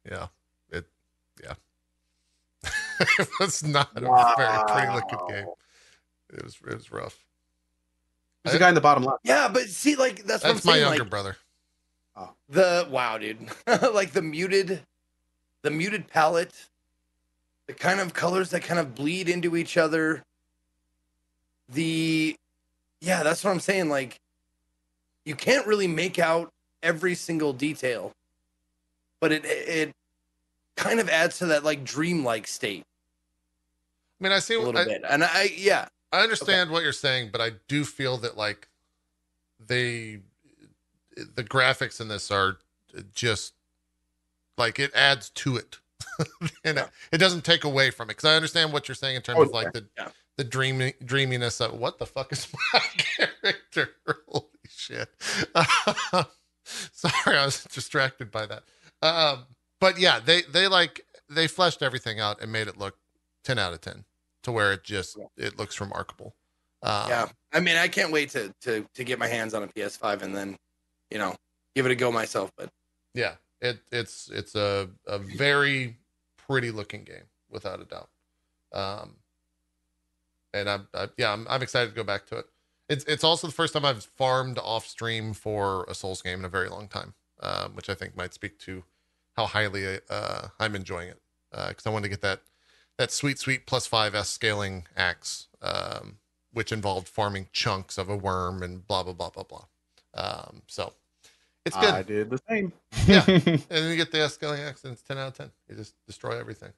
Yeah. 0.10 0.28
It 0.72 0.86
yeah. 1.42 1.54
it 3.20 3.30
was 3.40 3.64
not 3.64 3.90
a 3.96 4.02
very 4.38 4.64
pretty 4.68 4.94
looking 4.94 5.28
game. 5.28 5.48
It 6.32 6.44
was 6.44 6.58
it 6.68 6.74
was 6.74 6.92
rough. 6.92 7.24
There's 8.44 8.56
a 8.56 8.60
guy 8.60 8.70
in 8.70 8.76
the 8.76 8.82
bottom 8.82 9.04
left. 9.04 9.20
Yeah, 9.24 9.48
but 9.48 9.64
see, 9.70 9.96
like 9.96 10.26
that's, 10.26 10.44
That's 10.44 10.66
what 10.66 10.66
my 10.66 10.72
I'm 10.72 10.76
saying. 10.76 10.82
younger 10.82 11.04
like, 11.04 11.10
brother. 11.10 11.38
Oh. 12.16 12.32
The 12.50 12.88
wow, 12.90 13.18
dude, 13.18 13.40
like 13.94 14.12
the 14.12 14.22
muted, 14.22 14.82
the 15.62 15.72
muted 15.72 16.08
palette, 16.08 16.54
the 17.68 17.74
kind 17.74 18.00
of 18.00 18.14
colors 18.14 18.50
that 18.52 18.64
kind 18.64 18.80
of 18.80 18.94
bleed 18.96 19.30
into 19.30 19.56
each 19.56 19.78
other. 19.78 20.24
The, 21.74 22.36
yeah, 23.02 23.24
that's 23.24 23.44
what 23.44 23.52
I'm 23.52 23.60
saying. 23.60 23.90
Like, 23.90 24.18
you 25.26 25.36
can't 25.36 25.66
really 25.68 25.88
make 25.88 26.20
out 26.20 26.50
every 26.82 27.16
single 27.16 27.54
detail, 27.54 28.12
but 29.20 29.32
it 29.32 29.46
it 29.46 29.92
kind 30.76 31.00
of 31.00 31.08
adds 31.10 31.38
to 31.38 31.46
that 31.48 31.64
like 31.64 31.84
dreamlike 31.84 32.48
state 32.48 32.84
I 34.20 34.24
mean, 34.24 34.34
I 34.34 34.40
see. 34.40 34.56
a 34.56 34.60
little 34.60 34.80
I, 34.80 34.86
bit. 34.86 35.04
And 35.10 35.24
I, 35.24 35.50
yeah, 35.56 35.88
I 36.14 36.22
understand 36.22 36.70
what 36.70 36.84
you're 36.84 36.94
saying, 36.94 37.30
but 37.32 37.42
I 37.42 37.52
do 37.68 37.84
feel 37.84 38.18
that 38.20 38.38
like 38.38 38.70
they, 39.66 40.20
the 41.16 41.44
graphics 41.44 42.00
in 42.00 42.08
this 42.08 42.32
are 42.32 42.58
just 43.14 43.54
like 44.58 44.80
it 44.80 44.92
adds 44.96 45.30
to 45.32 45.58
it, 45.58 45.80
and 46.64 46.78
Yeah. 46.78 46.88
it, 47.12 47.18
doesn't 47.18 47.44
take 47.44 47.66
away 47.66 47.92
from 47.92 48.10
it. 48.10 48.16
Because 48.16 48.30
I 48.30 48.36
understand 48.36 48.72
what 48.72 48.88
you're 48.88 48.96
saying 48.96 49.18
in 49.18 49.22
terms 49.22 49.40
Oh, 49.40 49.44
of 49.44 49.52
like 49.52 49.74
the 49.74 49.86
yeah. 49.98 50.10
The 50.38 50.44
dreamy 50.44 50.94
dreaminess 51.04 51.62
of 51.62 51.74
what 51.80 52.00
the 52.00 52.06
fuck 52.06 52.32
is 52.32 52.48
my 52.74 52.80
character? 52.98 53.90
Holy 54.28 54.46
shit! 54.68 55.10
sorry, 56.64 57.38
I 57.38 57.46
was 57.46 57.64
distracted 57.66 58.32
by 58.32 58.46
that. 58.46 58.64
Um, 59.02 59.46
but 59.80 60.00
yeah, 60.00 60.20
they 60.20 60.44
they 60.44 60.68
like 60.68 61.06
they 61.30 61.48
fleshed 61.48 61.82
everything 61.82 62.20
out 62.20 62.42
and 62.42 62.52
made 62.52 62.68
it 62.68 62.78
look 62.78 62.98
ten 63.44 63.60
out 63.60 63.74
of 63.74 63.82
ten 63.82 64.06
to 64.44 64.52
where 64.52 64.74
it 64.74 64.84
just 64.84 65.18
it 65.38 65.58
looks 65.58 65.80
remarkable. 65.82 66.36
Um, 66.82 67.10
yeah. 67.10 67.28
I 67.54 67.60
mean, 67.60 67.78
I 67.78 67.88
can't 67.88 68.12
wait 68.12 68.30
to 68.32 68.54
to 68.62 68.86
to 68.94 69.04
get 69.04 69.20
my 69.20 69.28
hands 69.28 69.54
on 69.54 69.64
a 69.64 69.68
PS5 69.68 70.22
and 70.22 70.36
then, 70.36 70.58
you 71.10 71.18
know, 71.18 71.36
give 71.76 71.86
it 71.86 71.92
a 71.92 71.96
go 71.96 72.12
myself. 72.12 72.52
But 72.58 72.70
yeah. 73.14 73.36
It 73.62 73.80
it's 73.94 74.30
it's 74.30 74.56
a 74.56 74.90
a 75.08 75.18
very 75.18 75.98
pretty 76.36 76.70
looking 76.70 77.06
game 77.06 77.24
without 77.50 77.80
a 77.80 77.86
doubt. 77.86 78.10
Um, 78.74 79.16
and 80.54 80.70
I'm 80.70 80.88
I, 80.94 81.10
yeah 81.18 81.34
I'm 81.34 81.48
I'm 81.50 81.62
excited 81.62 81.90
to 81.90 81.96
go 81.96 82.04
back 82.04 82.26
to 82.28 82.38
it. 82.38 82.46
It's 82.90 83.04
it's 83.06 83.24
also 83.24 83.48
the 83.48 83.54
first 83.54 83.74
time 83.74 83.86
I've 83.86 84.04
farmed 84.04 84.60
off 84.60 84.86
stream 84.86 85.34
for 85.34 85.86
a 85.88 85.96
Souls 85.96 86.22
game 86.22 86.40
in 86.40 86.46
a 86.46 86.50
very 86.50 86.70
long 86.70 86.88
time, 86.88 87.14
um, 87.42 87.76
which 87.76 87.90
I 87.90 87.94
think 87.94 88.16
might 88.16 88.34
speak 88.34 88.60
to 88.60 88.84
how 89.36 89.46
highly 89.46 90.00
uh, 90.10 90.48
I'm 90.60 90.76
enjoying 90.76 91.10
it. 91.10 91.20
Because 91.52 91.86
I 91.86 91.90
wanted 91.90 92.04
to 92.04 92.10
get 92.10 92.22
that 92.22 92.42
that 92.98 93.12
sweet 93.12 93.40
sweet 93.40 93.66
plus 93.66 93.88
five 93.88 94.16
S 94.16 94.30
scaling 94.30 94.86
axe, 94.96 95.48
um, 95.62 96.18
which 96.52 96.72
involved 96.72 97.08
farming 97.08 97.48
chunks 97.52 97.98
of 97.98 98.10
a 98.10 98.18
worm 98.18 98.62
and 98.64 98.88
blah 98.88 99.04
blah 99.04 99.14
blah 99.14 99.30
blah 99.30 99.44
blah. 99.44 99.66
Um, 100.16 100.62
so 100.68 100.94
it's 101.66 101.76
good. 101.78 101.94
I 101.94 102.04
did 102.04 102.30
the 102.30 102.40
same. 102.50 102.72
Yeah. 103.08 103.24
and 103.28 103.66
then 103.70 103.90
you 103.90 103.98
get 103.98 104.12
the 104.12 104.30
scaling 104.30 104.62
axe, 104.62 104.84
and 104.86 104.94
it's 104.94 105.02
ten 105.02 105.18
out 105.18 105.30
of 105.30 105.38
ten. 105.38 105.52
You 105.68 105.76
just 105.76 105.94
destroy 106.06 106.40
everything. 106.40 106.72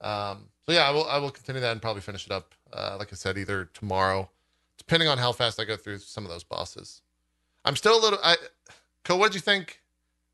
Um, 0.00 0.48
so 0.66 0.72
yeah, 0.72 0.86
I 0.86 0.90
will 0.90 1.06
I 1.06 1.18
will 1.18 1.30
continue 1.30 1.60
that 1.62 1.72
and 1.72 1.80
probably 1.80 2.02
finish 2.02 2.26
it 2.26 2.32
up. 2.32 2.54
Uh, 2.72 2.96
like 2.98 3.12
I 3.12 3.16
said, 3.16 3.38
either 3.38 3.66
tomorrow, 3.72 4.30
depending 4.76 5.08
on 5.08 5.18
how 5.18 5.32
fast 5.32 5.60
I 5.60 5.64
go 5.64 5.76
through 5.76 5.98
some 5.98 6.24
of 6.24 6.30
those 6.30 6.44
bosses. 6.44 7.02
I'm 7.64 7.76
still 7.76 7.98
a 7.98 8.02
little. 8.02 8.18
I, 8.22 8.36
Co, 9.06 9.16
what'd 9.16 9.34
you 9.36 9.40
think? 9.40 9.82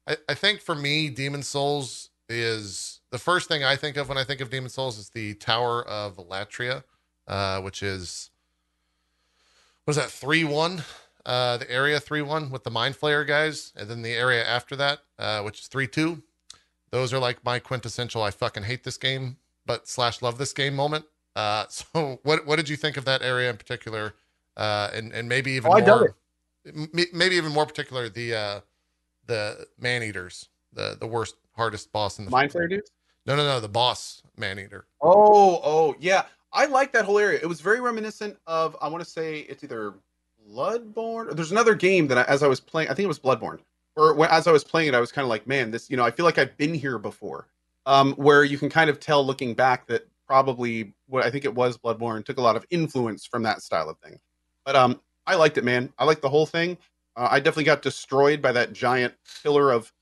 I, 0.07 0.17
I 0.31 0.35
think 0.35 0.61
for 0.61 0.75
me, 0.75 1.11
Demon's 1.11 1.47
Souls 1.47 2.09
is 2.29 3.01
the 3.11 3.19
first 3.19 3.49
thing 3.49 3.63
I 3.63 3.77
think 3.77 3.99
of 3.99 4.09
when 4.09 4.17
I 4.17 4.25
think 4.25 4.41
of 4.41 4.49
Demon's 4.49 4.73
Souls 4.73 4.99
is 4.99 5.11
the 5.11 5.35
Tower 5.35 5.87
of 5.87 6.17
Latria, 6.17 6.83
uh, 7.29 7.61
which 7.61 7.83
is 7.83 8.31
what 9.85 9.93
is 9.93 9.97
that 9.97 10.11
three 10.11 10.45
one? 10.45 10.85
Uh, 11.27 11.59
the 11.59 11.71
area 11.71 12.01
three 12.01 12.23
one 12.23 12.51
with 12.51 12.65
the 12.65 12.71
Mind 12.71 12.95
Flayer 12.95 13.27
guys, 13.27 13.75
and 13.77 13.91
then 13.91 14.01
the 14.01 14.13
area 14.13 14.43
after 14.43 14.75
that, 14.77 15.01
uh, 15.19 15.43
which 15.43 15.61
is 15.61 15.67
three 15.67 15.87
two. 15.87 16.23
Those 16.91 17.13
are 17.13 17.19
like 17.19 17.45
my 17.45 17.59
quintessential. 17.59 18.23
I 18.23 18.31
fucking 18.31 18.63
hate 18.65 18.85
this 18.85 18.97
game, 18.97 19.37
but 19.67 19.87
slash 19.87 20.23
love 20.23 20.39
this 20.39 20.55
game 20.55 20.75
moment. 20.75 21.05
Uh, 21.35 21.67
so 21.69 22.21
what 22.23 22.47
what 22.47 22.57
did 22.57 22.69
you 22.69 22.77
think 22.77 22.97
of 22.97 23.05
that 23.05 23.23
area 23.23 23.51
in 23.51 23.57
particular? 23.57 24.15
Uh, 24.57 24.91
and 24.93 25.13
and 25.13 25.29
maybe 25.29 25.53
even 25.53 25.73
Oh, 25.73 25.81
more, 25.81 26.17
maybe 27.13 27.37
even 27.37 27.53
more 27.53 27.67
particular 27.67 28.09
the 28.09 28.35
uh, 28.35 28.61
the 29.27 29.67
man 29.79 30.03
eaters, 30.03 30.49
the 30.73 30.97
the 30.99 31.07
worst 31.07 31.37
hardest 31.53 31.93
boss 31.93 32.19
in 32.19 32.25
the 32.25 32.31
Mind 32.31 32.53
Flayer 32.53 32.69
dudes? 32.69 32.91
No, 33.27 33.37
no, 33.37 33.45
no, 33.45 33.61
the 33.61 33.69
boss 33.69 34.23
man 34.37 34.59
eater. 34.59 34.87
Oh, 35.01 35.61
oh, 35.63 35.95
yeah. 36.01 36.25
I 36.53 36.67
like 36.67 36.93
that 36.93 37.05
whole 37.05 37.19
area. 37.19 37.39
It 37.41 37.47
was 37.47 37.61
very 37.61 37.81
reminiscent 37.81 38.37
of 38.47 38.77
I 38.83 38.89
want 38.89 39.03
to 39.03 39.09
say 39.09 39.41
it's 39.41 39.65
either 39.65 39.95
Bloodborne. 40.51 41.29
Or 41.31 41.35
there's 41.35 41.53
another 41.53 41.75
game 41.75 42.09
that 42.09 42.19
I, 42.19 42.23
as 42.25 42.43
I 42.43 42.47
was 42.49 42.61
playing, 42.61 42.91
I 42.91 42.95
think 42.95 43.05
it 43.05 43.09
was 43.09 43.19
Bloodborne, 43.19 43.61
or 43.97 44.15
when, 44.15 44.29
as 44.31 44.47
I 44.47 44.53
was 44.53 44.65
playing 44.65 44.89
it, 44.89 44.95
I 44.95 45.01
was 45.01 45.13
kind 45.13 45.25
of 45.25 45.29
like, 45.29 45.47
man, 45.47 45.71
this, 45.71 45.89
you 45.89 45.97
know, 45.97 46.05
I 46.05 46.11
feel 46.11 46.25
like 46.25 46.39
I've 46.39 46.57
been 46.57 46.75
here 46.75 46.99
before. 46.99 47.47
Um, 47.85 48.13
where 48.13 48.45
you 48.45 48.59
can 48.59 48.69
kind 48.69 48.89
of 48.89 49.01
tell 49.01 49.27
looking 49.27 49.55
back 49.55 49.89
that 49.89 50.07
probably 50.33 50.95
what 51.09 51.27
I 51.27 51.31
think 51.31 51.45
it 51.45 51.55
was 51.55 51.77
Bloodborne 51.77 52.25
took 52.25 52.39
a 52.39 52.41
lot 52.41 52.57
of 52.57 52.65
influence 52.71 53.27
from 53.27 53.43
that 53.43 53.61
style 53.61 53.91
of 53.91 53.99
thing. 53.99 54.19
But 54.65 54.77
um, 54.77 54.99
I 55.27 55.35
liked 55.35 55.59
it, 55.59 55.65
man. 55.65 55.93
I 55.99 56.07
liked 56.07 56.23
the 56.23 56.31
whole 56.31 56.47
thing. 56.47 56.79
Uh, 57.17 57.29
I 57.31 57.39
definitely 57.39 57.65
got 57.65 57.83
destroyed 57.83 58.41
by 58.41 58.51
that 58.53 58.73
giant 58.73 59.13
pillar 59.43 59.71
of 59.71 59.93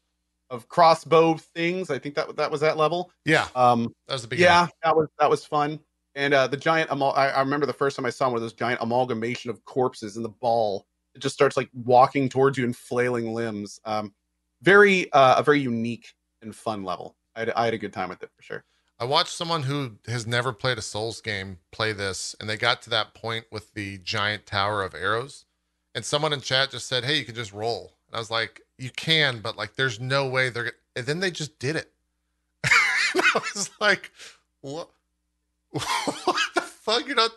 of 0.48 0.68
crossbow 0.68 1.34
things. 1.34 1.90
I 1.90 1.98
think 1.98 2.14
that 2.14 2.36
that 2.36 2.48
was 2.48 2.60
that 2.60 2.76
level. 2.76 3.10
Yeah, 3.24 3.48
Um, 3.56 3.92
that 4.06 4.14
was 4.14 4.22
the 4.22 4.28
beginning. 4.28 4.52
yeah, 4.52 4.68
that 4.84 4.94
was 4.94 5.08
that 5.18 5.28
was 5.28 5.44
fun. 5.44 5.80
And 6.14 6.32
uh, 6.32 6.46
the 6.46 6.56
giant, 6.56 6.90
amal- 6.92 7.14
I, 7.14 7.30
I 7.30 7.40
remember 7.40 7.66
the 7.66 7.72
first 7.72 7.96
time 7.96 8.06
I 8.06 8.10
saw 8.10 8.28
one 8.28 8.36
of 8.36 8.42
those 8.42 8.52
giant 8.52 8.80
amalgamation 8.80 9.50
of 9.50 9.64
corpses 9.64 10.16
in 10.16 10.22
the 10.22 10.28
ball. 10.28 10.86
It 11.16 11.22
just 11.22 11.34
starts 11.34 11.56
like 11.56 11.70
walking 11.72 12.28
towards 12.28 12.56
you 12.56 12.64
and 12.64 12.76
flailing 12.76 13.34
limbs. 13.34 13.80
Um, 13.84 14.14
very, 14.62 15.12
uh, 15.12 15.36
a 15.38 15.42
very 15.42 15.58
unique 15.58 16.06
and 16.40 16.54
fun 16.54 16.84
level. 16.84 17.16
I 17.34 17.40
had, 17.40 17.50
I 17.50 17.64
had 17.64 17.74
a 17.74 17.78
good 17.78 17.92
time 17.92 18.10
with 18.10 18.22
it 18.22 18.30
for 18.36 18.42
sure. 18.42 18.64
I 19.00 19.04
watched 19.04 19.32
someone 19.32 19.62
who 19.62 19.92
has 20.06 20.26
never 20.26 20.52
played 20.52 20.76
a 20.76 20.82
Souls 20.82 21.22
game 21.22 21.56
play 21.70 21.94
this, 21.94 22.36
and 22.38 22.50
they 22.50 22.58
got 22.58 22.82
to 22.82 22.90
that 22.90 23.14
point 23.14 23.46
with 23.50 23.72
the 23.72 23.96
giant 23.96 24.44
tower 24.44 24.82
of 24.82 24.94
arrows, 24.94 25.46
and 25.94 26.04
someone 26.04 26.34
in 26.34 26.42
chat 26.42 26.70
just 26.70 26.86
said, 26.86 27.04
"Hey, 27.04 27.16
you 27.16 27.24
can 27.24 27.34
just 27.34 27.54
roll." 27.54 27.94
And 28.06 28.16
I 28.16 28.18
was 28.18 28.30
like, 28.30 28.60
"You 28.76 28.90
can, 28.90 29.40
but 29.40 29.56
like, 29.56 29.76
there's 29.76 29.98
no 29.98 30.28
way 30.28 30.50
they're." 30.50 30.72
And 30.94 31.06
then 31.06 31.20
they 31.20 31.30
just 31.30 31.58
did 31.58 31.76
it. 31.76 31.94
I 32.64 33.40
was 33.54 33.70
like, 33.80 34.12
"What? 34.60 34.90
what 35.70 36.36
the 36.54 36.60
fuck? 36.60 37.06
You're 37.06 37.16
not, 37.16 37.30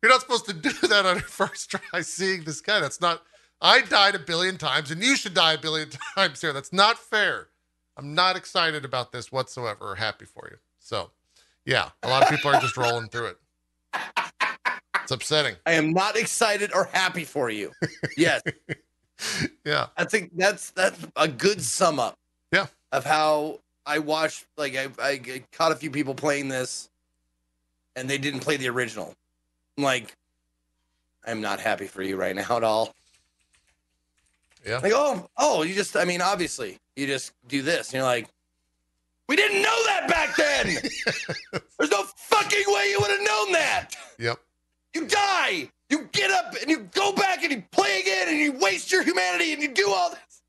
you're 0.00 0.12
not 0.12 0.20
supposed 0.20 0.46
to 0.46 0.52
do 0.52 0.70
that 0.88 1.06
on 1.06 1.16
your 1.16 1.24
first 1.24 1.72
try 1.72 2.02
seeing 2.02 2.44
this 2.44 2.60
guy. 2.60 2.78
That's 2.78 3.00
not. 3.00 3.24
I 3.60 3.80
died 3.82 4.14
a 4.14 4.20
billion 4.20 4.58
times, 4.58 4.92
and 4.92 5.02
you 5.02 5.16
should 5.16 5.34
die 5.34 5.54
a 5.54 5.58
billion 5.58 5.90
times 6.14 6.40
here. 6.40 6.52
That's 6.52 6.72
not 6.72 6.98
fair." 6.98 7.48
I'm 7.96 8.14
not 8.14 8.36
excited 8.36 8.84
about 8.84 9.10
this 9.10 9.32
whatsoever 9.32 9.90
or 9.90 9.96
happy 9.96 10.24
for 10.24 10.48
you. 10.50 10.58
So, 10.90 11.12
yeah, 11.64 11.90
a 12.02 12.08
lot 12.08 12.24
of 12.24 12.28
people 12.28 12.50
are 12.50 12.60
just 12.60 12.76
rolling 12.76 13.08
through 13.10 13.26
it. 13.26 13.38
It's 15.04 15.12
upsetting. 15.12 15.54
I 15.64 15.74
am 15.74 15.92
not 15.92 16.16
excited 16.16 16.72
or 16.74 16.86
happy 16.92 17.22
for 17.22 17.48
you. 17.48 17.70
Yes, 18.16 18.42
Yeah. 19.64 19.86
I 19.96 20.04
think 20.04 20.36
that's 20.36 20.70
that's 20.70 20.98
a 21.14 21.28
good 21.28 21.62
sum 21.62 22.00
up. 22.00 22.18
Yeah. 22.52 22.66
Of 22.90 23.04
how 23.04 23.60
I 23.86 24.00
watched, 24.00 24.46
like 24.56 24.74
I, 24.74 24.88
I 24.98 25.44
caught 25.52 25.70
a 25.70 25.76
few 25.76 25.92
people 25.92 26.12
playing 26.12 26.48
this, 26.48 26.88
and 27.94 28.10
they 28.10 28.18
didn't 28.18 28.40
play 28.40 28.56
the 28.56 28.68
original. 28.68 29.14
I'm 29.78 29.84
like, 29.84 30.16
I'm 31.24 31.40
not 31.40 31.60
happy 31.60 31.86
for 31.86 32.02
you 32.02 32.16
right 32.16 32.34
now 32.34 32.56
at 32.56 32.64
all. 32.64 32.96
Yeah. 34.66 34.78
Like, 34.78 34.92
oh, 34.92 35.28
oh, 35.38 35.62
you 35.62 35.72
just, 35.72 35.96
I 35.96 36.04
mean, 36.04 36.20
obviously, 36.20 36.78
you 36.96 37.06
just 37.06 37.32
do 37.46 37.62
this. 37.62 37.90
And 37.90 37.94
you're 37.94 38.02
like, 38.02 38.28
we 39.30 39.36
didn't 39.36 39.62
know 39.62 39.86
that 39.86 40.08
back 40.08 40.34
then. 40.34 40.66
There's 41.78 41.90
no 41.92 42.02
fucking 42.02 42.64
way 42.66 42.90
you 42.90 42.98
would 43.00 43.10
have 43.10 43.20
known 43.20 43.52
that. 43.52 43.90
Yep. 44.18 44.40
You 44.92 45.06
die. 45.06 45.70
You 45.88 46.08
get 46.10 46.32
up 46.32 46.56
and 46.60 46.68
you 46.68 46.88
go 46.92 47.12
back 47.12 47.44
and 47.44 47.52
you 47.52 47.62
play 47.70 48.00
again 48.00 48.26
and 48.26 48.38
you 48.38 48.58
waste 48.58 48.90
your 48.90 49.04
humanity 49.04 49.52
and 49.52 49.62
you 49.62 49.68
do 49.68 49.88
all 49.88 50.10
this. 50.10 50.42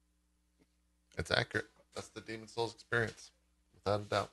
It's 1.16 1.30
accurate. 1.30 1.68
That's 1.94 2.08
the 2.08 2.22
Demon's 2.22 2.54
Souls 2.54 2.74
experience, 2.74 3.30
without 3.76 4.02
a 4.02 4.04
doubt. 4.04 4.32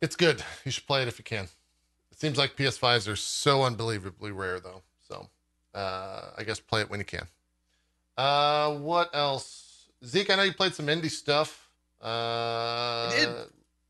It's 0.00 0.14
good. 0.14 0.40
You 0.64 0.70
should 0.70 0.86
play 0.86 1.02
it 1.02 1.08
if 1.08 1.18
you 1.18 1.24
can. 1.24 1.48
It 2.12 2.20
seems 2.20 2.38
like 2.38 2.54
PS5s 2.54 3.10
are 3.10 3.16
so 3.16 3.64
unbelievably 3.64 4.30
rare, 4.30 4.60
though. 4.60 4.82
So, 5.08 5.26
uh, 5.74 6.30
I 6.38 6.44
guess 6.44 6.60
play 6.60 6.82
it 6.82 6.90
when 6.90 7.00
you 7.00 7.06
can. 7.06 7.26
Uh, 8.16 8.74
what 8.76 9.10
else? 9.12 9.88
Zeke, 10.04 10.30
I 10.30 10.36
know 10.36 10.42
you 10.44 10.54
played 10.54 10.74
some 10.74 10.86
indie 10.86 11.10
stuff. 11.10 11.61
Uh, 12.02 13.10
did. 13.10 13.28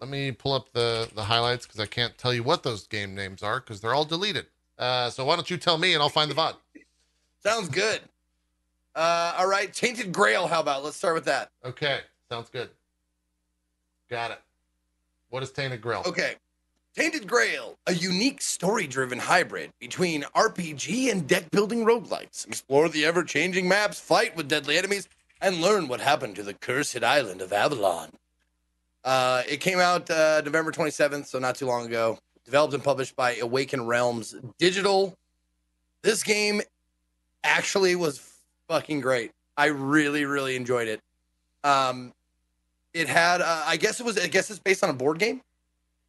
Let 0.01 0.11
me 0.11 0.33
pull 0.33 0.53
up 0.53 0.73
the 0.73 1.09
the 1.15 1.25
highlights 1.25 1.67
because 1.67 1.81
I 1.81 1.87
can't 1.87 2.17
tell 2.19 2.35
you 2.35 2.43
what 2.43 2.63
those 2.63 2.87
game 2.87 3.15
names 3.15 3.43
are 3.43 3.61
because 3.61 3.81
they're 3.81 3.95
all 3.95 4.05
deleted. 4.05 4.47
Uh, 4.79 5.11
so 5.11 5.25
why 5.25 5.37
don't 5.37 5.49
you 5.49 5.57
tell 5.57 5.79
me 5.79 5.95
and 5.95 6.03
I'll 6.03 6.09
find 6.09 6.31
the 6.31 6.35
VOD. 6.35 6.57
Sounds 7.43 7.69
good. 7.69 8.01
Uh, 8.95 9.35
all 9.39 9.47
right, 9.47 9.73
Tainted 9.73 10.13
Grail. 10.13 10.47
How 10.47 10.61
about? 10.61 10.85
Let's 10.85 10.97
start 10.97 11.15
with 11.15 11.25
that. 11.25 11.51
Okay, 11.65 12.01
sounds 12.29 12.51
good. 12.51 12.69
Got 14.11 14.33
it. 14.33 14.41
What 15.31 15.43
is 15.43 15.51
Tainted 15.51 15.81
Grail? 15.81 16.03
Okay. 16.07 16.35
Tainted 16.95 17.27
Grail, 17.27 17.79
a 17.87 17.95
unique 17.95 18.43
story 18.43 18.87
driven 18.87 19.19
hybrid 19.19 19.71
between 19.81 20.25
RPG 20.37 21.11
and 21.11 21.27
deck 21.27 21.51
building 21.51 21.87
roguelikes. 21.87 22.47
Explore 22.47 22.91
the 22.91 23.07
ever 23.07 23.25
changing 23.25 23.67
maps, 23.67 23.99
fight 23.99 24.37
with 24.37 24.47
deadly 24.47 24.77
enemies, 24.77 25.09
and 25.43 25.61
learn 25.61 25.89
what 25.89 26.01
happened 26.01 26.37
to 26.37 26.43
the 26.43 26.55
cursed 26.55 27.03
island 27.03 27.43
of 27.43 27.53
Avalon. 27.53 28.11
Uh, 29.05 29.43
it 29.49 29.59
came 29.59 29.81
out 29.81 30.09
uh, 30.09 30.41
November 30.45 30.71
27th, 30.71 31.27
so 31.27 31.39
not 31.39 31.57
too 31.57 31.67
long 31.67 31.85
ago. 31.87 32.19
Developed 32.45 32.75
and 32.75 32.83
published 32.83 33.17
by 33.17 33.37
Awaken 33.37 33.85
Realms 33.85 34.35
Digital. 34.59 35.17
This 36.03 36.23
game 36.23 36.63
actually 37.45 37.97
was 37.97 38.23
fucking 38.69 39.01
great. 39.01 39.33
I 39.57 39.67
really, 39.67 40.25
really 40.25 40.57
enjoyed 40.57 40.89
it. 40.89 41.01
Um, 41.65 42.13
it 42.95 43.09
had, 43.09 43.41
uh, 43.41 43.65
I 43.67 43.77
guess 43.77 44.01
it 44.01 44.07
was, 44.07 44.19
I 44.19 44.29
guess 44.29 44.51
it's 44.51 44.59
based 44.61 44.85
on 44.85 44.91
a 44.91 44.95
board 44.95 45.19
game. 45.19 45.43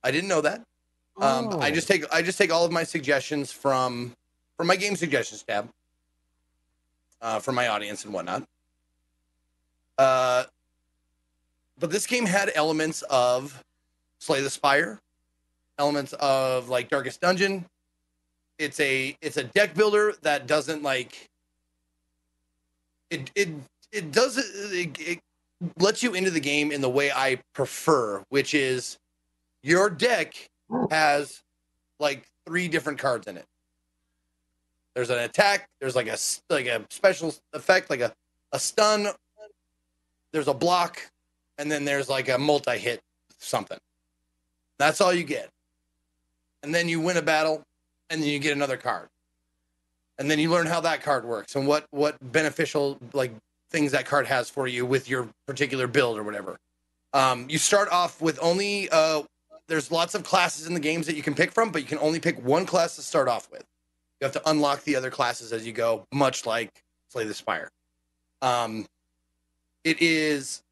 I 0.03 0.11
didn't 0.11 0.27
know 0.27 0.41
that. 0.41 0.61
Um, 1.19 1.60
I 1.61 1.69
just 1.69 1.88
take 1.88 2.11
I 2.11 2.23
just 2.23 2.39
take 2.39 2.51
all 2.51 2.65
of 2.65 2.72
my 2.72 2.84
suggestions 2.84 3.51
from 3.51 4.15
from 4.57 4.65
my 4.65 4.76
game 4.76 4.95
suggestions 4.95 5.43
tab 5.43 5.69
uh, 7.22 7.39
from 7.39 7.53
my 7.53 7.68
audience 7.68 8.03
and 8.03 8.14
whatnot. 8.14 8.47
Uh, 9.98 10.44
but 11.80 11.90
this 11.90 12.07
game 12.07 12.26
had 12.26 12.52
elements 12.56 13.02
of 13.03 13.64
Slay 14.20 14.41
the 14.41 14.49
Spire, 14.49 14.99
elements 15.78 16.14
of 16.14 16.70
like 16.70 16.90
Darkest 16.90 17.20
Dungeon. 17.22 17.65
It's 18.57 18.80
a 18.80 19.18
it's 19.22 19.38
a 19.38 19.44
deck 19.44 19.74
builder 19.74 20.14
that 20.22 20.48
doesn't 20.48 20.84
like 20.84 21.28
it 23.10 23.32
it 23.36 23.49
it 23.91 24.11
does 24.11 24.38
it, 24.38 24.98
it 24.99 25.20
lets 25.78 26.03
you 26.03 26.14
into 26.14 26.32
the 26.32 26.40
game 26.40 26.72
in 26.72 26.82
the 26.82 26.90
way 26.90 27.11
I 27.11 27.40
prefer, 27.53 28.24
which 28.30 28.53
is 28.53 28.98
your 29.61 29.90
deck 29.90 30.36
has 30.90 31.41
like 31.99 32.26
three 32.45 32.68
different 32.68 32.99
cards 32.99 33.28
in 33.28 33.38
it. 33.38 33.45
There's 34.95 35.10
an 35.10 35.20
attack. 35.20 35.68
There's 35.80 35.95
like 35.95 36.07
a 36.07 36.18
like 36.49 36.68
a 36.68 36.86
special 36.90 37.34
effect, 37.53 37.90
like 37.90 38.02
a 38.02 38.14
a 38.52 38.60
stun. 38.60 39.07
There's 40.34 40.49
a 40.49 40.53
block, 40.53 41.10
and 41.57 41.72
then 41.72 41.85
there's 41.85 42.10
like 42.10 42.27
a 42.27 42.38
multi 42.38 42.77
hit 42.77 42.99
something. 43.39 43.77
That's 44.77 44.99
all 44.99 45.14
you 45.14 45.23
get. 45.23 45.49
And 46.64 46.76
then 46.76 46.89
you 46.89 46.99
win 46.99 47.15
a 47.15 47.22
battle, 47.22 47.64
and 48.10 48.22
then 48.22 48.30
you 48.30 48.39
get 48.39 48.53
another 48.53 48.76
card. 48.76 49.07
And 50.18 50.30
then 50.30 50.39
you 50.39 50.51
learn 50.51 50.65
how 50.68 50.81
that 50.81 51.01
card 51.01 51.26
works 51.26 51.55
and 51.55 51.65
what 51.65 51.85
what 51.91 52.18
beneficial 52.31 52.99
like 53.14 53.31
things 53.69 53.91
that 53.93 54.05
card 54.05 54.27
has 54.27 54.49
for 54.49 54.68
you 54.68 54.85
with 54.85 55.10
your 55.10 55.27
particular 55.47 55.88
build 55.88 56.18
or 56.18 56.23
whatever. 56.23 56.57
Um, 57.14 57.47
you 57.49 57.57
start 57.57 57.89
off 57.89 58.22
with 58.22 58.39
only 58.41 58.89
uh, 58.91 59.23
there's 59.68 59.91
lots 59.91 60.15
of 60.15 60.23
classes 60.23 60.68
in 60.68 60.73
the 60.73 60.80
games 60.80 61.07
that 61.07 61.15
you 61.15 61.23
can 61.23 61.34
pick 61.34 61.51
from, 61.51 61.72
but 61.72 61.81
you 61.81 61.88
can 61.88 61.99
only 61.99 62.19
pick 62.19 62.43
one 62.43 62.65
class 62.65 62.95
to 62.95 63.01
start 63.01 63.27
off 63.27 63.49
with. 63.51 63.64
You 64.19 64.26
have 64.26 64.34
to 64.34 64.49
unlock 64.49 64.84
the 64.84 64.95
other 64.95 65.10
classes 65.10 65.51
as 65.51 65.65
you 65.65 65.73
go, 65.73 66.05
much 66.14 66.45
like 66.45 66.69
Slay 67.10 67.26
the 67.26 67.34
Spire. 67.34 67.69
Um, 68.41 68.85
it 69.84 70.01
is 70.01 70.64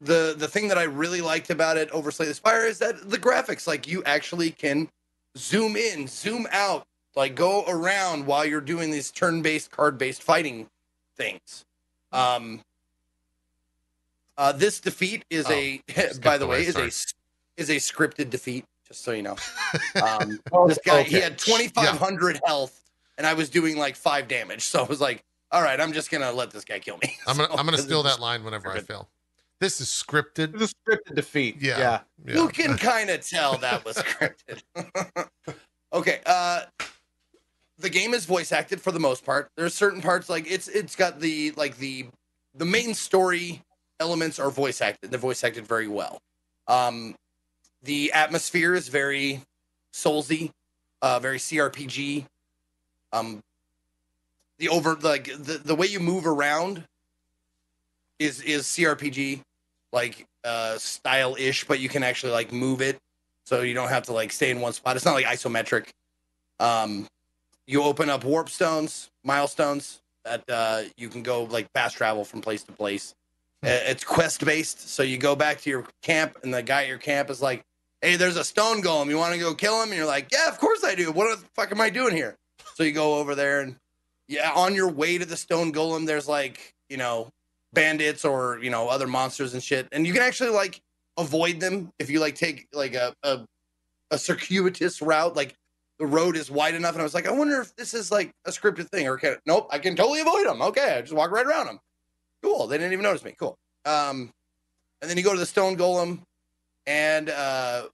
the 0.00 0.34
the 0.36 0.48
thing 0.48 0.68
that 0.68 0.78
I 0.78 0.84
really 0.84 1.20
liked 1.20 1.50
about 1.50 1.76
it 1.76 1.90
over 1.90 2.10
Slay 2.10 2.26
the 2.26 2.34
Spire 2.34 2.66
is 2.66 2.78
that 2.78 3.10
the 3.10 3.18
graphics, 3.18 3.66
like 3.66 3.86
you 3.86 4.02
actually 4.04 4.50
can 4.50 4.88
zoom 5.36 5.76
in, 5.76 6.06
zoom 6.06 6.46
out, 6.50 6.86
like 7.14 7.34
go 7.34 7.64
around 7.66 8.26
while 8.26 8.44
you're 8.44 8.60
doing 8.60 8.90
these 8.90 9.10
turn-based, 9.10 9.70
card-based 9.70 10.22
fighting 10.22 10.68
things. 11.16 11.64
Um, 12.12 12.60
uh, 14.38 14.52
this 14.52 14.80
defeat 14.80 15.24
is 15.28 15.48
a, 15.50 15.82
by 16.22 16.38
the 16.38 16.46
way, 16.46 16.64
is 16.64 16.76
a 16.76 16.86
is 17.60 17.68
a 17.68 17.76
scripted 17.76 18.30
defeat. 18.30 18.64
Just 18.88 19.04
so 19.04 19.12
you 19.12 19.22
know, 19.22 19.36
um, 20.02 20.40
Oh, 20.52 20.66
this 20.66 20.78
guy 20.84 21.02
he 21.02 21.20
had 21.20 21.38
2,500 21.38 22.40
health, 22.44 22.82
and 23.18 23.26
I 23.26 23.34
was 23.34 23.50
doing 23.50 23.76
like 23.76 23.96
five 23.96 24.28
damage. 24.28 24.62
So 24.62 24.80
I 24.80 24.84
was 24.84 25.00
like, 25.00 25.22
all 25.52 25.62
right, 25.62 25.80
I'm 25.80 25.92
just 25.92 26.10
gonna 26.10 26.32
let 26.32 26.50
this 26.50 26.64
guy 26.64 26.78
kill 26.78 26.98
me. 26.98 27.16
I'm 27.26 27.36
gonna 27.36 27.48
So, 27.50 27.58
I'm 27.58 27.64
gonna 27.64 27.78
steal 27.78 28.02
that 28.04 28.20
line 28.20 28.44
whenever 28.44 28.70
I 28.70 28.78
scripted. 28.78 28.86
fail. 28.86 29.08
This 29.58 29.80
is 29.80 29.88
scripted. 29.88 30.52
This 30.52 30.60
was 30.60 30.74
a 30.86 30.90
scripted 30.90 31.14
defeat. 31.16 31.56
Yeah. 31.60 31.78
yeah. 31.78 32.00
Yeah. 32.24 32.34
You 32.34 32.48
can 32.48 32.76
kind 32.78 33.10
of 33.10 33.26
tell 33.28 33.58
that 33.58 33.84
was 33.84 33.96
scripted. 33.96 34.62
okay, 35.92 36.20
uh 36.26 36.62
the 37.78 37.90
game 37.90 38.12
is 38.14 38.26
voice 38.26 38.52
acted 38.52 38.80
for 38.80 38.92
the 38.92 39.00
most 39.00 39.24
part. 39.24 39.50
There's 39.56 39.74
certain 39.74 40.00
parts 40.02 40.28
like 40.28 40.50
it's 40.50 40.68
it's 40.68 40.96
got 40.96 41.20
the 41.20 41.50
like 41.52 41.76
the 41.78 42.06
the 42.54 42.64
main 42.64 42.94
story 42.94 43.62
elements 43.98 44.38
are 44.38 44.50
voice 44.50 44.80
acted. 44.80 45.10
They're 45.10 45.18
voice 45.18 45.44
acted 45.44 45.66
very 45.66 45.88
well. 45.88 46.20
Um 46.68 47.14
the 47.82 48.12
atmosphere 48.12 48.74
is 48.74 48.88
very 48.88 49.42
soulsy, 49.92 50.52
uh 51.02 51.18
very 51.18 51.38
CRPG. 51.38 52.26
Um 53.12 53.42
the 54.60 54.68
over 54.68 54.94
like 55.00 55.24
the, 55.24 55.60
the 55.64 55.74
way 55.74 55.86
you 55.86 55.98
move 55.98 56.26
around 56.26 56.84
is 58.18 58.40
is 58.42 58.64
CRPG 58.64 59.40
like 59.92 60.26
uh 60.44 60.78
style 60.78 61.34
ish, 61.38 61.64
but 61.66 61.80
you 61.80 61.88
can 61.88 62.02
actually 62.02 62.32
like 62.32 62.52
move 62.52 62.80
it 62.80 62.98
so 63.44 63.62
you 63.62 63.74
don't 63.74 63.88
have 63.88 64.04
to 64.04 64.12
like 64.12 64.30
stay 64.30 64.50
in 64.50 64.60
one 64.60 64.72
spot. 64.72 64.94
It's 64.94 65.04
not 65.04 65.14
like 65.14 65.24
isometric. 65.26 65.88
Um, 66.60 67.08
you 67.66 67.82
open 67.82 68.10
up 68.10 68.22
warp 68.22 68.48
stones, 68.48 69.10
milestones 69.24 70.00
that 70.24 70.44
uh, 70.48 70.82
you 70.96 71.08
can 71.08 71.22
go 71.22 71.44
like 71.44 71.70
fast 71.72 71.96
travel 71.96 72.24
from 72.24 72.42
place 72.42 72.62
to 72.64 72.72
place. 72.72 73.14
Uh, 73.64 73.68
It's 73.70 74.04
quest 74.04 74.44
based, 74.44 74.88
so 74.90 75.02
you 75.02 75.16
go 75.18 75.34
back 75.34 75.60
to 75.62 75.70
your 75.70 75.86
camp, 76.02 76.36
and 76.42 76.52
the 76.52 76.62
guy 76.62 76.82
at 76.82 76.88
your 76.88 76.98
camp 76.98 77.30
is 77.30 77.40
like, 77.40 77.62
"Hey, 78.02 78.16
there's 78.16 78.36
a 78.36 78.44
stone 78.44 78.82
golem. 78.82 79.08
You 79.08 79.16
want 79.16 79.32
to 79.32 79.40
go 79.40 79.54
kill 79.54 79.82
him?" 79.82 79.88
And 79.88 79.96
you're 79.96 80.06
like, 80.06 80.28
"Yeah, 80.30 80.48
of 80.48 80.58
course 80.58 80.84
I 80.84 80.94
do. 80.94 81.10
What 81.10 81.38
the 81.38 81.44
fuck 81.54 81.72
am 81.72 81.80
I 81.80 81.90
doing 81.90 82.14
here?" 82.14 82.36
So 82.74 82.82
you 82.82 82.92
go 82.92 83.14
over 83.14 83.34
there, 83.34 83.60
and 83.62 83.76
yeah, 84.30 84.52
on 84.54 84.76
your 84.76 84.88
way 84.88 85.18
to 85.18 85.24
the 85.26 85.36
stone 85.36 85.72
golem, 85.72 86.06
there's 86.06 86.28
like 86.28 86.72
you 86.88 86.96
know 86.96 87.28
bandits 87.72 88.24
or 88.24 88.60
you 88.62 88.70
know 88.70 88.88
other 88.88 89.08
monsters 89.08 89.54
and 89.54 89.62
shit, 89.62 89.88
and 89.90 90.06
you 90.06 90.12
can 90.12 90.22
actually 90.22 90.50
like 90.50 90.80
avoid 91.18 91.58
them 91.58 91.90
if 91.98 92.08
you 92.08 92.20
like 92.20 92.36
take 92.36 92.68
like 92.72 92.94
a 92.94 93.12
a, 93.24 93.40
a 94.12 94.16
circuitous 94.16 95.02
route, 95.02 95.34
like 95.34 95.56
the 95.98 96.06
road 96.06 96.36
is 96.36 96.48
wide 96.48 96.76
enough. 96.76 96.92
And 96.92 97.00
I 97.00 97.04
was 97.04 97.12
like, 97.12 97.26
I 97.26 97.32
wonder 97.32 97.60
if 97.60 97.74
this 97.74 97.92
is 97.92 98.12
like 98.12 98.30
a 98.46 98.50
scripted 98.50 98.88
thing 98.90 99.08
or 99.08 99.16
can 99.16 99.36
nope, 99.46 99.66
I 99.72 99.80
can 99.80 99.96
totally 99.96 100.20
avoid 100.20 100.46
them. 100.46 100.62
Okay, 100.62 100.98
I 100.98 101.00
just 101.00 101.12
walk 101.12 101.32
right 101.32 101.44
around 101.44 101.66
them. 101.66 101.80
Cool. 102.40 102.68
They 102.68 102.78
didn't 102.78 102.92
even 102.92 103.02
notice 103.02 103.24
me. 103.24 103.34
Cool. 103.36 103.56
Um, 103.84 104.30
and 105.02 105.10
then 105.10 105.16
you 105.16 105.24
go 105.24 105.32
to 105.32 105.40
the 105.40 105.44
stone 105.44 105.76
golem, 105.76 106.20
and 106.86 107.30
uh, 107.30 107.88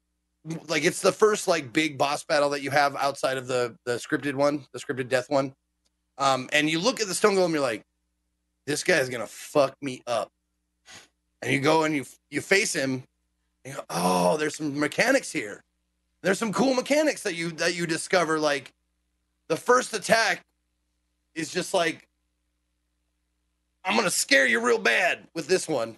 like 0.68 0.84
it's 0.84 1.00
the 1.00 1.12
first 1.12 1.48
like 1.48 1.72
big 1.72 1.96
boss 1.96 2.24
battle 2.24 2.50
that 2.50 2.60
you 2.60 2.70
have 2.70 2.94
outside 2.96 3.38
of 3.38 3.46
the 3.46 3.74
the 3.86 3.94
scripted 3.94 4.34
one, 4.34 4.66
the 4.74 4.78
scripted 4.78 5.08
death 5.08 5.30
one. 5.30 5.54
Um, 6.18 6.48
and 6.52 6.68
you 6.68 6.78
look 6.78 7.00
at 7.00 7.08
the 7.08 7.14
stone 7.14 7.34
golem, 7.34 7.52
you're 7.52 7.60
like, 7.60 7.82
this 8.66 8.82
guy's 8.82 9.08
gonna 9.08 9.26
fuck 9.26 9.76
me 9.82 10.02
up. 10.06 10.30
And 11.42 11.52
you 11.52 11.60
go 11.60 11.84
and 11.84 11.94
you 11.94 12.04
you 12.30 12.40
face 12.40 12.72
him. 12.72 13.02
You 13.64 13.74
go, 13.74 13.84
oh, 13.90 14.36
there's 14.36 14.56
some 14.56 14.78
mechanics 14.78 15.30
here. 15.30 15.62
There's 16.22 16.38
some 16.38 16.52
cool 16.52 16.74
mechanics 16.74 17.22
that 17.22 17.34
you 17.34 17.50
that 17.52 17.76
you 17.76 17.86
discover. 17.86 18.38
Like 18.38 18.72
the 19.48 19.56
first 19.56 19.94
attack 19.94 20.40
is 21.34 21.52
just 21.52 21.72
like 21.74 22.06
I'm 23.84 23.96
gonna 23.96 24.10
scare 24.10 24.46
you 24.46 24.64
real 24.64 24.78
bad 24.78 25.20
with 25.34 25.46
this 25.46 25.68
one. 25.68 25.96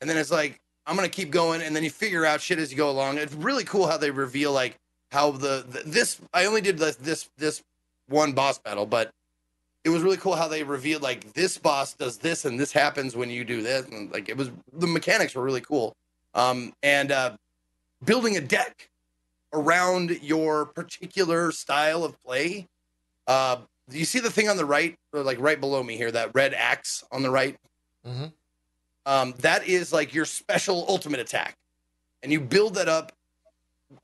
And 0.00 0.08
then 0.08 0.16
it's 0.16 0.30
like 0.30 0.60
I'm 0.86 0.94
gonna 0.94 1.08
keep 1.08 1.30
going, 1.30 1.62
and 1.62 1.74
then 1.74 1.82
you 1.82 1.90
figure 1.90 2.24
out 2.24 2.40
shit 2.40 2.58
as 2.58 2.70
you 2.70 2.76
go 2.76 2.90
along. 2.90 3.18
It's 3.18 3.34
really 3.34 3.64
cool 3.64 3.88
how 3.88 3.96
they 3.96 4.10
reveal 4.10 4.52
like 4.52 4.76
how 5.10 5.32
the, 5.32 5.64
the 5.68 5.82
this. 5.84 6.20
I 6.32 6.44
only 6.44 6.60
did 6.60 6.78
this 6.78 6.96
this 6.96 7.28
this 7.36 7.62
one 8.08 8.32
boss 8.32 8.58
battle, 8.58 8.86
but 8.86 9.10
it 9.84 9.90
was 9.90 10.02
really 10.02 10.16
cool 10.16 10.34
how 10.34 10.48
they 10.48 10.62
revealed 10.62 11.02
like 11.02 11.32
this 11.34 11.58
boss 11.58 11.94
does 11.94 12.18
this 12.18 12.44
and 12.44 12.58
this 12.58 12.72
happens 12.72 13.14
when 13.14 13.30
you 13.30 13.44
do 13.44 13.62
this, 13.62 13.86
and 13.86 14.10
like 14.12 14.28
it 14.28 14.36
was 14.36 14.50
the 14.72 14.86
mechanics 14.86 15.34
were 15.34 15.42
really 15.42 15.60
cool. 15.60 15.94
Um, 16.34 16.72
and 16.82 17.12
uh, 17.12 17.36
building 18.04 18.36
a 18.36 18.40
deck 18.40 18.88
around 19.52 20.10
your 20.22 20.66
particular 20.66 21.52
style 21.52 22.04
of 22.04 22.22
play. 22.24 22.66
Uh, 23.26 23.58
you 23.90 24.04
see 24.04 24.18
the 24.18 24.30
thing 24.30 24.48
on 24.48 24.56
the 24.56 24.64
right, 24.64 24.96
or 25.12 25.22
like 25.22 25.38
right 25.40 25.60
below 25.60 25.82
me 25.82 25.96
here, 25.96 26.10
that 26.10 26.30
red 26.34 26.52
axe 26.52 27.04
on 27.12 27.22
the 27.22 27.30
right. 27.30 27.56
Mhm. 28.06 28.32
Um, 29.06 29.34
that 29.38 29.66
is 29.68 29.92
like 29.92 30.12
your 30.12 30.24
special 30.24 30.84
ultimate 30.88 31.20
attack, 31.20 31.56
and 32.22 32.32
you 32.32 32.40
build 32.40 32.74
that 32.74 32.88
up 32.88 33.12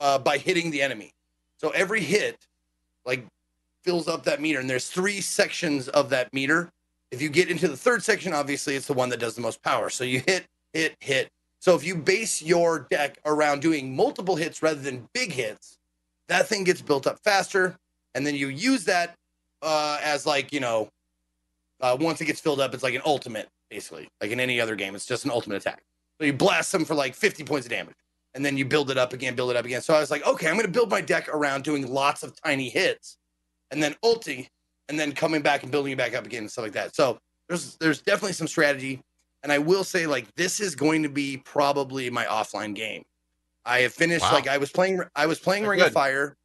uh, 0.00 0.18
by 0.18 0.38
hitting 0.38 0.70
the 0.70 0.80
enemy. 0.80 1.12
So 1.58 1.70
every 1.70 2.00
hit, 2.00 2.46
like, 3.04 3.24
fills 3.82 4.08
up 4.08 4.24
that 4.24 4.40
meter, 4.40 4.60
and 4.60 4.68
there's 4.68 4.88
three 4.88 5.20
sections 5.20 5.88
of 5.88 6.10
that 6.10 6.32
meter. 6.32 6.70
If 7.10 7.20
you 7.20 7.28
get 7.28 7.50
into 7.50 7.68
the 7.68 7.76
third 7.76 8.02
section, 8.02 8.32
obviously 8.32 8.74
it's 8.76 8.86
the 8.86 8.94
one 8.94 9.08
that 9.10 9.20
does 9.20 9.34
the 9.34 9.40
most 9.40 9.62
power. 9.62 9.90
So 9.90 10.04
you 10.04 10.22
hit, 10.26 10.46
hit, 10.72 10.96
hit. 11.00 11.28
So 11.58 11.74
if 11.74 11.84
you 11.84 11.94
base 11.94 12.42
your 12.42 12.86
deck 12.90 13.18
around 13.24 13.62
doing 13.62 13.94
multiple 13.94 14.36
hits 14.36 14.62
rather 14.62 14.80
than 14.80 15.08
big 15.12 15.32
hits, 15.32 15.78
that 16.28 16.48
thing 16.48 16.64
gets 16.64 16.80
built 16.80 17.06
up 17.06 17.18
faster, 17.20 17.76
and 18.14 18.26
then 18.26 18.34
you 18.34 18.48
use 18.48 18.84
that 18.84 19.14
uh, 19.62 19.98
as 20.02 20.26
like 20.26 20.52
you 20.52 20.60
know, 20.60 20.88
uh, 21.80 21.96
once 22.00 22.20
it 22.20 22.26
gets 22.26 22.40
filled 22.40 22.60
up, 22.60 22.74
it's 22.74 22.82
like 22.82 22.94
an 22.94 23.02
ultimate, 23.04 23.48
basically, 23.70 24.08
like 24.20 24.30
in 24.30 24.40
any 24.40 24.60
other 24.60 24.76
game. 24.76 24.94
It's 24.94 25.06
just 25.06 25.24
an 25.24 25.30
ultimate 25.30 25.56
attack. 25.56 25.82
So 26.18 26.26
you 26.26 26.32
blast 26.32 26.72
them 26.72 26.84
for 26.84 26.94
like 26.94 27.14
50 27.14 27.44
points 27.44 27.66
of 27.66 27.70
damage, 27.70 27.94
and 28.34 28.44
then 28.44 28.56
you 28.56 28.64
build 28.64 28.90
it 28.90 28.98
up 28.98 29.12
again, 29.12 29.34
build 29.34 29.50
it 29.50 29.56
up 29.56 29.64
again. 29.64 29.82
So 29.82 29.94
I 29.94 30.00
was 30.00 30.10
like, 30.10 30.26
okay, 30.26 30.48
I'm 30.48 30.54
going 30.54 30.66
to 30.66 30.72
build 30.72 30.90
my 30.90 31.00
deck 31.00 31.28
around 31.28 31.64
doing 31.64 31.92
lots 31.92 32.22
of 32.22 32.34
tiny 32.42 32.68
hits, 32.68 33.18
and 33.72 33.82
then 33.82 33.96
ulting, 34.04 34.46
and 34.88 34.98
then 35.00 35.12
coming 35.12 35.42
back 35.42 35.62
and 35.64 35.72
building 35.72 35.92
it 35.92 35.96
back 35.98 36.14
up 36.14 36.24
again 36.24 36.42
and 36.44 36.50
stuff 36.50 36.62
like 36.64 36.72
that. 36.72 36.94
So 36.94 37.18
there's 37.48 37.76
there's 37.76 38.00
definitely 38.00 38.34
some 38.34 38.46
strategy, 38.46 39.00
and 39.42 39.50
I 39.50 39.58
will 39.58 39.82
say 39.84 40.06
like 40.06 40.32
this 40.36 40.60
is 40.60 40.74
going 40.76 41.02
to 41.02 41.08
be 41.08 41.38
probably 41.38 42.08
my 42.10 42.24
offline 42.26 42.74
game. 42.74 43.02
I 43.64 43.80
have 43.80 43.92
finished 43.92 44.22
Wow. 44.22 44.32
like 44.34 44.48
I 44.48 44.58
was 44.58 44.70
playing 44.70 45.02
I 45.16 45.26
was 45.26 45.38
playing 45.40 45.66
Ring 45.66 45.80
of. 45.80 45.92
Fire. 45.92 46.36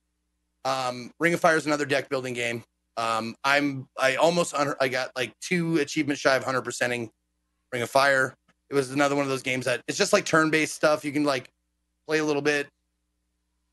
Um, 0.65 1.11
Ring 1.19 1.33
of 1.33 1.39
Fire 1.39 1.55
is 1.55 1.65
another 1.65 1.85
deck 1.85 2.09
building 2.09 2.33
game. 2.33 2.63
Um, 2.97 3.35
I'm 3.43 3.87
I 3.99 4.15
almost 4.15 4.53
un- 4.55 4.73
I 4.81 4.87
got 4.87 5.11
like 5.15 5.33
two 5.39 5.77
achievements 5.77 6.21
shy 6.21 6.35
of 6.35 6.43
hundred 6.43 6.63
percenting 6.63 7.09
Ring 7.71 7.81
of 7.83 7.89
Fire. 7.89 8.35
It 8.69 8.73
was 8.73 8.91
another 8.91 9.15
one 9.15 9.23
of 9.23 9.29
those 9.29 9.43
games 9.43 9.65
that 9.65 9.81
it's 9.87 9.97
just 9.97 10.13
like 10.13 10.25
turn 10.25 10.49
based 10.49 10.73
stuff. 10.75 11.05
You 11.05 11.11
can 11.11 11.23
like 11.23 11.49
play 12.07 12.17
a 12.19 12.23
little 12.25 12.41
bit. 12.41 12.67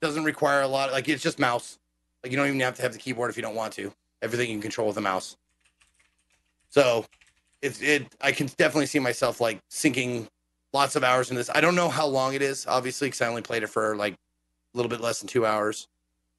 Doesn't 0.01 0.24
require 0.24 0.62
a 0.62 0.68
lot. 0.68 0.93
Like 0.93 1.09
it's 1.09 1.22
just 1.22 1.39
mouse. 1.39 1.78
Like 2.24 2.30
you 2.30 2.38
don't 2.38 2.48
even 2.48 2.59
have 2.60 2.74
to 2.76 2.82
have 2.82 2.94
the 2.94 2.98
keyboard 2.98 3.28
if 3.28 3.36
you 3.36 3.42
don't 3.42 3.55
want 3.55 3.74
to. 3.74 3.92
Everything 4.22 4.48
you 4.48 4.55
can 4.55 4.62
control 4.62 4.86
with 4.86 4.94
the 4.94 5.02
mouse. 5.02 5.36
So, 6.70 7.05
it's 7.60 7.82
it. 7.82 8.06
I 8.22 8.32
can 8.32 8.46
definitely 8.56 8.86
see 8.86 8.98
myself 8.98 9.42
like 9.42 9.60
sinking 9.68 10.26
lots 10.72 10.96
of 10.96 11.05
hours 11.05 11.30
in 11.30 11.36
this. 11.36 11.51
I 11.55 11.60
don't 11.60 11.74
know 11.74 11.90
how 11.90 12.06
long 12.06 12.32
it 12.32 12.40
is, 12.40 12.66
obviously, 12.66 13.09
because 13.09 13.20
I 13.20 13.28
only 13.28 13.42
played 13.42 13.62
it 13.62 13.66
for 13.66 13.94
like 13.94 14.14
a 14.14 14.76
little 14.76 14.88
bit 14.88 15.02
less 15.02 15.20
than 15.20 15.28
two 15.28 15.44
hours, 15.44 15.86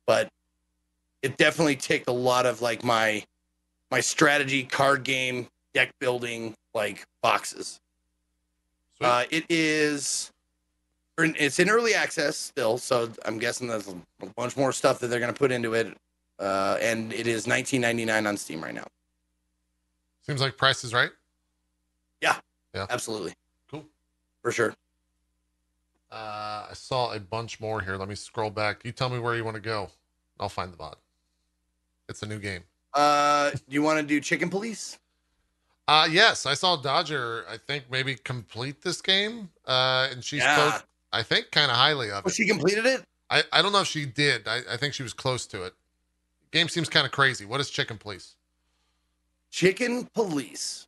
but 0.08 0.28
it 1.22 1.38
definitely 1.38 1.76
ticked 1.76 2.08
a 2.08 2.12
lot 2.12 2.48
of 2.48 2.64
like 2.64 2.84
my 2.84 3.24
my 3.92 4.00
strategy 4.00 4.64
card 4.64 5.04
game 5.04 5.48
deck 5.76 5.92
building 6.00 6.56
like 6.74 7.06
boxes. 7.22 7.80
Uh, 9.00 9.26
it 9.30 9.46
is. 9.50 10.32
It's 11.18 11.60
in 11.60 11.70
early 11.70 11.94
access 11.96 12.36
still, 12.36 12.78
so 12.78 13.10
I'm 13.26 13.38
guessing 13.40 13.68
there's 13.68 13.88
a 13.88 14.26
bunch 14.36 14.58
more 14.58 14.74
stuff 14.74 15.00
that 15.00 15.08
they're 15.08 15.20
going 15.20 15.34
to 15.34 15.38
put 15.38 15.52
into 15.52 15.74
it. 15.74 15.96
Uh, 16.40 16.78
and 16.82 17.14
it 17.14 17.26
is 17.28 17.46
19.99 17.48 18.28
on 18.28 18.36
Steam 18.36 18.62
right 18.62 18.74
now. 18.76 18.86
Seems 20.26 20.42
like 20.42 20.58
Price 20.58 20.84
is 20.84 20.94
right. 20.94 21.12
Yeah. 22.22 22.38
Yeah. 22.74 22.88
Absolutely, 22.90 23.34
Cool. 23.72 23.86
for 24.42 24.52
sure. 24.52 24.74
Uh, 26.12 26.68
I 26.70 26.74
saw 26.74 27.14
a 27.14 27.20
bunch 27.20 27.60
more 27.62 27.80
here. 27.82 27.96
Let 27.96 28.10
me 28.10 28.16
scroll 28.16 28.50
back. 28.50 28.84
You 28.84 28.92
tell 28.92 29.10
me 29.10 29.20
where 29.20 29.36
you 29.36 29.46
want 29.46 29.56
to 29.56 29.62
go. 29.62 29.90
I'll 30.40 30.50
find 30.50 30.72
the 30.74 30.78
bot. 30.78 30.98
It's 32.10 32.22
a 32.24 32.26
new 32.26 32.40
game. 32.40 32.64
Uh, 32.94 33.52
do 33.52 33.60
you 33.70 33.82
want 33.82 34.00
to 34.00 34.06
do 34.06 34.20
Chicken 34.20 34.50
Police? 34.50 35.00
Uh 35.88 36.08
yes, 36.10 36.46
I 36.48 36.56
saw 36.56 36.76
Dodger. 36.76 37.46
I 37.48 37.58
think 37.58 37.86
maybe 37.92 38.16
complete 38.16 38.82
this 38.82 39.02
game. 39.02 39.50
Uh, 39.68 40.08
and 40.12 40.24
she 40.24 40.38
Yeah. 40.38 40.72
spoke. 40.72 40.86
I 41.16 41.24
think 41.24 41.52
kind 41.52 41.72
of 41.72 41.78
highly 41.78 42.12
of 42.12 42.24
Oh, 42.26 42.30
it. 42.30 42.34
she 42.36 42.48
completed 42.48 42.86
it. 42.86 43.04
I 43.30 43.44
I 43.52 43.62
don't 43.62 43.72
know 43.72 43.82
if 43.82 43.88
she 43.88 44.06
did. 44.06 44.48
I, 44.48 44.62
I 44.72 44.78
think 44.78 44.94
she 44.94 45.04
was 45.04 45.14
close 45.14 45.46
to 45.48 45.64
it. 45.64 45.74
Game 46.52 46.70
seems 46.70 46.90
kind 46.90 47.06
of 47.06 47.12
crazy. 47.12 47.46
What 47.46 47.60
is 47.60 47.70
Chicken 47.70 47.98
Police? 47.98 48.36
Chicken 49.52 50.08
Police 50.14 50.88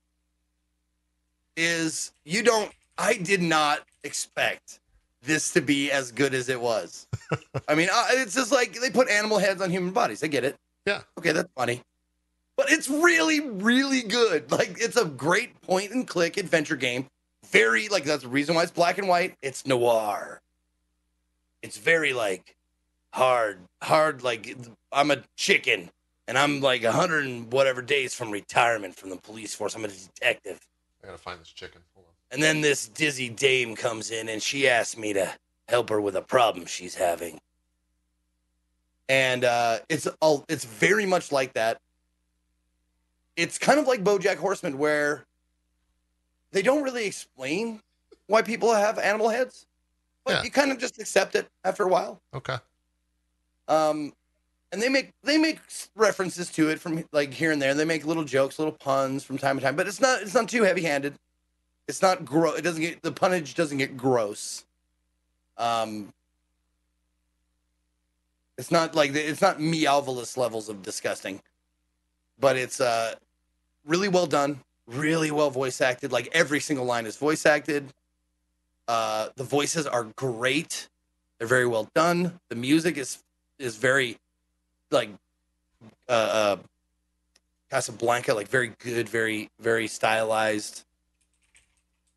is 1.55 2.11
you 2.25 2.43
don't. 2.43 2.71
I 2.97 3.13
did 3.15 3.41
not 3.41 3.81
expect 4.03 4.79
this 5.21 5.51
to 5.53 5.61
be 5.61 5.91
as 5.91 6.11
good 6.11 6.33
as 6.33 6.49
it 6.49 6.59
was. 6.59 7.07
I 7.67 7.75
mean, 7.75 7.89
uh, 7.91 8.05
it's 8.11 8.33
just 8.35 8.51
like 8.51 8.79
they 8.79 8.89
put 8.89 9.09
animal 9.09 9.37
heads 9.39 9.61
on 9.61 9.69
human 9.69 9.91
bodies. 9.91 10.23
I 10.23 10.27
get 10.27 10.43
it. 10.43 10.55
Yeah. 10.85 11.01
Okay, 11.17 11.31
that's 11.31 11.49
funny. 11.55 11.81
But 12.55 12.71
it's 12.71 12.89
really, 12.89 13.41
really 13.41 14.01
good. 14.01 14.51
Like 14.51 14.77
it's 14.79 14.97
a 14.97 15.05
great 15.05 15.59
point 15.61 15.91
and 15.91 16.07
click 16.07 16.37
adventure 16.37 16.75
game. 16.75 17.05
Very 17.51 17.87
like 17.89 18.03
that's 18.03 18.23
the 18.23 18.29
reason 18.29 18.55
why 18.55 18.63
it's 18.63 18.71
black 18.71 18.97
and 18.97 19.07
white. 19.07 19.35
It's 19.41 19.65
noir. 19.65 20.41
It's 21.61 21.77
very 21.77 22.13
like 22.13 22.55
hard, 23.13 23.59
hard. 23.81 24.23
Like 24.23 24.55
I'm 24.91 25.11
a 25.11 25.23
chicken 25.35 25.89
and 26.27 26.37
I'm 26.37 26.61
like 26.61 26.83
a 26.83 26.91
hundred 26.91 27.25
and 27.25 27.51
whatever 27.51 27.81
days 27.81 28.13
from 28.13 28.31
retirement 28.31 28.95
from 28.95 29.09
the 29.09 29.17
police 29.17 29.55
force. 29.55 29.75
I'm 29.75 29.85
a 29.85 29.87
detective. 29.87 30.59
I 31.03 31.07
gotta 31.07 31.17
find 31.17 31.39
this 31.39 31.49
chicken. 31.49 31.81
Hold 31.95 32.07
on. 32.07 32.13
And 32.31 32.43
then 32.43 32.61
this 32.61 32.87
dizzy 32.87 33.29
dame 33.29 33.75
comes 33.75 34.11
in 34.11 34.29
and 34.29 34.41
she 34.41 34.67
asks 34.67 34.97
me 34.97 35.13
to 35.13 35.31
help 35.69 35.89
her 35.89 36.01
with 36.01 36.15
a 36.15 36.21
problem 36.21 36.65
she's 36.65 36.95
having. 36.95 37.39
And 39.09 39.45
uh, 39.45 39.79
it's 39.87 40.07
all 40.19 40.43
it's 40.49 40.65
very 40.65 41.05
much 41.05 41.31
like 41.31 41.53
that. 41.53 41.77
It's 43.37 43.57
kind 43.57 43.79
of 43.79 43.87
like 43.87 44.03
BoJack 44.03 44.37
Horseman, 44.37 44.77
where 44.77 45.23
they 46.51 46.61
don't 46.61 46.83
really 46.83 47.05
explain 47.05 47.81
why 48.27 48.41
people 48.41 48.73
have 48.73 48.97
animal 48.99 49.29
heads, 49.29 49.65
but 50.25 50.35
Yeah. 50.35 50.43
you 50.43 50.51
kind 50.51 50.71
of 50.71 50.77
just 50.77 50.99
accept 50.99 51.35
it 51.35 51.47
after 51.63 51.83
a 51.83 51.87
while. 51.87 52.21
Okay. 52.33 52.57
Um, 53.67 54.13
and 54.71 54.81
they 54.81 54.89
make 54.89 55.11
they 55.23 55.37
make 55.37 55.59
references 55.95 56.49
to 56.51 56.69
it 56.69 56.79
from 56.79 57.05
like 57.11 57.33
here 57.33 57.51
and 57.51 57.61
there. 57.61 57.73
They 57.73 57.85
make 57.85 58.05
little 58.05 58.23
jokes, 58.25 58.59
little 58.59 58.73
puns 58.73 59.23
from 59.23 59.37
time 59.37 59.57
to 59.57 59.63
time, 59.63 59.75
but 59.75 59.87
it's 59.87 60.01
not 60.01 60.21
it's 60.21 60.33
not 60.33 60.49
too 60.49 60.63
heavy 60.63 60.83
handed. 60.83 61.15
it's 61.87 62.01
not 62.01 62.25
gross. 62.25 62.57
It 62.59 62.63
doesn't 62.63 62.81
get 62.81 63.01
the 63.01 63.13
punnage 63.13 63.55
doesn't 63.55 63.77
get 63.77 63.95
gross. 63.95 64.65
Um, 65.57 66.11
it's 68.57 68.71
not 68.71 68.93
like 68.95 69.15
it's 69.15 69.41
not 69.41 69.59
Meowvelous 69.59 70.35
levels 70.35 70.67
of 70.67 70.81
disgusting, 70.81 71.41
but 72.39 72.57
it's 72.57 72.81
uh 72.81 73.15
really 73.85 74.09
well 74.09 74.25
done, 74.27 74.59
really 74.87 75.31
well 75.31 75.49
voice 75.49 75.81
acted. 75.81 76.11
Like 76.11 76.29
every 76.31 76.59
single 76.59 76.85
line 76.85 77.05
is 77.05 77.17
voice 77.17 77.45
acted. 77.45 77.93
Uh, 78.87 79.29
the 79.35 79.43
voices 79.43 79.85
are 79.85 80.05
great. 80.15 80.87
They're 81.37 81.47
very 81.47 81.67
well 81.67 81.89
done. 81.93 82.39
The 82.49 82.55
music 82.55 82.97
is 82.97 83.19
is 83.59 83.75
very 83.75 84.17
like 84.91 85.09
uh, 86.07 86.11
uh 86.11 86.57
Casablanca, 87.69 88.33
like 88.33 88.47
very 88.47 88.73
good, 88.79 89.09
very 89.09 89.49
very 89.59 89.87
stylized. 89.87 90.83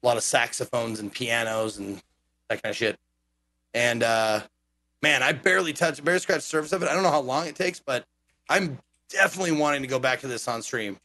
A 0.03 0.07
lot 0.07 0.17
of 0.17 0.23
saxophones 0.23 1.01
and 1.01 1.13
pianos 1.13 1.79
and 1.79 2.01
that 2.49 2.63
kind 2.63 2.71
of 2.71 2.77
shit. 2.77 2.99
And 3.75 4.03
uh 4.03 4.41
man, 5.03 5.23
I 5.23 5.33
barely 5.33 5.73
touched, 5.73 6.05
barely 6.05 6.21
scratched 6.21 6.43
the 6.43 6.49
surface 6.49 6.73
of 6.73 6.83
it. 6.83 6.89
I 6.89 6.95
don't 6.95 7.03
know 7.03 7.11
how 7.11 7.21
long 7.21 7.47
it 7.47 7.57
takes, 7.57 7.81
but 7.81 8.05
I'm 8.49 8.79
definitely 9.09 9.53
wanting 9.53 9.83
to 9.83 9.89
go 9.89 9.99
back 9.99 10.21
to 10.21 10.29
this 10.29 10.47
on 10.49 10.63
stream. 10.63 10.97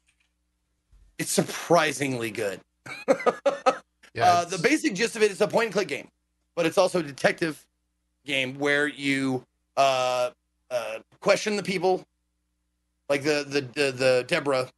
It's 1.18 1.32
surprisingly 1.32 2.32
good. 2.32 2.60
Yeah, 4.14 4.28
uh, 4.28 4.46
the 4.46 4.58
basic 4.58 4.96
gist 4.96 5.18
of 5.18 5.24
it 5.24 5.30
is 5.30 5.42
a 5.42 5.48
point 5.48 5.66
and 5.66 5.74
click 5.74 5.90
game, 5.90 6.08
but 6.56 6.66
it's 6.66 6.78
also 6.78 7.00
a 7.00 7.04
detective 7.04 7.68
game 8.26 8.58
where 8.58 8.88
you 8.88 9.44
uh, 9.76 10.30
uh, 10.72 11.00
question 11.20 11.58
the 11.58 11.64
people, 11.64 12.02
like 13.10 13.24
the 13.24 13.46
the 13.46 13.60
the, 13.60 13.92
the 13.92 14.26
Deborah, 14.26 14.70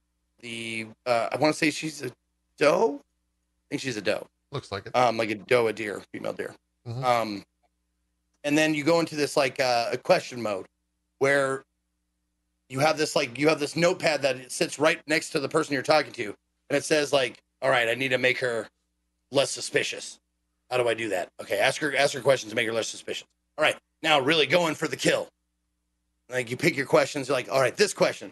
the 0.42 0.88
uh, 1.06 1.30
I 1.32 1.38
want 1.38 1.54
to 1.54 1.58
say 1.58 1.70
she's 1.70 2.02
a 2.02 2.10
doe. 2.58 3.00
I 3.00 3.64
think 3.70 3.82
she's 3.84 3.96
a 3.96 4.02
doe 4.02 4.26
looks 4.52 4.72
like 4.72 4.88
it. 4.88 4.96
um, 4.96 5.18
like 5.18 5.30
a 5.30 5.36
doe, 5.36 5.68
a 5.68 5.74
deer, 5.74 6.02
female 6.12 6.34
deer. 6.34 6.56
Mhm. 6.88 7.04
Um, 7.04 7.44
and 8.44 8.58
then 8.58 8.74
you 8.74 8.84
go 8.84 9.00
into 9.00 9.16
this 9.16 9.38
like 9.38 9.60
uh, 9.60 9.90
a 9.92 9.98
question 9.98 10.42
mode 10.42 10.66
where 11.20 11.64
you 12.70 12.80
have 12.80 12.98
this 12.98 13.16
like 13.16 13.38
you 13.38 13.48
have 13.48 13.60
this 13.60 13.76
notepad 13.76 14.22
that 14.24 14.52
sits 14.52 14.80
right 14.80 15.00
next 15.08 15.30
to 15.32 15.40
the 15.40 15.50
person 15.50 15.74
you're 15.74 15.84
talking 15.84 16.12
to, 16.14 16.26
and 16.70 16.78
it 16.78 16.84
says 16.84 17.14
like, 17.14 17.38
"All 17.62 17.70
right, 17.70 17.88
I 17.88 17.96
need 17.96 18.10
to 18.10 18.18
make 18.18 18.40
her 18.40 18.68
less 19.32 19.52
suspicious. 19.52 20.20
How 20.70 20.78
do 20.78 20.88
I 20.88 20.94
do 20.94 21.10
that? 21.10 21.30
Okay, 21.42 21.60
ask 21.60 21.82
her 21.82 21.96
ask 21.96 22.14
her 22.14 22.22
questions 22.22 22.52
to 22.52 22.56
make 22.56 22.68
her 22.68 22.74
less 22.74 22.88
suspicious. 22.88 23.28
All 23.58 23.64
right, 23.64 23.78
now 24.04 24.20
really 24.20 24.46
going 24.46 24.76
for 24.76 24.88
the 24.88 24.96
kill. 24.96 25.30
Like 26.30 26.52
you 26.52 26.58
pick 26.58 26.76
your 26.76 26.86
questions, 26.86 27.28
you're 27.28 27.38
like, 27.38 27.50
all 27.50 27.62
right, 27.62 27.76
this 27.76 27.94
question, 27.94 28.32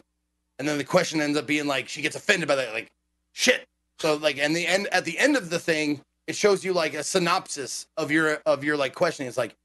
and 0.59 0.67
then 0.67 0.77
the 0.77 0.83
question 0.83 1.21
ends 1.21 1.37
up 1.37 1.47
being 1.47 1.65
like 1.65 1.87
she 1.87 2.01
gets 2.01 2.15
offended 2.15 2.47
by 2.47 2.55
that, 2.55 2.73
like 2.73 2.91
shit. 3.31 3.65
So 3.99 4.15
like, 4.15 4.37
and 4.37 4.55
the 4.55 4.67
end 4.67 4.87
at 4.91 5.05
the 5.05 5.17
end 5.17 5.37
of 5.37 5.49
the 5.49 5.59
thing, 5.59 6.01
it 6.27 6.35
shows 6.35 6.65
you 6.65 6.73
like 6.73 6.93
a 6.93 7.03
synopsis 7.03 7.87
of 7.95 8.11
your 8.11 8.41
of 8.45 8.63
your 8.63 8.75
like 8.75 8.93
questioning. 8.93 9.29
It's 9.29 9.37
like 9.37 9.55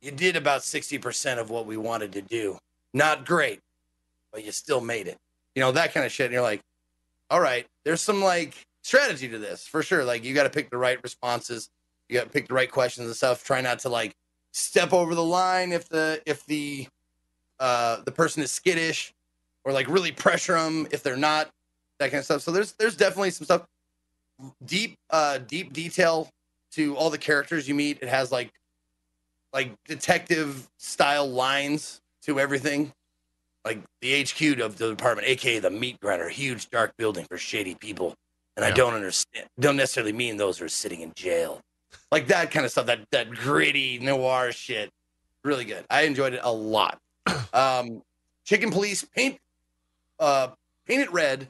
you 0.00 0.10
did 0.10 0.36
about 0.36 0.62
sixty 0.62 0.96
percent 0.96 1.40
of 1.40 1.50
what 1.50 1.66
we 1.66 1.76
wanted 1.76 2.12
to 2.12 2.22
do. 2.22 2.58
Not 2.94 3.26
great, 3.26 3.60
but 4.32 4.44
you 4.44 4.52
still 4.52 4.80
made 4.80 5.06
it. 5.06 5.18
You 5.54 5.62
know 5.62 5.72
that 5.72 5.92
kind 5.92 6.06
of 6.06 6.12
shit. 6.12 6.26
And 6.26 6.32
you're 6.32 6.42
like, 6.42 6.60
all 7.30 7.40
right, 7.40 7.66
there's 7.84 8.00
some 8.00 8.22
like 8.22 8.54
strategy 8.82 9.28
to 9.28 9.38
this 9.38 9.66
for 9.66 9.82
sure. 9.82 10.04
Like 10.04 10.24
you 10.24 10.34
got 10.34 10.44
to 10.44 10.50
pick 10.50 10.70
the 10.70 10.78
right 10.78 10.98
responses. 11.02 11.68
You 12.08 12.18
got 12.18 12.24
to 12.24 12.30
pick 12.30 12.48
the 12.48 12.54
right 12.54 12.70
questions 12.70 13.06
and 13.06 13.16
stuff. 13.16 13.44
Try 13.44 13.60
not 13.60 13.80
to 13.80 13.88
like 13.88 14.14
step 14.52 14.92
over 14.92 15.14
the 15.14 15.24
line 15.24 15.72
if 15.72 15.88
the 15.88 16.22
if 16.26 16.44
the 16.46 16.86
uh 17.60 18.00
the 18.04 18.12
person 18.12 18.42
is 18.42 18.50
skittish 18.50 19.12
or 19.64 19.72
like 19.72 19.88
really 19.88 20.12
pressure 20.12 20.54
them 20.54 20.86
if 20.90 21.02
they're 21.02 21.16
not 21.16 21.50
that 21.98 22.10
kind 22.10 22.20
of 22.20 22.24
stuff. 22.24 22.42
So 22.42 22.50
there's 22.50 22.72
there's 22.72 22.96
definitely 22.96 23.30
some 23.30 23.44
stuff 23.44 23.66
deep 24.64 24.94
uh 25.10 25.38
deep 25.38 25.72
detail 25.72 26.28
to 26.72 26.96
all 26.96 27.10
the 27.10 27.18
characters 27.18 27.68
you 27.68 27.74
meet. 27.74 27.98
It 28.00 28.08
has 28.08 28.32
like 28.32 28.50
like 29.52 29.72
detective 29.86 30.68
style 30.78 31.28
lines 31.28 32.00
to 32.22 32.38
everything. 32.38 32.92
Like 33.68 33.82
the 34.00 34.22
HQ 34.24 34.60
of 34.60 34.78
the 34.78 34.88
department, 34.88 35.28
aka 35.28 35.58
the 35.58 35.68
meat 35.68 36.00
grinder, 36.00 36.28
huge 36.30 36.70
dark 36.70 36.96
building 36.96 37.26
for 37.26 37.36
shady 37.36 37.74
people. 37.74 38.14
And 38.56 38.64
I 38.64 38.70
don't 38.70 38.94
understand 38.94 39.46
don't 39.60 39.76
necessarily 39.76 40.12
mean 40.14 40.38
those 40.38 40.56
who 40.58 40.64
are 40.64 40.70
sitting 40.70 41.02
in 41.02 41.12
jail. 41.14 41.60
Like 42.10 42.28
that 42.28 42.50
kind 42.50 42.64
of 42.64 42.72
stuff, 42.72 42.86
that 42.86 43.00
that 43.10 43.30
gritty 43.30 43.98
noir 43.98 44.52
shit. 44.52 44.90
Really 45.44 45.66
good. 45.66 45.84
I 45.90 46.02
enjoyed 46.02 46.32
it 46.32 46.40
a 46.42 46.52
lot. 46.52 46.98
Um 47.52 48.02
Chicken 48.44 48.70
Police 48.70 49.04
Paint 49.04 49.38
uh 50.18 50.48
Paint 50.86 51.02
It 51.02 51.12
Red 51.12 51.48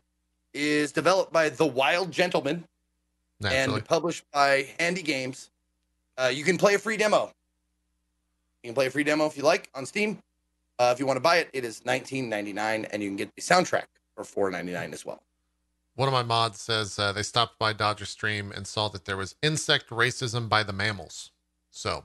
is 0.52 0.90
developed 0.90 1.32
by 1.32 1.48
The 1.50 1.66
Wild 1.66 2.10
Gentlemen 2.10 2.64
Naturally. 3.40 3.76
and 3.76 3.84
published 3.84 4.24
by 4.32 4.68
Handy 4.80 5.02
Games. 5.02 5.50
Uh, 6.16 6.32
you 6.34 6.42
can 6.42 6.58
play 6.58 6.74
a 6.74 6.78
free 6.80 6.96
demo. 6.96 7.30
You 8.64 8.70
can 8.70 8.74
play 8.74 8.86
a 8.86 8.90
free 8.90 9.04
demo 9.04 9.26
if 9.26 9.36
you 9.36 9.44
like 9.44 9.70
on 9.74 9.86
Steam. 9.86 10.18
Uh, 10.78 10.90
if 10.92 11.00
you 11.00 11.06
want 11.06 11.16
to 11.16 11.20
buy 11.20 11.36
it, 11.36 11.48
it 11.52 11.64
is 11.64 11.84
nineteen 11.84 12.28
ninety 12.28 12.52
nine, 12.52 12.86
and 12.86 13.02
you 13.02 13.08
can 13.08 13.16
get 13.16 13.34
the 13.34 13.42
soundtrack 13.42 13.86
for 14.14 14.24
four 14.24 14.50
ninety 14.50 14.72
nine 14.72 14.92
as 14.92 15.04
well. 15.04 15.22
One 15.96 16.06
of 16.06 16.12
my 16.12 16.22
mods 16.22 16.60
says 16.60 16.96
uh, 16.98 17.12
they 17.12 17.24
stopped 17.24 17.58
by 17.58 17.72
Dodger 17.72 18.04
Stream 18.04 18.52
and 18.52 18.66
saw 18.66 18.88
that 18.88 19.04
there 19.04 19.16
was 19.16 19.34
insect 19.42 19.90
racism 19.90 20.48
by 20.48 20.62
the 20.62 20.72
mammals. 20.72 21.32
So 21.72 22.04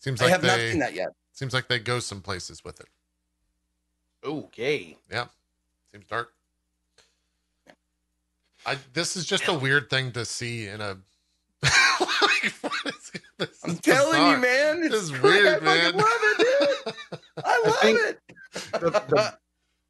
seems 0.00 0.20
I 0.20 0.24
like 0.24 0.32
have 0.32 0.42
not 0.42 0.58
seen 0.58 0.80
that 0.80 0.94
yet. 0.94 1.10
seems 1.32 1.54
like 1.54 1.68
they 1.68 1.78
go 1.78 2.00
some 2.00 2.20
places 2.20 2.64
with 2.64 2.80
it. 2.80 2.88
Okay. 4.24 4.96
Yeah. 5.10 5.26
Seems 5.92 6.06
dark. 6.06 6.32
I 8.66 8.76
this 8.92 9.16
is 9.16 9.24
just 9.24 9.48
a 9.48 9.54
weird 9.54 9.88
thing 9.90 10.12
to 10.12 10.24
see 10.24 10.66
in 10.66 10.80
a. 10.80 10.96
like, 11.62 12.52
what 12.60 12.86
is, 12.86 12.99
this 13.40 13.58
I'm 13.64 13.76
telling 13.78 14.12
bizarre. 14.12 14.34
you, 14.36 14.42
man. 14.42 14.80
This 14.82 14.92
It's 14.92 15.02
is 15.02 15.10
great. 15.10 15.42
weird, 15.42 15.62
I 15.62 15.64
man. 15.64 15.92
fucking 15.92 16.00
love 16.00 16.20
it, 16.22 16.84
dude. 16.84 17.20
I 17.44 17.62
love 17.66 17.78
think 17.80 18.00
it. 18.00 18.18
The, 18.80 18.90
the 18.90 19.34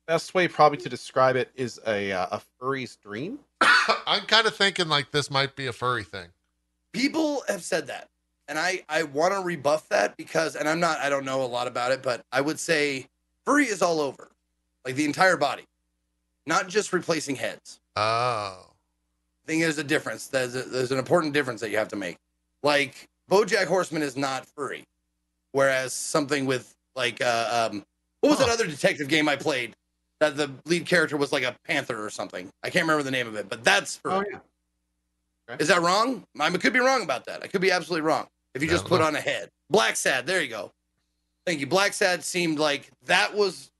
best 0.06 0.34
way 0.34 0.48
probably 0.48 0.78
to 0.78 0.88
describe 0.88 1.36
it 1.36 1.50
is 1.54 1.78
a 1.86 2.12
uh, 2.12 2.26
a 2.32 2.40
furry's 2.58 2.96
dream. 2.96 3.38
I'm 4.06 4.22
kind 4.26 4.46
of 4.46 4.56
thinking 4.56 4.88
like 4.88 5.10
this 5.10 5.30
might 5.30 5.54
be 5.56 5.66
a 5.66 5.72
furry 5.72 6.04
thing. 6.04 6.28
people 6.92 7.42
have 7.48 7.62
said 7.62 7.86
that 7.86 8.08
and 8.48 8.58
i 8.58 8.82
i 8.88 9.02
want 9.04 9.32
to 9.32 9.40
rebuff 9.40 9.88
that 9.90 10.16
because 10.16 10.56
and 10.56 10.68
i'm 10.68 10.80
not 10.80 10.98
i 10.98 11.08
don't 11.08 11.24
know 11.24 11.42
a 11.42 11.46
lot 11.46 11.68
about 11.68 11.92
it 11.92 12.02
but 12.02 12.24
i 12.32 12.40
would 12.40 12.58
say 12.58 13.06
furry 13.44 13.64
is 13.66 13.80
all 13.80 14.00
over 14.00 14.28
like 14.84 14.96
the 14.96 15.04
entire 15.04 15.36
body 15.36 15.62
not 16.46 16.68
just 16.68 16.92
replacing 16.92 17.36
heads 17.36 17.78
Oh, 17.96 18.00
i 18.66 19.46
think 19.46 19.62
there's 19.62 19.78
a 19.78 19.84
difference 19.84 20.26
there's, 20.26 20.56
a, 20.56 20.62
there's 20.62 20.90
an 20.90 20.98
important 20.98 21.32
difference 21.32 21.60
that 21.60 21.70
you 21.70 21.76
have 21.78 21.88
to 21.88 21.96
make 21.96 22.16
like 22.64 23.08
bojack 23.30 23.66
horseman 23.66 24.02
is 24.02 24.16
not 24.16 24.46
furry 24.46 24.84
whereas 25.52 25.92
something 25.92 26.46
with 26.46 26.74
like 26.96 27.20
uh, 27.20 27.68
um 27.70 27.84
what 28.20 28.30
was 28.30 28.38
that 28.38 28.48
other 28.48 28.66
detective 28.66 29.08
game 29.08 29.28
i 29.28 29.36
played 29.36 29.74
that 30.18 30.36
the 30.36 30.50
lead 30.66 30.84
character 30.84 31.16
was 31.16 31.32
like 31.32 31.44
a 31.44 31.54
panther 31.64 32.04
or 32.04 32.10
something 32.10 32.48
i 32.62 32.70
can't 32.70 32.82
remember 32.84 33.02
the 33.02 33.10
name 33.10 33.26
of 33.26 33.36
it 33.36 33.48
but 33.48 33.64
that's 33.64 33.96
furry 33.96 34.26
Oh 34.32 34.40
yeah. 35.50 35.56
is 35.58 35.68
that 35.68 35.82
wrong? 35.82 36.24
I 36.38 36.50
could 36.50 36.72
be 36.72 36.78
wrong 36.78 37.02
about 37.02 37.26
that. 37.26 37.42
I 37.42 37.48
could 37.48 37.60
be 37.60 37.70
absolutely 37.70 38.06
wrong. 38.06 38.26
If 38.54 38.62
you 38.62 38.68
just 38.68 38.84
put 38.84 39.00
know. 39.00 39.06
on 39.06 39.16
a 39.16 39.20
head. 39.20 39.48
Blacksad, 39.72 40.26
there 40.26 40.42
you 40.42 40.48
go. 40.48 40.72
Thank 41.46 41.60
you. 41.60 41.66
Blacksad 41.66 42.22
seemed 42.22 42.58
like 42.58 42.90
that 43.06 43.34
was 43.34 43.70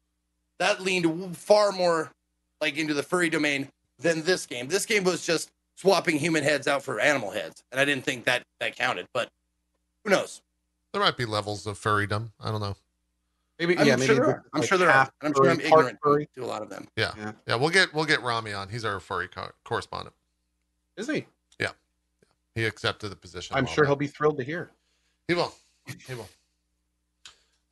that 0.58 0.80
leaned 0.80 1.36
far 1.36 1.72
more 1.72 2.10
like 2.60 2.76
into 2.76 2.94
the 2.94 3.02
furry 3.02 3.30
domain 3.30 3.68
than 3.98 4.22
this 4.22 4.46
game. 4.46 4.68
This 4.68 4.86
game 4.86 5.04
was 5.04 5.24
just 5.24 5.50
swapping 5.76 6.18
human 6.18 6.42
heads 6.42 6.68
out 6.68 6.82
for 6.82 7.00
animal 7.00 7.30
heads, 7.30 7.62
and 7.72 7.80
I 7.80 7.84
didn't 7.84 8.04
think 8.04 8.24
that 8.24 8.42
that 8.60 8.76
counted. 8.76 9.06
But 9.12 9.28
who 10.04 10.10
knows? 10.10 10.42
there 10.92 11.00
might 11.02 11.16
be 11.16 11.24
levels 11.24 11.66
of 11.68 11.78
furrydom. 11.78 12.30
I 12.40 12.50
don't 12.50 12.60
know. 12.60 12.74
Maybe 13.60 13.78
I'm 13.78 13.86
yeah. 13.86 13.96
sure 13.96 13.98
Maybe 13.98 14.06
there 14.14 14.16
this 14.16 14.28
are. 14.34 14.38
is, 14.38 14.44
I'm 14.54 14.60
like, 14.60 14.68
sure 14.68 14.78
there 14.78 14.90
are. 14.90 15.10
I'm 15.22 15.34
sure 15.34 15.50
I'm 15.50 15.60
ignorant 15.60 15.98
furry. 16.02 16.28
to 16.34 16.44
a 16.44 16.46
lot 16.46 16.62
of 16.62 16.70
them. 16.70 16.88
Yeah, 16.96 17.12
Yeah. 17.16 17.32
yeah. 17.46 17.54
We'll 17.56 17.68
get 17.70 17.92
we'll 17.94 18.06
get 18.06 18.22
Rami 18.22 18.52
on. 18.52 18.68
He's 18.70 18.84
our 18.84 18.98
furry 18.98 19.28
co- 19.28 19.52
correspondent. 19.64 20.14
Is 20.96 21.06
he? 21.08 21.26
Yeah. 21.60 21.70
He 22.54 22.64
accepted 22.64 23.10
the 23.10 23.16
position. 23.16 23.54
I'm 23.56 23.66
sure 23.66 23.84
back. 23.84 23.88
he'll 23.90 23.96
be 23.96 24.06
thrilled 24.08 24.38
to 24.38 24.44
hear. 24.44 24.70
He 25.28 25.34
will. 25.34 25.54
He 26.06 26.14
will. 26.14 26.28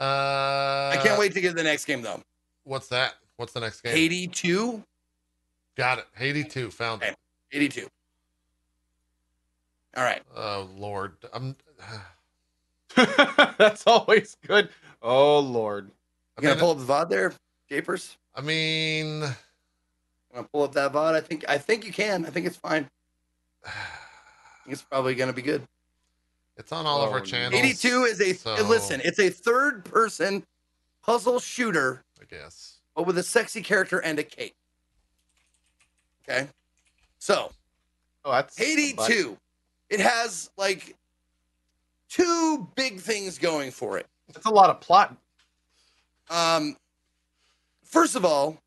Uh, 0.00 0.92
I 0.94 1.00
can't 1.02 1.18
wait 1.18 1.32
to 1.34 1.40
get 1.40 1.48
to 1.50 1.55
the 1.56 1.62
next 1.64 1.86
game 1.86 2.02
though. 2.02 2.22
What's 2.64 2.86
that? 2.88 3.14
What's 3.36 3.52
the 3.52 3.60
next 3.60 3.80
game? 3.80 3.94
82, 3.96 4.82
Got 5.76 5.98
it. 5.98 6.06
Haiti 6.16 6.44
two. 6.44 6.70
Found 6.70 7.02
it. 7.02 7.16
82. 7.52 7.88
All 9.96 10.05
right. 10.05 10.22
Oh 10.36 10.68
Lord. 10.76 11.14
I'm. 11.32 11.56
That's 13.59 13.87
always 13.87 14.37
good. 14.47 14.69
Oh 15.03 15.39
Lord. 15.41 15.91
Can 16.37 16.47
I 16.47 16.51
You 16.51 16.55
gonna 16.55 16.55
mean, 16.55 16.61
pull 16.61 16.70
up 16.70 16.79
the 16.79 16.93
VOD 16.93 17.09
there, 17.11 17.33
Japers? 17.69 18.16
I 18.35 18.41
mean, 18.41 19.23
I'm 19.25 19.35
gonna 20.35 20.49
pull 20.53 20.62
up 20.65 20.73
that 20.73 20.93
VOD. 20.93 21.15
I 21.15 21.20
think 21.20 21.45
I 21.49 21.59
think 21.59 21.85
you 21.85 21.93
can. 21.93 22.25
I 22.27 22.31
think 22.31 22.47
it's 22.47 22.57
fine. 22.57 22.89
I 23.65 23.70
think 24.65 24.73
it's 24.73 24.83
probably 24.83 25.15
gonna 25.15 25.33
be 25.33 25.43
good. 25.43 25.62
it's 26.57 26.73
on 26.73 26.87
all 26.87 27.03
of 27.03 27.12
our 27.12 27.20
Oh, 27.20 27.25
channels. 27.25 27.55
82 27.55 28.05
is 28.05 28.20
a 28.20 28.33
so- 28.35 28.55
listen. 28.65 29.01
It's 29.05 29.19
a 29.19 29.31
third 29.31 29.85
person 29.85 30.45
puzzle 31.03 31.39
shooter, 31.41 32.05
I 32.20 32.25
guess. 32.25 32.79
but 32.95 33.05
with 33.07 33.16
a 33.19 33.23
sexy 33.23 33.62
character 33.62 33.99
and 34.01 34.19
a 34.19 34.25
cape. 34.25 34.55
Okay, 36.29 36.49
so 37.19 37.53
Oh, 38.25 38.33
that's 38.33 38.61
82. 38.61 39.39
it 39.89 40.01
has 40.01 40.51
like 40.59 40.95
two 42.09 42.68
big 42.74 43.01
things 43.01 43.39
going 43.39 43.70
for 43.70 43.98
it. 43.98 44.06
That's 44.32 44.47
a 44.47 44.51
lot 44.51 44.70
of 44.70 44.80
plot. 44.80 45.16
Um, 46.30 46.76
first 47.85 48.14
of 48.16 48.24
all, 48.24 48.59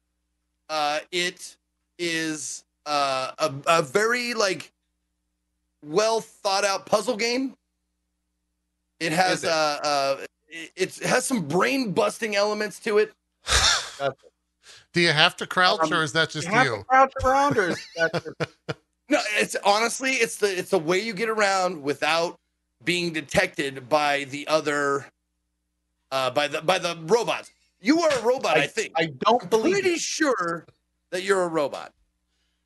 uh, 0.69 0.99
it 1.11 1.55
is 1.99 2.63
uh, 2.85 3.31
a, 3.38 3.53
a 3.68 3.81
very 3.81 4.34
like 4.34 4.72
well 5.85 6.22
thought 6.22 6.63
out 6.65 6.85
puzzle 6.85 7.18
game. 7.18 7.55
It 8.99 9.11
has 9.11 9.43
it? 9.43 9.49
uh, 9.49 9.80
uh, 9.84 10.18
it, 10.47 10.72
it 10.99 11.07
has 11.07 11.26
some 11.26 11.47
brain 11.47 11.91
busting 11.91 12.35
elements 12.35 12.80
to 12.81 12.97
it. 12.99 13.13
Do 14.93 14.99
you 15.01 15.11
have 15.11 15.35
to 15.38 15.47
crouch, 15.47 15.80
Um, 15.84 15.93
or 15.93 16.03
is 16.03 16.11
that 16.13 16.30
just 16.30 16.47
you 16.47 16.53
have 16.53 16.65
you? 16.65 16.77
to 16.80 16.84
crouch 16.84 17.13
around, 17.23 17.57
or 17.57 17.69
is 17.69 17.80
that 17.95 18.11
just- 18.13 18.51
No, 19.09 19.19
it's 19.38 19.55
honestly 19.63 20.11
it's 20.13 20.38
the 20.38 20.47
it's 20.57 20.69
the 20.72 20.80
way 20.80 20.99
you 20.99 21.13
get 21.13 21.30
around 21.30 21.81
without 21.81 22.38
being 22.86 23.14
detected 23.14 23.88
by 23.90 24.26
the 24.26 24.48
other 24.48 25.06
uh 26.12 26.30
by 26.32 26.48
the 26.48 26.62
by 26.62 26.80
the 26.80 26.98
robots. 27.03 27.52
You 27.84 27.99
are 28.02 28.12
a 28.12 28.22
robot, 28.22 28.58
I, 28.58 28.68
think. 28.68 28.94
I 28.95 29.06
don't 29.26 29.41
I'm 29.44 29.49
believe 29.49 29.74
pretty 29.74 29.90
it. 29.95 29.99
sure 30.02 30.66
that 31.10 31.24
you're 31.24 31.41
a 31.44 31.48
robot. 31.48 31.94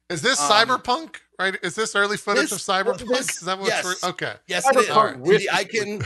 Is 0.10 0.22
this 0.22 0.40
Um, 0.42 0.52
cyberpunk? 0.52 1.16
Right? 1.40 1.56
Is 1.64 1.74
this 1.76 1.96
early 1.96 2.18
footage 2.18 2.50
this- 2.50 2.52
of 2.52 2.60
cyberpunk? 2.60 3.08
this- 3.08 3.38
is 3.38 3.42
that 3.42 3.58
what's 3.58 3.70
yes. 3.70 3.86
re- 3.86 4.10
okay? 4.10 4.34
Yes, 4.48 4.68
it 4.70 4.76
is. 4.76 4.88
Cyberpunk 4.88 5.14
Indeed, 5.16 5.28
wishes 5.28 5.48
I 5.54 5.64
can 5.64 6.02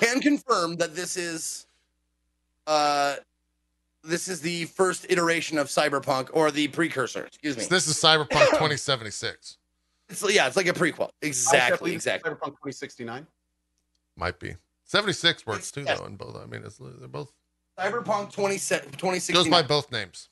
can 0.00 0.20
confirm 0.20 0.76
that 0.76 0.94
this 0.94 1.16
is 1.16 1.66
uh 2.66 3.16
this 4.04 4.26
is 4.28 4.40
the 4.40 4.64
first 4.66 5.06
iteration 5.10 5.58
of 5.58 5.68
cyberpunk 5.68 6.28
or 6.32 6.50
the 6.50 6.68
precursor. 6.68 7.24
Excuse 7.24 7.56
me. 7.56 7.62
So 7.64 7.68
this 7.70 7.86
is 7.86 7.94
Cyberpunk 7.96 8.46
2076. 8.50 9.58
It's, 10.12 10.34
yeah, 10.34 10.46
it's 10.46 10.56
like 10.56 10.66
a 10.68 10.72
prequel. 10.74 11.08
Exactly, 11.22 11.92
exactly. 11.94 12.30
Cyberpunk 12.30 12.50
2069. 12.60 13.26
Might 14.16 14.38
be 14.38 14.56
76 14.84 15.46
works 15.46 15.70
too, 15.70 15.84
Yes. 15.86 15.98
though. 15.98 16.04
In 16.06 16.16
both, 16.16 16.36
I 16.36 16.44
mean, 16.44 16.62
it's 16.64 16.76
they're 16.78 17.08
both 17.08 17.32
Cyberpunk 17.78 18.30
20, 18.30 19.32
goes 19.32 19.48
by 19.48 19.62
both 19.62 19.90
names. 19.90 20.28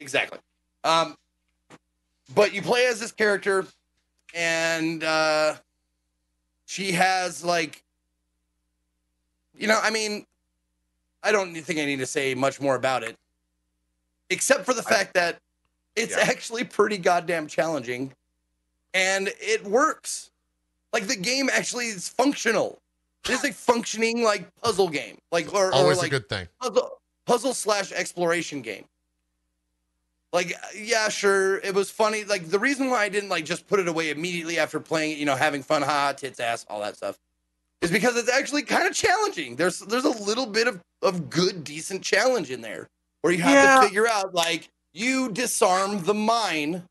Exactly. 0.00 0.38
Um, 0.84 1.16
but 2.34 2.52
you 2.52 2.60
play 2.60 2.86
as 2.86 3.00
this 3.00 3.10
character, 3.12 3.66
and 4.34 5.02
uh, 5.02 5.54
she 6.66 6.92
has 6.92 7.42
like, 7.42 7.82
you 9.56 9.66
know, 9.66 9.80
I 9.82 9.88
mean, 9.90 10.26
I 11.22 11.32
don't 11.32 11.54
think 11.54 11.80
I 11.80 11.86
need 11.86 12.00
to 12.00 12.06
say 12.06 12.34
much 12.34 12.60
more 12.60 12.74
about 12.74 13.02
it, 13.02 13.16
except 14.28 14.66
for 14.66 14.74
the 14.74 14.84
I- 14.86 14.90
fact 14.90 15.14
that 15.14 15.38
it's 15.96 16.14
Yeah. 16.14 16.24
actually 16.28 16.64
pretty 16.64 16.98
goddamn 16.98 17.46
challenging, 17.46 18.12
and 18.94 19.28
it 19.40 19.64
works. 19.64 20.30
Like 20.92 21.06
the 21.06 21.16
game 21.16 21.48
actually 21.52 21.86
is 21.86 22.08
functional. 22.08 22.78
It 23.24 23.32
is 23.32 23.44
a 23.44 23.52
functioning 23.52 24.22
like 24.22 24.48
puzzle 24.62 24.88
game, 24.88 25.18
like 25.32 25.52
or, 25.52 25.68
or 25.68 25.74
Always 25.74 25.98
like 25.98 26.06
a 26.08 26.10
good 26.10 26.28
thing. 26.28 26.48
puzzle 26.60 27.00
puzzle 27.26 27.52
slash 27.54 27.92
exploration 27.92 28.62
game. 28.62 28.84
Like, 30.32 30.52
yeah, 30.76 31.08
sure, 31.08 31.58
it 31.58 31.74
was 31.74 31.90
funny. 31.90 32.24
Like 32.24 32.48
the 32.48 32.58
reason 32.58 32.90
why 32.90 33.02
I 33.02 33.08
didn't 33.08 33.30
like 33.30 33.44
just 33.46 33.66
put 33.66 33.80
it 33.80 33.88
away 33.88 34.10
immediately 34.10 34.58
after 34.58 34.78
playing 34.78 35.12
it, 35.12 35.18
you 35.18 35.24
know, 35.24 35.36
having 35.36 35.62
fun, 35.62 35.80
ha, 35.82 36.12
tits, 36.12 36.38
ass, 36.38 36.66
all 36.68 36.80
that 36.80 36.96
stuff, 36.96 37.18
is 37.80 37.90
because 37.90 38.16
it's 38.16 38.28
actually 38.30 38.62
kind 38.62 38.86
of 38.86 38.94
challenging. 38.94 39.56
There's 39.56 39.80
there's 39.80 40.04
a 40.04 40.10
little 40.24 40.46
bit 40.46 40.66
of 40.68 40.80
of 41.02 41.30
good, 41.30 41.64
decent 41.64 42.02
challenge 42.02 42.50
in 42.50 42.60
there 42.60 42.88
where 43.22 43.32
you 43.32 43.40
have 43.42 43.52
Yeah. 43.52 43.80
to 43.80 43.86
figure 43.86 44.06
out 44.08 44.34
like 44.34 44.68
you 44.92 45.30
disarm 45.30 46.04
the 46.04 46.14
mine, 46.14 46.82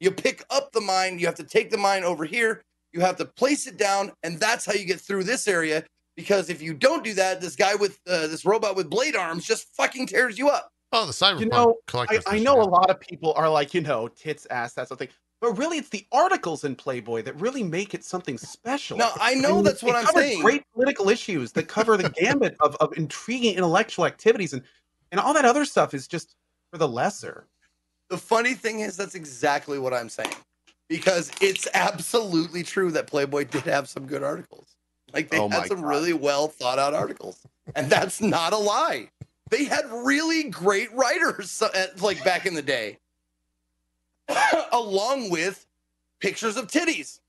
you 0.00 0.10
pick 0.10 0.44
up 0.50 0.72
the 0.72 0.80
mine, 0.80 1.18
you 1.18 1.26
have 1.26 1.36
to 1.36 1.44
take 1.44 1.70
the 1.70 1.78
mine 1.78 2.02
over 2.02 2.24
here, 2.24 2.62
you 2.92 3.00
have 3.00 3.16
to 3.18 3.24
place 3.24 3.66
it 3.66 3.76
down, 3.76 4.12
and 4.22 4.40
that's 4.40 4.66
how 4.66 4.72
you 4.72 4.84
get 4.84 5.00
through 5.00 5.24
this 5.24 5.46
area 5.46 5.84
because 6.16 6.50
if 6.50 6.60
you 6.60 6.74
don't 6.74 7.02
do 7.02 7.14
that, 7.14 7.40
this 7.40 7.56
guy 7.56 7.74
with 7.74 7.98
uh, 8.06 8.26
this 8.26 8.44
robot 8.44 8.76
with 8.76 8.90
blade 8.90 9.16
arms 9.16 9.46
just 9.46 9.74
fucking 9.74 10.06
tears 10.06 10.38
you 10.38 10.48
up. 10.48 10.70
Oh, 10.92 11.06
the 11.06 11.12
Cyberpunk 11.12 11.40
You 11.40 11.46
know, 11.46 11.76
I, 11.94 12.18
I 12.26 12.38
know 12.40 12.60
a 12.60 12.64
lot 12.64 12.90
of 12.90 13.00
people 13.00 13.32
are 13.36 13.48
like, 13.48 13.74
you 13.74 13.80
know, 13.80 14.08
tits, 14.08 14.46
ass, 14.50 14.74
that 14.74 14.88
sort 14.88 15.00
of 15.00 15.06
thing. 15.06 15.16
But 15.40 15.56
really, 15.56 15.78
it's 15.78 15.88
the 15.88 16.04
articles 16.12 16.64
in 16.64 16.74
Playboy 16.74 17.22
that 17.22 17.40
really 17.40 17.62
make 17.62 17.94
it 17.94 18.04
something 18.04 18.36
special. 18.36 18.98
No, 18.98 19.10
I 19.18 19.34
know 19.34 19.56
mean, 19.56 19.64
that's 19.64 19.82
what 19.82 19.96
I'm 19.96 20.04
cover 20.04 20.20
saying. 20.20 20.42
Great 20.42 20.62
political 20.74 21.08
issues 21.08 21.52
that 21.52 21.68
cover 21.68 21.96
the 21.96 22.10
gambit 22.10 22.56
of, 22.60 22.76
of 22.76 22.92
intriguing 22.98 23.54
intellectual 23.54 24.04
activities 24.04 24.52
and, 24.52 24.62
and 25.12 25.20
all 25.20 25.32
that 25.32 25.46
other 25.46 25.64
stuff 25.64 25.94
is 25.94 26.06
just 26.06 26.36
for 26.70 26.76
the 26.76 26.88
lesser. 26.88 27.46
The 28.10 28.18
funny 28.18 28.54
thing 28.54 28.80
is, 28.80 28.96
that's 28.96 29.14
exactly 29.14 29.78
what 29.78 29.94
I'm 29.94 30.08
saying 30.08 30.34
because 30.88 31.30
it's 31.40 31.68
absolutely 31.72 32.64
true 32.64 32.90
that 32.90 33.06
Playboy 33.06 33.44
did 33.44 33.62
have 33.62 33.88
some 33.88 34.06
good 34.06 34.24
articles. 34.24 34.66
Like 35.14 35.30
they 35.30 35.38
Oh 35.38 35.48
had 35.48 35.68
some 35.68 35.80
God. 35.80 35.88
really 35.88 36.12
well 36.12 36.48
thought 36.48 36.78
out 36.78 36.92
articles, 36.92 37.38
and 37.74 37.88
that's 37.88 38.20
not 38.20 38.52
a 38.52 38.56
lie. 38.56 39.08
They 39.48 39.64
had 39.64 39.84
really 39.90 40.44
great 40.44 40.92
writers, 40.92 41.62
like 42.00 42.22
back 42.24 42.46
in 42.46 42.54
the 42.54 42.62
day, 42.62 42.98
along 44.72 45.30
with 45.30 45.66
pictures 46.20 46.56
of 46.56 46.66
titties. 46.66 47.20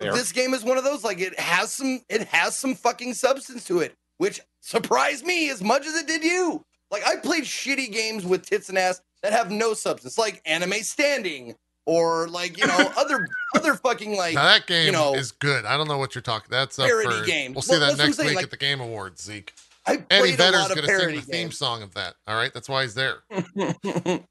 Fair. 0.00 0.12
This 0.12 0.32
game 0.32 0.54
is 0.54 0.64
one 0.64 0.78
of 0.78 0.84
those. 0.84 1.04
Like 1.04 1.20
it 1.20 1.38
has 1.38 1.72
some, 1.72 2.00
it 2.08 2.22
has 2.28 2.56
some 2.56 2.74
fucking 2.74 3.14
substance 3.14 3.64
to 3.66 3.80
it, 3.80 3.94
which 4.18 4.40
surprised 4.60 5.24
me 5.24 5.50
as 5.50 5.62
much 5.62 5.86
as 5.86 5.94
it 5.94 6.06
did 6.06 6.24
you. 6.24 6.64
Like 6.90 7.06
I 7.06 7.16
played 7.16 7.44
shitty 7.44 7.92
games 7.92 8.24
with 8.26 8.44
tits 8.44 8.68
and 8.68 8.78
ass 8.78 9.00
that 9.22 9.32
have 9.32 9.50
no 9.50 9.74
substance, 9.74 10.18
like 10.18 10.40
Anime 10.46 10.82
Standing 10.82 11.54
or 11.86 12.28
like 12.28 12.58
you 12.58 12.66
know 12.66 12.92
other 12.96 13.26
other 13.56 13.74
fucking 13.74 14.16
like 14.16 14.34
Now 14.34 14.44
that 14.44 14.66
game 14.66 14.92
know, 14.92 15.14
is 15.14 15.32
good. 15.32 15.64
I 15.64 15.76
don't 15.76 15.88
know 15.88 15.98
what 15.98 16.14
you're 16.14 16.22
talking. 16.22 16.48
That's 16.50 16.78
up 16.78 16.86
parody 16.86 17.20
for. 17.20 17.24
game. 17.26 17.52
We'll 17.54 17.62
see 17.62 17.72
Well, 17.72 17.80
that 17.80 17.96
that's 17.96 17.98
what 17.98 18.04
I'm 18.04 18.08
next 18.10 18.18
week 18.18 18.36
like- 18.36 18.44
at 18.44 18.50
the 18.50 18.56
Game 18.56 18.80
Awards. 18.80 19.22
Zeke 19.22 19.52
I 19.86 19.94
Eddie 19.94 20.04
played 20.08 20.34
a 20.34 20.36
Vedder's 20.36 20.68
going 20.68 20.82
to 20.82 20.86
sing 20.86 21.14
the 21.16 21.20
theme 21.22 21.32
games. 21.32 21.58
song 21.58 21.82
of 21.82 21.92
that. 21.94 22.14
All 22.28 22.36
right, 22.36 22.54
that's 22.54 22.68
why 22.68 22.82
he's 22.82 22.94
there. 22.94 23.16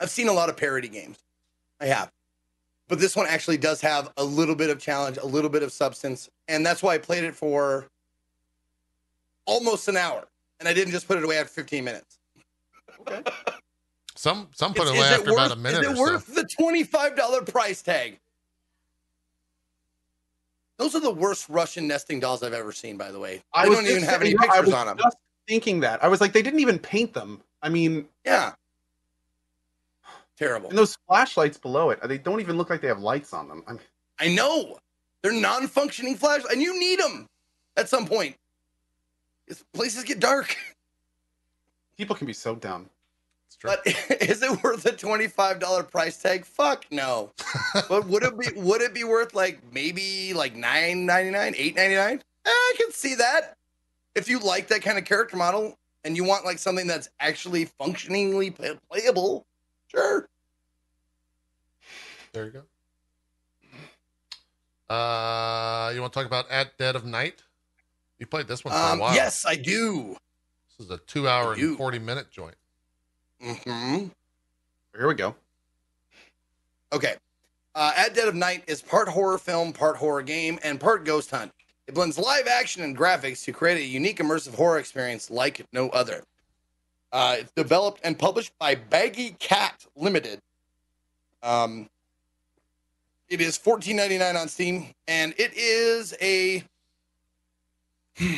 I've 0.00 0.10
seen 0.10 0.28
a 0.28 0.32
lot 0.32 0.48
of 0.48 0.56
parody 0.56 0.88
games. 0.88 1.18
I 1.80 1.86
have. 1.86 2.10
But 2.88 2.98
this 3.00 3.14
one 3.14 3.26
actually 3.28 3.58
does 3.58 3.80
have 3.82 4.10
a 4.16 4.24
little 4.24 4.54
bit 4.54 4.70
of 4.70 4.78
challenge, 4.80 5.18
a 5.18 5.26
little 5.26 5.50
bit 5.50 5.62
of 5.62 5.72
substance. 5.72 6.28
And 6.48 6.64
that's 6.64 6.82
why 6.82 6.94
I 6.94 6.98
played 6.98 7.22
it 7.24 7.34
for 7.34 7.86
almost 9.44 9.88
an 9.88 9.96
hour. 9.96 10.26
And 10.58 10.68
I 10.68 10.72
didn't 10.72 10.92
just 10.92 11.06
put 11.06 11.18
it 11.18 11.24
away 11.24 11.38
after 11.38 11.52
15 11.52 11.84
minutes. 11.84 12.17
Some 14.14 14.48
some 14.54 14.74
put 14.74 14.84
Is- 14.84 14.90
it 14.90 14.94
is 14.94 14.98
away 14.98 15.08
it 15.08 15.12
after 15.12 15.30
worth, 15.32 15.46
about 15.46 15.52
a 15.52 15.60
minute 15.60 15.80
Is 15.82 15.86
or 15.88 15.92
it 15.92 15.96
so. 15.96 16.02
worth 16.02 16.34
the 16.34 16.42
$25 16.44 17.52
price 17.52 17.82
tag? 17.82 18.18
Those 20.76 20.94
are 20.94 21.00
the 21.00 21.10
worst 21.10 21.48
Russian 21.48 21.88
nesting 21.88 22.20
dolls 22.20 22.42
I've 22.42 22.52
ever 22.52 22.72
seen, 22.72 22.96
by 22.96 23.10
the 23.10 23.18
way. 23.18 23.42
I 23.52 23.64
They 23.64 23.68
was 23.70 23.78
don't 23.78 23.88
even 23.88 24.02
have 24.04 24.20
any 24.20 24.30
saying, 24.30 24.38
you 24.40 24.46
know, 24.46 24.52
I 24.52 24.56
pictures 24.58 24.66
was 24.66 24.74
on 24.74 24.86
them. 24.86 24.98
Just 25.02 25.16
thinking 25.48 25.80
that 25.80 26.02
I 26.04 26.08
was 26.08 26.20
like, 26.20 26.32
they 26.32 26.42
didn't 26.42 26.60
even 26.60 26.78
paint 26.78 27.12
them. 27.14 27.42
I 27.62 27.68
mean, 27.68 28.08
Yeah. 28.24 28.54
Terrible. 30.36 30.68
and 30.68 30.78
those 30.78 30.96
flashlights 31.08 31.58
below 31.58 31.90
it, 31.90 31.98
they 32.06 32.16
don't 32.18 32.38
even 32.40 32.56
look 32.56 32.70
like 32.70 32.80
they 32.80 32.86
have 32.86 33.00
lights 33.00 33.32
on 33.32 33.48
them. 33.48 33.64
I 33.66 33.72
mean, 33.72 33.80
I 34.20 34.28
know. 34.28 34.78
They're 35.22 35.32
non 35.32 35.66
functioning 35.66 36.14
flash, 36.16 36.42
and 36.48 36.62
you 36.62 36.78
need 36.78 37.00
them 37.00 37.26
at 37.76 37.88
some 37.88 38.06
point. 38.06 38.36
These 39.48 39.64
places 39.72 40.04
get 40.04 40.20
dark. 40.20 40.56
people 41.98 42.16
can 42.16 42.26
be 42.26 42.32
so 42.32 42.54
dumb. 42.54 42.88
It's 43.48 43.56
true. 43.56 43.70
But 43.70 43.86
is 44.22 44.42
it 44.42 44.62
worth 44.62 44.86
a 44.86 44.92
twenty-five 44.92 45.58
dollar 45.58 45.82
price 45.82 46.16
tag? 46.16 46.46
Fuck 46.46 46.86
no. 46.90 47.32
but 47.88 48.06
would 48.06 48.22
it 48.22 48.38
be 48.38 48.48
would 48.58 48.80
it 48.80 48.94
be 48.94 49.04
worth 49.04 49.34
like 49.34 49.60
maybe 49.72 50.32
like 50.32 50.54
nine 50.54 51.04
ninety 51.04 51.30
nine, 51.30 51.54
eight 51.58 51.76
ninety 51.76 51.96
nine? 51.96 52.22
I 52.46 52.74
can 52.78 52.90
see 52.92 53.14
that. 53.16 53.56
If 54.14 54.28
you 54.28 54.38
like 54.38 54.68
that 54.68 54.80
kind 54.82 54.96
of 54.98 55.04
character 55.04 55.36
model 55.36 55.76
and 56.04 56.16
you 56.16 56.24
want 56.24 56.44
like 56.44 56.58
something 56.58 56.86
that's 56.86 57.08
actually 57.20 57.66
functioningly 57.66 58.50
play- 58.50 58.78
playable, 58.90 59.44
sure. 59.88 60.28
There 62.32 62.46
you 62.46 62.50
go. 62.50 62.62
Uh, 64.94 65.90
you 65.94 66.00
want 66.00 66.12
to 66.12 66.18
talk 66.18 66.26
about 66.26 66.50
At 66.50 66.76
Dead 66.78 66.96
of 66.96 67.04
Night? 67.04 67.42
You 68.18 68.26
played 68.26 68.48
this 68.48 68.64
one 68.64 68.72
for 68.72 68.80
Um, 68.80 68.98
a 68.98 69.02
while. 69.02 69.14
yes, 69.14 69.44
I 69.46 69.54
do. 69.56 70.16
This 70.78 70.86
is 70.86 70.90
a 70.92 70.98
two-hour 70.98 71.54
I 71.54 71.56
do. 71.56 71.68
and 71.70 71.76
forty-minute 71.76 72.30
joint. 72.30 72.54
hmm 73.42 74.06
Here 74.96 75.08
we 75.08 75.14
go. 75.14 75.34
Okay. 76.92 77.14
Uh, 77.74 77.92
At 77.96 78.14
Dead 78.14 78.28
of 78.28 78.34
Night 78.34 78.64
is 78.66 78.80
part 78.82 79.08
horror 79.08 79.38
film, 79.38 79.72
part 79.72 79.96
horror 79.96 80.22
game, 80.22 80.58
and 80.64 80.80
part 80.80 81.04
ghost 81.04 81.30
hunt. 81.30 81.52
It 81.86 81.94
blends 81.94 82.18
live 82.18 82.46
action 82.46 82.82
and 82.82 82.96
graphics 82.96 83.44
to 83.44 83.52
create 83.52 83.78
a 83.78 83.84
unique 83.84 84.18
immersive 84.18 84.54
horror 84.54 84.78
experience 84.78 85.30
like 85.30 85.64
no 85.72 85.88
other. 85.90 86.22
Uh, 87.12 87.36
it's 87.40 87.52
developed 87.52 88.00
and 88.04 88.18
published 88.18 88.52
by 88.58 88.74
Baggy 88.74 89.30
Cat 89.38 89.86
Limited. 89.96 90.40
Um, 91.42 91.88
it 93.28 93.40
is 93.40 93.58
$14.99 93.58 94.40
on 94.40 94.48
Steam, 94.48 94.88
and 95.06 95.34
it 95.38 95.52
is 95.56 96.14
a 96.20 96.62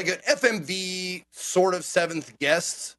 like 0.00 0.08
an 0.08 0.36
FMV 0.36 1.24
sort 1.30 1.74
of 1.74 1.84
seventh 1.84 2.38
guest 2.38 2.96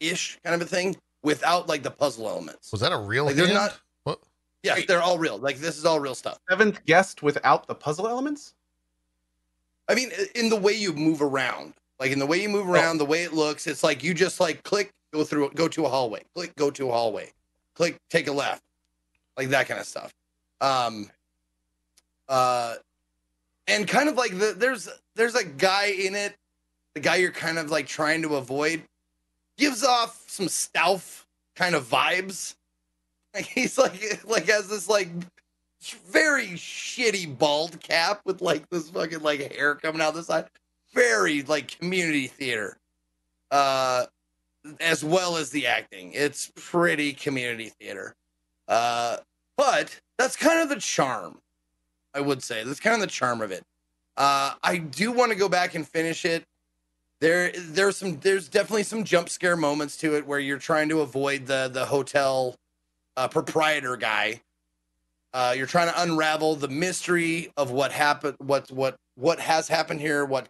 ish 0.00 0.38
kind 0.44 0.54
of 0.54 0.60
a 0.66 0.68
thing 0.70 0.96
without 1.22 1.68
like 1.68 1.82
the 1.82 1.90
puzzle 1.90 2.28
elements. 2.28 2.70
Was 2.72 2.80
that 2.82 2.92
a 2.92 2.98
real 2.98 3.24
Like, 3.26 3.36
they're 3.36 3.46
hand? 3.46 3.56
not- 3.58 3.80
What? 4.04 4.18
Yes, 4.62 4.76
Wait. 4.78 4.88
they're 4.88 5.00
all 5.02 5.18
real. 5.18 5.38
Like 5.38 5.58
this 5.58 5.78
is 5.78 5.84
all 5.86 5.98
real 6.00 6.14
stuff. 6.14 6.38
Seventh 6.50 6.84
guest 6.84 7.22
without 7.22 7.66
the 7.66 7.74
puzzle 7.74 8.06
elements? 8.08 8.54
I 9.88 9.94
mean, 9.94 10.10
in 10.34 10.48
the 10.48 10.56
way 10.56 10.72
you 10.72 10.92
move 10.92 11.22
around, 11.22 11.74
like 11.98 12.10
in 12.12 12.18
the 12.18 12.26
way 12.26 12.40
you 12.42 12.48
move 12.48 12.68
around, 12.68 12.98
the 12.98 13.04
way 13.04 13.22
it 13.24 13.32
looks, 13.32 13.66
it's 13.66 13.82
like 13.82 14.02
you 14.02 14.12
just 14.14 14.38
like 14.40 14.62
click, 14.62 14.92
go 15.12 15.24
through, 15.24 15.50
go 15.54 15.68
to 15.68 15.86
a 15.86 15.88
hallway, 15.88 16.22
click, 16.34 16.54
go 16.56 16.70
to 16.70 16.88
a 16.88 16.92
hallway, 16.92 17.32
click, 17.74 17.96
take 18.10 18.28
a 18.28 18.32
left, 18.32 18.62
like 19.36 19.48
that 19.48 19.66
kind 19.68 19.80
of 19.80 19.86
stuff. 19.86 20.12
Um, 20.60 21.10
uh, 22.28 22.74
and 23.68 23.86
kind 23.86 24.08
of 24.08 24.16
like 24.16 24.38
the 24.38 24.54
there's 24.56 24.88
there's 25.14 25.34
a 25.34 25.44
guy 25.44 25.86
in 25.86 26.14
it, 26.14 26.36
the 26.94 27.00
guy 27.00 27.16
you're 27.16 27.30
kind 27.30 27.58
of 27.58 27.70
like 27.70 27.86
trying 27.86 28.22
to 28.22 28.36
avoid, 28.36 28.82
gives 29.56 29.84
off 29.84 30.24
some 30.26 30.48
stealth 30.48 31.26
kind 31.54 31.74
of 31.74 31.88
vibes. 31.88 32.54
Like 33.34 33.46
he's 33.46 33.78
like 33.78 34.22
like 34.26 34.46
has 34.50 34.68
this 34.68 34.90
like 34.90 35.08
very 36.10 36.48
shitty 36.48 37.38
bald 37.38 37.80
cap 37.80 38.20
with 38.26 38.42
like 38.42 38.68
this 38.68 38.90
fucking 38.90 39.22
like 39.22 39.54
hair 39.54 39.74
coming 39.74 40.02
out 40.02 40.12
the 40.12 40.22
side. 40.22 40.48
Very 40.92 41.42
like 41.42 41.78
community 41.78 42.26
theater. 42.26 42.76
Uh 43.50 44.04
as 44.80 45.02
well 45.02 45.38
as 45.38 45.48
the 45.48 45.66
acting. 45.66 46.12
It's 46.12 46.52
pretty 46.56 47.14
community 47.14 47.70
theater. 47.80 48.14
Uh 48.68 49.16
but 49.56 49.98
that's 50.18 50.36
kind 50.36 50.60
of 50.60 50.68
the 50.68 50.76
charm. 50.76 51.38
I 52.12 52.20
would 52.20 52.42
say. 52.42 52.64
That's 52.64 52.80
kind 52.80 52.94
of 52.96 53.00
the 53.00 53.06
charm 53.06 53.40
of 53.40 53.50
it. 53.50 53.64
Uh 54.18 54.52
I 54.62 54.76
do 54.76 55.10
want 55.10 55.32
to 55.32 55.38
go 55.38 55.48
back 55.48 55.74
and 55.74 55.88
finish 55.88 56.26
it. 56.26 56.44
There 57.22 57.52
there's 57.56 57.96
some 57.96 58.18
there's 58.20 58.50
definitely 58.50 58.82
some 58.82 59.04
jump 59.04 59.30
scare 59.30 59.56
moments 59.56 59.96
to 59.98 60.16
it 60.16 60.26
where 60.26 60.40
you're 60.40 60.58
trying 60.58 60.90
to 60.90 61.00
avoid 61.00 61.46
the 61.46 61.70
the 61.72 61.86
hotel 61.86 62.56
uh, 63.16 63.28
proprietor 63.28 63.96
guy 63.96 64.42
uh, 65.34 65.54
you're 65.56 65.66
trying 65.66 65.88
to 65.88 66.02
unravel 66.02 66.56
the 66.56 66.68
mystery 66.68 67.50
of 67.56 67.70
what 67.70 67.92
happened, 67.92 68.36
what 68.38 68.70
what 68.70 68.96
what 69.14 69.40
has 69.40 69.68
happened 69.68 70.00
here, 70.00 70.24
what 70.24 70.48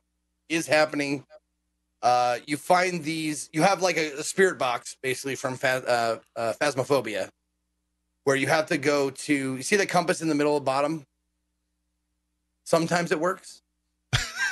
is 0.49 0.67
happening. 0.67 1.25
Uh, 2.03 2.39
you 2.47 2.57
find 2.57 3.05
these. 3.05 3.49
You 3.53 3.63
have 3.63 3.81
like 3.81 3.97
a, 3.97 4.19
a 4.19 4.25
spirit 4.25 4.59
box, 4.59 4.97
basically 5.03 5.37
from 5.37 5.57
uh, 5.63 6.17
uh, 6.35 6.53
Phasmophobia, 6.61 7.29
where 8.25 8.35
you 8.35 8.49
have 8.49 8.67
to 8.67 8.79
go 8.79 9.11
to. 9.11 9.35
You 9.57 9.63
see 9.63 9.77
the 9.77 9.87
compass 9.87 10.21
in 10.21 10.29
the 10.29 10.35
middle 10.35 10.57
of 10.57 10.63
the 10.63 10.67
bottom. 10.67 11.05
Sometimes 12.65 13.13
it 13.13 13.21
works. 13.21 13.63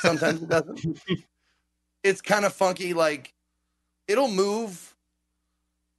Sometimes 0.00 0.42
it 0.42 0.48
doesn't. 0.48 1.00
it's 2.02 2.20
kind 2.20 2.44
of 2.44 2.52
funky. 2.52 2.94
Like 2.94 3.32
it'll 4.08 4.30
move. 4.30 4.94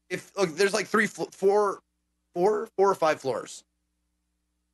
If 0.10 0.36
look, 0.38 0.56
there's 0.56 0.73
like 0.73 0.88
three, 0.88 1.07
four, 1.07 1.80
four, 2.34 2.69
four 2.76 2.90
or 2.90 2.95
five 2.95 3.22
floors. 3.22 3.64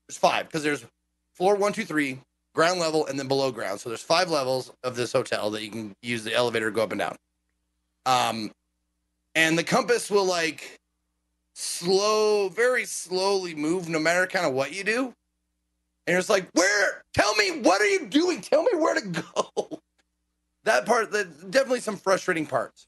There's 0.08 0.18
five 0.18 0.48
because 0.48 0.64
there's 0.64 0.86
floor 1.34 1.56
one, 1.56 1.74
two, 1.74 1.86
three, 1.86 2.20
ground 2.56 2.80
level, 2.80 3.06
and 3.06 3.20
then 3.20 3.28
below 3.28 3.52
ground. 3.52 3.80
So 3.80 3.90
there's 3.90 4.02
five 4.02 4.30
levels 4.30 4.72
of 4.84 4.96
this 4.96 5.14
hotel 5.14 5.52
that 5.52 5.64
you 5.64 5.70
can 5.70 5.96
use 6.02 6.24
the 6.24 6.34
elevator 6.34 6.66
to 6.66 6.72
go 6.72 6.84
up 6.84 6.92
and 6.92 7.00
down. 7.00 7.16
Um, 8.06 8.52
and 9.36 9.58
the 9.58 9.64
compass 9.64 10.10
will 10.10 10.26
like 10.26 10.80
slow, 11.54 12.50
very 12.50 12.86
slowly 12.86 13.54
move 13.54 13.90
no 13.90 14.00
matter 14.00 14.26
kind 14.26 14.46
of 14.46 14.54
what 14.54 14.74
you 14.74 14.84
do. 14.84 15.14
And 16.08 16.18
it's 16.18 16.30
like, 16.30 16.48
where? 16.54 17.04
Tell 17.14 17.36
me, 17.36 17.60
what 17.62 17.82
are 17.82 17.88
you 17.88 18.06
doing? 18.06 18.42
Tell 18.42 18.64
me 18.64 18.72
where 18.76 18.96
to 18.96 19.02
go. 19.36 19.80
That 20.68 20.86
part, 20.86 21.12
that 21.12 21.52
definitely 21.52 21.80
some 21.80 21.98
frustrating 21.98 22.46
parts. 22.46 22.88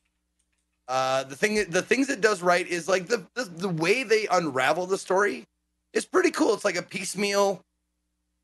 Uh, 0.88 1.24
the 1.24 1.36
thing, 1.36 1.64
the 1.70 1.82
things 1.82 2.10
it 2.10 2.22
does 2.22 2.42
right 2.42 2.68
is 2.68 2.88
like 2.88 3.08
the, 3.08 3.26
the 3.36 3.44
the 3.44 3.70
way 3.70 4.04
they 4.04 4.28
unravel 4.32 4.86
the 4.86 4.98
story 4.98 5.46
is 5.94 6.06
pretty 6.06 6.32
cool. 6.32 6.54
It's 6.54 6.66
like 6.66 6.78
a 6.78 6.82
piecemeal. 6.82 7.64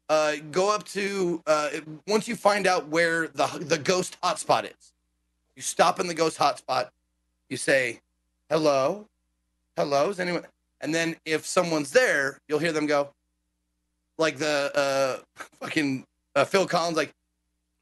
Uh, 0.08 0.36
go 0.52 0.74
up 0.74 0.84
to 0.84 1.42
uh, 1.48 1.70
once 2.08 2.28
you 2.28 2.36
find 2.36 2.68
out 2.68 2.88
where 2.90 3.28
the 3.28 3.48
the 3.62 3.78
ghost 3.78 4.18
hotspot 4.24 4.66
is, 4.66 4.94
you 5.56 5.62
stop 5.64 6.00
in 6.00 6.08
the 6.08 6.14
ghost 6.14 6.38
hotspot. 6.38 6.90
You 7.50 7.58
say, 7.58 8.02
"Hello, 8.50 9.08
hello, 9.76 10.10
is 10.10 10.20
anyone?" 10.20 10.46
And 10.82 10.94
then 10.94 11.16
if 11.26 11.46
someone's 11.46 11.92
there, 11.92 12.40
you'll 12.48 12.60
hear 12.60 12.72
them 12.72 12.86
go, 12.86 13.10
like 14.20 14.38
the 14.38 14.72
uh, 14.76 15.44
fucking 15.60 16.06
uh, 16.36 16.46
Phil 16.46 16.68
Collins, 16.68 16.98
like, 16.98 17.12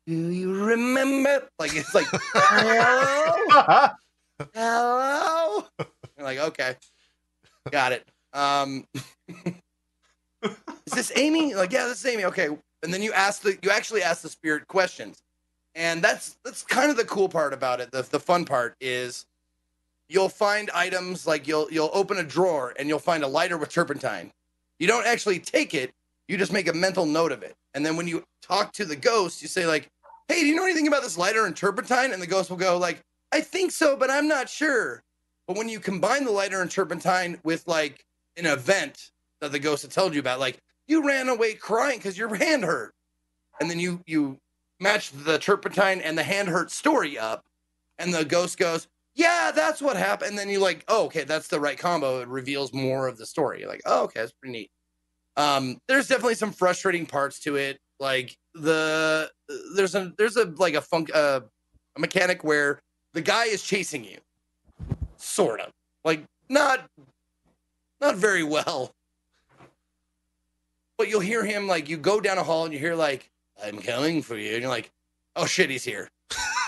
"Do 0.06 0.14
you 0.14 0.54
remember?" 0.66 1.48
Like 1.60 1.76
it's 1.76 1.94
like, 1.94 2.08
"Hello." 2.34 3.90
hello? 4.54 5.66
You're 6.18 6.26
like 6.26 6.40
okay. 6.40 6.76
Got 7.72 7.94
it. 7.94 8.08
Um 8.34 8.86
is 10.44 10.94
this 10.94 11.12
amy? 11.16 11.54
Like 11.54 11.72
yeah 11.72 11.86
this 11.86 12.00
is 12.00 12.06
amy. 12.06 12.26
Okay. 12.26 12.50
And 12.84 12.94
then 12.94 13.02
you 13.02 13.14
ask 13.14 13.42
the 13.42 13.58
you 13.62 13.70
actually 13.70 14.04
ask 14.04 14.22
the 14.22 14.30
spirit 14.30 14.68
questions. 14.68 15.24
And 15.76 16.02
that's 16.04 16.38
that's 16.44 16.64
kind 16.64 16.92
of 16.92 16.98
the 16.98 17.06
cool 17.06 17.30
part 17.30 17.54
about 17.54 17.80
it. 17.80 17.92
The, 17.92 18.04
the 18.04 18.20
fun 18.20 18.46
part 18.46 18.76
is 18.80 19.26
you'll 20.10 20.30
find 20.30 20.70
items 20.72 21.26
like 21.26 21.48
you'll 21.48 21.68
you'll 21.72 21.92
open 21.94 22.18
a 22.18 22.24
drawer 22.24 22.74
and 22.78 22.88
you'll 22.88 23.00
find 23.00 23.24
a 23.24 23.28
lighter 23.28 23.58
with 23.58 23.70
turpentine. 23.70 24.32
You 24.80 24.88
don't 24.88 25.08
actually 25.08 25.40
take 25.40 25.74
it. 25.74 25.92
You 26.28 26.38
just 26.38 26.54
make 26.54 26.68
a 26.68 26.74
mental 26.74 27.06
note 27.06 27.32
of 27.32 27.42
it. 27.44 27.56
And 27.74 27.86
then 27.86 27.96
when 27.96 28.08
you 28.08 28.24
talk 28.42 28.74
to 28.74 28.86
the 28.86 28.96
ghost 28.96 29.42
you 29.42 29.48
say 29.48 29.66
like 29.66 29.90
hey 30.28 30.42
do 30.42 30.48
you 30.48 30.56
know 30.56 30.66
anything 30.66 30.88
about 30.88 31.04
this 31.04 31.18
lighter 31.18 31.46
and 31.46 31.56
turpentine 31.56 32.12
and 32.12 32.22
the 32.22 32.28
ghost 32.28 32.50
will 32.50 32.58
go 32.58 32.78
like 32.78 33.04
I 33.34 33.42
think 33.42 33.72
so, 33.72 33.98
but 33.98 34.12
I'm 34.12 34.28
not 34.28 34.48
sure. 34.48 35.04
But 35.48 35.58
when 35.58 35.68
you 35.68 35.80
combine 35.80 36.24
the 36.24 36.32
lighter 36.32 36.62
and 36.62 36.70
turpentine 36.70 37.40
with 37.44 37.68
like 37.68 38.06
an 38.38 38.46
event 38.46 39.10
that 39.42 39.52
the 39.52 39.60
ghost 39.60 39.82
had 39.82 39.92
told 39.92 40.14
you 40.14 40.20
about, 40.20 40.40
like 40.40 40.60
you 40.88 41.06
ran 41.06 41.28
away 41.28 41.56
crying 41.56 41.98
because 41.98 42.18
your 42.18 42.34
hand 42.36 42.64
hurt, 42.64 42.94
and 43.60 43.70
then 43.70 43.80
you 43.80 44.02
you 44.06 44.38
match 44.80 45.10
the 45.12 45.40
turpentine 45.40 46.00
and 46.00 46.16
the 46.16 46.24
hand 46.24 46.48
hurt 46.48 46.70
story 46.70 47.18
up, 47.18 47.42
and 47.98 48.14
the 48.14 48.24
ghost 48.24 48.60
goes, 48.60 48.88
"Yeah, 49.16 49.52
that's 49.54 49.82
what 49.82 49.98
happened." 49.98 50.30
And 50.30 50.38
then 50.38 50.50
you 50.50 50.60
like, 50.60 50.86
"Oh, 50.88 51.06
okay, 51.06 51.24
that's 51.24 51.48
the 51.48 51.60
right 51.60 51.78
combo." 51.78 52.22
It 52.22 52.28
reveals 52.28 52.72
more 52.72 53.08
of 53.08 53.18
the 53.18 53.26
story. 53.26 53.62
You're 53.62 53.70
like, 53.70 53.82
"Oh, 53.86 54.04
okay, 54.04 54.20
that's 54.20 54.34
pretty 54.34 54.54
neat." 54.54 54.72
Um, 55.38 55.80
there's 55.88 56.08
definitely 56.08 56.36
some 56.36 56.52
frustrating 56.52 57.08
parts 57.08 57.40
to 57.42 57.56
it. 57.56 57.80
Like 58.00 58.38
the 58.54 59.32
there's 59.76 59.96
a 59.96 60.14
there's 60.18 60.38
a 60.38 60.46
like 60.58 60.76
a 60.76 60.82
funk 60.82 61.10
uh, 61.14 61.42
a 61.96 62.00
mechanic 62.00 62.44
where 62.44 62.80
the 63.14 63.22
guy 63.22 63.46
is 63.46 63.64
chasing 63.64 64.04
you. 64.04 64.18
Sort 65.18 65.60
of. 65.60 65.72
Like 66.04 66.24
not 66.50 66.90
not 68.02 68.16
very 68.16 68.44
well. 68.44 68.92
But 70.98 71.10
you'll 71.10 71.22
hear 71.22 71.44
him 71.44 71.68
like 71.68 71.90
you 71.90 71.98
go 71.98 72.20
down 72.20 72.38
a 72.38 72.44
hall 72.44 72.66
and 72.66 72.74
you 72.74 72.80
hear 72.80 72.96
like 72.96 73.30
i'm 73.64 73.80
coming 73.80 74.22
for 74.22 74.38
you. 74.38 74.54
And 74.54 74.62
you're 74.62 74.70
like 74.70 74.92
oh 75.36 75.46
shit 75.46 75.70
he's 75.70 75.84
here. 75.84 76.10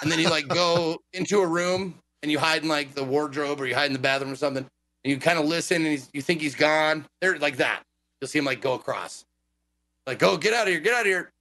And 0.01 0.11
then 0.11 0.19
you 0.19 0.29
like 0.29 0.47
go 0.47 0.97
into 1.13 1.39
a 1.39 1.47
room 1.47 1.95
and 2.21 2.31
you 2.31 2.39
hide 2.39 2.63
in 2.63 2.69
like 2.69 2.93
the 2.93 3.03
wardrobe 3.03 3.61
or 3.61 3.67
you 3.67 3.75
hide 3.75 3.87
in 3.87 3.93
the 3.93 3.99
bathroom 3.99 4.31
or 4.31 4.35
something. 4.35 4.65
And 5.03 5.11
you 5.11 5.17
kind 5.19 5.37
of 5.37 5.45
listen 5.45 5.83
and 5.83 5.91
he's, 5.91 6.09
you 6.13 6.21
think 6.21 6.41
he's 6.41 6.55
gone. 6.55 7.05
They're 7.21 7.37
like 7.37 7.57
that. 7.57 7.83
You'll 8.19 8.27
see 8.27 8.39
him 8.39 8.45
like 8.45 8.61
go 8.61 8.73
across. 8.73 9.25
Like 10.07 10.19
go 10.19 10.37
get 10.37 10.53
out 10.53 10.67
of 10.67 10.73
here 10.73 10.79
get 10.79 10.93
out 10.93 11.01
of 11.01 11.07
here 11.07 11.31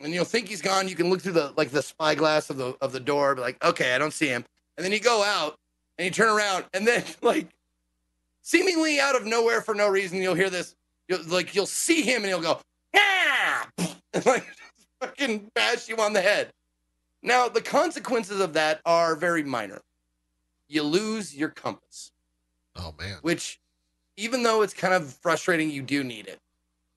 and 0.00 0.12
you'll 0.12 0.24
think 0.24 0.48
he's 0.48 0.62
gone. 0.62 0.88
You 0.88 0.94
can 0.96 1.10
look 1.10 1.20
through 1.20 1.32
the 1.32 1.52
like 1.56 1.70
the 1.70 1.82
spyglass 1.82 2.50
of 2.50 2.56
the 2.56 2.76
of 2.80 2.92
the 2.92 3.00
door, 3.00 3.34
be 3.34 3.40
like, 3.40 3.62
okay, 3.64 3.94
I 3.94 3.98
don't 3.98 4.12
see 4.12 4.28
him. 4.28 4.44
And 4.76 4.84
then 4.84 4.92
you 4.92 5.00
go 5.00 5.22
out 5.22 5.56
and 5.98 6.04
you 6.04 6.10
turn 6.10 6.28
around, 6.28 6.64
and 6.74 6.86
then 6.86 7.04
like 7.22 7.48
seemingly 8.42 9.00
out 9.00 9.16
of 9.16 9.24
nowhere 9.24 9.60
for 9.60 9.74
no 9.74 9.88
reason, 9.88 10.18
you'll 10.18 10.34
hear 10.34 10.50
this. 10.50 10.74
You'll, 11.08 11.24
like 11.26 11.54
you'll 11.54 11.66
see 11.66 12.02
him, 12.02 12.22
and 12.22 12.26
he'll 12.26 12.40
go, 12.40 12.60
ah, 12.94 13.68
and 14.14 14.26
like 14.26 14.46
fucking 15.00 15.50
bash 15.54 15.88
you 15.88 15.96
on 15.96 16.12
the 16.12 16.20
head. 16.22 16.50
Now 17.22 17.48
the 17.48 17.60
consequences 17.62 18.40
of 18.40 18.52
that 18.54 18.80
are 18.84 19.14
very 19.16 19.42
minor. 19.42 19.80
You 20.68 20.82
lose 20.82 21.36
your 21.36 21.50
compass, 21.50 22.10
Oh 22.76 22.94
man. 22.98 23.18
which 23.22 23.60
even 24.16 24.42
though 24.42 24.62
it's 24.62 24.74
kind 24.74 24.94
of 24.94 25.12
frustrating, 25.12 25.70
you 25.70 25.82
do 25.82 26.02
need 26.04 26.26
it. 26.26 26.38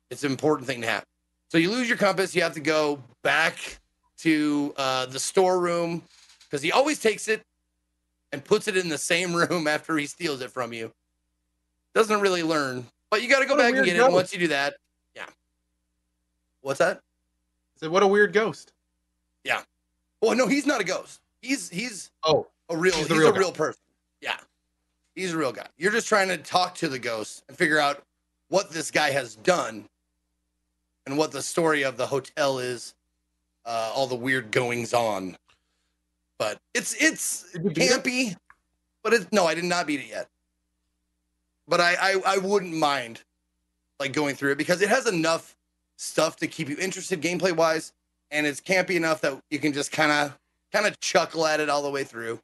It's 0.10 0.24
an 0.24 0.32
important 0.32 0.68
thing 0.68 0.82
to 0.82 0.88
have. 0.88 1.04
So 1.50 1.58
you 1.58 1.72
lose 1.72 1.88
your 1.88 1.98
compass. 1.98 2.36
You 2.36 2.42
have 2.42 2.54
to 2.54 2.60
go 2.60 3.02
back 3.24 3.80
to 4.20 4.74
uh, 4.78 5.06
the 5.06 5.20
storeroom 5.20 6.04
because 6.44 6.62
he 6.62 6.72
always 6.72 7.00
takes 7.00 7.28
it 7.28 7.44
and 8.32 8.44
puts 8.44 8.68
it 8.68 8.76
in 8.76 8.90
the 8.90 8.98
same 8.98 9.34
room 9.50 9.68
after 9.68 9.98
he 9.98 10.06
steals 10.06 10.42
it 10.42 10.52
from 10.52 10.74
you. 10.74 10.92
Doesn't 11.94 12.20
really 12.20 12.44
learn, 12.44 12.86
but 13.10 13.22
you 13.22 13.30
got 13.30 13.40
to 13.40 13.46
go 13.46 13.56
What 13.56 13.62
back 13.62 13.76
and 13.76 13.86
get 13.86 13.96
it. 13.96 14.02
And 14.02 14.14
once 14.14 14.34
you 14.34 14.40
do 14.40 14.48
that, 14.50 14.76
yeah. 15.16 15.26
What's 16.62 16.80
that? 16.80 17.02
So 17.76 17.90
what 17.90 18.04
a 18.04 18.08
weird 18.08 18.34
ghost. 18.34 18.74
Yeah. 19.44 19.62
Well, 20.22 20.36
no, 20.36 20.48
he's 20.48 20.66
not 20.66 20.82
a 20.82 20.84
ghost. 20.84 21.22
He's 21.42 21.70
he's 21.70 22.12
Oh, 22.24 22.48
a 22.70 22.76
real 22.78 22.94
He's 22.94 23.08
he's, 23.08 23.08
the 23.08 23.16
a 23.16 23.20
real 23.20 23.34
real 23.34 23.52
person. 23.52 23.82
Yeah. 24.22 24.38
He's 25.16 25.34
a 25.34 25.38
real 25.38 25.52
guy. 25.52 25.68
You're 25.78 25.92
just 25.92 26.08
trying 26.08 26.28
to 26.28 26.38
talk 26.38 26.76
to 26.76 26.88
the 26.88 27.00
ghost 27.00 27.44
and 27.48 27.58
figure 27.58 27.80
out 27.80 28.04
what 28.50 28.70
this 28.72 28.92
guy 28.92 29.10
has 29.12 29.36
done 29.38 29.88
and 31.08 31.18
what 31.18 31.32
the 31.32 31.42
story 31.42 31.84
of 31.84 31.98
the 31.98 32.06
hotel 32.06 32.60
is, 32.60 32.94
uh, 33.66 33.92
all 33.96 34.08
the 34.08 34.16
weird 34.16 34.52
goings 34.52 34.94
on. 34.94 35.38
But 36.38 36.60
it's 36.74 36.94
it's 37.02 37.46
beat 37.58 37.78
it? 37.78 38.04
campy, 38.04 38.36
but 39.04 39.14
it's 39.14 39.28
no, 39.32 39.46
I 39.46 39.56
did 39.56 39.64
not 39.64 39.88
beat 39.88 40.02
it 40.02 40.10
yet. 40.10 40.28
But 41.68 41.82
I 41.82 41.96
I, 42.00 42.22
I 42.26 42.38
wouldn't 42.38 42.76
mind 42.76 43.24
like 44.00 44.14
going 44.14 44.36
through 44.36 44.52
it 44.52 44.58
because 44.58 44.82
it 44.82 44.90
has 44.90 45.08
enough 45.08 45.56
stuff 45.96 46.36
to 46.38 46.48
keep 46.48 46.70
you 46.70 46.78
interested 46.80 47.22
gameplay 47.22 47.56
wise, 47.56 47.94
and 48.30 48.46
it's 48.46 48.62
campy 48.62 48.92
enough 48.92 49.22
that 49.22 49.40
you 49.50 49.60
can 49.60 49.74
just 49.74 49.92
kind 49.92 50.12
of 50.12 50.38
kind 50.72 50.86
of 50.86 51.00
chuckle 51.00 51.48
at 51.48 51.60
it 51.60 51.70
all 51.70 51.82
the 51.82 51.90
way 51.90 52.04
through. 52.04 52.40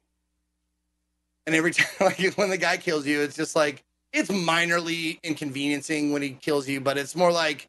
And 1.46 1.54
every 1.54 1.70
time, 1.74 1.86
like 2.00 2.34
when 2.34 2.50
the 2.50 2.58
guy 2.58 2.78
kills 2.78 3.06
you, 3.06 3.20
it's 3.20 3.36
just 3.36 3.54
like 3.54 3.84
it's 4.12 4.30
minorly 4.30 5.20
inconveniencing 5.22 6.12
when 6.12 6.22
he 6.22 6.30
kills 6.30 6.68
you, 6.68 6.80
but 6.80 6.98
it's 6.98 7.14
more 7.14 7.30
like 7.32 7.68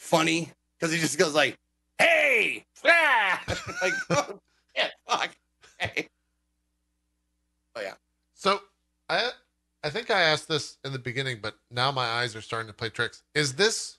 funny 0.00 0.50
because 0.78 0.92
he 0.92 0.98
just 0.98 1.18
goes 1.18 1.34
like, 1.34 1.56
"Hey, 1.98 2.64
ah! 2.84 3.42
like, 3.82 3.92
oh, 4.10 4.38
yeah, 4.74 4.88
fuck, 5.06 5.30
hey." 5.78 6.08
Oh 7.76 7.80
yeah. 7.80 7.94
So 8.34 8.60
I 9.08 9.30
I 9.84 9.90
think 9.90 10.10
I 10.10 10.20
asked 10.20 10.48
this 10.48 10.78
in 10.84 10.92
the 10.92 10.98
beginning, 10.98 11.38
but 11.40 11.54
now 11.70 11.92
my 11.92 12.04
eyes 12.04 12.34
are 12.34 12.40
starting 12.40 12.66
to 12.66 12.72
play 12.72 12.88
tricks. 12.88 13.22
Is 13.34 13.54
this 13.54 13.98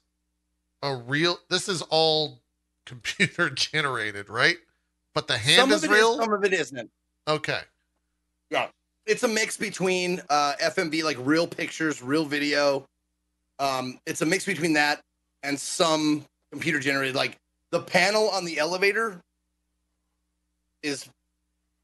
a 0.81 0.95
real? 0.95 1.37
This 1.49 1.69
is 1.69 1.81
all 1.83 2.41
computer 2.85 3.49
generated, 3.49 4.29
right? 4.29 4.57
But 5.13 5.27
the 5.27 5.37
hand 5.37 5.57
some 5.57 5.71
is 5.71 5.87
real. 5.87 6.17
some 6.17 6.33
of 6.33 6.43
it 6.43 6.53
isn't. 6.53 6.89
okay. 7.27 7.61
Yeah, 8.49 8.67
it's 9.05 9.23
a 9.23 9.27
mix 9.27 9.55
between 9.55 10.21
uh, 10.29 10.53
FMV, 10.61 11.03
like 11.03 11.17
real 11.21 11.47
pictures, 11.47 12.01
real 12.01 12.25
video. 12.25 12.85
Um, 13.59 13.99
it's 14.05 14.21
a 14.21 14.25
mix 14.25 14.45
between 14.45 14.73
that 14.73 15.01
and 15.43 15.59
some 15.59 16.26
computer 16.51 16.80
generated. 16.80 17.15
Like 17.15 17.38
the 17.72 17.80
panel 17.81 18.30
on 18.30 18.45
the 18.45 18.59
elevator 18.59 19.22
is 20.84 21.07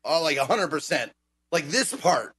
uh, 0.06 0.22
like 0.22 0.38
hundred 0.38 0.70
percent. 0.70 1.12
Like 1.52 1.68
this 1.70 1.94
part, 1.96 2.36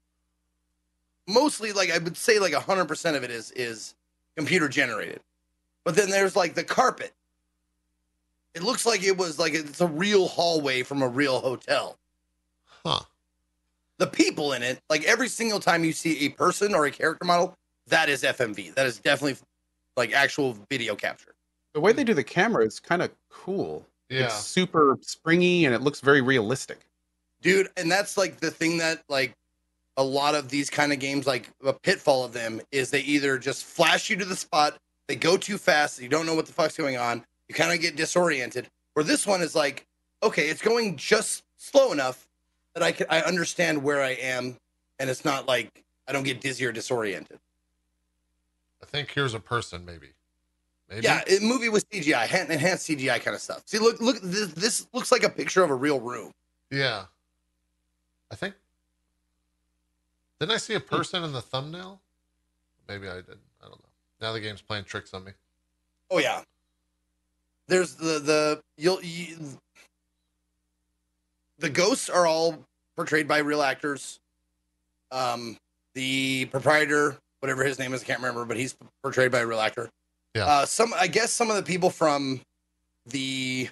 mostly 1.27 1.73
like 1.73 1.90
I 1.90 1.99
would 1.99 2.16
say 2.16 2.39
like 2.39 2.53
hundred 2.55 2.86
percent 2.86 3.16
of 3.16 3.24
it 3.24 3.31
is 3.31 3.51
is 3.53 3.95
computer 4.36 4.69
generated. 4.69 5.20
But 5.85 5.97
then 5.97 6.11
there's 6.11 6.36
like 6.36 6.55
the 6.55 6.65
carpet. 6.65 7.12
It 8.55 8.62
looks 8.62 8.85
like 8.85 9.03
it 9.03 9.16
was 9.16 9.39
like 9.39 9.55
it's 9.55 9.81
a 9.81 9.86
real 9.86 10.27
hallway 10.28 10.82
from 10.82 11.03
a 11.03 11.09
real 11.09 11.40
hotel 11.40 11.97
Huh. 12.85 13.01
the 13.99 14.07
people 14.07 14.53
in 14.53 14.62
it, 14.62 14.78
like 14.90 15.05
every 15.05 15.28
single 15.28 15.61
time 15.61 15.85
you 15.85 15.93
see 15.93 16.27
a 16.27 16.31
person 16.31 16.74
or 16.74 16.86
a 16.86 16.90
character 16.90 17.24
model, 17.24 17.55
that 17.89 18.09
is 18.09 18.23
FMV. 18.23 18.74
That 18.74 18.86
is 18.86 18.99
definitely 18.99 19.36
like 19.99 20.12
actual 20.12 20.57
video 20.70 20.95
capture. 20.95 21.35
The 21.75 21.81
way 21.81 21.93
they 21.93 22.03
hmm. 22.03 22.07
do 22.07 22.15
the 22.15 22.25
camera 22.25 22.65
is 22.65 22.81
kind 22.81 23.03
of 23.03 23.11
cool. 23.29 23.85
Yeah. 24.09 24.25
It's 24.25 24.47
super 24.47 24.97
springy 25.03 25.66
and 25.66 25.75
it 25.75 25.83
looks 25.83 26.01
very 26.01 26.23
realistic. 26.23 26.79
Dude, 27.43 27.69
and 27.77 27.93
that's 27.93 28.16
like 28.16 28.41
the 28.41 28.51
thing 28.51 28.79
that 28.79 29.03
like 29.09 29.35
a 29.99 30.03
lot 30.03 30.35
of 30.35 30.49
these 30.49 30.70
kind 30.70 30.93
of 30.93 30.99
games, 30.99 31.27
like 31.27 31.51
a 31.65 31.73
pitfall 31.73 32.25
of 32.25 32.33
them, 32.33 32.61
is 32.73 32.91
they 32.91 33.01
either 33.01 33.37
just 33.37 33.65
flash 33.65 34.09
you 34.09 34.16
to 34.16 34.25
the 34.25 34.37
spot, 34.37 34.79
they 35.09 35.16
go 35.16 35.37
too 35.37 35.59
fast, 35.59 36.01
you 36.01 36.09
don't 36.09 36.25
know 36.25 36.35
what 36.35 36.47
the 36.47 36.53
fuck's 36.53 36.77
going 36.77 36.97
on, 36.97 37.25
you 37.49 37.55
kind 37.55 37.73
of 37.73 37.81
get 37.81 37.97
disoriented. 37.97 38.69
Where 38.95 39.05
this 39.05 39.27
one 39.27 39.43
is 39.43 39.55
like, 39.55 39.87
okay, 40.23 40.49
it's 40.49 40.62
going 40.62 40.97
just 40.97 41.45
slow 41.57 41.93
enough 41.93 42.27
that 42.75 42.83
I 42.83 42.93
can 42.93 43.07
I 43.11 43.20
understand 43.20 43.83
where 43.83 44.03
I 44.03 44.11
am, 44.11 44.57
and 44.99 45.11
it's 45.11 45.25
not 45.25 45.47
like 45.47 45.85
I 46.07 46.12
don't 46.12 46.25
get 46.25 46.41
dizzy 46.41 46.65
or 46.65 46.73
disoriented. 46.73 47.39
I 48.82 48.86
think 48.86 49.10
here's 49.10 49.34
a 49.34 49.40
person, 49.40 49.84
maybe. 49.84 50.09
Maybe. 50.88 51.02
Yeah, 51.02 51.22
a 51.28 51.40
movie 51.40 51.68
with 51.68 51.88
CGI, 51.90 52.48
enhanced 52.48 52.88
CGI 52.88 53.20
kind 53.20 53.34
of 53.34 53.42
stuff. 53.42 53.62
See, 53.66 53.78
look, 53.78 54.00
look, 54.00 54.20
this, 54.22 54.52
this 54.52 54.86
looks 54.92 55.12
like 55.12 55.22
a 55.22 55.28
picture 55.28 55.62
of 55.62 55.70
a 55.70 55.74
real 55.74 56.00
room. 56.00 56.32
Yeah. 56.70 57.05
I 58.30 58.34
think. 58.34 58.55
Didn't 60.40 60.52
I 60.52 60.59
see 60.59 60.74
a 60.74 60.80
person 60.80 61.24
in 61.24 61.32
the 61.32 61.40
thumbnail? 61.40 62.00
Maybe 62.88 63.09
I 63.09 63.16
did. 63.16 63.38
I 63.60 63.64
don't 63.64 63.78
know. 63.78 63.88
Now 64.20 64.32
the 64.32 64.40
game's 64.40 64.62
playing 64.62 64.84
tricks 64.84 65.12
on 65.12 65.24
me. 65.24 65.32
Oh 66.10 66.18
yeah. 66.18 66.42
There's 67.66 67.94
the 67.94 68.18
the 68.18 68.62
you'll 68.76 69.02
you, 69.02 69.36
the 71.59 71.68
ghosts 71.68 72.09
are 72.09 72.26
all 72.26 72.64
portrayed 72.96 73.28
by 73.28 73.38
real 73.38 73.62
actors. 73.62 74.20
Um, 75.10 75.56
the 75.94 76.46
proprietor, 76.46 77.16
whatever 77.40 77.65
his 77.65 77.78
name 77.78 77.94
is, 77.94 78.02
I 78.02 78.06
can't 78.06 78.20
remember, 78.20 78.44
but 78.44 78.56
he's 78.56 78.77
portrayed 79.02 79.32
by 79.32 79.40
a 79.40 79.47
real 79.47 79.60
actor. 79.60 79.90
Yeah. 80.35 80.47
Uh, 80.47 80.66
some, 80.66 80.93
I 80.94 81.06
guess, 81.06 81.32
some 81.32 81.51
of 81.51 81.56
the 81.56 81.62
people 81.62 81.90
from 81.90 82.40
the. 83.06 83.69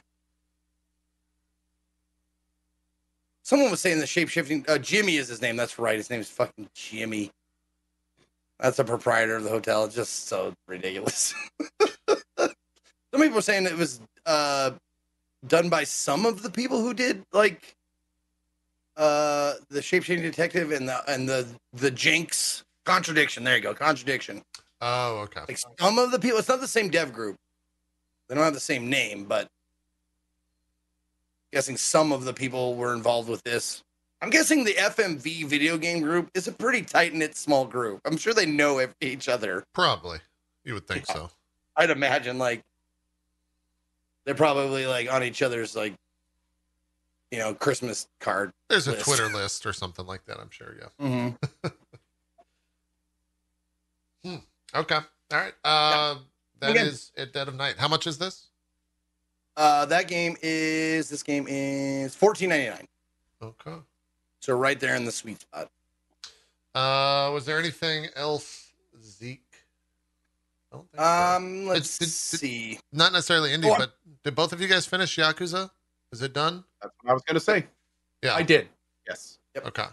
Someone 3.43 3.71
was 3.71 3.81
saying 3.81 4.01
the 4.01 4.07
shape 4.07 4.29
shifting. 4.29 4.65
Uh, 4.67 4.79
Jimmy 4.79 5.17
is 5.17 5.29
his 5.29 5.41
name. 5.41 5.57
That's 5.57 5.79
right. 5.79 5.97
His 5.97 6.11
name 6.11 6.21
is 6.21 6.29
fucking 6.29 6.69
Jimmy. 6.75 7.31
That's 8.59 8.79
the 8.79 8.85
proprietor 8.85 9.37
of 9.37 9.45
the 9.45 9.51
hotel. 9.51 9.85
It's 9.85 9.95
just 9.95 10.27
so 10.27 10.55
ridiculous. 10.67 11.35
some 12.09 12.51
people 13.13 13.37
were 13.37 13.43
saying 13.43 13.67
it 13.67 13.77
was 13.77 14.01
uh, 14.25 14.73
done 15.47 15.69
by 15.69 15.85
some 15.85 16.27
of 16.27 16.43
the 16.43 16.51
people 16.51 16.81
who 16.81 16.95
did 16.95 17.23
like 17.33 17.77
uh, 18.97 19.55
the 19.69 19.83
shape 19.83 20.03
shifting 20.03 20.23
detective 20.25 20.73
and 20.73 20.89
the 20.89 21.11
and 21.11 21.29
the 21.29 21.47
the 21.75 21.91
Jinx 21.91 22.65
contradiction. 22.87 23.45
There 23.45 23.57
you 23.57 23.63
go, 23.63 23.75
contradiction. 23.75 24.43
Oh, 24.81 25.19
okay. 25.25 25.41
Like 25.47 25.59
some 25.79 25.99
of 25.99 26.11
the 26.11 26.19
people, 26.19 26.39
it's 26.39 26.49
not 26.49 26.61
the 26.61 26.69
same 26.69 26.89
dev 26.89 27.13
group. 27.13 27.37
They 28.29 28.35
don't 28.35 28.45
have 28.45 28.55
the 28.55 28.61
same 28.61 28.89
name, 28.89 29.25
but 29.25 29.43
I'm 29.43 29.49
guessing 31.53 31.77
some 31.77 32.13
of 32.13 32.25
the 32.25 32.33
people 32.33 32.75
were 32.75 32.95
involved 32.95 33.29
with 33.29 33.43
this. 33.43 33.83
I'm 34.23 34.31
guessing 34.31 34.65
the 34.65 34.73
FMV 34.75 35.45
video 35.47 35.77
game 35.77 36.01
group 36.01 36.31
is 36.35 36.49
a 36.49 36.53
pretty 36.53 36.83
tight 36.83 37.13
knit 37.15 37.37
small 37.37 37.67
group. 37.67 38.01
I'm 38.07 38.17
sure 38.17 38.33
they 38.33 38.47
know 38.47 38.85
each 39.01 39.29
other. 39.29 39.65
Probably. 39.75 40.19
You 40.65 40.75
would 40.75 40.87
think 40.87 41.05
Yeah. 41.09 41.15
so. 41.15 41.31
I'd 41.77 41.91
imagine 41.91 42.39
like 42.39 42.63
they're 44.25 44.35
probably 44.35 44.87
like 44.87 45.13
on 45.13 45.23
each 45.23 45.43
other's 45.43 45.77
like 45.77 45.95
you 47.31 47.39
know 47.39 47.55
Christmas 47.55 48.09
card. 48.21 48.53
There's 48.69 48.89
a. 48.89 48.97
Twitter 48.97 49.29
list 49.29 49.67
or 49.67 49.73
something 49.73 50.07
like 50.07 50.25
that, 50.27 50.41
I'm 50.41 50.51
sure. 50.51 50.75
Yeah. 50.79 51.07
Mm-hmm. 51.07 51.69
Okay. 54.75 54.95
All 54.97 55.03
right. 55.33 55.53
Uh, 55.65 56.17
that 56.61 56.71
Again. 56.71 56.87
is 56.87 57.13
at 57.17 57.33
Dead 57.33 57.49
of 57.49 57.55
Night. 57.55 57.77
How 57.79 57.89
much 57.89 58.07
is 58.07 58.19
this? 58.19 58.49
Uh, 59.57 59.87
that 59.87 60.07
game 60.09 60.37
is 60.43 61.09
this 61.09 61.23
game 61.23 61.47
is 61.49 62.15
14.99. 62.15 62.85
Okay. 63.43 63.75
So 64.41 64.55
right 64.57 64.79
there 64.79 64.95
in 64.97 65.05
the 65.05 65.13
sweet 65.13 65.41
spot. 65.41 65.71
Uh, 66.75 67.31
was 67.33 67.47
there 67.47 67.59
anything 67.59 68.07
else, 68.17 68.71
Zeke? 69.03 69.41
I 70.73 70.77
don't 70.77 70.91
think 70.91 71.01
so. 71.01 71.07
Um, 71.07 71.67
let's 71.67 71.99
Did- 71.99 72.05
did- 72.05 72.11
did- 72.11 72.39
see. 72.41 72.81
Not 72.93 73.13
necessarily 73.13 73.51
indie, 73.51 73.63
Go 73.63 73.73
on. 73.73 73.79
but 73.79 73.95
did 74.25 74.35
both 74.35 74.53
of 74.53 74.61
you 74.61 74.69
guys 74.69 74.85
finish 74.87 75.17
Yakuza? 75.17 75.71
Is 76.13 76.21
it 76.23 76.33
done? 76.35 76.65
That's 76.83 76.95
what 77.03 77.11
I 77.11 77.15
was 77.15 77.23
gonna 77.23 77.41
say. 77.41 77.67
Yeah. 78.23 78.35
I 78.35 78.43
did. 78.43 78.69
Yes. 79.09 79.39
Okay. 79.57 79.87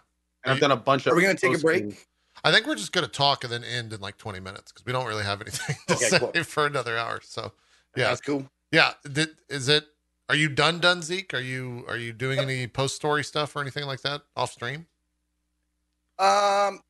And 0.44 0.54
I've 0.54 0.60
done 0.60 0.72
a 0.72 0.76
bunch 0.76 1.06
of 1.06 1.14
Are 1.14 1.16
we 1.16 1.22
gonna 1.22 1.36
take 1.36 1.52
a 1.52 1.60
post-game- 1.60 1.90
break? 1.90 2.08
I 2.44 2.52
think 2.52 2.68
we're 2.68 2.76
just 2.76 2.92
gonna 2.92 3.08
talk 3.08 3.44
and 3.44 3.52
then 3.54 3.64
end 3.64 3.94
in 3.94 4.02
like 4.02 4.18
20 4.18 4.40
minutes 4.40 4.72
because 4.72 4.86
we 4.86 4.92
don't 4.92 5.06
really 5.08 5.24
have 5.24 5.42
anything 5.42 5.76
to 5.88 5.94
Okay, 5.96 6.06
say 6.10 6.20
cool. 6.20 6.44
for 6.44 6.66
another 6.66 6.98
hour. 6.98 7.22
So 7.24 7.54
Yeah. 7.96 8.10
That's 8.10 8.22
cool. 8.22 8.50
yeah, 8.72 8.94
did, 9.12 9.30
is 9.50 9.70
it? 9.70 9.88
Are 10.30 10.36
you 10.36 10.50
done, 10.50 10.80
done, 10.80 11.02
Zeke? 11.02 11.34
Are 11.34 11.40
you 11.42 11.86
are 11.88 11.98
you 11.98 12.12
doing 12.14 12.40
any 12.40 12.66
post 12.68 12.96
story 12.96 13.24
stuff 13.24 13.56
or 13.56 13.62
anything 13.62 13.86
like 13.86 14.02
that 14.02 14.22
off 14.36 14.52
stream? 14.52 14.88
Um, 16.20 16.82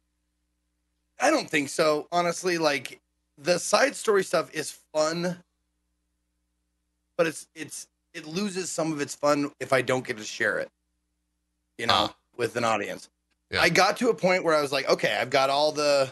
I 1.19 1.29
don't 1.31 1.49
think 1.49 1.69
so. 1.69 2.07
Honestly, 2.11 2.57
like 2.57 2.99
the 3.37 3.57
side 3.57 3.95
story 3.95 4.23
stuff 4.23 4.53
is 4.53 4.71
fun, 4.93 5.37
but 7.17 7.25
it's 7.27 7.47
it's 7.55 7.87
it 8.13 8.25
loses 8.27 8.69
some 8.69 8.91
of 8.91 9.01
its 9.01 9.15
fun 9.15 9.51
if 9.59 9.73
I 9.73 9.81
don't 9.81 10.05
get 10.05 10.17
to 10.17 10.23
share 10.23 10.59
it. 10.59 10.69
You 11.77 11.87
know, 11.87 11.93
Ah. 12.11 12.15
with 12.37 12.55
an 12.55 12.63
audience. 12.63 13.09
Yeah. 13.53 13.61
I 13.61 13.69
got 13.69 13.97
to 13.97 14.09
a 14.09 14.15
point 14.15 14.43
where 14.43 14.55
I 14.55 14.61
was 14.61 14.71
like, 14.71 14.89
okay, 14.89 15.15
I've 15.21 15.29
got 15.29 15.51
all 15.51 15.71
the 15.71 16.09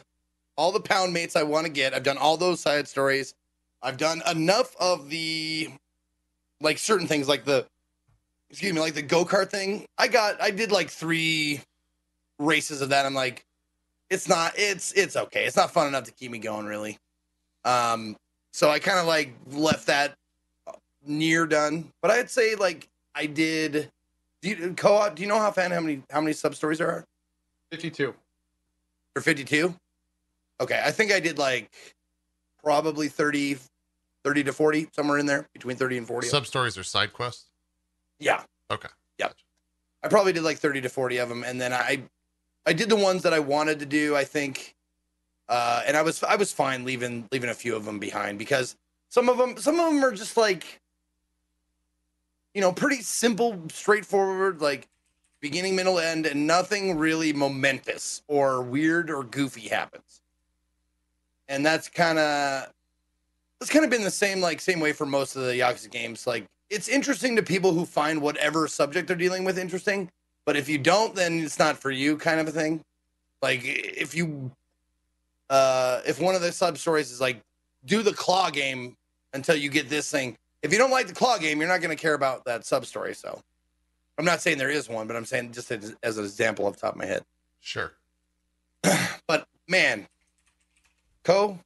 all 0.57 0.72
the 0.72 0.80
Poundmates 0.80 1.35
I 1.35 1.41
want 1.41 1.65
to 1.65 1.72
get. 1.72 1.95
I've 1.95 2.03
done 2.03 2.19
all 2.19 2.38
those 2.38 2.59
side 2.59 2.88
stories. 2.88 3.34
I've 3.81 3.97
done 3.97 4.22
enough 4.30 4.76
of 4.80 5.09
the 5.09 5.69
like 6.61 6.77
certain 6.77 7.07
things 7.07 7.27
like 7.27 7.43
the 7.43 7.65
excuse 8.51 8.72
me, 8.72 8.80
like 8.80 8.93
the 8.93 9.01
go-kart 9.01 9.49
thing. 9.49 9.85
I 9.97 10.07
got 10.07 10.39
I 10.39 10.51
did 10.51 10.72
like 10.72 10.91
3 10.91 11.59
races 12.38 12.80
of 12.80 12.89
that. 12.89 13.07
I'm 13.07 13.15
like 13.15 13.43
it's 14.11 14.30
not 14.30 14.53
it's 14.55 14.91
it's 14.91 15.15
okay. 15.15 15.45
It's 15.45 15.57
not 15.57 15.72
fun 15.72 15.88
enough 15.88 16.03
to 16.03 16.11
keep 16.11 16.30
me 16.30 16.38
going 16.38 16.68
really. 16.68 16.99
Um 17.65 18.15
so 18.53 18.69
I 18.69 18.77
kind 18.77 18.99
of 18.99 19.07
like 19.07 19.34
left 19.49 19.88
that 19.88 20.13
near 21.07 21.47
done. 21.47 21.89
But 22.03 22.11
I'd 22.11 22.30
say 22.30 22.53
like 22.53 22.88
I 23.15 23.26
did 23.26 23.89
do 24.43 24.49
you, 24.49 24.73
co-op 24.76 25.15
do 25.15 25.23
you 25.23 25.27
know 25.27 25.39
how 25.39 25.49
fan 25.49 25.72
how 25.72 25.80
many 25.80 26.03
how 26.11 26.22
many 26.22 26.34
sub 26.34 26.53
stories 26.53 26.77
there 26.77 26.91
are? 26.91 27.05
52. 27.72 28.14
or 29.15 29.22
52 29.22 29.73
okay 30.60 30.81
i 30.85 30.91
think 30.91 31.11
i 31.11 31.19
did 31.19 31.38
like 31.38 31.72
probably 32.64 33.07
30 33.07 33.57
30 34.23 34.43
to 34.43 34.53
40 34.53 34.89
somewhere 34.93 35.18
in 35.18 35.26
there 35.26 35.48
between 35.53 35.77
30 35.77 35.99
and 35.99 36.07
40 36.07 36.27
Sub 36.27 36.45
stories 36.45 36.77
or 36.77 36.84
side 36.84 37.14
quests? 37.14 37.45
yeah 38.19 38.43
Okay. 38.69 38.89
yeah 39.18 39.30
i 40.03 40.07
probably 40.07 40.34
did 40.34 40.43
like 40.43 40.57
30 40.57 40.81
to 40.81 40.89
40 40.89 41.18
of 41.18 41.30
them 41.30 41.43
and 41.43 41.60
then 41.60 41.73
i 41.73 42.02
i 42.65 42.73
did 42.73 42.89
the 42.89 42.95
ones 42.95 43.23
that 43.23 43.34
i 43.34 43.39
wanted 43.39 43.80
to 43.80 43.85
do 43.85 44.15
i 44.15 44.23
think 44.23 44.76
uh, 45.49 45.81
and 45.85 45.98
I 45.98 46.02
was 46.02 46.23
I 46.23 46.38
was 46.38 46.53
fine 46.53 46.85
leaving 46.85 47.27
leaving 47.30 47.49
a 47.49 47.53
few 47.53 47.76
of 47.76 47.84
them 47.84 47.99
behind 47.99 48.39
because 48.39 48.77
some 49.10 49.27
of 49.27 49.38
them 49.38 49.57
some 49.57 49.77
of 49.81 49.91
them 49.91 50.02
are 50.02 50.14
just 50.14 50.38
like 50.38 50.80
you 52.53 52.61
know 52.61 52.72
pretty 52.72 53.02
simple, 53.02 53.61
straightforward, 53.68 54.61
like 54.61 54.88
beginning, 55.41 55.76
middle, 55.76 55.99
end, 55.99 56.26
and 56.26 56.47
nothing 56.47 56.97
really 56.97 57.34
momentous 57.34 58.22
or 58.27 58.61
weird 58.61 59.09
or 59.09 59.23
goofy 59.23 59.68
happens. 59.68 60.22
And 61.49 61.65
that's 61.65 61.89
kind 61.89 62.18
of 62.18 62.72
that's 63.59 63.72
kind 63.72 63.84
of 63.84 63.91
been 63.91 64.03
the 64.03 64.11
same 64.11 64.39
like 64.39 64.61
same 64.61 64.80
way 64.80 64.93
for 64.93 65.05
most 65.05 65.35
of 65.35 65.43
the 65.43 65.53
Yakuza 65.53 65.91
games. 65.91 66.26
Like 66.26 66.45
it's 66.69 66.88
interesting 66.88 67.35
to 67.35 67.43
people 67.43 67.73
who 67.73 67.85
find 67.85 68.22
whatever 68.22 68.68
subject 68.68 69.07
they're 69.07 69.18
dealing 69.18 69.43
with 69.43 69.57
interesting, 69.57 70.09
but 70.45 70.55
if 70.55 70.69
you 70.69 70.77
don't, 70.77 71.13
then 71.15 71.39
it's 71.39 71.59
not 71.59 71.77
for 71.77 71.91
you, 71.91 72.18
kind 72.18 72.39
of 72.39 72.47
a 72.47 72.51
thing. 72.51 72.81
Like 73.41 73.61
if 73.63 74.15
you, 74.15 74.51
uh, 75.49 76.01
if 76.05 76.22
one 76.22 76.35
of 76.35 76.41
the 76.41 76.51
sub 76.51 76.77
stories 76.77 77.11
is 77.11 77.19
like 77.19 77.41
do 77.85 78.01
the 78.03 78.13
claw 78.13 78.49
game 78.49 78.95
until 79.34 79.55
you 79.55 79.69
get 79.69 79.89
this 79.89 80.09
thing. 80.09 80.38
If 80.61 80.72
you 80.72 80.77
don't 80.77 80.91
like 80.91 81.07
the 81.07 81.13
claw 81.13 81.38
game, 81.38 81.59
you're 81.59 81.69
not 81.69 81.81
going 81.81 81.95
to 81.95 82.01
care 82.01 82.13
about 82.13 82.45
that 82.45 82.65
sub 82.65 82.85
story. 82.85 83.15
So 83.15 83.41
I'm 84.17 84.25
not 84.25 84.41
saying 84.41 84.57
there 84.57 84.69
is 84.69 84.89
one, 84.89 85.07
but 85.07 85.15
I'm 85.15 85.25
saying 85.25 85.51
just 85.53 85.71
as, 85.71 85.95
as 86.03 86.17
an 86.17 86.25
example 86.25 86.65
off 86.65 86.75
the 86.75 86.81
top 86.81 86.93
of 86.93 86.99
my 86.99 87.05
head. 87.05 87.23
Sure. 87.59 87.91
But 89.27 89.47
man, 89.67 90.07
Co, 91.23 91.57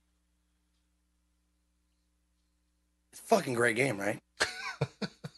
it's 3.11 3.21
a 3.21 3.23
fucking 3.23 3.55
great 3.55 3.75
game, 3.75 3.97
right? 3.97 4.19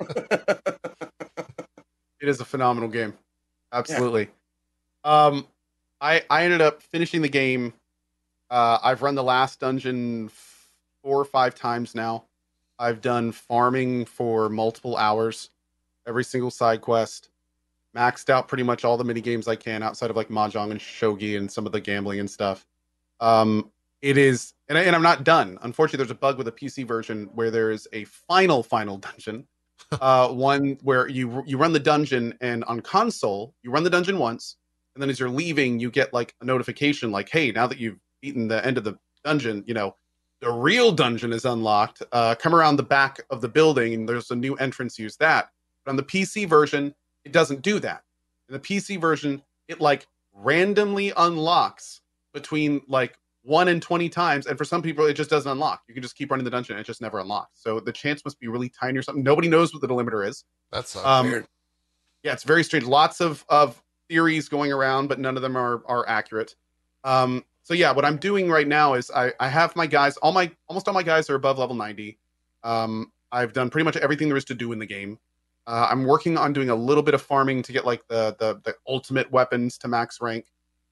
It 2.20 2.30
is 2.30 2.42
a 2.42 2.46
phenomenal 2.46 2.90
game. 2.90 3.14
Absolutely. 3.72 4.30
Um, 5.04 5.48
I 6.02 6.24
I 6.30 6.44
ended 6.44 6.62
up 6.62 6.82
finishing 6.82 7.22
the 7.22 7.30
game. 7.30 7.74
Uh, 8.50 8.80
I've 8.84 9.02
run 9.02 9.16
the 9.16 9.24
last 9.24 9.60
dungeon 9.60 10.30
four 11.04 11.20
or 11.20 11.26
five 11.26 11.54
times 11.56 11.96
now. 11.96 12.26
I've 12.80 13.02
done 13.02 13.32
farming 13.32 14.06
for 14.06 14.50
multiple 14.50 14.98
hours, 14.98 15.50
every 16.08 16.24
single 16.24 16.52
side 16.52 16.82
quest. 16.82 17.30
Maxed 17.96 18.30
out 18.30 18.48
pretty 18.48 18.64
much 18.64 18.86
all 18.86 18.98
the 18.98 19.04
mini 19.04 19.22
games 19.22 19.48
I 19.48 19.56
can 19.56 19.82
outside 19.82 20.10
of 20.10 20.16
like 20.16 20.30
mahjong 20.30 20.72
and 20.72 20.80
shogi 20.80 21.38
and 21.38 21.52
some 21.52 21.66
of 21.66 21.72
the 21.72 21.82
gambling 21.82 22.20
and 22.20 22.30
stuff. 22.30 22.66
Um, 23.20 23.72
it 24.02 24.18
is, 24.18 24.54
and, 24.70 24.78
I, 24.78 24.84
and 24.84 24.96
I'm 24.96 25.02
not 25.02 25.24
done. 25.24 25.58
Unfortunately, 25.64 25.98
there's 25.98 26.12
a 26.12 26.16
bug 26.16 26.38
with 26.38 26.46
the 26.46 26.52
PC 26.52 26.86
version 26.88 27.30
where 27.34 27.50
there 27.50 27.72
is 27.72 27.88
a 27.94 28.04
final 28.04 28.62
final 28.62 28.98
dungeon 28.98 29.48
uh, 30.02 30.30
one 30.30 30.78
where 30.84 31.08
you 31.08 31.44
you 31.46 31.58
run 31.58 31.74
the 31.74 31.80
dungeon 31.80 32.34
and 32.42 32.64
on 32.66 32.80
console 32.80 33.54
you 33.64 33.72
run 33.72 33.84
the 33.84 33.90
dungeon 33.90 34.18
once 34.18 34.58
and 34.96 35.02
then 35.02 35.10
as 35.10 35.20
you're 35.20 35.30
leaving 35.30 35.80
you 35.80 35.92
get 35.92 36.14
like 36.14 36.34
a 36.42 36.46
notification 36.46 37.12
like 37.12 37.30
hey 37.30 37.52
now 37.52 37.68
that 37.68 37.78
you've 37.78 38.00
beaten 38.22 38.48
the 38.48 38.66
end 38.66 38.78
of 38.78 38.84
the 38.84 38.98
dungeon 39.24 39.64
you 39.68 39.74
know 39.74 39.96
the 40.40 40.52
real 40.52 40.92
dungeon 40.92 41.32
is 41.34 41.46
unlocked 41.46 42.04
uh, 42.12 42.36
come 42.36 42.54
around 42.54 42.76
the 42.76 42.84
back 42.84 43.20
of 43.30 43.42
the 43.42 43.48
building 43.48 43.94
and 43.94 44.10
there's 44.10 44.32
a 44.32 44.36
new 44.36 44.56
entrance 44.56 44.98
use 44.98 45.16
that 45.18 45.50
but 45.88 45.92
on 45.92 45.96
the 45.96 46.04
pc 46.04 46.48
version 46.48 46.94
it 47.24 47.32
doesn't 47.32 47.62
do 47.62 47.80
that. 47.80 48.04
In 48.50 48.54
the 48.54 48.60
pc 48.60 49.00
version 49.00 49.42
it 49.70 49.80
like 49.80 50.06
randomly 50.34 51.14
unlocks 51.16 52.02
between 52.34 52.82
like 52.88 53.18
one 53.44 53.70
and 53.70 53.82
20 53.82 54.10
times 54.10 54.46
and 54.48 54.58
for 54.58 54.66
some 54.66 54.82
people 54.82 55.06
it 55.06 55.14
just 55.14 55.30
doesn't 55.30 55.50
unlock. 55.50 55.84
You 55.88 55.94
can 55.94 56.04
just 56.04 56.18
keep 56.18 56.30
running 56.30 56.44
the 56.44 56.52
dungeon 56.52 56.76
and 56.76 56.82
it 56.82 56.86
just 56.86 57.02
never 57.02 57.20
unlocks. 57.20 57.62
So 57.62 57.80
the 57.80 57.94
chance 57.94 58.26
must 58.26 58.38
be 58.40 58.48
really 58.50 58.70
tiny 58.70 58.98
or 58.98 59.02
something. 59.02 59.24
Nobody 59.24 59.48
knows 59.48 59.74
what 59.74 59.82
the 59.82 59.88
delimiter 59.88 60.28
is. 60.28 60.44
That's 60.72 60.96
um, 60.98 61.28
Weird. 61.28 61.48
yeah 62.24 62.34
it's 62.34 62.44
very 62.44 62.64
strange. 62.64 62.86
Lots 62.86 63.22
of 63.22 63.46
of 63.48 63.82
theories 64.10 64.50
going 64.50 64.74
around 64.74 65.08
but 65.08 65.20
none 65.20 65.38
of 65.38 65.42
them 65.42 65.56
are 65.56 65.82
are 65.86 66.08
accurate. 66.10 66.56
Um 67.06 67.46
so 67.64 67.74
yeah 67.74 67.92
what 67.92 68.06
i'm 68.06 68.16
doing 68.16 68.50
right 68.50 68.68
now 68.68 68.94
is 68.94 69.12
i 69.12 69.32
i 69.42 69.50
have 69.50 69.76
my 69.76 69.86
guys 69.86 70.16
all 70.18 70.32
my 70.32 70.50
almost 70.70 70.88
all 70.88 70.94
my 70.94 71.04
guys 71.04 71.30
are 71.30 71.36
above 71.36 71.60
level 71.60 71.76
90 71.76 72.18
um 72.64 73.12
i've 73.34 73.52
done 73.52 73.70
pretty 73.70 73.84
much 73.84 73.98
everything 73.98 74.30
there 74.30 74.38
is 74.38 74.46
to 74.46 74.56
do 74.56 74.72
in 74.72 74.80
the 74.80 74.86
game 74.86 75.20
uh, 75.68 75.88
i'm 75.92 76.06
working 76.06 76.38
on 76.38 76.54
doing 76.54 76.70
a 76.70 76.76
little 76.76 77.04
bit 77.04 77.14
of 77.14 77.22
farming 77.22 77.62
to 77.62 77.72
get 77.72 77.86
like 77.86 78.08
the 78.08 78.36
the, 78.40 78.60
the 78.64 78.76
ultimate 78.88 79.32
weapons 79.32 79.78
to 79.78 79.88
max 79.88 80.20
rank. 80.22 80.46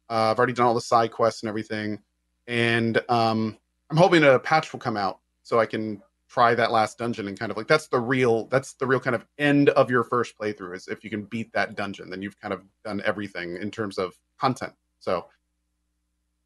Uh, 0.09 0.31
i've 0.31 0.37
already 0.37 0.53
done 0.53 0.67
all 0.67 0.75
the 0.75 0.81
side 0.81 1.11
quests 1.11 1.41
and 1.41 1.49
everything. 1.49 1.99
And 2.47 3.01
um 3.09 3.57
i'm 3.89 3.97
hoping 3.97 4.23
a 4.23 4.37
patch 4.37 4.71
will 4.71 4.79
come 4.79 4.97
out 4.97 5.19
so 5.41 5.59
i 5.59 5.65
can 5.65 6.01
try 6.27 6.53
that 6.53 6.71
last 6.71 6.97
dungeon 6.97 7.27
and 7.27 7.39
kind 7.39 7.51
of 7.51 7.57
like 7.57 7.67
that's 7.67 7.87
the 7.87 7.99
real 7.99 8.45
that's 8.47 8.73
the 8.73 8.85
real 8.85 8.99
kind 8.99 9.15
of 9.15 9.25
end 9.37 9.69
of 9.69 9.89
your 9.89 10.03
first 10.03 10.37
playthrough 10.37 10.75
is 10.75 10.87
if 10.87 11.03
you 11.03 11.09
can 11.09 11.23
beat 11.23 11.51
that 11.53 11.75
dungeon 11.75 12.09
then 12.09 12.21
you've 12.21 12.39
kind 12.39 12.53
of 12.53 12.61
done 12.83 13.01
everything 13.05 13.57
in 13.57 13.71
terms 13.71 13.97
of 13.97 14.13
content. 14.39 14.73
So 14.99 15.27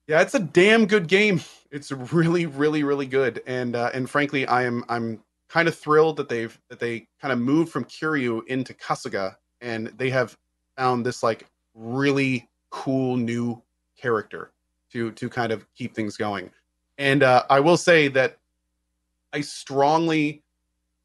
yeah 0.07 0.21
it's 0.21 0.35
a 0.35 0.39
damn 0.39 0.85
good 0.85 1.07
game. 1.07 1.41
It's 1.71 1.91
really 1.91 2.45
really 2.45 2.83
really 2.83 3.07
good. 3.07 3.41
And 3.47 3.75
uh, 3.75 3.89
and 3.93 4.09
frankly 4.09 4.45
i 4.45 4.63
am 4.63 4.85
i'm 4.89 5.23
kind 5.49 5.67
of 5.67 5.75
thrilled 5.75 6.17
that 6.17 6.29
they've 6.29 6.57
that 6.69 6.79
they 6.79 7.07
kind 7.21 7.31
of 7.31 7.39
moved 7.39 7.71
from 7.71 7.83
Kiryu 7.83 8.45
into 8.47 8.73
Kasuga 8.73 9.35
and 9.61 9.87
they 9.97 10.09
have 10.09 10.37
found 10.77 11.05
this 11.05 11.23
like 11.23 11.47
really 11.73 12.49
cool 12.69 13.17
new 13.17 13.61
character 13.97 14.51
to 14.91 15.11
to 15.11 15.29
kind 15.29 15.51
of 15.51 15.65
keep 15.75 15.93
things 15.93 16.15
going 16.15 16.49
and 16.97 17.23
uh, 17.23 17.43
i 17.49 17.59
will 17.59 17.77
say 17.77 18.07
that 18.07 18.37
I 19.33 19.41
strongly, 19.41 20.43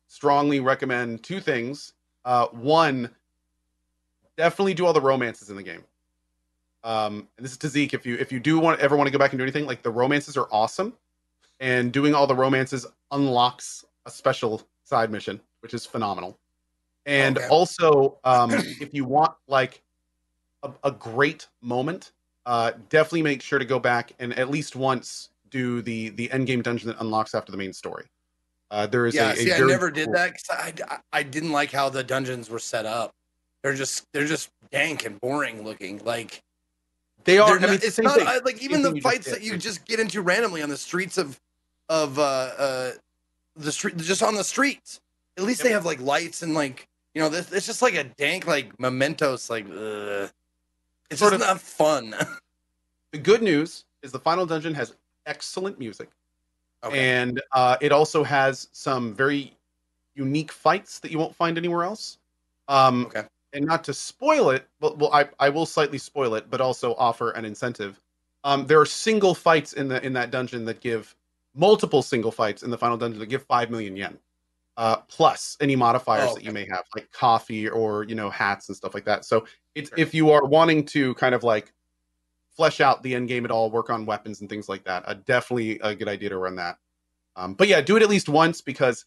strongly 0.08 0.60
recommend 0.60 1.22
two 1.22 1.40
things. 1.40 1.92
Uh, 2.24 2.46
one, 2.46 3.10
definitely 4.36 4.74
do 4.74 4.86
all 4.86 4.92
the 4.92 5.00
romances 5.00 5.50
in 5.50 5.56
the 5.56 5.62
game. 5.62 5.84
Um, 6.82 7.28
and 7.36 7.44
this 7.44 7.52
is 7.52 7.58
to 7.58 7.68
Zeke. 7.68 7.94
If 7.94 8.04
you 8.04 8.16
if 8.16 8.30
you 8.30 8.40
do 8.40 8.58
want 8.58 8.80
ever 8.80 8.96
want 8.96 9.06
to 9.06 9.10
go 9.10 9.18
back 9.18 9.32
and 9.32 9.38
do 9.38 9.42
anything, 9.42 9.66
like 9.66 9.82
the 9.82 9.90
romances 9.90 10.36
are 10.36 10.48
awesome, 10.50 10.94
and 11.60 11.92
doing 11.92 12.14
all 12.14 12.26
the 12.26 12.34
romances 12.34 12.86
unlocks 13.10 13.84
a 14.06 14.10
special 14.10 14.62
side 14.84 15.10
mission, 15.10 15.40
which 15.60 15.74
is 15.74 15.86
phenomenal. 15.86 16.38
And 17.06 17.38
Okay. 17.38 17.48
also, 17.48 18.18
um, 18.24 18.50
if 18.80 18.92
you 18.92 19.04
want 19.04 19.32
like 19.46 19.82
a, 20.62 20.70
a 20.84 20.90
great 20.90 21.48
moment, 21.60 22.12
uh, 22.46 22.72
definitely 22.88 23.22
make 23.22 23.42
sure 23.42 23.58
to 23.58 23.64
go 23.64 23.78
back 23.78 24.12
and 24.18 24.36
at 24.38 24.50
least 24.50 24.76
once 24.76 25.30
do 25.50 25.80
the 25.82 26.10
the 26.10 26.30
end 26.32 26.46
game 26.46 26.62
dungeon 26.62 26.88
that 26.88 26.96
unlocks 27.00 27.34
after 27.34 27.52
the 27.52 27.58
main 27.58 27.72
story. 27.72 28.06
Uh, 28.70 28.86
there 28.86 29.06
is 29.06 29.14
yeah, 29.14 29.30
a, 29.30 29.32
a 29.32 29.36
see, 29.36 29.52
I 29.52 29.60
never 29.60 29.90
did 29.90 30.06
cool- 30.06 30.14
that 30.14 30.32
because 30.32 30.48
I, 30.50 30.98
I 31.12 31.22
didn't 31.22 31.52
like 31.52 31.70
how 31.70 31.88
the 31.88 32.02
dungeons 32.02 32.50
were 32.50 32.58
set 32.58 32.86
up. 32.86 33.12
They're 33.62 33.74
just 33.74 34.04
they're 34.12 34.26
just 34.26 34.50
dank 34.70 35.06
and 35.06 35.20
boring 35.20 35.62
looking. 35.64 36.02
Like 36.04 36.42
They 37.24 37.38
are. 37.38 37.58
they're 37.58 37.68
I 37.68 37.72
mean, 37.72 37.80
it's, 37.82 37.98
not. 37.98 38.20
I, 38.20 38.38
like 38.38 38.62
even 38.62 38.82
the 38.82 39.00
fights 39.00 39.30
that 39.30 39.42
you 39.42 39.56
just 39.56 39.84
get 39.86 40.00
into 40.00 40.22
randomly 40.22 40.62
on 40.62 40.68
the 40.68 40.76
streets 40.76 41.18
of 41.18 41.40
of 41.88 42.18
uh 42.18 42.22
uh 42.22 42.90
the 43.56 43.72
street 43.72 43.96
just 43.96 44.22
on 44.22 44.34
the 44.34 44.44
streets. 44.44 45.00
At 45.36 45.44
least 45.44 45.62
they 45.62 45.70
have 45.72 45.84
like 45.84 46.00
lights 46.00 46.42
and 46.42 46.54
like 46.54 46.88
you 47.14 47.22
know 47.22 47.28
this 47.28 47.52
it's 47.52 47.66
just 47.66 47.82
like 47.82 47.94
a 47.94 48.04
dank 48.04 48.46
like 48.46 48.78
mementos 48.80 49.48
like 49.50 49.64
ugh. 49.66 50.30
it's 51.10 51.20
Sort 51.20 51.32
just 51.32 51.34
of- 51.34 51.40
not 51.40 51.60
fun. 51.60 52.14
The 53.12 53.18
good 53.20 53.42
news 53.42 53.84
is 54.02 54.10
the 54.10 54.18
final 54.18 54.44
dungeon 54.44 54.74
has 54.74 54.96
excellent 55.26 55.78
music, 55.78 56.08
okay. 56.82 56.98
and 57.20 57.40
uh, 57.52 57.76
it 57.80 57.92
also 57.92 58.24
has 58.24 58.66
some 58.72 59.14
very 59.14 59.56
unique 60.16 60.50
fights 60.50 60.98
that 60.98 61.12
you 61.12 61.18
won't 61.20 61.32
find 61.36 61.56
anywhere 61.56 61.84
else. 61.84 62.18
Um, 62.66 63.06
Okay. 63.06 63.22
And 63.52 63.66
not 63.66 63.84
to 63.84 63.94
spoil 63.94 64.50
it, 64.50 64.66
but 64.80 64.98
well, 64.98 65.12
I, 65.12 65.28
I 65.38 65.48
will 65.48 65.64
slightly 65.64 65.96
spoil 65.96 66.34
it, 66.34 66.50
but 66.50 66.60
also 66.60 66.96
offer 66.96 67.30
an 67.30 67.44
incentive. 67.44 68.00
Um, 68.42 68.66
there 68.66 68.80
are 68.80 68.86
single 68.86 69.32
fights 69.32 69.74
in 69.74 69.86
the 69.86 70.04
in 70.04 70.12
that 70.14 70.32
dungeon 70.32 70.64
that 70.64 70.80
give 70.80 71.14
multiple 71.54 72.02
single 72.02 72.32
fights 72.32 72.62
in 72.62 72.70
the 72.70 72.78
final 72.78 72.96
dungeon 72.96 73.20
that 73.20 73.26
give 73.26 73.44
five 73.44 73.70
million 73.70 73.96
yen, 73.96 74.18
uh, 74.76 74.96
plus 75.08 75.56
any 75.60 75.76
modifiers 75.76 76.30
Oh, 76.30 76.34
that 76.34 76.44
you 76.44 76.52
may 76.52 76.66
have, 76.68 76.84
like 76.94 77.10
coffee 77.12 77.68
or 77.68 78.04
you 78.04 78.14
know 78.14 78.30
hats 78.30 78.68
and 78.68 78.76
stuff 78.76 78.94
like 78.94 79.04
that. 79.04 79.24
So 79.24 79.46
it's 79.74 79.90
Sure. 79.90 79.98
if 79.98 80.14
you 80.14 80.30
are 80.30 80.44
wanting 80.44 80.84
to 80.86 81.14
kind 81.14 81.34
of 81.34 81.42
like 81.42 81.72
flesh 82.56 82.80
out 82.80 83.02
the 83.02 83.14
end 83.14 83.28
game 83.28 83.44
at 83.44 83.50
all, 83.50 83.70
work 83.70 83.90
on 83.90 84.06
weapons 84.06 84.40
and 84.40 84.48
things 84.48 84.68
like 84.68 84.84
that. 84.84 85.02
Uh, 85.08 85.14
definitely 85.24 85.78
a 85.80 85.94
good 85.94 86.08
idea 86.08 86.28
to 86.28 86.38
run 86.38 86.56
that. 86.56 86.78
Um, 87.36 87.54
but 87.54 87.66
yeah, 87.68 87.80
do 87.80 87.96
it 87.96 88.02
at 88.02 88.08
least 88.08 88.28
once 88.28 88.60
because 88.60 89.04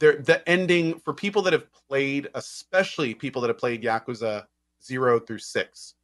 there 0.00 0.16
the 0.16 0.46
ending 0.48 0.98
for 0.98 1.14
people 1.14 1.42
that 1.42 1.52
have 1.52 1.66
played, 1.88 2.28
especially 2.34 3.14
people 3.14 3.40
that 3.42 3.48
have 3.48 3.58
played 3.58 3.82
Yakuza 3.82 4.46
zero 4.82 5.20
through 5.20 5.38
six. 5.38 5.94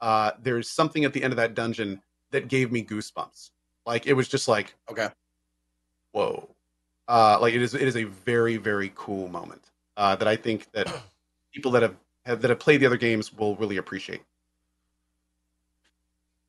Uh, 0.00 0.32
there's 0.42 0.70
something 0.70 1.04
at 1.04 1.12
the 1.12 1.22
end 1.22 1.32
of 1.32 1.36
that 1.36 1.54
dungeon 1.54 2.00
that 2.30 2.48
gave 2.48 2.70
me 2.72 2.84
goosebumps. 2.84 3.50
Like 3.86 4.06
it 4.06 4.14
was 4.14 4.28
just 4.28 4.48
like, 4.48 4.74
Okay. 4.90 5.08
whoa. 6.12 6.48
Uh, 7.08 7.38
like 7.40 7.54
it 7.54 7.62
is 7.62 7.74
it 7.74 7.82
is 7.82 7.96
a 7.96 8.04
very 8.04 8.56
very 8.56 8.92
cool 8.94 9.28
moment 9.28 9.62
uh, 9.96 10.14
that 10.16 10.28
I 10.28 10.36
think 10.36 10.70
that 10.72 10.86
people 11.52 11.72
that 11.72 11.82
have, 11.82 11.96
have 12.24 12.40
that 12.42 12.50
have 12.50 12.60
played 12.60 12.80
the 12.80 12.86
other 12.86 12.96
games 12.96 13.32
will 13.32 13.56
really 13.56 13.76
appreciate. 13.78 14.22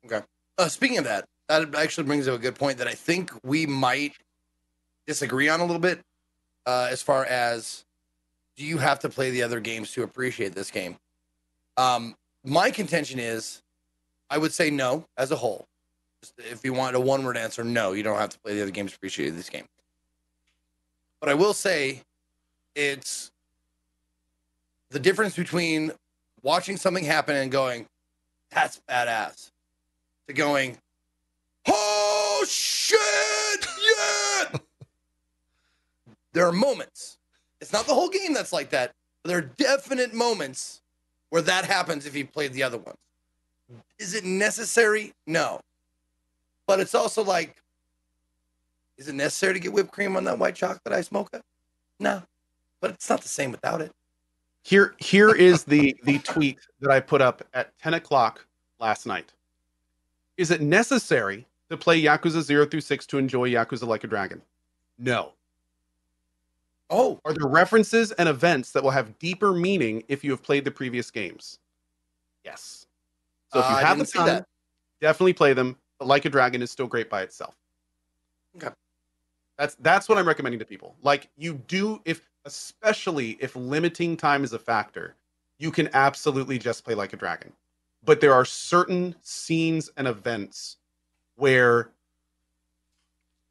Okay. 0.04 0.20
Uh, 0.58 0.68
speaking 0.68 0.98
of 0.98 1.04
that, 1.04 1.24
that 1.48 1.74
actually 1.74 2.04
brings 2.04 2.28
up 2.28 2.34
a 2.34 2.38
good 2.38 2.54
point 2.54 2.78
that 2.78 2.86
I 2.88 2.94
think 2.94 3.32
we 3.44 3.66
might 3.66 4.14
disagree 5.06 5.48
on 5.48 5.60
a 5.60 5.64
little 5.64 5.80
bit. 5.80 6.00
Uh, 6.66 6.88
as 6.90 7.02
far 7.02 7.24
as 7.24 7.84
do 8.56 8.64
you 8.64 8.78
have 8.78 9.00
to 9.00 9.08
play 9.08 9.30
the 9.30 9.42
other 9.42 9.60
games 9.60 9.92
to 9.92 10.02
appreciate 10.02 10.54
this 10.54 10.70
game? 10.70 10.96
Um, 11.76 12.14
my 12.44 12.70
contention 12.70 13.18
is, 13.18 13.62
I 14.30 14.38
would 14.38 14.52
say 14.52 14.70
no 14.70 15.06
as 15.16 15.30
a 15.32 15.36
whole. 15.36 15.66
If 16.38 16.64
you 16.64 16.72
wanted 16.72 16.96
a 16.96 17.00
one 17.00 17.24
word 17.24 17.36
answer, 17.36 17.64
no, 17.64 17.92
you 17.92 18.02
don't 18.02 18.18
have 18.18 18.30
to 18.30 18.38
play 18.40 18.54
the 18.54 18.62
other 18.62 18.70
games 18.70 18.92
to 18.92 18.96
appreciate 18.96 19.30
this 19.30 19.48
game. 19.48 19.66
But 21.20 21.28
I 21.28 21.34
will 21.34 21.54
say 21.54 22.02
it's 22.74 23.30
the 24.90 25.00
difference 25.00 25.36
between 25.36 25.92
watching 26.42 26.76
something 26.76 27.04
happen 27.04 27.36
and 27.36 27.50
going, 27.50 27.86
that's 28.50 28.80
badass, 28.88 29.50
to 30.26 30.32
going, 30.32 30.76
oh 31.66 32.44
shit, 32.48 32.98
yeah. 33.98 34.58
there 36.32 36.46
are 36.46 36.52
moments. 36.52 37.18
It's 37.60 37.72
not 37.72 37.86
the 37.86 37.94
whole 37.94 38.08
game 38.08 38.34
that's 38.34 38.52
like 38.52 38.70
that. 38.70 38.92
There 39.24 39.38
are 39.38 39.42
definite 39.42 40.12
moments 40.12 40.82
where 41.30 41.42
that 41.42 41.64
happens 41.64 42.06
if 42.06 42.16
you 42.16 42.26
played 42.26 42.52
the 42.52 42.62
other 42.62 42.78
ones. 42.78 42.98
Is 43.98 44.14
it 44.14 44.24
necessary? 44.24 45.14
No. 45.26 45.60
But 46.66 46.80
it's 46.80 46.94
also 46.94 47.22
like, 47.24 47.56
is 48.98 49.08
it 49.08 49.14
necessary 49.14 49.54
to 49.54 49.60
get 49.60 49.72
whipped 49.72 49.92
cream 49.92 50.16
on 50.16 50.24
that 50.24 50.38
white 50.38 50.54
chocolate 50.54 50.92
ice 50.94 51.10
mocha? 51.10 51.42
No. 51.98 52.22
But 52.80 52.90
it's 52.92 53.08
not 53.08 53.20
the 53.22 53.28
same 53.28 53.50
without 53.52 53.80
it. 53.80 53.92
Here, 54.64 54.94
here 54.98 55.34
is 55.34 55.64
the 55.64 55.96
the 56.04 56.18
tweet 56.20 56.58
that 56.80 56.90
I 56.90 57.00
put 57.00 57.20
up 57.20 57.42
at 57.52 57.76
10 57.78 57.94
o'clock 57.94 58.46
last 58.78 59.06
night. 59.06 59.32
Is 60.36 60.50
it 60.52 60.60
necessary 60.60 61.46
to 61.68 61.76
play 61.76 62.00
Yakuza 62.00 62.42
0 62.42 62.66
through 62.66 62.80
6 62.80 63.06
to 63.06 63.18
enjoy 63.18 63.50
Yakuza 63.50 63.86
Like 63.86 64.04
a 64.04 64.06
Dragon? 64.06 64.40
No. 64.98 65.32
Oh, 66.90 67.18
Are 67.24 67.32
there 67.32 67.46
references 67.48 68.12
and 68.12 68.28
events 68.28 68.70
that 68.72 68.82
will 68.82 68.90
have 68.90 69.18
deeper 69.18 69.52
meaning 69.54 70.04
if 70.08 70.22
you 70.22 70.30
have 70.30 70.42
played 70.42 70.64
the 70.64 70.70
previous 70.70 71.10
games? 71.10 71.58
Yes. 72.44 72.86
So 73.52 73.60
if 73.60 73.64
you 73.64 73.74
Uh, 73.76 73.78
have 73.78 73.98
the 73.98 74.04
didn't 74.04 74.08
see 74.12 74.18
time, 74.18 74.26
that. 74.28 74.46
definitely 75.00 75.32
play 75.32 75.54
them. 75.54 75.76
But 76.02 76.08
Like 76.08 76.24
a 76.24 76.30
Dragon 76.30 76.62
is 76.62 76.70
still 76.72 76.88
great 76.88 77.08
by 77.08 77.22
itself. 77.22 77.54
Okay. 78.56 78.74
That's 79.56 79.76
that's 79.76 80.08
what 80.08 80.18
I'm 80.18 80.26
recommending 80.26 80.58
to 80.58 80.64
people. 80.64 80.96
Like 81.00 81.28
you 81.36 81.54
do 81.68 82.00
if 82.04 82.28
especially 82.44 83.36
if 83.38 83.54
limiting 83.54 84.16
time 84.16 84.42
is 84.42 84.52
a 84.52 84.58
factor, 84.58 85.14
you 85.58 85.70
can 85.70 85.88
absolutely 85.94 86.58
just 86.58 86.84
play 86.84 86.94
Like 86.96 87.12
a 87.12 87.16
Dragon. 87.16 87.52
But 88.04 88.20
there 88.20 88.34
are 88.34 88.44
certain 88.44 89.14
scenes 89.22 89.90
and 89.96 90.08
events 90.08 90.78
where 91.36 91.90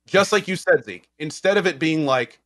just 0.06 0.34
like 0.34 0.46
you 0.50 0.58
said, 0.58 0.84
Zeke, 0.84 1.08
instead 1.20 1.56
of 1.56 1.66
it 1.66 1.80
being 1.80 2.06
like, 2.06 2.38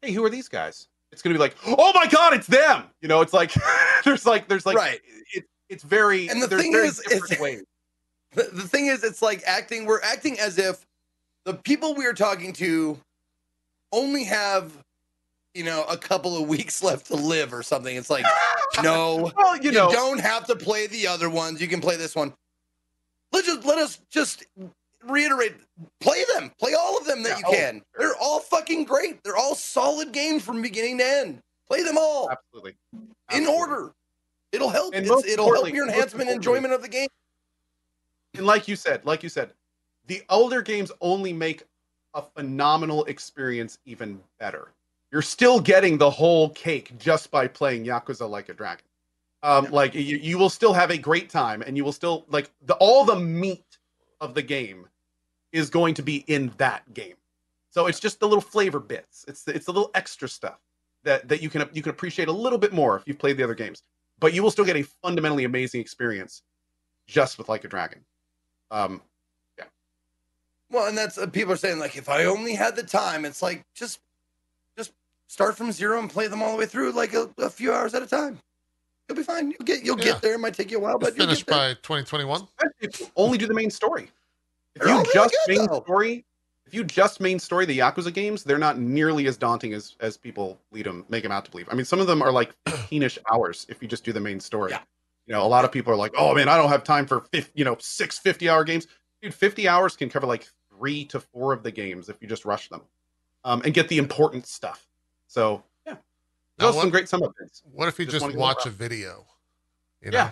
hey, 0.00 0.12
who 0.12 0.24
are 0.24 0.30
these 0.30 0.48
guys? 0.48 0.88
It's 1.12 1.20
gonna 1.20 1.34
be 1.34 1.38
like, 1.38 1.54
oh 1.66 1.92
my 1.94 2.06
god, 2.06 2.32
it's 2.32 2.46
them. 2.46 2.84
You 3.02 3.08
know, 3.08 3.20
it's 3.20 3.34
like 3.34 3.52
there's 4.06 4.24
like 4.24 4.48
there's 4.48 4.64
like 4.64 4.78
Right. 4.78 5.02
it, 5.34 5.44
it's 5.68 5.84
very 5.84 6.30
And 6.30 6.40
the 6.42 6.46
there's 6.46 6.62
thing 6.62 6.72
is, 6.72 6.96
different 7.00 7.24
it's- 7.32 7.40
ways. 7.42 7.64
The, 8.34 8.50
the 8.52 8.68
thing 8.68 8.86
is, 8.86 9.04
it's 9.04 9.22
like 9.22 9.42
acting. 9.46 9.86
We're 9.86 10.02
acting 10.02 10.38
as 10.38 10.58
if 10.58 10.84
the 11.44 11.54
people 11.54 11.94
we 11.94 12.06
are 12.06 12.12
talking 12.12 12.52
to 12.54 12.98
only 13.92 14.24
have, 14.24 14.72
you 15.54 15.64
know, 15.64 15.84
a 15.84 15.96
couple 15.96 16.36
of 16.36 16.48
weeks 16.48 16.82
left 16.82 17.06
to 17.06 17.16
live 17.16 17.52
or 17.52 17.62
something. 17.62 17.94
It's 17.94 18.10
like, 18.10 18.24
no, 18.82 19.30
Well, 19.36 19.56
you 19.56 19.70
you, 19.70 19.72
know, 19.72 19.90
don't 19.90 20.20
have 20.20 20.46
to 20.46 20.56
play 20.56 20.86
the 20.86 21.06
other 21.06 21.30
ones. 21.30 21.60
You 21.60 21.68
can 21.68 21.80
play 21.80 21.96
this 21.96 22.14
one. 22.14 22.32
Let's 23.32 23.46
just 23.46 23.64
let 23.64 23.78
us 23.78 23.98
just 24.10 24.44
reiterate: 25.06 25.54
play 26.00 26.24
them, 26.34 26.52
play 26.58 26.74
all 26.74 26.96
of 26.96 27.06
them 27.06 27.22
that 27.24 27.30
Yeah, 27.30 27.38
you 27.38 27.44
oh, 27.46 27.52
can. 27.52 27.82
They're 27.98 28.16
all 28.20 28.40
fucking 28.40 28.84
great. 28.84 29.22
They're 29.24 29.36
all 29.36 29.54
solid 29.54 30.12
games 30.12 30.42
from 30.44 30.62
beginning 30.62 30.98
to 30.98 31.04
end. 31.04 31.40
Play 31.66 31.82
them 31.82 31.96
all 31.98 32.30
absolutely. 32.30 32.74
in 33.34 33.46
order. 33.46 33.92
It'll 34.52 34.68
help. 34.68 34.94
It's, 34.94 35.26
it'll 35.26 35.52
help 35.52 35.68
your 35.70 35.88
enhancement, 35.88 36.30
enjoyment 36.30 36.72
of 36.72 36.82
the 36.82 36.88
game. 36.88 37.08
And 38.34 38.46
like 38.46 38.68
you 38.68 38.76
said, 38.76 39.04
like 39.04 39.22
you 39.22 39.28
said, 39.28 39.50
the 40.06 40.22
older 40.28 40.60
games 40.60 40.90
only 41.00 41.32
make 41.32 41.62
a 42.14 42.22
phenomenal 42.22 43.04
experience 43.04 43.78
even 43.86 44.20
better. 44.38 44.72
You're 45.10 45.22
still 45.22 45.60
getting 45.60 45.96
the 45.98 46.10
whole 46.10 46.50
cake 46.50 46.98
just 46.98 47.30
by 47.30 47.46
playing 47.46 47.84
Yakuza 47.84 48.28
Like 48.28 48.48
a 48.48 48.54
Dragon. 48.54 48.84
Um, 49.42 49.64
Yeah. 49.64 49.70
Like 49.70 49.94
you, 49.94 50.16
you 50.16 50.38
will 50.38 50.50
still 50.50 50.72
have 50.72 50.90
a 50.90 50.98
great 50.98 51.30
time, 51.30 51.62
and 51.62 51.76
you 51.76 51.84
will 51.84 51.92
still 51.92 52.24
like 52.28 52.50
the 52.66 52.74
all 52.74 53.04
the 53.04 53.16
meat 53.16 53.78
of 54.20 54.34
the 54.34 54.42
game 54.42 54.88
is 55.52 55.70
going 55.70 55.94
to 55.94 56.02
be 56.02 56.24
in 56.26 56.52
that 56.56 56.92
game. 56.94 57.14
So 57.70 57.86
it's 57.86 58.00
just 58.00 58.20
the 58.20 58.26
little 58.26 58.40
flavor 58.40 58.80
bits. 58.80 59.24
It's 59.28 59.44
the, 59.44 59.54
it's 59.54 59.66
the 59.66 59.72
little 59.72 59.90
extra 59.94 60.28
stuff 60.28 60.58
that 61.04 61.28
that 61.28 61.42
you 61.42 61.50
can 61.50 61.68
you 61.72 61.82
can 61.82 61.90
appreciate 61.90 62.28
a 62.28 62.32
little 62.32 62.58
bit 62.58 62.72
more 62.72 62.96
if 62.96 63.04
you've 63.06 63.18
played 63.18 63.36
the 63.36 63.44
other 63.44 63.54
games. 63.54 63.82
But 64.18 64.32
you 64.32 64.42
will 64.42 64.50
still 64.50 64.64
get 64.64 64.76
a 64.76 64.82
fundamentally 64.82 65.44
amazing 65.44 65.80
experience 65.80 66.42
just 67.06 67.38
with 67.38 67.48
Like 67.48 67.64
a 67.64 67.68
Dragon. 67.68 68.00
Um, 68.74 69.00
yeah. 69.56 69.64
Well, 70.70 70.88
and 70.88 70.98
that's 70.98 71.16
uh, 71.16 71.28
people 71.28 71.52
are 71.52 71.56
saying 71.56 71.78
like, 71.78 71.96
if 71.96 72.08
I 72.08 72.24
only 72.24 72.54
had 72.54 72.74
the 72.74 72.82
time, 72.82 73.24
it's 73.24 73.40
like 73.40 73.64
just 73.74 74.00
just 74.76 74.92
start 75.28 75.56
from 75.56 75.70
zero 75.70 76.00
and 76.00 76.10
play 76.10 76.26
them 76.26 76.42
all 76.42 76.52
the 76.52 76.58
way 76.58 76.66
through, 76.66 76.90
like 76.92 77.14
a, 77.14 77.30
a 77.38 77.48
few 77.48 77.72
hours 77.72 77.94
at 77.94 78.02
a 78.02 78.06
time. 78.06 78.38
You'll 79.08 79.16
be 79.16 79.22
fine. 79.22 79.50
You'll 79.52 79.64
get 79.64 79.84
you'll 79.84 79.98
Yeah. 79.98 80.04
get 80.06 80.22
there. 80.22 80.34
It 80.34 80.38
might 80.38 80.54
take 80.54 80.70
you 80.72 80.78
a 80.78 80.80
while, 80.80 80.98
but 80.98 81.08
Just 81.08 81.18
you'll 81.18 81.26
finished 81.28 81.46
by 81.46 81.74
2021. 81.74 82.48
only 83.16 83.38
do 83.38 83.46
the 83.46 83.54
main 83.54 83.70
story. 83.70 84.10
If 84.74 84.82
you 84.82 84.88
really 84.88 85.08
just 85.14 85.36
good, 85.46 85.58
main 85.58 85.66
though. 85.68 85.82
story, 85.82 86.24
if 86.66 86.74
you 86.74 86.82
just 86.82 87.20
main 87.20 87.38
story 87.38 87.64
the 87.64 87.78
Yakuza 87.78 88.12
games, 88.12 88.42
they're 88.42 88.58
not 88.58 88.78
nearly 88.78 89.28
as 89.28 89.36
daunting 89.36 89.72
as 89.72 89.94
as 90.00 90.16
people 90.16 90.58
lead 90.72 90.86
them 90.86 91.04
make 91.08 91.22
them 91.22 91.30
out 91.30 91.44
to 91.44 91.50
believe. 91.52 91.68
I 91.70 91.74
mean, 91.76 91.84
some 91.84 92.00
of 92.00 92.08
them 92.08 92.22
are 92.22 92.32
like 92.32 92.52
15ish 92.66 93.18
hours 93.32 93.66
if 93.68 93.80
you 93.80 93.86
just 93.86 94.02
do 94.04 94.12
the 94.12 94.20
main 94.20 94.40
story. 94.40 94.72
Yeah. 94.72 94.80
You 95.26 95.32
know, 95.34 95.42
a 95.44 95.48
lot 95.48 95.64
of 95.64 95.72
people 95.72 95.92
are 95.92 95.96
like, 95.96 96.12
"Oh 96.16 96.34
man, 96.34 96.48
I 96.48 96.56
don't 96.56 96.68
have 96.68 96.84
time 96.84 97.06
for 97.06 97.20
50, 97.32 97.50
you 97.54 97.64
know, 97.64 97.76
six 97.80 98.18
50-hour 98.18 98.64
games." 98.64 98.86
Dude, 99.22 99.32
50 99.34 99.68
hours 99.68 99.96
can 99.96 100.10
cover 100.10 100.26
like 100.26 100.46
3 100.76 101.04
to 101.06 101.20
4 101.20 101.52
of 101.54 101.62
the 101.62 101.70
games 101.70 102.08
if 102.08 102.16
you 102.20 102.28
just 102.28 102.44
rush 102.44 102.68
them. 102.68 102.82
Um, 103.44 103.62
and 103.64 103.72
get 103.74 103.88
the 103.88 103.98
important 103.98 104.46
stuff. 104.46 104.86
So, 105.28 105.62
yeah. 105.86 105.96
What- 106.58 106.74
some 106.74 106.90
great 106.90 107.08
sum. 107.08 107.22
What 107.72 107.88
if 107.88 107.98
you 107.98 108.06
Just 108.06 108.24
just, 108.24 108.36
watch 108.36 108.66
a 108.66 108.70
video? 108.70 109.26
You 110.02 110.10
Yeah. 110.12 110.30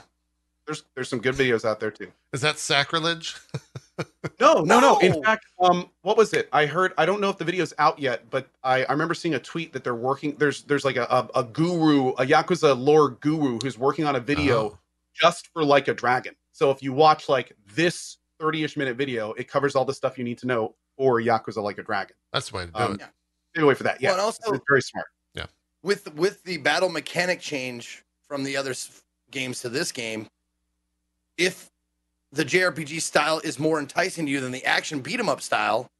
There's 0.66 0.85
there's 0.94 1.09
some 1.09 1.19
good 1.19 1.35
videos 1.35 1.64
out 1.64 1.81
there 1.81 1.90
too. 1.90 2.12
Is 2.32 2.40
that 2.43 2.59
sacrilege? 2.59 3.36
No, 4.40 4.62
no, 4.62 4.81
no. 4.81 4.98
In 4.98 5.23
fact, 5.23 5.44
um, 5.60 5.89
what 6.01 6.16
was 6.16 6.32
it? 6.32 6.48
I 6.52 6.66
heard. 6.66 6.93
I 6.97 7.06
don't 7.06 7.20
know 7.20 7.28
if 7.28 7.39
the 7.39 7.44
video's 7.44 7.74
out 7.78 7.98
yet, 7.98 8.28
but 8.31 8.48
I, 8.64 8.85
I 8.85 8.93
remember 8.93 9.14
seeing 9.14 9.35
a 9.35 9.39
tweet 9.39 9.73
that 9.74 9.85
they're 9.85 9.94
working. 9.94 10.35
There's 10.39 10.62
there's 10.62 10.85
like 10.85 10.97
a, 10.97 11.05
a 11.05 11.40
a 11.40 11.44
guru, 11.44 12.09
a 12.14 12.24
yakuza 12.24 12.77
lore 12.77 13.10
guru, 13.10 13.59
who's 13.62 13.78
working 13.78 14.05
on 14.06 14.16
a 14.16 14.20
video 14.20 14.56
Oh. 14.59 14.78
Just 15.15 15.49
for 15.53 15.65
like 15.65 15.89
a 15.89 15.95
dragon. 15.95 16.35
So 16.53 16.71
if 16.71 16.83
you 16.83 16.93
watch 16.93 17.29
like 17.29 17.53
this 17.75 18.19
30ish 18.41 18.77
minute 18.77 18.97
video, 18.97 19.33
it 19.35 19.49
covers 19.49 19.75
all 19.77 19.85
the 19.85 19.95
stuff 19.95 20.19
you 20.19 20.25
need 20.25 20.39
to 20.39 20.47
know 20.47 20.75
for 20.97 21.21
yakuza 21.21 21.63
like 21.63 21.79
a 21.79 21.83
dragon. 21.83 22.17
That's 22.33 22.51
the 22.51 22.57
way 22.57 22.67
to 22.67 22.73
do 22.73 22.79
Um, 22.79 22.95
it. 22.95 23.03
Stay 23.55 23.63
away 23.63 23.75
for 23.75 23.83
that. 23.85 24.01
Yeah, 24.01 24.11
Well, 24.11 24.17
and 24.19 24.25
also- 24.25 24.53
it's 24.53 24.65
very 24.69 24.83
smart. 24.83 25.07
Yeah. 25.35 25.47
With 25.83 26.13
with 26.15 26.43
the 26.45 26.59
battle 26.59 26.89
mechanic 26.89 27.41
change 27.41 28.05
from 28.27 28.45
the 28.45 28.57
other 28.57 28.75
games 29.31 29.61
to 29.61 29.69
this 29.69 29.93
game, 29.93 30.29
if 31.37 31.71
the 32.33 32.45
JRPG 32.45 33.01
style 33.01 33.41
is 33.45 33.59
more 33.59 33.79
enticing 33.79 34.27
to 34.27 34.33
you 34.33 34.41
than 34.41 34.53
the 34.53 34.65
action 34.65 35.01
beat 35.01 35.19
'em 35.21 35.29
up 35.29 35.41
style, 35.43 35.91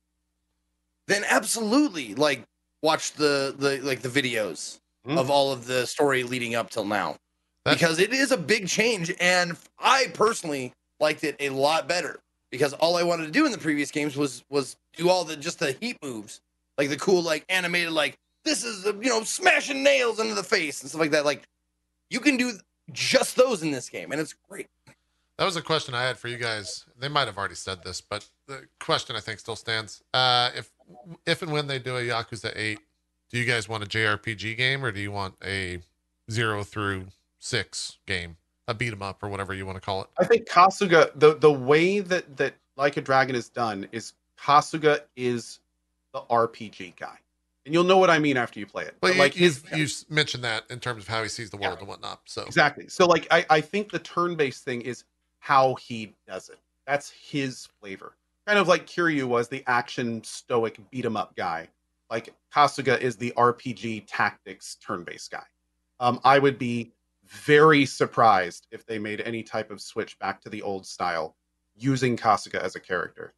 then 1.07 1.25
absolutely 1.29 2.15
like 2.15 2.45
watch 2.81 3.13
the 3.13 3.55
the 3.59 3.79
like 3.83 4.01
the 4.03 4.09
videos 4.09 4.81
Mhm. 5.07 5.19
of 5.19 5.31
all 5.31 5.53
of 5.53 5.67
the 5.67 5.87
story 5.87 6.23
leading 6.23 6.55
up 6.55 6.71
till 6.71 6.85
now. 6.85 7.17
That- 7.65 7.75
because 7.75 7.99
it 7.99 8.13
is 8.13 8.33
a 8.33 8.37
big 8.37 8.67
change 8.69 9.13
and 9.21 9.57
I 9.79 10.09
personally 10.15 10.73
liked 11.01 11.25
it 11.25 11.37
a 11.41 11.51
lot 11.51 11.89
better 11.89 12.21
because 12.51 12.73
all 12.75 12.97
I 12.97 13.03
wanted 13.03 13.27
to 13.27 13.31
do 13.31 13.47
in 13.47 13.53
the 13.53 13.59
previous 13.59 13.91
games 13.91 14.17
was 14.17 14.45
was 14.51 14.77
do 14.97 15.09
all 15.09 15.25
the 15.25 15.37
just 15.37 15.59
the 15.59 15.73
heat 15.81 15.97
moves. 16.03 16.41
Like 16.79 16.89
the 16.89 16.97
cool 16.97 17.23
like 17.23 17.45
animated 17.49 17.93
like 17.93 18.17
this 18.45 18.65
is 18.65 18.85
you 18.85 19.09
know 19.11 19.23
smashing 19.23 19.83
nails 19.83 20.19
into 20.19 20.35
the 20.35 20.43
face 20.43 20.81
and 20.81 20.89
stuff 20.91 21.01
like 21.01 21.13
that 21.13 21.25
like 21.25 21.43
you 22.11 22.21
can 22.21 22.37
do 22.37 22.53
just 22.93 23.37
those 23.37 23.63
in 23.63 23.71
this 23.71 23.89
game 23.89 24.13
and 24.13 24.21
it's 24.21 24.35
great. 24.49 24.67
That 25.39 25.45
was 25.47 25.57
a 25.57 25.63
question 25.63 25.95
I 25.95 26.03
had 26.03 26.19
for 26.19 26.29
you 26.29 26.37
guys. 26.37 26.85
They 26.99 27.09
might 27.09 27.27
have 27.27 27.39
already 27.39 27.55
said 27.55 27.83
this, 27.83 28.01
but 28.01 28.29
the 28.47 28.67
question 28.81 29.17
I 29.17 29.21
think 29.21 29.41
still 29.41 29.57
stands. 29.57 30.03
Uh, 30.13 30.51
if 30.57 30.71
if 31.27 31.43
and 31.43 31.53
when 31.53 31.67
they 31.69 31.79
do 31.79 31.97
a 31.97 32.01
Yakuza 32.01 32.53
Eight, 32.55 32.81
do 33.31 33.39
you 33.39 33.45
guys 33.45 33.69
want 33.69 33.83
a 33.83 33.87
JRPG 33.87 34.57
game 34.57 34.85
or 34.85 34.93
do 34.93 35.01
you 35.01 35.11
want 35.11 35.35
a 35.45 35.79
zero 36.31 36.65
through 36.65 37.07
six 37.43 37.99
game, 38.07 38.37
a 38.69 38.75
beat 38.75 38.93
'em 38.93 39.03
up 39.03 39.23
or 39.23 39.29
whatever 39.29 39.53
you 39.53 39.67
want 39.67 39.77
to 39.77 39.81
call 39.81 40.03
it? 40.03 40.09
I 40.19 40.25
think 40.25 40.49
Kasuga 40.49 41.11
the 41.19 41.35
the 41.35 41.53
way 41.53 42.01
that 42.01 42.37
that 42.37 42.55
Like 42.77 42.97
a 42.97 43.03
Dragon 43.03 43.35
is 43.37 43.49
done 43.51 43.87
is 43.93 44.15
Kasuga 44.39 45.03
is 45.17 45.61
the 46.15 46.21
RPG 46.23 46.97
guy, 46.99 47.19
and 47.67 47.75
you'll 47.75 47.85
know 47.85 47.99
what 47.99 48.09
I 48.11 48.19
mean 48.19 48.37
after 48.39 48.59
you 48.61 48.67
play 48.67 48.85
it. 48.85 48.95
But, 49.01 49.15
you, 49.15 49.19
like 49.19 49.37
you, 49.37 49.45
his 49.47 49.63
you 49.75 49.87
mentioned 50.09 50.43
that 50.45 50.65
in 50.71 50.81
terms 50.81 51.03
of 51.03 51.09
how 51.09 51.23
he 51.23 51.29
sees 51.29 51.51
the 51.51 51.57
world 51.59 51.75
Yeah. 51.75 51.81
and 51.81 51.89
whatnot. 51.89 52.21
So 52.27 52.43
exactly. 52.43 52.89
So 52.89 53.07
like 53.07 53.27
I 53.31 53.45
I 53.51 53.61
think 53.61 53.91
the 53.91 53.99
turn 53.99 54.37
based 54.37 54.65
thing 54.65 54.81
is 54.83 55.05
how 55.41 55.75
he 55.75 56.15
does 56.27 56.49
it. 56.49 56.59
That's 56.87 57.11
his 57.11 57.69
flavor. 57.81 58.15
Kind 58.47 58.59
of 58.59 58.69
like 58.69 58.87
Kiryu 58.87 59.27
was 59.27 59.49
the 59.49 59.63
action 59.67 60.23
stoic 60.25 60.79
beat 60.91 61.05
'em 61.05 61.17
up 61.17 61.35
guy. 61.37 61.69
Like 62.11 62.33
Kasuga 62.55 62.99
is 63.01 63.17
the 63.17 63.33
RPG 63.37 64.05
tactics 64.07 64.77
turn 64.77 65.05
based 65.05 65.31
guy. 65.31 65.45
Um, 66.01 66.21
I 66.25 66.39
would 66.39 66.59
be 66.59 66.93
very 67.33 67.87
surprised 67.87 68.67
if 68.71 68.85
they 68.85 68.99
made 68.99 69.21
any 69.23 69.43
type 69.43 69.71
of 69.71 69.81
switch 69.81 70.19
back 70.19 70.41
to 70.43 70.51
the 70.51 70.63
old 70.63 70.87
style 70.87 71.35
using 71.77 72.17
Kasuga 72.17 72.61
as 72.61 72.77
a 72.77 72.81
character. 72.81 73.33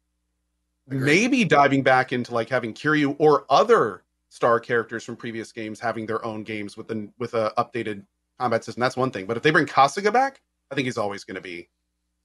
Agreed. 0.87 1.05
Maybe 1.05 1.45
diving 1.45 1.81
back 1.81 2.11
into 2.11 2.33
like 2.33 2.49
having 2.49 2.73
Kiryu 2.73 3.15
or 3.19 3.45
other 3.49 4.03
star 4.29 4.59
characters 4.59 5.03
from 5.03 5.15
previous 5.15 5.51
games 5.51 5.79
having 5.79 6.05
their 6.05 6.23
own 6.25 6.43
games 6.43 6.75
with 6.75 6.91
an 6.91 7.11
with 7.17 7.33
a 7.33 7.53
updated 7.57 8.03
combat 8.37 8.63
system. 8.63 8.81
That's 8.81 8.97
one 8.97 9.11
thing. 9.11 9.25
But 9.25 9.37
if 9.37 9.43
they 9.43 9.51
bring 9.51 9.65
Kasuga 9.65 10.11
back, 10.11 10.41
I 10.71 10.75
think 10.75 10.85
he's 10.85 10.97
always 10.97 11.23
going 11.23 11.35
to 11.35 11.41
be 11.41 11.69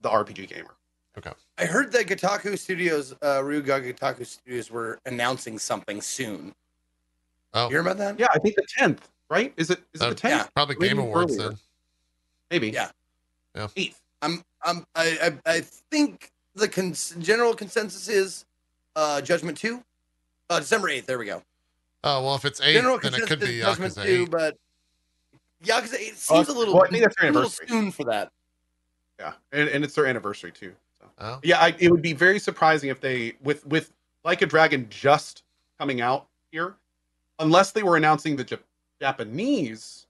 the 0.01 0.09
RPG 0.09 0.49
gamer. 0.49 0.75
Okay. 1.17 1.31
I 1.57 1.65
heard 1.65 1.91
that 1.93 2.07
Gotoku 2.07 2.57
Studios, 2.57 3.13
uh, 3.21 3.41
Ryu 3.43 3.61
Ga 3.61 3.79
Gotoku 3.79 4.25
Studios, 4.25 4.71
were 4.71 4.99
announcing 5.05 5.57
something 5.57 6.01
soon. 6.01 6.53
Oh. 7.53 7.65
You 7.65 7.71
hear 7.71 7.81
about 7.81 7.97
that? 7.97 8.19
Yeah, 8.19 8.27
I 8.33 8.39
think 8.39 8.55
the 8.55 8.65
tenth, 8.77 9.09
right? 9.31 9.53
Is 9.57 9.69
it 9.71 9.79
is 9.93 10.01
it 10.01 10.05
Uh, 10.05 10.09
the 10.09 10.15
tenth? 10.15 10.33
Yeah. 10.43 10.47
Probably 10.53 10.75
Maybe 10.75 10.89
Game 10.89 10.99
Awards 10.99 11.33
earlier. 11.35 11.49
then. 11.49 11.57
Maybe. 12.51 12.69
Yeah. 12.69 12.91
Yeah. 13.55 13.67
Eighth. 13.77 14.01
I'm, 14.21 14.43
I'm, 14.63 14.85
I, 14.95 15.31
I, 15.45 15.51
I 15.53 15.59
think 15.61 16.31
the 16.53 16.67
cons- 16.67 17.15
general 17.17 17.55
consensus 17.55 18.07
is 18.07 18.45
uh, 18.95 19.21
Judgment 19.21 19.57
Two, 19.57 19.83
uh, 20.49 20.59
December 20.59 20.89
eighth. 20.89 21.07
There 21.07 21.17
we 21.17 21.25
go. 21.25 21.41
Oh 22.03 22.23
well, 22.23 22.35
if 22.35 22.45
it's 22.45 22.61
eight, 22.61 22.73
general 22.73 22.99
then 22.99 23.13
it 23.15 23.25
could 23.27 23.39
be 23.39 23.59
is 23.59 23.65
Judgment 23.65 23.95
Yakuza 23.95 24.03
Two, 24.05 24.21
eight. 24.23 24.31
but 24.31 24.57
Yakuza 25.63 25.95
eight 25.95 26.17
seems 26.17 26.47
Well, 26.47 26.57
a 26.57 26.59
little, 26.59 26.73
well, 26.75 26.83
I 26.83 26.87
think 26.89 27.03
that's 27.03 27.15
their 27.19 27.29
a 27.29 27.31
little 27.33 27.41
anniversary. 27.49 27.67
soon 27.67 27.91
for 27.91 28.03
that. 28.05 28.31
Yeah, 29.19 29.33
and, 29.51 29.69
and 29.69 29.83
it's 29.83 29.95
their 29.95 30.05
anniversary 30.07 30.51
too. 30.51 30.73
So. 30.99 31.05
Oh, 31.19 31.39
Yeah, 31.43 31.59
I, 31.59 31.75
it 31.79 31.91
would 31.91 32.01
be 32.01 32.13
very 32.13 32.39
surprising 32.39 32.89
if 32.89 32.99
they 33.01 33.33
with 33.43 33.65
with 33.65 33.91
like 34.23 34.41
a 34.41 34.45
dragon 34.45 34.87
just 34.89 35.43
coming 35.79 36.01
out 36.01 36.27
here, 36.51 36.75
unless 37.39 37.71
they 37.71 37.81
were 37.83 37.97
announcing 37.97 38.35
the 38.35 38.45
Jap- 38.45 38.59
Japanese, 39.01 40.05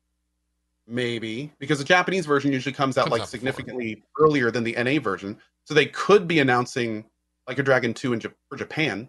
maybe 0.86 1.50
because 1.60 1.78
the 1.80 1.86
Japanese 1.86 2.26
version 2.26 2.52
usually 2.52 2.74
comes 2.74 2.98
out 2.98 3.04
Comes 3.06 3.12
like 3.14 3.22
out 3.22 3.26
before. 3.26 3.32
significantly 3.32 4.04
earlier 4.20 4.52
than 4.52 4.66
the 4.66 4.74
NA 4.74 5.00
version, 5.00 5.38
so 5.64 5.74
they 5.74 5.86
could 5.86 6.28
be 6.28 6.40
announcing 6.40 7.06
like 7.48 7.58
a 7.58 7.64
Dragon 7.64 7.94
two 7.94 8.12
in 8.12 8.20
Jap- 8.20 8.34
for 8.50 8.58
Japan. 8.58 9.08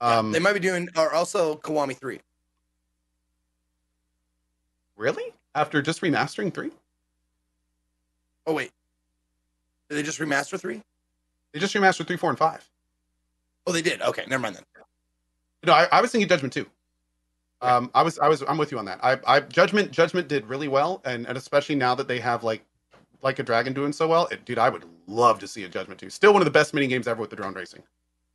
Um, 0.00 0.32
they 0.32 0.40
might 0.40 0.52
be 0.54 0.58
doing, 0.60 0.88
or 0.96 1.12
also 1.14 1.56
Kiwami 1.58 1.96
Three. 1.96 2.20
really 4.96 5.32
after 5.54 5.80
just 5.80 6.00
remastering 6.00 6.52
three? 6.52 6.70
Oh 8.46 8.52
wait, 8.54 8.72
did 9.88 9.94
they 9.96 10.02
just 10.02 10.18
remaster 10.18 10.58
three? 10.58 10.82
they 11.52 11.60
just 11.60 11.72
remastered 11.74 12.08
three, 12.08 12.16
four, 12.16 12.30
and 12.30 12.38
five. 12.38 12.68
Oh, 13.64 13.70
they 13.72 13.80
did. 13.82 14.02
Okay, 14.02 14.24
never 14.26 14.42
mind 14.42 14.56
then. 14.56 14.64
No, 15.64 15.72
I, 15.72 15.86
I 15.92 16.00
was 16.00 16.10
thinking 16.10 16.28
Judgment 16.28 16.52
too. 16.52 16.66
Um, 17.62 17.90
I 17.94 18.02
was, 18.02 18.18
I 18.18 18.28
was, 18.28 18.42
I'm 18.46 18.58
with 18.58 18.70
you 18.72 18.78
on 18.78 18.84
that. 18.86 18.98
I, 19.02 19.18
I 19.26 19.40
Judgment, 19.40 19.90
Judgment 19.90 20.28
did 20.28 20.46
really 20.46 20.68
well, 20.68 21.00
and 21.04 21.26
and 21.26 21.38
especially 21.38 21.74
now 21.76 21.94
that 21.94 22.08
they 22.08 22.20
have 22.20 22.44
like, 22.44 22.62
like 23.22 23.38
a 23.38 23.42
dragon 23.42 23.72
doing 23.72 23.92
so 23.92 24.06
well, 24.06 24.26
it, 24.26 24.44
dude, 24.44 24.58
I 24.58 24.68
would 24.68 24.84
love 25.06 25.38
to 25.38 25.48
see 25.48 25.64
a 25.64 25.68
Judgment 25.68 25.98
too. 25.98 26.10
Still 26.10 26.32
one 26.32 26.42
of 26.42 26.46
the 26.46 26.50
best 26.50 26.74
mini 26.74 26.86
games 26.86 27.08
ever 27.08 27.20
with 27.20 27.30
the 27.30 27.36
drone 27.36 27.54
racing. 27.54 27.82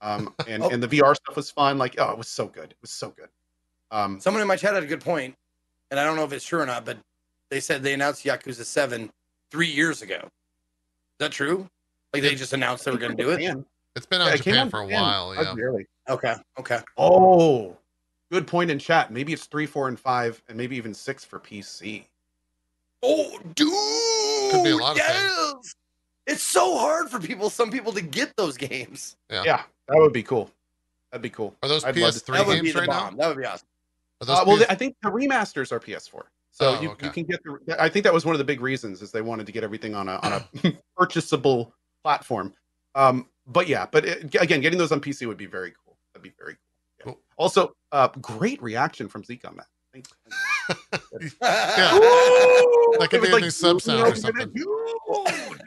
Um, 0.01 0.33
and 0.47 0.63
Oh. 0.63 0.69
and 0.69 0.81
the 0.81 0.87
VR 0.87 1.15
stuff 1.15 1.35
was 1.35 1.51
fun. 1.51 1.77
Like, 1.77 1.95
oh, 1.99 2.11
it 2.11 2.17
was 2.17 2.27
so 2.27 2.47
good. 2.47 2.71
It 2.71 2.77
was 2.81 2.89
so 2.91 3.09
good. 3.09 3.29
Um, 3.91 4.19
Someone 4.19 4.41
in 4.41 4.47
my 4.47 4.55
chat 4.55 4.73
had 4.73 4.83
a 4.83 4.87
good 4.87 5.01
point, 5.01 5.35
and 5.91 5.99
I 5.99 6.03
don't 6.03 6.15
know 6.15 6.23
if 6.23 6.33
it's 6.33 6.45
true 6.45 6.61
or 6.61 6.65
not, 6.65 6.85
but 6.85 6.97
they 7.49 7.59
said 7.59 7.83
they 7.83 7.93
announced 7.93 8.23
Yakuza 8.25 8.63
Seven 8.65 9.11
three 9.51 9.67
years 9.69 10.01
ago. 10.01 10.19
Is 10.23 10.29
that 11.19 11.31
true? 11.31 11.67
Like 12.13 12.23
they 12.23 12.33
just 12.35 12.53
announced 12.53 12.85
they 12.85 12.91
were 12.91 12.97
going 12.97 13.15
to 13.15 13.23
do 13.23 13.29
it? 13.31 13.39
Japan. 13.41 13.65
it's 13.95 14.05
been 14.07 14.21
Yeah, 14.21 14.25
out 14.27 14.29
in 14.29 14.39
it 14.39 14.43
Japan 14.43 14.69
for 14.71 14.79
a 14.81 14.87
while. 14.87 15.29
That's 15.31 15.47
Yeah. 15.49 15.53
really- 15.55 15.85
Okay, 16.09 16.33
okay. 16.59 16.79
Oh, 16.97 17.77
good 18.31 18.47
point 18.47 18.71
in 18.71 18.79
chat. 18.79 19.11
Maybe 19.11 19.33
it's 19.33 19.45
three, 19.45 19.65
four, 19.65 19.87
and 19.87 19.99
five, 19.99 20.41
and 20.47 20.57
maybe 20.57 20.75
even 20.77 20.93
six 20.93 21.23
for 21.25 21.39
PC. 21.39 22.03
Oh, 23.01 23.39
dude! 23.55 24.51
Could 24.51 24.63
be 24.63 24.71
a 24.71 24.75
lot 24.77 24.91
of 24.91 24.97
yes! 24.97 25.75
It's 26.27 26.43
so 26.43 26.77
hard 26.77 27.09
for 27.09 27.19
people, 27.19 27.49
some 27.49 27.71
people, 27.71 27.91
to 27.93 28.01
get 28.01 28.35
those 28.35 28.57
games. 28.57 29.15
Yeah. 29.31 29.43
Yeah, 29.45 29.61
that 29.87 29.97
would 29.97 30.13
be 30.13 30.21
cool. 30.23 30.51
That'd 31.11 31.23
be 31.23 31.29
cool. 31.29 31.55
Are 31.63 31.69
those 31.69 31.83
I'd 31.83 31.95
PS3 31.95 32.25
that 32.33 32.45
would 32.47 32.61
be 32.61 32.67
games 32.67 32.75
right 32.75 32.87
bomb. 32.87 33.15
now? 33.15 33.23
That 33.23 33.27
would 33.29 33.37
be 33.41 33.45
awesome. 33.45 33.67
Are 34.21 34.25
those 34.25 34.37
Uh, 34.39 34.43
well, 34.45 34.57
PS- 34.57 34.65
I 34.69 34.75
think 34.75 34.95
the 35.01 35.09
remasters 35.09 35.71
are 35.71 35.79
PS4, 35.79 36.23
so 36.51 36.75
Oh, 36.75 36.81
you, 36.81 36.89
okay. 36.91 37.05
you 37.07 37.11
can 37.11 37.23
get 37.23 37.39
the. 37.43 37.81
I 37.81 37.89
think 37.89 38.03
that 38.03 38.13
was 38.13 38.25
one 38.25 38.35
of 38.35 38.37
the 38.39 38.43
big 38.45 38.61
reasons 38.61 39.01
is 39.01 39.11
they 39.11 39.21
wanted 39.21 39.45
to 39.47 39.51
get 39.51 39.63
everything 39.63 39.95
on 39.95 40.07
a 40.09 40.17
on 40.17 40.33
a 40.33 40.73
purchasable 40.97 41.73
platform. 42.03 42.53
Um, 42.95 43.27
but 43.47 43.67
yeah, 43.67 43.87
but 43.91 44.05
it, 44.05 44.35
again, 44.35 44.61
getting 44.61 44.77
those 44.77 44.91
on 44.91 44.99
PC 45.01 45.25
would 45.27 45.37
be 45.37 45.45
very 45.47 45.73
cool. 45.83 45.95
That'd 46.13 46.21
be 46.23 46.33
very 46.37 46.53
cool. 46.53 46.59
Yeah. 47.39 47.45
Cool. 47.55 47.63
Also, 47.63 47.75
uh, 47.91 48.09
great 48.21 48.61
reaction 48.61 49.07
from 49.07 49.23
Zeke 49.23 49.47
on 49.47 49.57
that. 49.57 49.67
Thank. 49.93 50.05
Yeah. 51.41 51.95
Ooh! 51.95 52.95
That 52.99 53.07
could 53.09 53.15
It 53.15 53.21
was 53.21 53.29
be 53.31 53.37
a 53.37 53.39
new 53.39 53.49
sub 53.49 53.81
sound 53.81 54.01
or 54.01 54.15
something." 54.15 54.53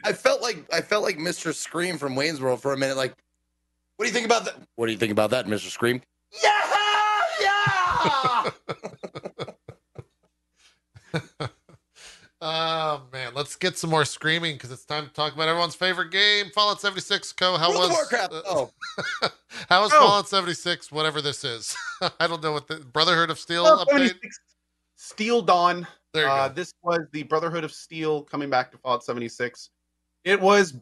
I 0.05 0.13
felt 0.13 0.41
like 0.41 0.65
I 0.73 0.79
felt 0.79 1.03
like 1.03 1.17
Mr. 1.17 1.53
Scream 1.53 1.97
from 1.97 2.15
Wayne's 2.15 2.39
World 2.39 2.61
for 2.61 2.71
a 2.71 2.77
minute. 2.77 2.95
Like, 2.95 3.13
what 3.97 4.05
do 4.05 4.09
you 4.09 4.13
think 4.13 4.25
about 4.25 4.45
that? 4.45 4.55
What 4.75 4.85
do 4.85 4.93
you 4.93 4.97
think 4.97 5.11
about 5.11 5.29
that, 5.31 5.45
Mr. 5.45 5.69
Scream? 5.69 6.01
Yeah, 6.41 6.49
yeah. 7.41 8.51
oh 12.45 13.01
man, 13.13 13.33
let's 13.33 13.55
get 13.55 13.77
some 13.77 13.89
more 13.89 14.03
screaming 14.05 14.55
because 14.55 14.71
it's 14.71 14.83
time 14.85 15.07
to 15.07 15.13
talk 15.13 15.33
about 15.33 15.47
everyone's 15.47 15.75
favorite 15.75 16.11
game, 16.11 16.47
Fallout 16.53 16.81
76. 16.81 17.31
Co, 17.33 17.57
how 17.57 17.69
World 17.69 17.79
was 17.79 17.89
of 17.89 17.95
Warcraft. 17.95 18.33
uh, 18.33 18.41
Oh, 18.45 18.71
how 19.69 19.81
was 19.81 19.91
Oh. 19.93 19.99
Fallout 19.99 20.27
76? 20.27 20.91
Whatever 20.91 21.21
this 21.21 21.43
is, 21.43 21.75
I 22.19 22.27
don't 22.27 22.43
know 22.43 22.51
what 22.51 22.67
the 22.67 22.77
Brotherhood 22.77 23.29
of 23.29 23.39
Steel 23.39 23.63
Well, 23.63 23.85
update. 23.85 24.09
76 24.09 24.39
Steel 24.95 25.41
Dawn. 25.41 25.87
There 26.13 26.25
you 26.25 26.29
Uh, 26.31 26.47
go. 26.49 26.53
this 26.53 26.73
was 26.83 26.99
the 27.11 27.23
Brotherhood 27.23 27.63
of 27.63 27.71
Steel 27.73 28.21
coming 28.23 28.49
back 28.49 28.71
to 28.71 28.77
Fallout 28.77 29.03
76. 29.03 29.69
It 30.25 30.39
was 30.39 30.75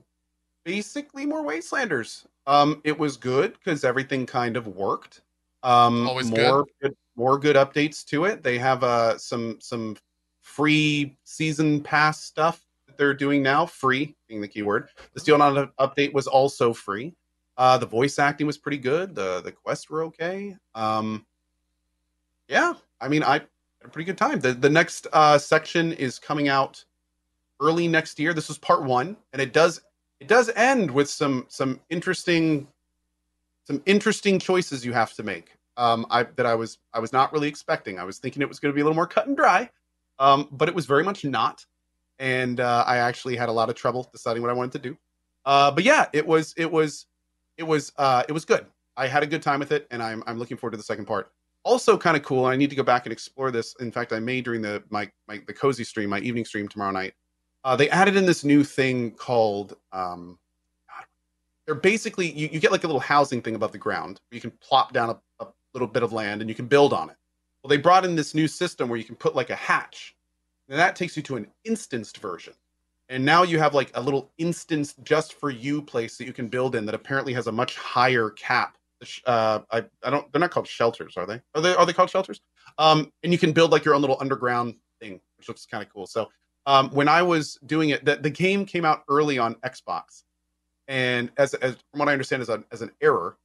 basically 0.63 1.25
more 1.25 1.43
Wastelanders. 1.43 2.25
Um, 2.47 2.81
it 2.83 2.97
was 2.97 3.17
good 3.17 3.53
because 3.53 3.83
everything 3.83 4.25
kind 4.25 4.57
of 4.57 4.67
worked. 4.67 5.21
Um, 5.63 6.07
Always 6.07 6.29
more 6.29 6.65
good. 6.81 6.95
more 7.15 7.37
good 7.37 7.55
updates 7.55 8.03
to 8.05 8.25
it. 8.25 8.41
They 8.41 8.57
have 8.57 8.83
uh 8.83 9.17
some 9.17 9.57
some 9.61 9.95
free 10.51 11.17
season 11.23 11.81
pass 11.81 12.21
stuff 12.21 12.65
that 12.87 12.97
they're 12.97 13.13
doing 13.13 13.41
now. 13.41 13.65
Free 13.65 14.15
being 14.27 14.41
the 14.41 14.47
keyword. 14.47 14.89
The 15.13 15.19
Steel 15.19 15.37
Dawn 15.37 15.71
update 15.79 16.13
was 16.13 16.27
also 16.27 16.73
free. 16.73 17.13
Uh, 17.57 17.77
the 17.77 17.85
voice 17.85 18.19
acting 18.19 18.47
was 18.47 18.57
pretty 18.57 18.77
good. 18.77 19.15
The 19.15 19.41
the 19.41 19.51
quests 19.51 19.89
were 19.89 20.03
okay. 20.03 20.55
Um, 20.75 21.25
yeah, 22.47 22.73
I 22.99 23.07
mean, 23.07 23.23
I 23.23 23.33
had 23.33 23.47
a 23.85 23.89
pretty 23.89 24.05
good 24.05 24.17
time. 24.17 24.39
The 24.39 24.53
the 24.53 24.69
next 24.69 25.07
uh, 25.13 25.37
section 25.37 25.93
is 25.93 26.19
coming 26.19 26.49
out 26.49 26.83
early 27.61 27.87
next 27.87 28.19
year. 28.19 28.33
This 28.33 28.47
was 28.47 28.57
part 28.57 28.83
one, 28.83 29.15
and 29.33 29.41
it 29.41 29.53
does 29.53 29.81
it 30.19 30.27
does 30.27 30.49
end 30.55 30.91
with 30.91 31.09
some 31.09 31.45
some 31.49 31.79
interesting 31.89 32.67
some 33.63 33.81
interesting 33.85 34.39
choices 34.39 34.85
you 34.85 34.93
have 34.93 35.13
to 35.13 35.23
make. 35.23 35.55
Um, 35.77 36.05
I 36.09 36.23
that 36.23 36.45
I 36.45 36.55
was 36.55 36.79
I 36.93 36.99
was 36.99 37.13
not 37.13 37.31
really 37.31 37.47
expecting. 37.47 37.99
I 37.99 38.03
was 38.03 38.19
thinking 38.19 38.41
it 38.41 38.49
was 38.49 38.59
going 38.59 38.71
to 38.71 38.75
be 38.75 38.81
a 38.81 38.83
little 38.83 38.95
more 38.95 39.07
cut 39.07 39.27
and 39.27 39.37
dry, 39.37 39.69
um, 40.21 40.47
but 40.51 40.69
it 40.69 40.75
was 40.75 40.85
very 40.85 41.03
much 41.03 41.25
not. 41.25 41.65
And 42.19 42.59
uh, 42.59 42.83
I 42.85 42.97
actually 42.97 43.35
had 43.35 43.49
a 43.49 43.51
lot 43.51 43.69
of 43.69 43.75
trouble 43.75 44.07
deciding 44.11 44.41
what 44.41 44.51
I 44.51 44.53
wanted 44.53 44.73
to 44.73 44.89
do. 44.89 44.97
Uh, 45.43 45.71
but 45.71 45.83
yeah, 45.83 46.05
it 46.13 46.25
was 46.25 46.53
it 46.55 46.71
was 46.71 47.07
it 47.57 47.63
was 47.63 47.91
uh, 47.97 48.23
it 48.29 48.31
was 48.31 48.45
good. 48.45 48.65
I 48.95 49.07
had 49.07 49.23
a 49.23 49.27
good 49.27 49.41
time 49.41 49.59
with 49.59 49.71
it, 49.71 49.87
and 49.91 50.01
I'm 50.01 50.23
I'm 50.27 50.37
looking 50.37 50.55
forward 50.55 50.71
to 50.71 50.77
the 50.77 50.83
second 50.83 51.05
part 51.05 51.31
also 51.63 51.97
kind 51.97 52.17
of 52.17 52.23
cool. 52.23 52.45
I 52.45 52.55
need 52.55 52.69
to 52.69 52.75
go 52.75 52.83
back 52.83 53.05
and 53.05 53.13
explore 53.13 53.51
this. 53.51 53.75
In 53.79 53.91
fact, 53.91 54.13
I 54.13 54.19
may 54.19 54.41
during 54.41 54.61
the 54.61 54.83
my 54.89 55.09
my 55.27 55.41
the 55.45 55.53
cozy 55.53 55.83
stream, 55.83 56.09
my 56.09 56.19
evening 56.19 56.45
stream 56.45 56.67
tomorrow 56.67 56.91
night. 56.91 57.13
Uh, 57.63 57.75
they 57.75 57.89
added 57.89 58.15
in 58.15 58.25
this 58.25 58.43
new 58.43 58.63
thing 58.63 59.11
called 59.11 59.77
um, 59.91 60.39
they're 61.65 61.75
basically 61.75 62.31
you, 62.31 62.49
you 62.51 62.59
get 62.59 62.71
like 62.71 62.83
a 62.83 62.87
little 62.87 62.99
housing 62.99 63.41
thing 63.41 63.55
above 63.55 63.71
the 63.71 63.77
ground. 63.77 64.19
You 64.31 64.41
can 64.41 64.51
plop 64.51 64.93
down 64.93 65.11
a, 65.11 65.43
a 65.43 65.47
little 65.73 65.87
bit 65.87 66.03
of 66.03 66.11
land 66.11 66.41
and 66.41 66.49
you 66.49 66.55
can 66.55 66.65
build 66.65 66.93
on 66.93 67.09
it. 67.09 67.15
Well, 67.63 67.69
they 67.69 67.77
brought 67.77 68.05
in 68.05 68.15
this 68.15 68.33
new 68.33 68.47
system 68.47 68.89
where 68.89 68.97
you 68.97 69.05
can 69.05 69.15
put 69.15 69.35
like 69.35 69.49
a 69.49 69.55
hatch, 69.55 70.15
and 70.69 70.79
that 70.79 70.95
takes 70.95 71.15
you 71.15 71.23
to 71.23 71.35
an 71.35 71.47
instanced 71.63 72.17
version. 72.17 72.53
And 73.09 73.25
now 73.25 73.43
you 73.43 73.59
have 73.59 73.73
like 73.75 73.91
a 73.93 74.01
little 74.01 74.31
instance 74.37 74.95
just 75.03 75.33
for 75.33 75.49
you 75.49 75.81
place 75.81 76.17
that 76.17 76.25
you 76.25 76.33
can 76.33 76.47
build 76.47 76.75
in 76.75 76.85
that 76.85 76.95
apparently 76.95 77.33
has 77.33 77.47
a 77.47 77.51
much 77.51 77.75
higher 77.75 78.29
cap. 78.31 78.77
Uh 79.25 79.59
I, 79.71 79.83
I 80.03 80.09
don't 80.09 80.31
they're 80.31 80.39
not 80.39 80.51
called 80.51 80.67
shelters 80.67 81.17
are 81.17 81.25
they? 81.25 81.41
Are 81.55 81.61
they 81.61 81.73
are 81.75 81.85
they 81.85 81.93
called 81.93 82.09
shelters? 82.09 82.39
Um 82.77 83.11
and 83.23 83.33
you 83.33 83.37
can 83.39 83.51
build 83.51 83.71
like 83.71 83.83
your 83.83 83.95
own 83.95 84.01
little 84.01 84.17
underground 84.21 84.75
thing 85.01 85.19
which 85.37 85.47
looks 85.49 85.65
kind 85.65 85.83
of 85.83 85.91
cool. 85.91 86.07
So 86.07 86.29
um 86.67 86.89
when 86.91 87.07
i 87.09 87.21
was 87.21 87.57
doing 87.65 87.89
it 87.89 88.05
the, 88.05 88.15
the 88.15 88.29
game 88.29 88.65
came 88.65 88.85
out 88.85 89.03
early 89.09 89.37
on 89.39 89.55
xbox. 89.55 90.23
And 90.87 91.31
as, 91.37 91.53
as 91.55 91.75
from 91.91 91.99
what 91.99 92.07
i 92.09 92.13
understand 92.13 92.43
is 92.43 92.49
a, 92.49 92.63
as 92.71 92.81
an 92.81 92.91
error 93.01 93.37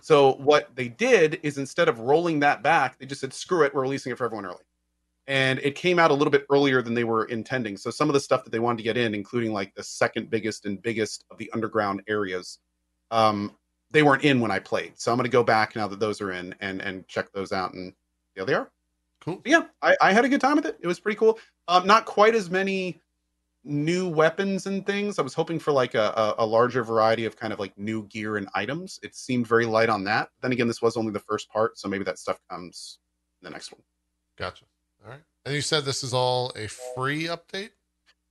so 0.00 0.34
what 0.34 0.74
they 0.74 0.88
did 0.88 1.40
is 1.42 1.58
instead 1.58 1.88
of 1.88 2.00
rolling 2.00 2.40
that 2.40 2.62
back 2.62 2.98
they 2.98 3.06
just 3.06 3.20
said 3.20 3.32
screw 3.32 3.62
it 3.62 3.74
we're 3.74 3.82
releasing 3.82 4.12
it 4.12 4.18
for 4.18 4.24
everyone 4.24 4.46
early 4.46 4.64
and 5.26 5.58
it 5.58 5.74
came 5.74 5.98
out 5.98 6.10
a 6.10 6.14
little 6.14 6.30
bit 6.30 6.46
earlier 6.50 6.82
than 6.82 6.94
they 6.94 7.04
were 7.04 7.24
intending 7.26 7.76
so 7.76 7.90
some 7.90 8.08
of 8.08 8.14
the 8.14 8.20
stuff 8.20 8.44
that 8.44 8.50
they 8.50 8.58
wanted 8.58 8.78
to 8.78 8.82
get 8.82 8.96
in 8.96 9.14
including 9.14 9.52
like 9.52 9.74
the 9.74 9.82
second 9.82 10.30
biggest 10.30 10.66
and 10.66 10.82
biggest 10.82 11.24
of 11.30 11.38
the 11.38 11.50
underground 11.52 12.02
areas 12.08 12.58
um 13.10 13.54
they 13.90 14.02
weren't 14.02 14.24
in 14.24 14.40
when 14.40 14.50
I 14.50 14.58
played. 14.58 14.92
So 14.96 15.10
I'm 15.10 15.18
going 15.18 15.24
to 15.24 15.30
go 15.30 15.42
back 15.42 15.74
now 15.74 15.88
that 15.88 16.00
those 16.00 16.20
are 16.20 16.32
in 16.32 16.54
and 16.60 16.80
and 16.82 17.06
check 17.08 17.32
those 17.32 17.52
out 17.52 17.74
and 17.74 17.92
yeah, 18.36 18.44
they 18.44 18.54
are. 18.54 18.70
Cool. 19.20 19.36
But 19.36 19.50
yeah, 19.50 19.62
I, 19.82 19.96
I 20.00 20.12
had 20.12 20.24
a 20.24 20.28
good 20.28 20.40
time 20.40 20.56
with 20.56 20.66
it. 20.66 20.78
It 20.80 20.86
was 20.86 21.00
pretty 21.00 21.16
cool. 21.16 21.38
Um, 21.66 21.86
not 21.86 22.04
quite 22.04 22.34
as 22.34 22.50
many 22.50 23.00
new 23.68 24.08
weapons 24.08 24.66
and 24.66 24.84
things. 24.86 25.18
I 25.18 25.22
was 25.22 25.34
hoping 25.34 25.58
for 25.58 25.72
like 25.72 25.94
a, 25.94 26.34
a, 26.38 26.44
a 26.44 26.46
larger 26.46 26.82
variety 26.82 27.24
of 27.26 27.36
kind 27.36 27.52
of 27.52 27.58
like 27.60 27.76
new 27.78 28.04
gear 28.04 28.36
and 28.36 28.48
items. 28.54 28.98
It 29.02 29.14
seemed 29.14 29.46
very 29.46 29.66
light 29.66 29.88
on 29.88 30.04
that. 30.04 30.30
Then 30.40 30.52
again, 30.52 30.66
this 30.68 30.80
was 30.82 30.96
only 30.96 31.12
the 31.12 31.20
first 31.20 31.50
part, 31.50 31.78
so 31.78 31.88
maybe 31.88 32.04
that 32.04 32.18
stuff 32.18 32.40
comes 32.50 32.98
in 33.40 33.46
the 33.46 33.50
next 33.50 33.70
one. 33.72 33.82
Gotcha. 34.36 34.64
All 35.04 35.10
right. 35.10 35.20
And 35.44 35.54
you 35.54 35.60
said 35.60 35.84
this 35.84 36.02
is 36.02 36.12
all 36.14 36.52
a 36.56 36.66
free 36.66 37.24
update? 37.24 37.70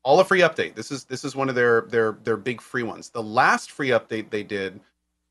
All 0.04 0.20
a 0.20 0.26
free 0.26 0.42
update. 0.42 0.76
This 0.76 0.92
is 0.92 1.04
this 1.06 1.24
is 1.26 1.36
one 1.36 1.50
of 1.50 1.56
their 1.56 1.82
their 1.82 2.18
their 2.24 2.38
big 2.38 2.62
free 2.62 2.84
ones. 2.84 3.10
The 3.10 3.24
last 3.24 3.72
free 3.72 3.90
update 3.90 4.30
they 4.30 4.44
did 4.44 4.80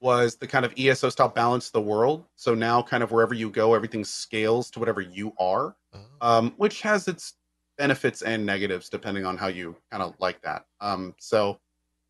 was 0.00 0.36
the 0.36 0.46
kind 0.46 0.64
of 0.64 0.74
ESO 0.78 1.08
style 1.08 1.28
balance 1.28 1.70
the 1.70 1.80
world. 1.80 2.24
So 2.36 2.54
now 2.54 2.82
kind 2.82 3.02
of 3.02 3.10
wherever 3.10 3.32
you 3.34 3.48
go, 3.50 3.74
everything 3.74 4.04
scales 4.04 4.70
to 4.72 4.78
whatever 4.78 5.00
you 5.00 5.32
are, 5.38 5.74
Oh. 5.94 5.98
um, 6.20 6.54
which 6.58 6.82
has 6.82 7.08
its 7.08 7.34
benefits 7.78 8.22
and 8.22 8.44
negatives 8.44 8.88
depending 8.88 9.24
on 9.24 9.36
how 9.36 9.48
you 9.48 9.76
kind 9.90 10.02
of 10.02 10.14
like 10.18 10.40
that. 10.42 10.64
Um, 10.80 11.14
so, 11.18 11.58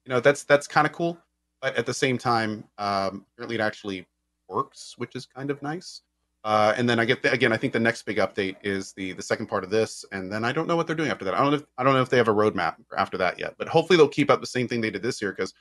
you 0.04 0.10
know, 0.10 0.20
that's 0.20 0.44
that's 0.44 0.66
kind 0.66 0.86
of 0.86 0.92
cool. 0.92 1.18
But 1.60 1.76
at 1.76 1.86
the 1.86 1.94
same 1.94 2.18
time, 2.18 2.64
um, 2.78 3.24
apparently 3.34 3.56
it 3.56 3.60
actually 3.60 4.06
works, 4.48 4.94
which 4.98 5.16
is 5.16 5.26
kind 5.26 5.50
of 5.50 5.62
nice. 5.62 6.02
Uh, 6.44 6.72
and 6.76 6.88
then 6.88 7.00
I 7.00 7.04
get 7.04 7.22
the, 7.22 7.32
again, 7.32 7.52
I 7.52 7.56
think 7.56 7.72
the 7.72 7.80
next 7.80 8.02
big 8.02 8.18
update 8.18 8.54
is 8.62 8.92
the 8.92 9.12
the 9.12 9.22
second 9.22 9.46
part 9.46 9.64
of 9.64 9.70
this, 9.70 10.04
and 10.12 10.32
then 10.32 10.44
I 10.44 10.52
don't 10.52 10.68
know 10.68 10.76
what 10.76 10.86
they're 10.86 10.94
doing 10.94 11.10
after 11.10 11.24
that. 11.24 11.34
I 11.34 11.38
don't 11.38 11.50
know 11.50 11.56
if, 11.56 11.64
I 11.76 11.82
don't 11.82 11.94
know 11.94 12.02
if 12.02 12.08
they 12.08 12.18
have 12.18 12.28
a 12.28 12.34
roadmap 12.34 12.76
after 12.96 13.18
that 13.18 13.40
yet, 13.40 13.54
but 13.58 13.66
hopefully 13.66 13.96
they'll 13.96 14.06
keep 14.06 14.30
up 14.30 14.40
the 14.40 14.46
same 14.46 14.68
thing 14.68 14.80
they 14.80 14.90
did 14.90 15.02
this 15.02 15.20
year 15.20 15.32
because 15.32 15.54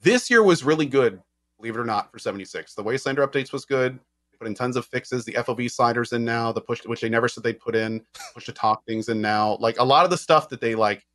this 0.00 0.28
year 0.28 0.42
was 0.42 0.64
really 0.64 0.86
good, 0.86 1.22
believe 1.58 1.76
it 1.76 1.80
or 1.80 1.84
not, 1.84 2.10
for 2.10 2.18
76. 2.18 2.74
The 2.74 2.82
Wastelander 2.82 3.24
updates 3.24 3.52
was 3.52 3.64
good. 3.64 4.00
Put 4.38 4.46
in 4.46 4.54
tons 4.54 4.76
of 4.76 4.86
fixes. 4.86 5.24
The 5.24 5.34
FOV 5.34 5.70
sliders 5.70 6.12
in 6.12 6.24
now, 6.24 6.52
the 6.52 6.60
push 6.60 6.84
which 6.84 7.00
they 7.00 7.08
never 7.08 7.28
said 7.28 7.42
they'd 7.42 7.60
put 7.60 7.74
in, 7.74 8.04
push 8.34 8.46
to 8.46 8.52
talk 8.52 8.84
things 8.84 9.08
in 9.08 9.20
now. 9.20 9.56
Like 9.60 9.78
a 9.78 9.84
lot 9.84 10.04
of 10.04 10.10
the 10.10 10.18
stuff 10.18 10.48
that 10.50 10.60
they 10.60 10.74
like 10.74 11.06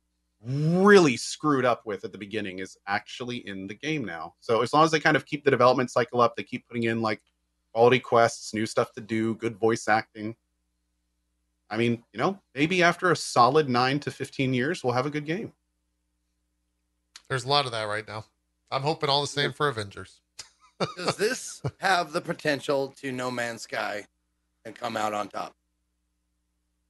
really 0.44 1.16
screwed 1.16 1.64
up 1.64 1.86
with 1.86 2.04
at 2.04 2.12
the 2.12 2.18
beginning 2.18 2.58
is 2.58 2.76
actually 2.86 3.46
in 3.46 3.66
the 3.66 3.74
game 3.74 4.04
now. 4.04 4.34
So 4.40 4.62
as 4.62 4.72
long 4.72 4.84
as 4.84 4.90
they 4.90 5.00
kind 5.00 5.16
of 5.16 5.24
keep 5.24 5.44
the 5.44 5.50
development 5.50 5.90
cycle 5.90 6.20
up, 6.20 6.36
they 6.36 6.42
keep 6.42 6.66
putting 6.66 6.84
in 6.84 7.00
like 7.00 7.22
quality 7.72 8.00
quests, 8.00 8.52
new 8.52 8.66
stuff 8.66 8.92
to 8.92 9.00
do, 9.00 9.34
good 9.36 9.56
voice 9.56 9.88
acting. 9.88 10.34
I 11.70 11.76
mean, 11.76 12.02
you 12.12 12.18
know, 12.18 12.38
maybe 12.54 12.82
after 12.82 13.10
a 13.10 13.16
solid 13.16 13.68
nine 13.68 13.98
to 14.00 14.10
15 14.10 14.52
years, 14.52 14.84
we'll 14.84 14.92
have 14.92 15.06
a 15.06 15.10
good 15.10 15.24
game. 15.24 15.52
There's 17.28 17.44
a 17.44 17.48
lot 17.48 17.64
of 17.64 17.72
that 17.72 17.84
right 17.84 18.06
now. 18.06 18.26
I'm 18.70 18.82
hoping 18.82 19.08
all 19.08 19.20
the 19.20 19.26
same 19.26 19.52
for 19.52 19.68
Avengers. 19.68 20.21
Does 20.96 21.16
this 21.16 21.62
have 21.78 22.12
the 22.12 22.20
potential 22.20 22.94
to 23.00 23.12
No 23.12 23.30
Man's 23.30 23.62
Sky 23.62 24.04
and 24.64 24.74
come 24.74 24.96
out 24.96 25.12
on 25.12 25.28
top? 25.28 25.54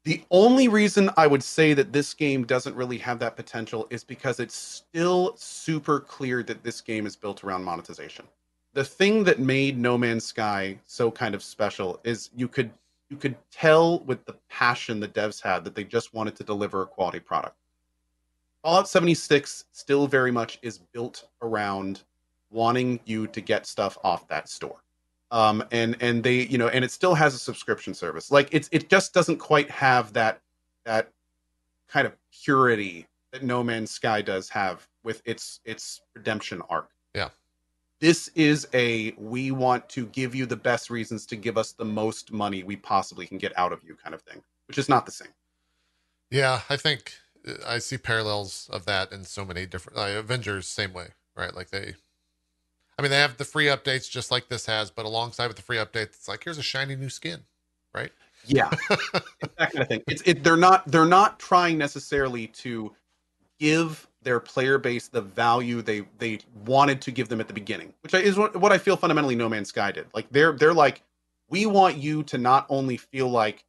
The 0.05 0.23
only 0.33 0.67
reason 0.67 1.11
I 1.17 1.29
would 1.29 1.45
say 1.45 1.75
that 1.75 1.93
this 1.93 2.13
game 2.13 2.45
doesn't 2.45 2.75
really 2.75 2.99
have 2.99 3.21
that 3.21 3.37
potential 3.37 3.87
is 3.91 4.03
because 4.03 4.41
it's 4.41 4.55
still 4.55 5.35
super 5.37 6.01
clear 6.01 6.43
that 6.43 6.65
this 6.65 6.81
game 6.81 7.07
is 7.07 7.15
built 7.15 7.45
around 7.45 7.63
monetization. 7.63 8.27
The 8.75 8.85
thing 8.85 9.23
that 9.25 9.39
made 9.39 9.79
No 9.79 9.97
Man's 9.97 10.25
Sky 10.25 10.79
so 10.87 11.11
kind 11.11 11.35
of 11.35 11.43
special 11.43 12.01
is 12.05 12.31
you 12.35 12.49
could 12.49 12.71
you 13.11 13.17
could 13.19 13.37
tell 13.51 14.01
with 14.01 14.25
the 14.25 14.35
passion 14.49 14.99
the 14.99 15.07
devs 15.07 15.41
had 15.41 15.65
that 15.65 15.75
they 15.75 15.85
just 15.85 16.15
wanted 16.15 16.35
to 16.37 16.45
deliver 16.45 16.83
a 16.83 16.87
quality 16.87 17.21
product. 17.21 17.55
Fallout 18.63 18.89
76 18.89 19.67
still 19.73 20.07
very 20.07 20.33
much 20.33 20.59
is 20.63 20.79
built 20.79 21.29
around 21.43 22.05
wanting 22.53 23.01
you 23.05 23.27
to 23.27 23.41
get 23.41 23.67
stuff 23.67 23.97
off 24.05 24.29
that 24.29 24.49
store 24.49 24.83
um 25.31 25.65
and 25.73 25.97
and 26.01 26.23
they 26.23 26.43
you 26.47 26.59
know 26.59 26.69
and 26.69 26.85
it 26.85 26.91
still 26.91 27.15
has 27.15 27.35
a 27.35 27.39
subscription 27.39 27.95
service 27.95 28.31
like 28.31 28.49
it's 28.53 28.69
it 28.73 28.89
just 28.89 29.15
doesn't 29.15 29.39
quite 29.39 29.71
have 29.71 30.13
that 30.13 30.41
that 30.85 31.09
kind 31.89 32.07
of 32.07 32.15
purity 32.45 33.07
that 33.33 33.43
no 33.43 33.63
man's 33.63 33.91
sky 33.91 34.21
does 34.21 34.49
have 34.49 34.87
with 35.05 35.23
its 35.25 35.61
its 35.65 36.03
redemption 36.15 36.61
arc 36.69 36.91
Yeah. 37.15 37.31
this 38.01 38.29
is 38.35 38.69
a 38.75 39.13
we 39.17 39.51
want 39.51 39.89
to 39.91 40.07
give 40.07 40.35
you 40.35 40.45
the 40.45 40.57
best 40.57 40.91
reasons 40.91 41.25
to 41.27 41.37
give 41.37 41.57
us 41.57 41.73
the 41.73 41.85
most 41.85 42.33
money 42.33 42.63
we 42.63 42.77
possibly 42.77 43.27
can 43.27 43.39
get 43.39 43.57
out 43.59 43.73
of 43.73 43.83
you 43.85 43.95
kind 43.95 44.15
of 44.15 44.21
thing 44.23 44.43
which 44.69 44.77
is 44.79 44.89
not 44.89 45.07
the 45.07 45.13
same 45.13 45.33
Yeah, 46.31 46.61
I 46.71 46.77
think 46.77 47.13
uh, 47.47 47.55
I 47.67 47.79
see 47.79 47.99
parallels 47.99 48.69
of 48.73 48.85
that 48.87 49.13
in 49.13 49.25
so 49.25 49.45
many 49.45 49.67
different 49.67 49.99
uh, 49.99 50.19
Avengers. 50.19 50.67
Same 50.67 50.93
way, 50.95 51.09
right? 51.37 51.55
Like 51.55 51.69
they, 51.71 51.95
I 53.03 53.05
mean, 53.05 53.11
they 53.11 53.19
have 53.19 53.37
the 53.37 53.45
free 53.45 53.67
updates 53.67 54.09
just 54.09 54.31
like 54.31 54.49
this 54.49 54.67
has, 54.67 54.93
but 54.93 55.05
alongside 55.05 55.49
with 55.49 55.57
the 55.57 55.63
free 55.63 55.79
updates, 55.79 56.15
it's 56.15 56.29
like 56.29 56.45
here's 56.45 56.57
a 56.57 56.63
shiny 56.63 56.95
new 56.95 57.09
skin, 57.09 57.41
right? 57.93 58.13
Yeah, 58.47 58.71
that 58.89 59.59
kind 59.59 59.81
of 59.81 59.89
thing. 59.89 60.03
It's 60.07 60.23
it. 60.25 60.45
They're 60.45 60.57
not. 60.57 60.87
They're 60.87 61.05
not 61.05 61.41
trying 61.41 61.79
necessarily 61.79 62.47
to 62.47 62.95
give 63.59 64.07
their 64.23 64.39
player 64.39 64.79
base 64.79 65.09
the 65.09 65.21
value 65.21 65.83
they 65.83 66.05
they 66.19 66.39
wanted 66.65 67.01
to 67.03 67.11
give 67.11 67.29
them 67.29 67.41
at 67.41 67.49
the 67.49 67.55
beginning, 67.55 67.93
which 68.03 68.15
is 68.15 68.39
what, 68.39 68.55
what 68.55 68.71
I 68.71 68.79
feel 68.79 68.97
fundamentally 68.97 69.35
No 69.35 69.49
Man's 69.49 69.71
Sky 69.71 69.91
did. 69.91 70.07
Like 70.15 70.29
they're 70.31 70.53
they're 70.53 70.73
like, 70.73 71.03
we 71.51 71.67
want 71.67 71.97
you 71.97 72.23
to 72.23 72.39
not 72.39 72.67
only 72.69 72.99
feel 72.99 73.29
like 73.29 73.65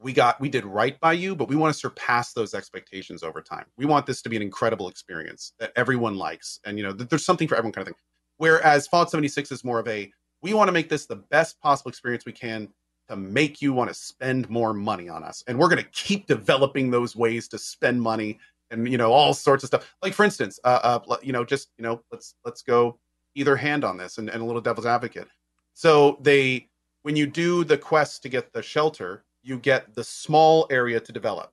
we 0.00 0.12
got 0.12 0.40
we 0.40 0.48
did 0.48 0.64
right 0.64 0.98
by 0.98 1.12
you, 1.12 1.36
but 1.36 1.46
we 1.46 1.54
want 1.54 1.72
to 1.72 1.78
surpass 1.78 2.32
those 2.32 2.52
expectations 2.52 3.22
over 3.22 3.40
time. 3.40 3.66
We 3.76 3.86
want 3.86 4.06
this 4.06 4.22
to 4.22 4.28
be 4.28 4.34
an 4.34 4.42
incredible 4.42 4.88
experience 4.88 5.52
that 5.60 5.70
everyone 5.76 6.16
likes, 6.16 6.58
and 6.64 6.78
you 6.78 6.82
know 6.82 6.92
that 6.94 7.10
there's 7.10 7.24
something 7.24 7.46
for 7.46 7.54
everyone 7.54 7.72
kind 7.72 7.86
of 7.86 7.94
thing. 7.94 8.00
Whereas 8.38 8.86
Fallout 8.86 9.10
76 9.10 9.52
is 9.52 9.64
more 9.64 9.78
of 9.78 9.88
a 9.88 10.12
we 10.42 10.54
want 10.54 10.68
to 10.68 10.72
make 10.72 10.88
this 10.88 11.06
the 11.06 11.16
best 11.16 11.60
possible 11.60 11.88
experience 11.88 12.24
we 12.24 12.32
can 12.32 12.68
to 13.08 13.16
make 13.16 13.62
you 13.62 13.72
want 13.72 13.88
to 13.88 13.94
spend 13.94 14.48
more 14.50 14.74
money 14.74 15.08
on 15.08 15.22
us. 15.22 15.42
And 15.46 15.58
we're 15.58 15.68
going 15.68 15.82
to 15.82 15.90
keep 15.90 16.26
developing 16.26 16.90
those 16.90 17.16
ways 17.16 17.48
to 17.48 17.58
spend 17.58 18.00
money 18.00 18.38
and 18.70 18.90
you 18.90 18.98
know 18.98 19.12
all 19.12 19.32
sorts 19.32 19.62
of 19.62 19.68
stuff. 19.68 19.94
Like 20.02 20.12
for 20.12 20.24
instance, 20.24 20.58
uh, 20.64 21.00
uh 21.08 21.16
you 21.22 21.32
know 21.32 21.44
just 21.44 21.70
you 21.78 21.82
know 21.82 22.02
let's 22.10 22.34
let's 22.44 22.62
go 22.62 22.98
either 23.34 23.56
hand 23.56 23.84
on 23.84 23.96
this 23.96 24.18
and, 24.18 24.28
and 24.28 24.42
a 24.42 24.44
little 24.44 24.60
devil's 24.60 24.86
advocate. 24.86 25.28
So 25.74 26.18
they 26.20 26.68
when 27.02 27.16
you 27.16 27.26
do 27.26 27.62
the 27.62 27.78
quest 27.78 28.22
to 28.22 28.28
get 28.28 28.52
the 28.52 28.62
shelter, 28.62 29.24
you 29.42 29.58
get 29.58 29.94
the 29.94 30.02
small 30.02 30.66
area 30.70 30.98
to 30.98 31.12
develop 31.12 31.52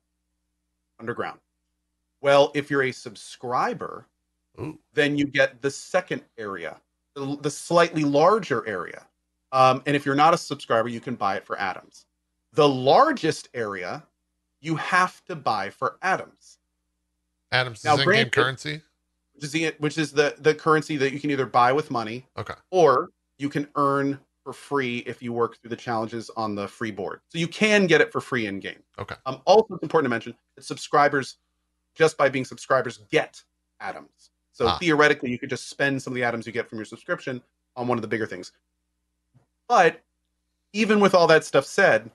underground. 0.98 1.38
Well, 2.20 2.50
if 2.54 2.70
you're 2.70 2.84
a 2.84 2.92
subscriber, 2.92 4.08
Ooh. 4.60 4.78
then 4.94 5.16
you 5.18 5.26
get 5.26 5.60
the 5.62 5.70
second 5.70 6.22
area, 6.38 6.76
the, 7.14 7.36
the 7.40 7.50
slightly 7.50 8.04
larger 8.04 8.66
area. 8.66 9.06
Um, 9.52 9.82
and 9.86 9.94
if 9.96 10.04
you're 10.06 10.14
not 10.14 10.34
a 10.34 10.38
subscriber, 10.38 10.88
you 10.88 11.00
can 11.00 11.14
buy 11.16 11.36
it 11.36 11.44
for 11.46 11.58
atoms. 11.58 12.06
The 12.52 12.68
largest 12.68 13.48
area 13.54 14.02
you 14.60 14.76
have 14.76 15.24
to 15.26 15.36
buy 15.36 15.70
for 15.70 15.98
atoms, 16.02 16.58
Adams 17.52 17.84
Now, 17.84 17.94
is 17.94 18.00
in 18.00 18.04
game 18.06 18.12
granted- 18.14 18.32
currency. 18.32 18.82
which 19.34 19.44
is 19.44 19.52
the 19.52 19.74
which 19.78 19.98
is 19.98 20.12
the 20.12 20.34
the 20.38 20.54
currency 20.54 20.96
that 20.96 21.12
you 21.12 21.20
can 21.20 21.30
either 21.30 21.46
buy 21.46 21.72
with 21.72 21.90
money 21.90 22.26
Okay. 22.36 22.54
or 22.70 23.10
you 23.38 23.48
can 23.48 23.68
earn 23.76 24.18
for 24.42 24.52
free 24.52 24.98
if 25.06 25.22
you 25.22 25.32
work 25.32 25.58
through 25.60 25.70
the 25.70 25.76
challenges 25.76 26.30
on 26.36 26.54
the 26.54 26.66
free 26.68 26.90
board. 26.90 27.20
So 27.28 27.38
you 27.38 27.48
can 27.48 27.86
get 27.86 28.00
it 28.00 28.10
for 28.12 28.20
free 28.20 28.46
in 28.46 28.60
game. 28.60 28.82
Okay. 28.98 29.16
Um, 29.26 29.40
also, 29.44 29.74
it's 29.74 29.82
important 29.82 30.06
to 30.06 30.10
mention 30.10 30.34
that 30.56 30.64
subscribers, 30.64 31.36
just 31.94 32.16
by 32.16 32.28
being 32.28 32.44
subscribers, 32.44 32.98
get 33.10 33.42
atoms. 33.80 34.30
So 34.54 34.68
Ah. 34.68 34.78
theoretically, 34.78 35.30
you 35.30 35.38
could 35.38 35.50
just 35.50 35.68
spend 35.68 36.02
some 36.02 36.12
of 36.12 36.14
the 36.14 36.24
atoms 36.24 36.46
you 36.46 36.52
get 36.52 36.68
from 36.68 36.78
your 36.78 36.86
subscription 36.86 37.42
on 37.76 37.86
one 37.88 37.98
of 37.98 38.02
the 38.02 38.08
bigger 38.08 38.26
things. 38.26 38.52
But 39.68 40.00
even 40.72 41.00
with 41.00 41.14
all 41.14 41.26
that 41.26 41.44
stuff 41.44 41.66
said, 41.66 42.10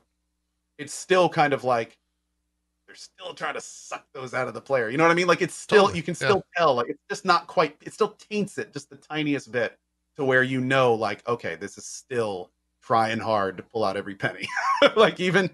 it's 0.77 0.93
still 0.93 1.27
kind 1.29 1.53
of 1.53 1.63
like 1.63 1.97
they're 2.87 2.95
still 2.95 3.33
trying 3.33 3.53
to 3.55 3.61
suck 3.61 4.05
those 4.13 4.33
out 4.33 4.47
of 4.47 4.53
the 4.53 4.61
player. 4.61 4.89
You 4.89 4.97
know 4.97 5.03
what 5.03 5.11
I 5.11 5.15
mean? 5.15 5.27
Like 5.27 5.41
it's 5.41 5.53
still 5.53 5.83
Totally, 5.83 5.97
you 5.97 6.03
can 6.03 6.13
yeah. 6.13 6.27
still 6.27 6.43
tell 6.57 6.73
like 6.75 6.89
it's 6.89 7.03
just 7.09 7.25
not 7.25 7.45
quite. 7.47 7.75
It 7.81 7.93
still 7.93 8.15
taints 8.31 8.57
it 8.57 8.73
just 8.73 8.89
the 8.89 8.95
tiniest 8.95 9.51
bit 9.51 9.77
to 10.15 10.23
where 10.23 10.41
you 10.43 10.61
know 10.61 10.93
like 10.93 11.27
okay, 11.27 11.55
this 11.55 11.77
is 11.77 11.85
still 11.85 12.49
trying 12.89 13.19
hard 13.19 13.55
to 13.55 13.61
pull 13.61 13.83
out 13.83 13.95
every 13.95 14.15
penny. 14.15 14.47
like 14.95 15.19
even 15.19 15.47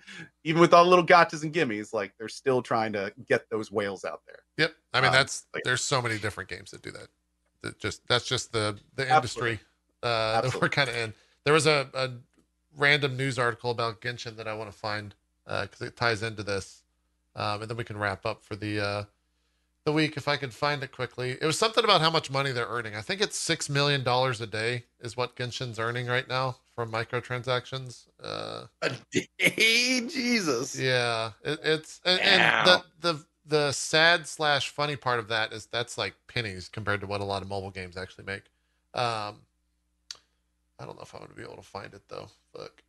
even 0.46 0.62
with 0.62 0.74
all 0.74 0.86
the 0.86 0.90
little 0.90 1.06
gotchas 1.06 1.44
and 1.44 1.54
gimmies, 1.54 1.94
like 1.94 2.14
they're 2.18 2.30
still 2.30 2.62
trying 2.62 2.94
to 2.94 3.12
get 3.28 3.50
those 3.50 3.70
whales 3.70 4.06
out 4.06 4.22
there. 4.26 4.40
Yep. 4.58 4.74
I 4.94 5.02
mean, 5.02 5.08
Um, 5.10 5.14
that's 5.14 5.46
like- 5.54 5.64
there's 5.66 5.84
so 5.84 6.02
many 6.02 6.18
different 6.18 6.50
games 6.50 6.72
that 6.72 6.82
do 6.82 6.92
that. 6.92 7.10
That 7.62 7.78
just 7.78 8.08
that's 8.08 8.26
just 8.26 8.54
the 8.54 8.80
the 8.96 9.14
industry 9.14 9.60
uh, 10.02 10.40
that 10.44 10.62
we're 10.62 10.70
kind 10.70 10.88
of 10.90 10.96
in. 10.96 11.14
There 11.44 11.54
was 11.54 11.68
a, 11.68 11.90
a 11.94 12.12
random 12.78 13.18
news 13.18 13.38
article 13.38 13.70
about 13.70 14.00
Genshin 14.00 14.38
that 14.38 14.48
I 14.48 14.54
want 14.54 14.72
to 14.72 14.78
find 14.78 15.14
because 15.46 15.82
it 15.82 15.98
ties 15.98 16.24
into 16.24 16.42
this, 16.42 16.84
um, 17.36 17.62
and 17.62 17.70
then 17.70 17.76
we 17.76 17.84
can 17.84 17.98
wrap 17.98 18.26
up 18.26 18.44
for 18.46 18.56
the 18.56 18.80
uh, 18.80 19.04
the 19.86 19.92
week 19.92 20.18
if 20.18 20.28
I 20.28 20.36
could 20.36 20.54
find 20.54 20.84
it 20.84 20.92
quickly. 20.92 21.38
It 21.40 21.46
was 21.46 21.58
something 21.58 21.84
about 21.84 22.02
how 22.02 22.10
much 22.10 22.32
money 22.32 22.52
they're 22.52 22.68
earning. 22.68 22.96
I 22.96 23.02
think 23.02 23.22
it's 23.22 23.38
six 23.38 23.70
million 23.70 24.04
dollars 24.04 24.42
a 24.42 24.48
day 24.48 24.86
is 25.00 25.16
what 25.16 25.36
Genshin's 25.36 25.80
earning 25.80 26.08
right 26.08 26.28
now 26.28 26.58
from 26.76 26.92
microtransactions. 26.92 28.08
Uh, 28.22 28.66
A 28.82 28.92
day, 29.12 29.28
Jesus. 30.10 30.78
yeah, 30.78 31.32
it, 31.44 31.60
it's 31.64 32.02
and, 32.04 32.20
and 32.22 32.68
the 32.68 32.84
the 33.02 33.26
the 33.48 33.72
sad 33.72 34.28
slash 34.28 34.70
funny 34.70 34.96
part 34.96 35.20
of 35.20 35.28
that 35.28 35.54
is 35.54 35.68
that's 35.68 35.98
like 36.00 36.16
pennies 36.28 36.68
compared 36.68 37.00
to 37.02 37.08
what 37.08 37.22
a 37.22 37.26
lot 37.26 37.44
of 37.44 37.48
mobile 37.48 37.72
games 37.72 37.96
actually 37.96 38.26
make. 38.26 38.44
Um, 38.96 39.36
I 40.80 40.86
don't 40.86 40.96
know 40.96 41.04
if 41.04 41.14
I'm 41.14 41.22
gonna 41.22 41.34
be 41.36 41.44
able 41.44 41.58
to 41.58 41.62
find 41.62 41.94
it 41.94 42.02
though. 42.10 42.28
Fuck. 42.58 42.82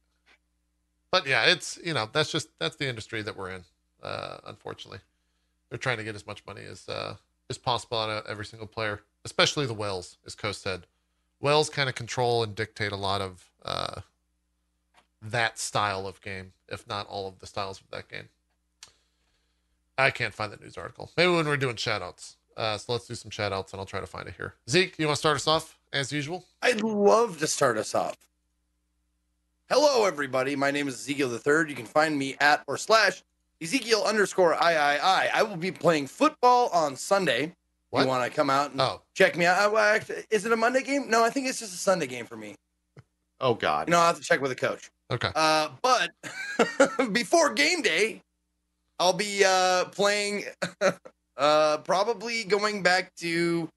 But 1.11 1.27
yeah, 1.27 1.45
it's 1.45 1.79
you 1.85 1.93
know 1.93 2.09
that's 2.11 2.33
just 2.33 2.49
that's 2.59 2.77
the 2.77 2.89
industry 2.89 3.21
that 3.21 3.37
we're 3.37 3.51
in, 3.51 3.65
uh, 4.03 4.39
unfortunately. 4.47 5.01
They're 5.69 5.79
trying 5.79 5.99
to 5.99 6.05
get 6.05 6.15
as 6.15 6.27
much 6.27 6.45
money 6.47 6.63
as 6.71 6.89
uh, 6.89 7.17
as 7.51 7.59
possible 7.59 7.99
out 7.99 8.11
of 8.11 8.27
every 8.27 8.45
single 8.45 8.67
player, 8.67 9.01
especially 9.25 9.67
the 9.67 9.75
whales, 9.75 10.19
as 10.27 10.35
Co 10.35 10.53
said. 10.53 10.87
Whales 11.41 11.69
kind 11.69 11.89
of 11.89 11.95
control 11.95 12.43
and 12.43 12.55
dictate 12.55 12.93
a 12.93 12.97
lot 12.97 13.21
of 13.21 13.51
uh, 13.65 14.01
that 15.23 15.59
style 15.59 16.07
of 16.07 16.21
game, 16.23 16.53
if 16.69 16.87
not 16.89 17.07
all 17.09 17.29
of 17.29 17.39
the 17.41 17.47
styles 17.47 17.81
of 17.81 17.91
that 17.91 18.09
game. 18.09 18.29
I 19.99 20.11
can't 20.11 20.35
find 20.35 20.53
the 20.53 20.57
news 20.57 20.77
article. 20.77 21.11
Maybe 21.17 21.33
when 21.33 21.47
we're 21.47 21.57
doing 21.57 21.77
shoutouts. 21.77 22.37
Uh, 22.57 22.79
so 22.79 22.93
let's 22.93 23.07
do 23.07 23.15
some 23.15 23.31
shoutouts 23.31 23.73
and 23.73 23.81
I'll 23.81 23.87
try 23.87 24.01
to 24.01 24.07
find 24.07 24.29
it 24.29 24.35
here. 24.37 24.55
Zeke, 24.69 24.99
you 24.99 25.07
want 25.07 25.17
to 25.17 25.21
start 25.21 25.37
us 25.37 25.47
off 25.47 25.79
as 25.93 26.11
usual? 26.11 26.45
I'd 26.63 26.83
love 26.83 27.39
to 27.39 27.47
start 27.47 27.77
us 27.77 27.95
off. 27.95 28.17
Hello, 29.69 30.05
everybody. 30.07 30.55
My 30.57 30.71
name 30.71 30.89
is 30.89 30.95
Ezekiel 30.95 31.29
the 31.29 31.39
Third. 31.39 31.69
You 31.69 31.77
can 31.77 31.87
find 31.87 32.19
me 32.19 32.37
at 32.41 32.63
or 32.67 32.79
slash 32.79 33.23
Ezekiel 33.63 34.03
underscore 34.07 34.55
I 34.55 34.75
I 34.75 34.97
I. 34.97 35.31
I 35.35 35.43
will 35.43 35.57
be 35.57 35.71
playing 35.73 36.07
football 36.09 36.69
on 36.69 36.97
Sunday. 36.97 37.55
What? 37.91 38.03
You 38.03 38.09
want 38.09 38.31
to 38.31 38.35
come 38.35 38.51
out 38.51 38.73
and 38.73 38.81
Oh, 38.81 39.01
check 39.15 39.37
me 39.37 39.47
out? 39.47 39.57
I- 39.75 39.75
I 39.75 39.95
act- 39.97 40.11
Is 40.31 40.45
it 40.45 40.53
a 40.53 40.57
Monday 40.57 40.83
game? 40.83 41.09
No, 41.09 41.25
I 41.25 41.31
think 41.31 41.47
it's 41.49 41.59
just 41.61 41.73
a 41.73 41.79
Sunday 41.79 42.07
game 42.07 42.27
for 42.27 42.37
me. 42.37 42.57
Oh 43.41 43.55
God. 43.55 43.89
You 43.89 43.93
know, 43.93 43.99
I'll 43.99 44.07
have 44.09 44.17
to 44.19 44.23
check 44.23 44.41
with 44.41 44.51
the 44.51 44.57
coach. 44.57 44.91
okay. 45.11 45.31
Uh, 45.35 45.69
but 45.83 46.11
before 47.13 47.53
game 47.53 47.83
day, 47.83 48.23
I'll 48.99 49.13
be 49.13 49.45
uh, 49.45 49.85
playing, 49.87 50.45
uh, 51.37 51.79
probably 51.79 52.45
going 52.45 52.83
back 52.83 53.15
to 53.17 53.69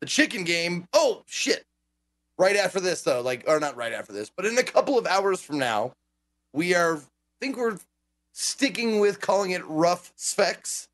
the 0.00 0.06
chicken 0.06 0.44
game. 0.44 0.86
Oh, 0.92 1.22
shit. 1.26 1.64
Right 2.38 2.56
after 2.56 2.80
this, 2.80 3.02
though, 3.02 3.20
like, 3.20 3.44
or 3.46 3.60
not 3.60 3.76
right 3.76 3.92
after 3.92 4.12
this, 4.12 4.30
but 4.36 4.44
in 4.46 4.58
a 4.58 4.64
couple 4.64 4.98
of 4.98 5.06
hours 5.06 5.40
from 5.40 5.58
now, 5.60 5.92
we 6.52 6.74
are, 6.74 6.96
I 6.96 7.00
think 7.40 7.56
we're 7.56 7.78
sticking 8.34 8.98
with 8.98 9.20
calling 9.20 9.52
it 9.52 9.64
rough 9.66 10.12
specs. 10.16 10.88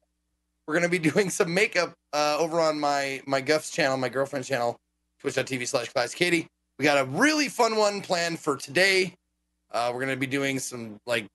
We're 0.67 0.75
going 0.75 0.85
to 0.85 0.91
be 0.91 0.99
doing 1.11 1.31
some 1.31 1.53
makeup 1.53 1.95
uh, 2.13 2.37
over 2.39 2.61
on 2.61 2.79
my, 2.79 3.21
my 3.27 3.41
Guff's 3.41 3.71
channel, 3.71 3.97
my 3.97 4.09
girlfriend's 4.09 4.47
channel, 4.47 4.79
twitch.tv 5.19 5.67
slash 5.67 5.89
class 5.89 6.15
Katie. 6.15 6.47
We 6.79 6.85
got 6.85 6.99
a 6.99 7.05
really 7.05 7.49
fun 7.49 7.77
one 7.77 8.01
planned 8.01 8.39
for 8.39 8.57
today. 8.57 9.15
Uh, 9.73 9.91
we're 9.93 10.01
gonna 10.01 10.17
be 10.17 10.27
doing 10.27 10.59
some 10.59 10.99
like 11.07 11.27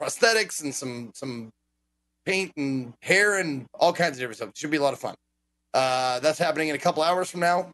prosthetics 0.00 0.62
and 0.62 0.74
some 0.74 1.10
some 1.12 1.50
paint 2.24 2.52
and 2.56 2.94
hair 3.02 3.38
and 3.38 3.66
all 3.74 3.92
kinds 3.92 4.16
of 4.16 4.20
different 4.20 4.36
stuff. 4.36 4.48
It 4.50 4.56
should 4.56 4.70
be 4.70 4.76
a 4.76 4.82
lot 4.82 4.92
of 4.92 5.00
fun. 5.00 5.14
Uh, 5.74 6.20
that's 6.20 6.38
happening 6.38 6.68
in 6.68 6.76
a 6.76 6.78
couple 6.78 7.02
hours 7.02 7.30
from 7.30 7.40
now. 7.40 7.70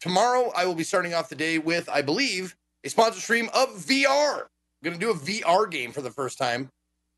Tomorrow, 0.00 0.52
I 0.56 0.64
will 0.64 0.74
be 0.74 0.84
starting 0.84 1.12
off 1.12 1.28
the 1.28 1.36
day 1.36 1.58
with, 1.58 1.88
I 1.88 2.00
believe, 2.00 2.56
a 2.82 2.88
sponsor 2.88 3.20
stream 3.20 3.50
of 3.54 3.68
VR. 3.68 4.40
I'm 4.40 4.46
gonna 4.82 4.96
do 4.96 5.10
a 5.10 5.14
VR 5.14 5.70
game 5.70 5.92
for 5.92 6.00
the 6.00 6.10
first 6.10 6.38
time 6.38 6.70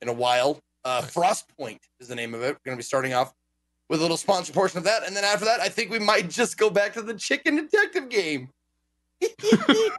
in 0.05 0.09
a 0.09 0.13
while. 0.13 0.61
Uh. 0.85 1.03
Frostpoint 1.03 1.81
is 1.99 2.09
the 2.09 2.15
name 2.15 2.35
of 2.35 2.43
it. 2.43 2.53
We're 2.55 2.71
gonna 2.71 2.77
be 2.77 2.83
starting 2.83 3.15
off 3.15 3.33
with 3.89 4.01
a 4.01 4.03
little 4.03 4.17
sponsor 4.17 4.53
portion 4.53 4.79
of 4.79 4.85
that, 4.85 5.07
and 5.07 5.17
then 5.17 5.25
after 5.25 5.45
that, 5.45 5.61
I 5.61 5.69
think 5.69 5.91
we 5.91 5.99
might 5.99 6.31
just 6.31 6.57
go 6.57 6.71
back 6.71 6.93
to 6.95 7.03
the 7.03 7.15
chicken 7.15 7.57
detective 7.57 8.09
game. 8.09 8.51
so 9.41 9.91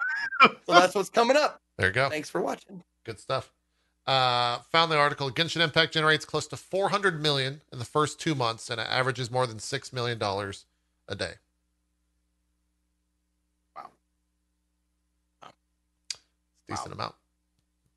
that's 0.68 0.96
what's 0.96 1.10
coming 1.10 1.38
up. 1.38 1.62
There 1.78 1.88
you 1.88 1.94
go. 1.94 2.10
Thanks 2.10 2.30
for 2.30 2.42
watching. 2.42 2.84
Good 3.04 3.20
stuff. 3.20 3.52
Uh, 4.08 4.60
found 4.72 4.92
the 4.92 4.98
article. 4.98 5.32
Genshin 5.32 5.62
Impact 5.62 5.92
generates 5.92 6.26
close 6.26 6.46
to 6.48 6.58
400 6.58 7.22
million 7.22 7.62
in 7.74 7.80
the 7.80 7.86
first 7.86 8.20
two 8.20 8.36
months, 8.36 8.70
and 8.70 8.80
it 8.80 8.88
averages 8.90 9.32
more 9.32 9.48
than 9.48 9.58
six 9.58 9.92
million 9.92 10.20
dollars 10.20 10.66
a 11.08 11.16
day. 11.16 11.34
Wow. 13.76 13.90
Decent 16.68 16.94
amount. 16.94 17.16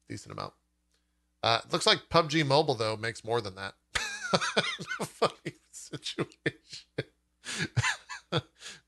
Decent 0.09 0.33
amount. 0.33 0.55
Uh, 1.43 1.61
it 1.65 1.73
looks 1.73 1.87
like 1.87 2.09
PUBG 2.11 2.47
Mobile 2.47 2.75
though 2.75 2.97
makes 2.97 3.25
more 3.25 3.41
than 3.41 3.55
that. 3.57 3.75
Funny 5.03 5.55
situation. 5.71 6.33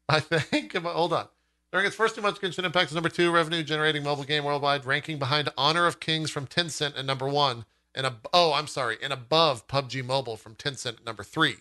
I 0.08 0.20
think. 0.20 0.76
Hold 0.76 1.12
on. 1.12 1.28
During 1.72 1.86
its 1.86 1.94
first 1.94 2.16
two 2.16 2.20
months, 2.22 2.40
Genshin 2.40 2.64
Impact 2.64 2.90
is 2.90 2.94
number 2.94 3.08
two 3.08 3.30
revenue 3.30 3.62
generating 3.62 4.02
mobile 4.02 4.24
game 4.24 4.42
worldwide, 4.42 4.84
ranking 4.84 5.18
behind 5.20 5.48
Honor 5.56 5.86
of 5.86 6.00
Kings 6.00 6.28
from 6.30 6.46
Tencent 6.48 6.98
at 6.98 7.04
number 7.04 7.28
one, 7.28 7.64
and 7.94 8.06
ab- 8.06 8.26
oh, 8.32 8.52
I'm 8.52 8.66
sorry, 8.66 8.96
and 9.00 9.12
above 9.12 9.68
PUBG 9.68 10.04
Mobile 10.04 10.36
from 10.36 10.56
Tencent 10.56 10.98
at 10.98 11.04
number 11.06 11.22
three. 11.22 11.58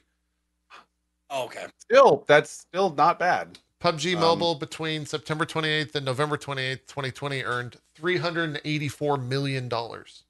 Oh, 1.30 1.46
okay. 1.46 1.68
Still, 1.78 2.24
that's 2.28 2.50
still 2.50 2.90
not 2.96 3.20
bad. 3.20 3.60
PUBG 3.80 4.16
Um, 4.16 4.22
Mobile 4.22 4.56
between 4.56 5.06
September 5.06 5.46
28th 5.46 5.94
and 5.94 6.06
November 6.06 6.38
28th, 6.38 6.88
2020 6.88 7.44
earned 7.44 7.76
384 7.94 9.18
million 9.18 9.70
dollars, 9.70 10.24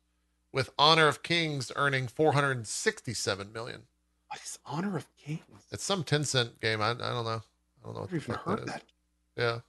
with 0.52 0.70
Honor 0.78 1.08
of 1.08 1.24
Kings 1.24 1.72
earning 1.76 2.08
467 2.08 3.52
million. 3.54 3.82
What 4.30 4.42
is 4.42 4.60
Honor 4.66 4.98
of 4.98 5.08
Kings? 5.18 5.42
It's 5.72 5.84
some 5.84 6.04
Tencent 6.04 6.60
game. 6.62 6.82
I, 6.82 6.92
I 6.92 6.94
don't 6.94 7.26
know. 7.26 7.42
I 7.42 7.86
don't 7.86 7.96
know 7.96 8.04
I've 8.04 8.14
even 8.14 8.36
heard 8.36 8.60
that 8.60 8.62
is. 8.62 8.66
that. 8.68 8.84
Yeah. 9.38 9.60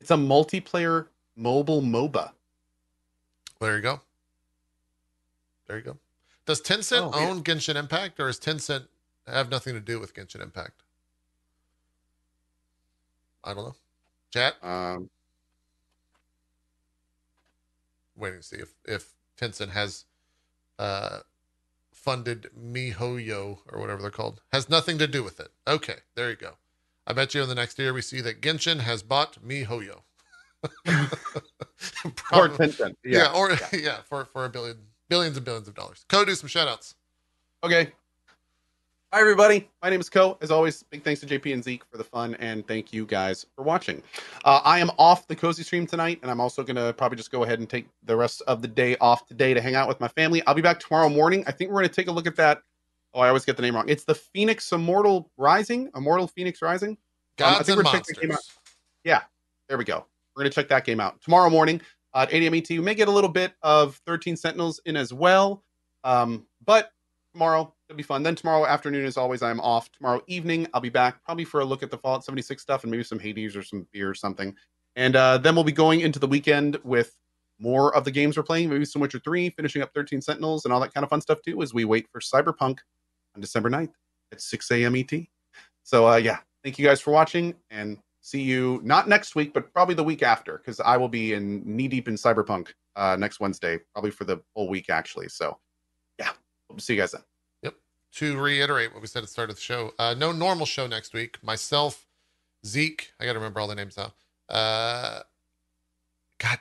It's 0.00 0.10
a 0.10 0.16
multiplayer 0.16 1.06
mobile 1.36 1.80
MOBA. 1.82 2.32
There 3.60 3.76
you 3.76 3.82
go. 3.82 4.00
There 5.68 5.76
you 5.76 5.84
go. 5.84 5.96
Does 6.46 6.60
Tencent 6.60 7.12
Oh, 7.14 7.20
yeah. 7.20 7.28
own 7.28 7.44
Genshin 7.44 7.76
Impact, 7.76 8.18
or 8.18 8.26
does 8.26 8.40
Tencent 8.40 8.86
have 9.28 9.48
nothing 9.48 9.74
to 9.74 9.80
do 9.80 10.00
with 10.00 10.12
Genshin 10.14 10.42
Impact? 10.42 10.82
I 13.44 13.54
don't 13.54 13.64
know. 13.64 13.74
Chat, 14.32 14.54
Um, 14.62 15.08
waiting 18.16 18.40
to 18.40 18.44
see 18.44 18.56
if 18.56 18.74
if 18.86 19.12
Tencent 19.40 19.70
has 19.70 20.04
uh 20.78 21.20
funded 21.92 22.48
MiHoYo 22.58 23.58
or 23.70 23.80
whatever 23.80 24.02
they're 24.02 24.10
called. 24.10 24.40
Has 24.52 24.68
nothing 24.68 24.98
to 24.98 25.06
do 25.06 25.22
with 25.22 25.38
it. 25.40 25.50
Okay, 25.68 25.96
there 26.16 26.30
you 26.30 26.36
go. 26.36 26.52
I 27.06 27.12
bet 27.12 27.34
you 27.34 27.42
in 27.42 27.48
the 27.48 27.54
next 27.54 27.78
year 27.78 27.92
we 27.92 28.02
see 28.02 28.20
that 28.20 28.40
Genshin 28.40 28.80
has 28.80 29.02
bought 29.02 29.38
MiHoYo. 29.46 30.00
or 30.86 31.08
Probably- 32.16 32.68
Tencent. 32.68 32.96
yeah, 33.04 33.24
Yeah. 33.24 33.32
or 33.34 33.50
yeah. 33.72 33.98
for 34.04 34.24
for 34.24 34.44
a 34.44 34.48
billion 34.48 34.78
billions 35.08 35.36
and 35.36 35.44
billions 35.44 35.68
of 35.68 35.74
dollars. 35.74 36.04
Go 36.08 36.24
do 36.24 36.34
some 36.34 36.48
shout 36.48 36.68
outs. 36.68 36.94
Okay. 37.64 37.92
Hi, 39.14 39.20
everybody. 39.20 39.68
My 39.82 39.90
name 39.90 40.00
is 40.00 40.08
Co. 40.08 40.38
As 40.40 40.50
always, 40.50 40.84
big 40.84 41.02
thanks 41.02 41.20
to 41.20 41.26
JP 41.26 41.52
and 41.52 41.62
Zeke 41.62 41.84
for 41.84 41.98
the 41.98 42.04
fun, 42.04 42.34
and 42.36 42.66
thank 42.66 42.94
you 42.94 43.04
guys 43.04 43.44
for 43.54 43.62
watching. 43.62 44.02
Uh, 44.42 44.62
I 44.64 44.78
am 44.78 44.90
off 44.96 45.28
the 45.28 45.36
cozy 45.36 45.62
stream 45.62 45.86
tonight, 45.86 46.18
and 46.22 46.30
I'm 46.30 46.40
also 46.40 46.62
going 46.62 46.76
to 46.76 46.94
probably 46.94 47.18
just 47.18 47.30
go 47.30 47.44
ahead 47.44 47.58
and 47.58 47.68
take 47.68 47.86
the 48.04 48.16
rest 48.16 48.40
of 48.46 48.62
the 48.62 48.68
day 48.68 48.96
off 49.02 49.26
today 49.26 49.52
to 49.52 49.60
hang 49.60 49.74
out 49.74 49.86
with 49.86 50.00
my 50.00 50.08
family. 50.08 50.42
I'll 50.46 50.54
be 50.54 50.62
back 50.62 50.80
tomorrow 50.80 51.10
morning. 51.10 51.44
I 51.46 51.52
think 51.52 51.70
we're 51.70 51.80
going 51.80 51.90
to 51.90 51.94
take 51.94 52.08
a 52.08 52.10
look 52.10 52.26
at 52.26 52.36
that. 52.36 52.62
Oh, 53.12 53.20
I 53.20 53.28
always 53.28 53.44
get 53.44 53.56
the 53.56 53.62
name 53.62 53.74
wrong. 53.74 53.84
It's 53.86 54.04
the 54.04 54.14
Phoenix 54.14 54.72
Immortal 54.72 55.30
Rising, 55.36 55.90
Immortal 55.94 56.26
Phoenix 56.26 56.62
Rising. 56.62 56.92
Um, 56.92 56.96
I 56.96 57.36
Gods 57.36 57.66
think 57.66 57.76
we're 57.76 57.84
checking 57.84 58.14
the 58.14 58.20
game 58.22 58.28
monsters. 58.30 58.56
There 59.68 59.76
we 59.76 59.84
go. 59.84 60.06
We're 60.34 60.44
going 60.44 60.50
to 60.50 60.54
check 60.54 60.68
that 60.68 60.86
game 60.86 61.00
out 61.00 61.20
tomorrow 61.20 61.50
morning 61.50 61.82
at 62.14 62.32
8 62.32 62.44
a.m. 62.44 62.54
ET. 62.54 62.70
We 62.70 62.78
may 62.78 62.94
get 62.94 63.08
a 63.08 63.12
little 63.12 63.28
bit 63.28 63.52
of 63.60 64.00
13 64.06 64.38
Sentinels 64.38 64.80
in 64.86 64.96
as 64.96 65.12
well. 65.12 65.62
Um, 66.02 66.46
but 66.64 66.92
tomorrow, 67.34 67.74
it'll 67.92 67.98
be 67.98 68.02
fun. 68.02 68.22
Then 68.22 68.34
tomorrow 68.34 68.64
afternoon, 68.64 69.04
as 69.04 69.18
always, 69.18 69.42
I'm 69.42 69.60
off. 69.60 69.92
Tomorrow 69.92 70.22
evening, 70.26 70.66
I'll 70.72 70.80
be 70.80 70.88
back 70.88 71.22
probably 71.24 71.44
for 71.44 71.60
a 71.60 71.64
look 71.64 71.82
at 71.82 71.90
the 71.90 71.98
Fallout 71.98 72.24
76 72.24 72.60
stuff 72.60 72.84
and 72.84 72.90
maybe 72.90 73.04
some 73.04 73.18
Hades 73.18 73.54
or 73.54 73.62
some 73.62 73.86
beer 73.92 74.08
or 74.08 74.14
something. 74.14 74.54
And 74.96 75.14
uh, 75.14 75.38
then 75.38 75.54
we'll 75.54 75.64
be 75.64 75.72
going 75.72 76.00
into 76.00 76.18
the 76.18 76.26
weekend 76.26 76.78
with 76.84 77.14
more 77.58 77.94
of 77.94 78.04
the 78.04 78.10
games 78.10 78.36
we're 78.36 78.42
playing, 78.42 78.70
maybe 78.70 78.84
some 78.84 79.00
Witcher 79.02 79.20
3, 79.20 79.50
finishing 79.50 79.82
up 79.82 79.92
13 79.94 80.20
Sentinels 80.22 80.64
and 80.64 80.72
all 80.72 80.80
that 80.80 80.92
kind 80.92 81.04
of 81.04 81.10
fun 81.10 81.20
stuff 81.20 81.38
too, 81.44 81.62
as 81.62 81.74
we 81.74 81.84
wait 81.84 82.06
for 82.10 82.20
Cyberpunk 82.20 82.78
on 83.34 83.40
December 83.40 83.70
9th 83.70 83.92
at 84.32 84.40
6 84.40 84.70
a.m. 84.70 84.96
ET. 84.96 85.12
So, 85.82 86.08
uh, 86.08 86.16
yeah, 86.16 86.38
thank 86.64 86.78
you 86.78 86.86
guys 86.86 87.00
for 87.00 87.10
watching 87.10 87.54
and 87.70 87.98
see 88.22 88.40
you 88.40 88.80
not 88.82 89.08
next 89.08 89.34
week, 89.34 89.52
but 89.52 89.72
probably 89.72 89.94
the 89.94 90.04
week 90.04 90.22
after, 90.22 90.58
because 90.58 90.80
I 90.80 90.96
will 90.96 91.08
be 91.08 91.34
in 91.34 91.62
knee 91.64 91.88
deep 91.88 92.08
in 92.08 92.14
Cyberpunk 92.14 92.68
uh, 92.96 93.16
next 93.18 93.38
Wednesday, 93.38 93.78
probably 93.92 94.10
for 94.10 94.24
the 94.24 94.40
whole 94.56 94.68
week, 94.68 94.88
actually. 94.88 95.28
So, 95.28 95.58
yeah, 96.18 96.30
hope 96.68 96.78
to 96.78 96.84
see 96.84 96.94
you 96.94 97.00
guys 97.00 97.12
then. 97.12 97.22
To 98.16 98.38
reiterate 98.38 98.92
what 98.92 99.00
we 99.00 99.08
said 99.08 99.20
at 99.20 99.26
the 99.26 99.28
start 99.28 99.50
of 99.50 99.56
the 99.56 99.62
show, 99.62 99.92
uh, 99.98 100.14
no 100.16 100.32
normal 100.32 100.66
show 100.66 100.86
next 100.86 101.14
week. 101.14 101.42
Myself, 101.42 102.06
Zeke, 102.64 103.12
I 103.18 103.24
got 103.24 103.32
to 103.32 103.38
remember 103.38 103.60
all 103.60 103.68
the 103.68 103.74
names 103.74 103.96
now. 103.96 104.12
Uh, 104.48 105.20
God, 106.38 106.58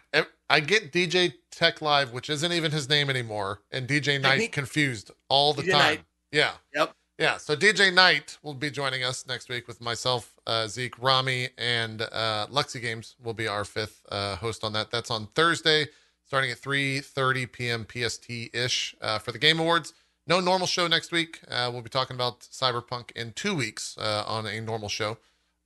I 0.49 0.59
get 0.59 0.91
DJ 0.91 1.33
Tech 1.49 1.81
Live, 1.81 2.13
which 2.13 2.29
isn't 2.29 2.51
even 2.51 2.71
his 2.71 2.87
name 2.87 3.09
anymore, 3.09 3.61
and 3.71 3.87
DJ 3.87 4.21
Knight 4.21 4.51
confused 4.51 5.11
all 5.27 5.53
the 5.53 5.63
DJ 5.63 5.71
time. 5.71 5.79
Knight. 5.79 6.01
Yeah. 6.31 6.51
Yep. 6.73 6.95
Yeah. 7.17 7.37
So 7.37 7.55
DJ 7.55 7.93
Knight 7.93 8.37
will 8.43 8.53
be 8.53 8.71
joining 8.71 9.03
us 9.03 9.27
next 9.27 9.49
week 9.49 9.67
with 9.67 9.81
myself, 9.81 10.33
uh, 10.47 10.67
Zeke, 10.67 11.01
Rami, 11.01 11.49
and 11.57 12.01
uh, 12.01 12.47
Luxy 12.49 12.81
Games 12.81 13.15
will 13.23 13.33
be 13.33 13.47
our 13.47 13.65
fifth 13.65 14.01
uh, 14.09 14.35
host 14.37 14.63
on 14.63 14.73
that. 14.73 14.91
That's 14.91 15.11
on 15.11 15.27
Thursday, 15.35 15.87
starting 16.25 16.51
at 16.51 16.59
3:30 16.59 17.51
p.m. 17.51 17.85
PST 17.91 18.29
ish 18.53 18.95
uh, 19.01 19.19
for 19.19 19.31
the 19.31 19.39
Game 19.39 19.59
Awards. 19.59 19.93
No 20.31 20.39
normal 20.39 20.65
show 20.65 20.87
next 20.87 21.11
week. 21.11 21.41
Uh, 21.49 21.69
we'll 21.73 21.81
be 21.81 21.89
talking 21.89 22.15
about 22.15 22.39
Cyberpunk 22.39 23.11
in 23.17 23.33
two 23.33 23.53
weeks 23.53 23.97
uh, 23.97 24.23
on 24.25 24.47
a 24.47 24.61
normal 24.61 24.87
show. 24.87 25.17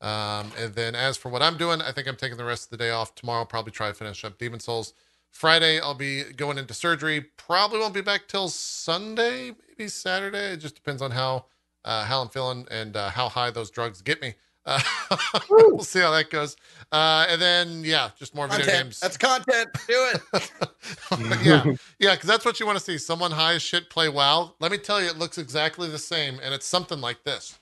Um, 0.02 0.52
and 0.58 0.74
then 0.74 0.96
as 0.96 1.18
for 1.18 1.30
what 1.30 1.44
I'm 1.44 1.56
doing, 1.56 1.84
I 1.84 1.92
think 1.92 2.08
I'm 2.08 2.16
taking 2.16 2.38
the 2.38 2.46
rest 2.46 2.64
of 2.64 2.70
the 2.72 2.78
day 2.78 2.90
off 2.90 3.14
tomorrow. 3.14 3.46
Probably 3.46 3.72
try 3.72 3.90
to 3.90 3.94
finish 3.94 4.26
up 4.26 4.40
Demon's 4.40 4.64
Souls. 4.64 4.96
Friday, 5.30 5.80
I'll 5.80 5.94
be 5.94 6.24
going 6.24 6.58
into 6.58 6.74
surgery. 6.74 7.22
Probably 7.38 7.78
won't 7.78 7.94
be 7.94 8.02
back 8.02 8.28
till 8.28 8.50
Sunday, 8.50 9.52
maybe 9.68 9.88
Saturday. 9.88 10.54
It 10.54 10.58
just 10.62 10.74
depends 10.74 11.04
on 11.04 11.12
how 11.12 11.46
uh, 11.84 12.06
how 12.06 12.24
I'm 12.24 12.30
feeling 12.30 12.66
and 12.72 12.98
uh, 12.98 13.12
how 13.12 13.30
high 13.30 13.52
those 13.52 13.70
drugs 13.70 14.02
get 14.02 14.20
me. 14.20 14.34
Uh, 15.08 15.40
we'll 15.50 15.84
see 15.84 16.00
how 16.00 16.10
that 16.10 16.32
goes. 16.32 16.56
Uh, 16.92 17.28
and 17.30 17.40
then, 17.40 17.84
yeah, 17.84 18.10
just 18.18 18.34
more 18.34 18.48
video 18.48 18.66
games. 18.66 19.00
That's 19.00 19.18
content. 19.18 19.70
Do 19.88 20.12
it. 20.14 20.22
yeah, 21.44 21.64
yeah, 22.00 22.16
because 22.16 22.28
that's 22.28 22.44
what 22.44 22.60
you 22.60 22.66
want 22.66 22.80
to 22.80 22.84
see. 22.84 22.98
Someone 22.98 23.30
high 23.30 23.54
as 23.54 23.62
shit 23.62 23.92
play 23.92 24.10
WoW. 24.10 24.56
Let 24.60 24.72
me 24.72 24.80
tell 24.80 25.00
you, 25.00 25.08
it 25.08 25.20
looks 25.20 25.38
exactly 25.38 25.88
the 25.88 26.00
same, 26.00 26.40
and 26.42 26.54
it's 26.54 26.66
something 26.66 27.00
like 27.00 27.24
this. 27.24 27.60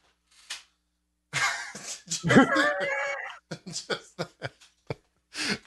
Just 2.06 2.24
that. 4.18 4.30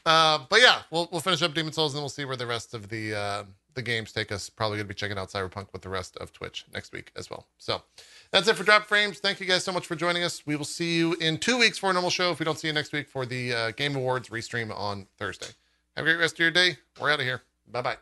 Uh, 0.04 0.38
but 0.48 0.60
yeah, 0.60 0.82
we'll 0.90 1.08
we'll 1.10 1.20
finish 1.20 1.42
up 1.42 1.52
Demon's 1.54 1.74
Souls, 1.74 1.92
and 1.92 1.98
then 1.98 2.02
we'll 2.02 2.08
see 2.08 2.24
where 2.24 2.36
the 2.36 2.46
rest 2.46 2.72
of 2.72 2.88
the 2.88 3.14
uh, 3.14 3.44
the 3.74 3.82
games 3.82 4.12
take 4.12 4.32
us. 4.32 4.48
Probably 4.48 4.78
gonna 4.78 4.88
be 4.88 4.94
checking 4.94 5.18
out 5.18 5.30
Cyberpunk 5.30 5.72
with 5.72 5.82
the 5.82 5.88
rest 5.88 6.16
of 6.18 6.32
Twitch 6.32 6.64
next 6.72 6.92
week 6.92 7.12
as 7.16 7.30
well. 7.30 7.46
So 7.58 7.82
that's 8.36 8.48
it 8.48 8.56
for 8.56 8.64
Dropped 8.64 8.86
Frames. 8.86 9.18
Thank 9.18 9.40
you 9.40 9.46
guys 9.46 9.64
so 9.64 9.72
much 9.72 9.86
for 9.86 9.96
joining 9.96 10.22
us. 10.22 10.46
We 10.46 10.56
will 10.56 10.66
see 10.66 10.94
you 10.94 11.14
in 11.14 11.38
two 11.38 11.56
weeks 11.56 11.78
for 11.78 11.88
a 11.88 11.92
normal 11.94 12.10
show. 12.10 12.32
If 12.32 12.38
we 12.38 12.44
don't 12.44 12.58
see 12.58 12.68
you 12.68 12.74
next 12.74 12.92
week 12.92 13.08
for 13.08 13.24
the 13.24 13.54
uh, 13.54 13.70
Game 13.70 13.96
Awards 13.96 14.28
restream 14.28 14.76
on 14.78 15.06
Thursday. 15.16 15.46
Have 15.96 16.04
a 16.04 16.08
great 16.08 16.20
rest 16.20 16.34
of 16.34 16.40
your 16.40 16.50
day. 16.50 16.76
We're 17.00 17.10
out 17.10 17.20
of 17.20 17.24
here. 17.24 17.40
Bye 17.66 17.80
bye. 17.80 17.96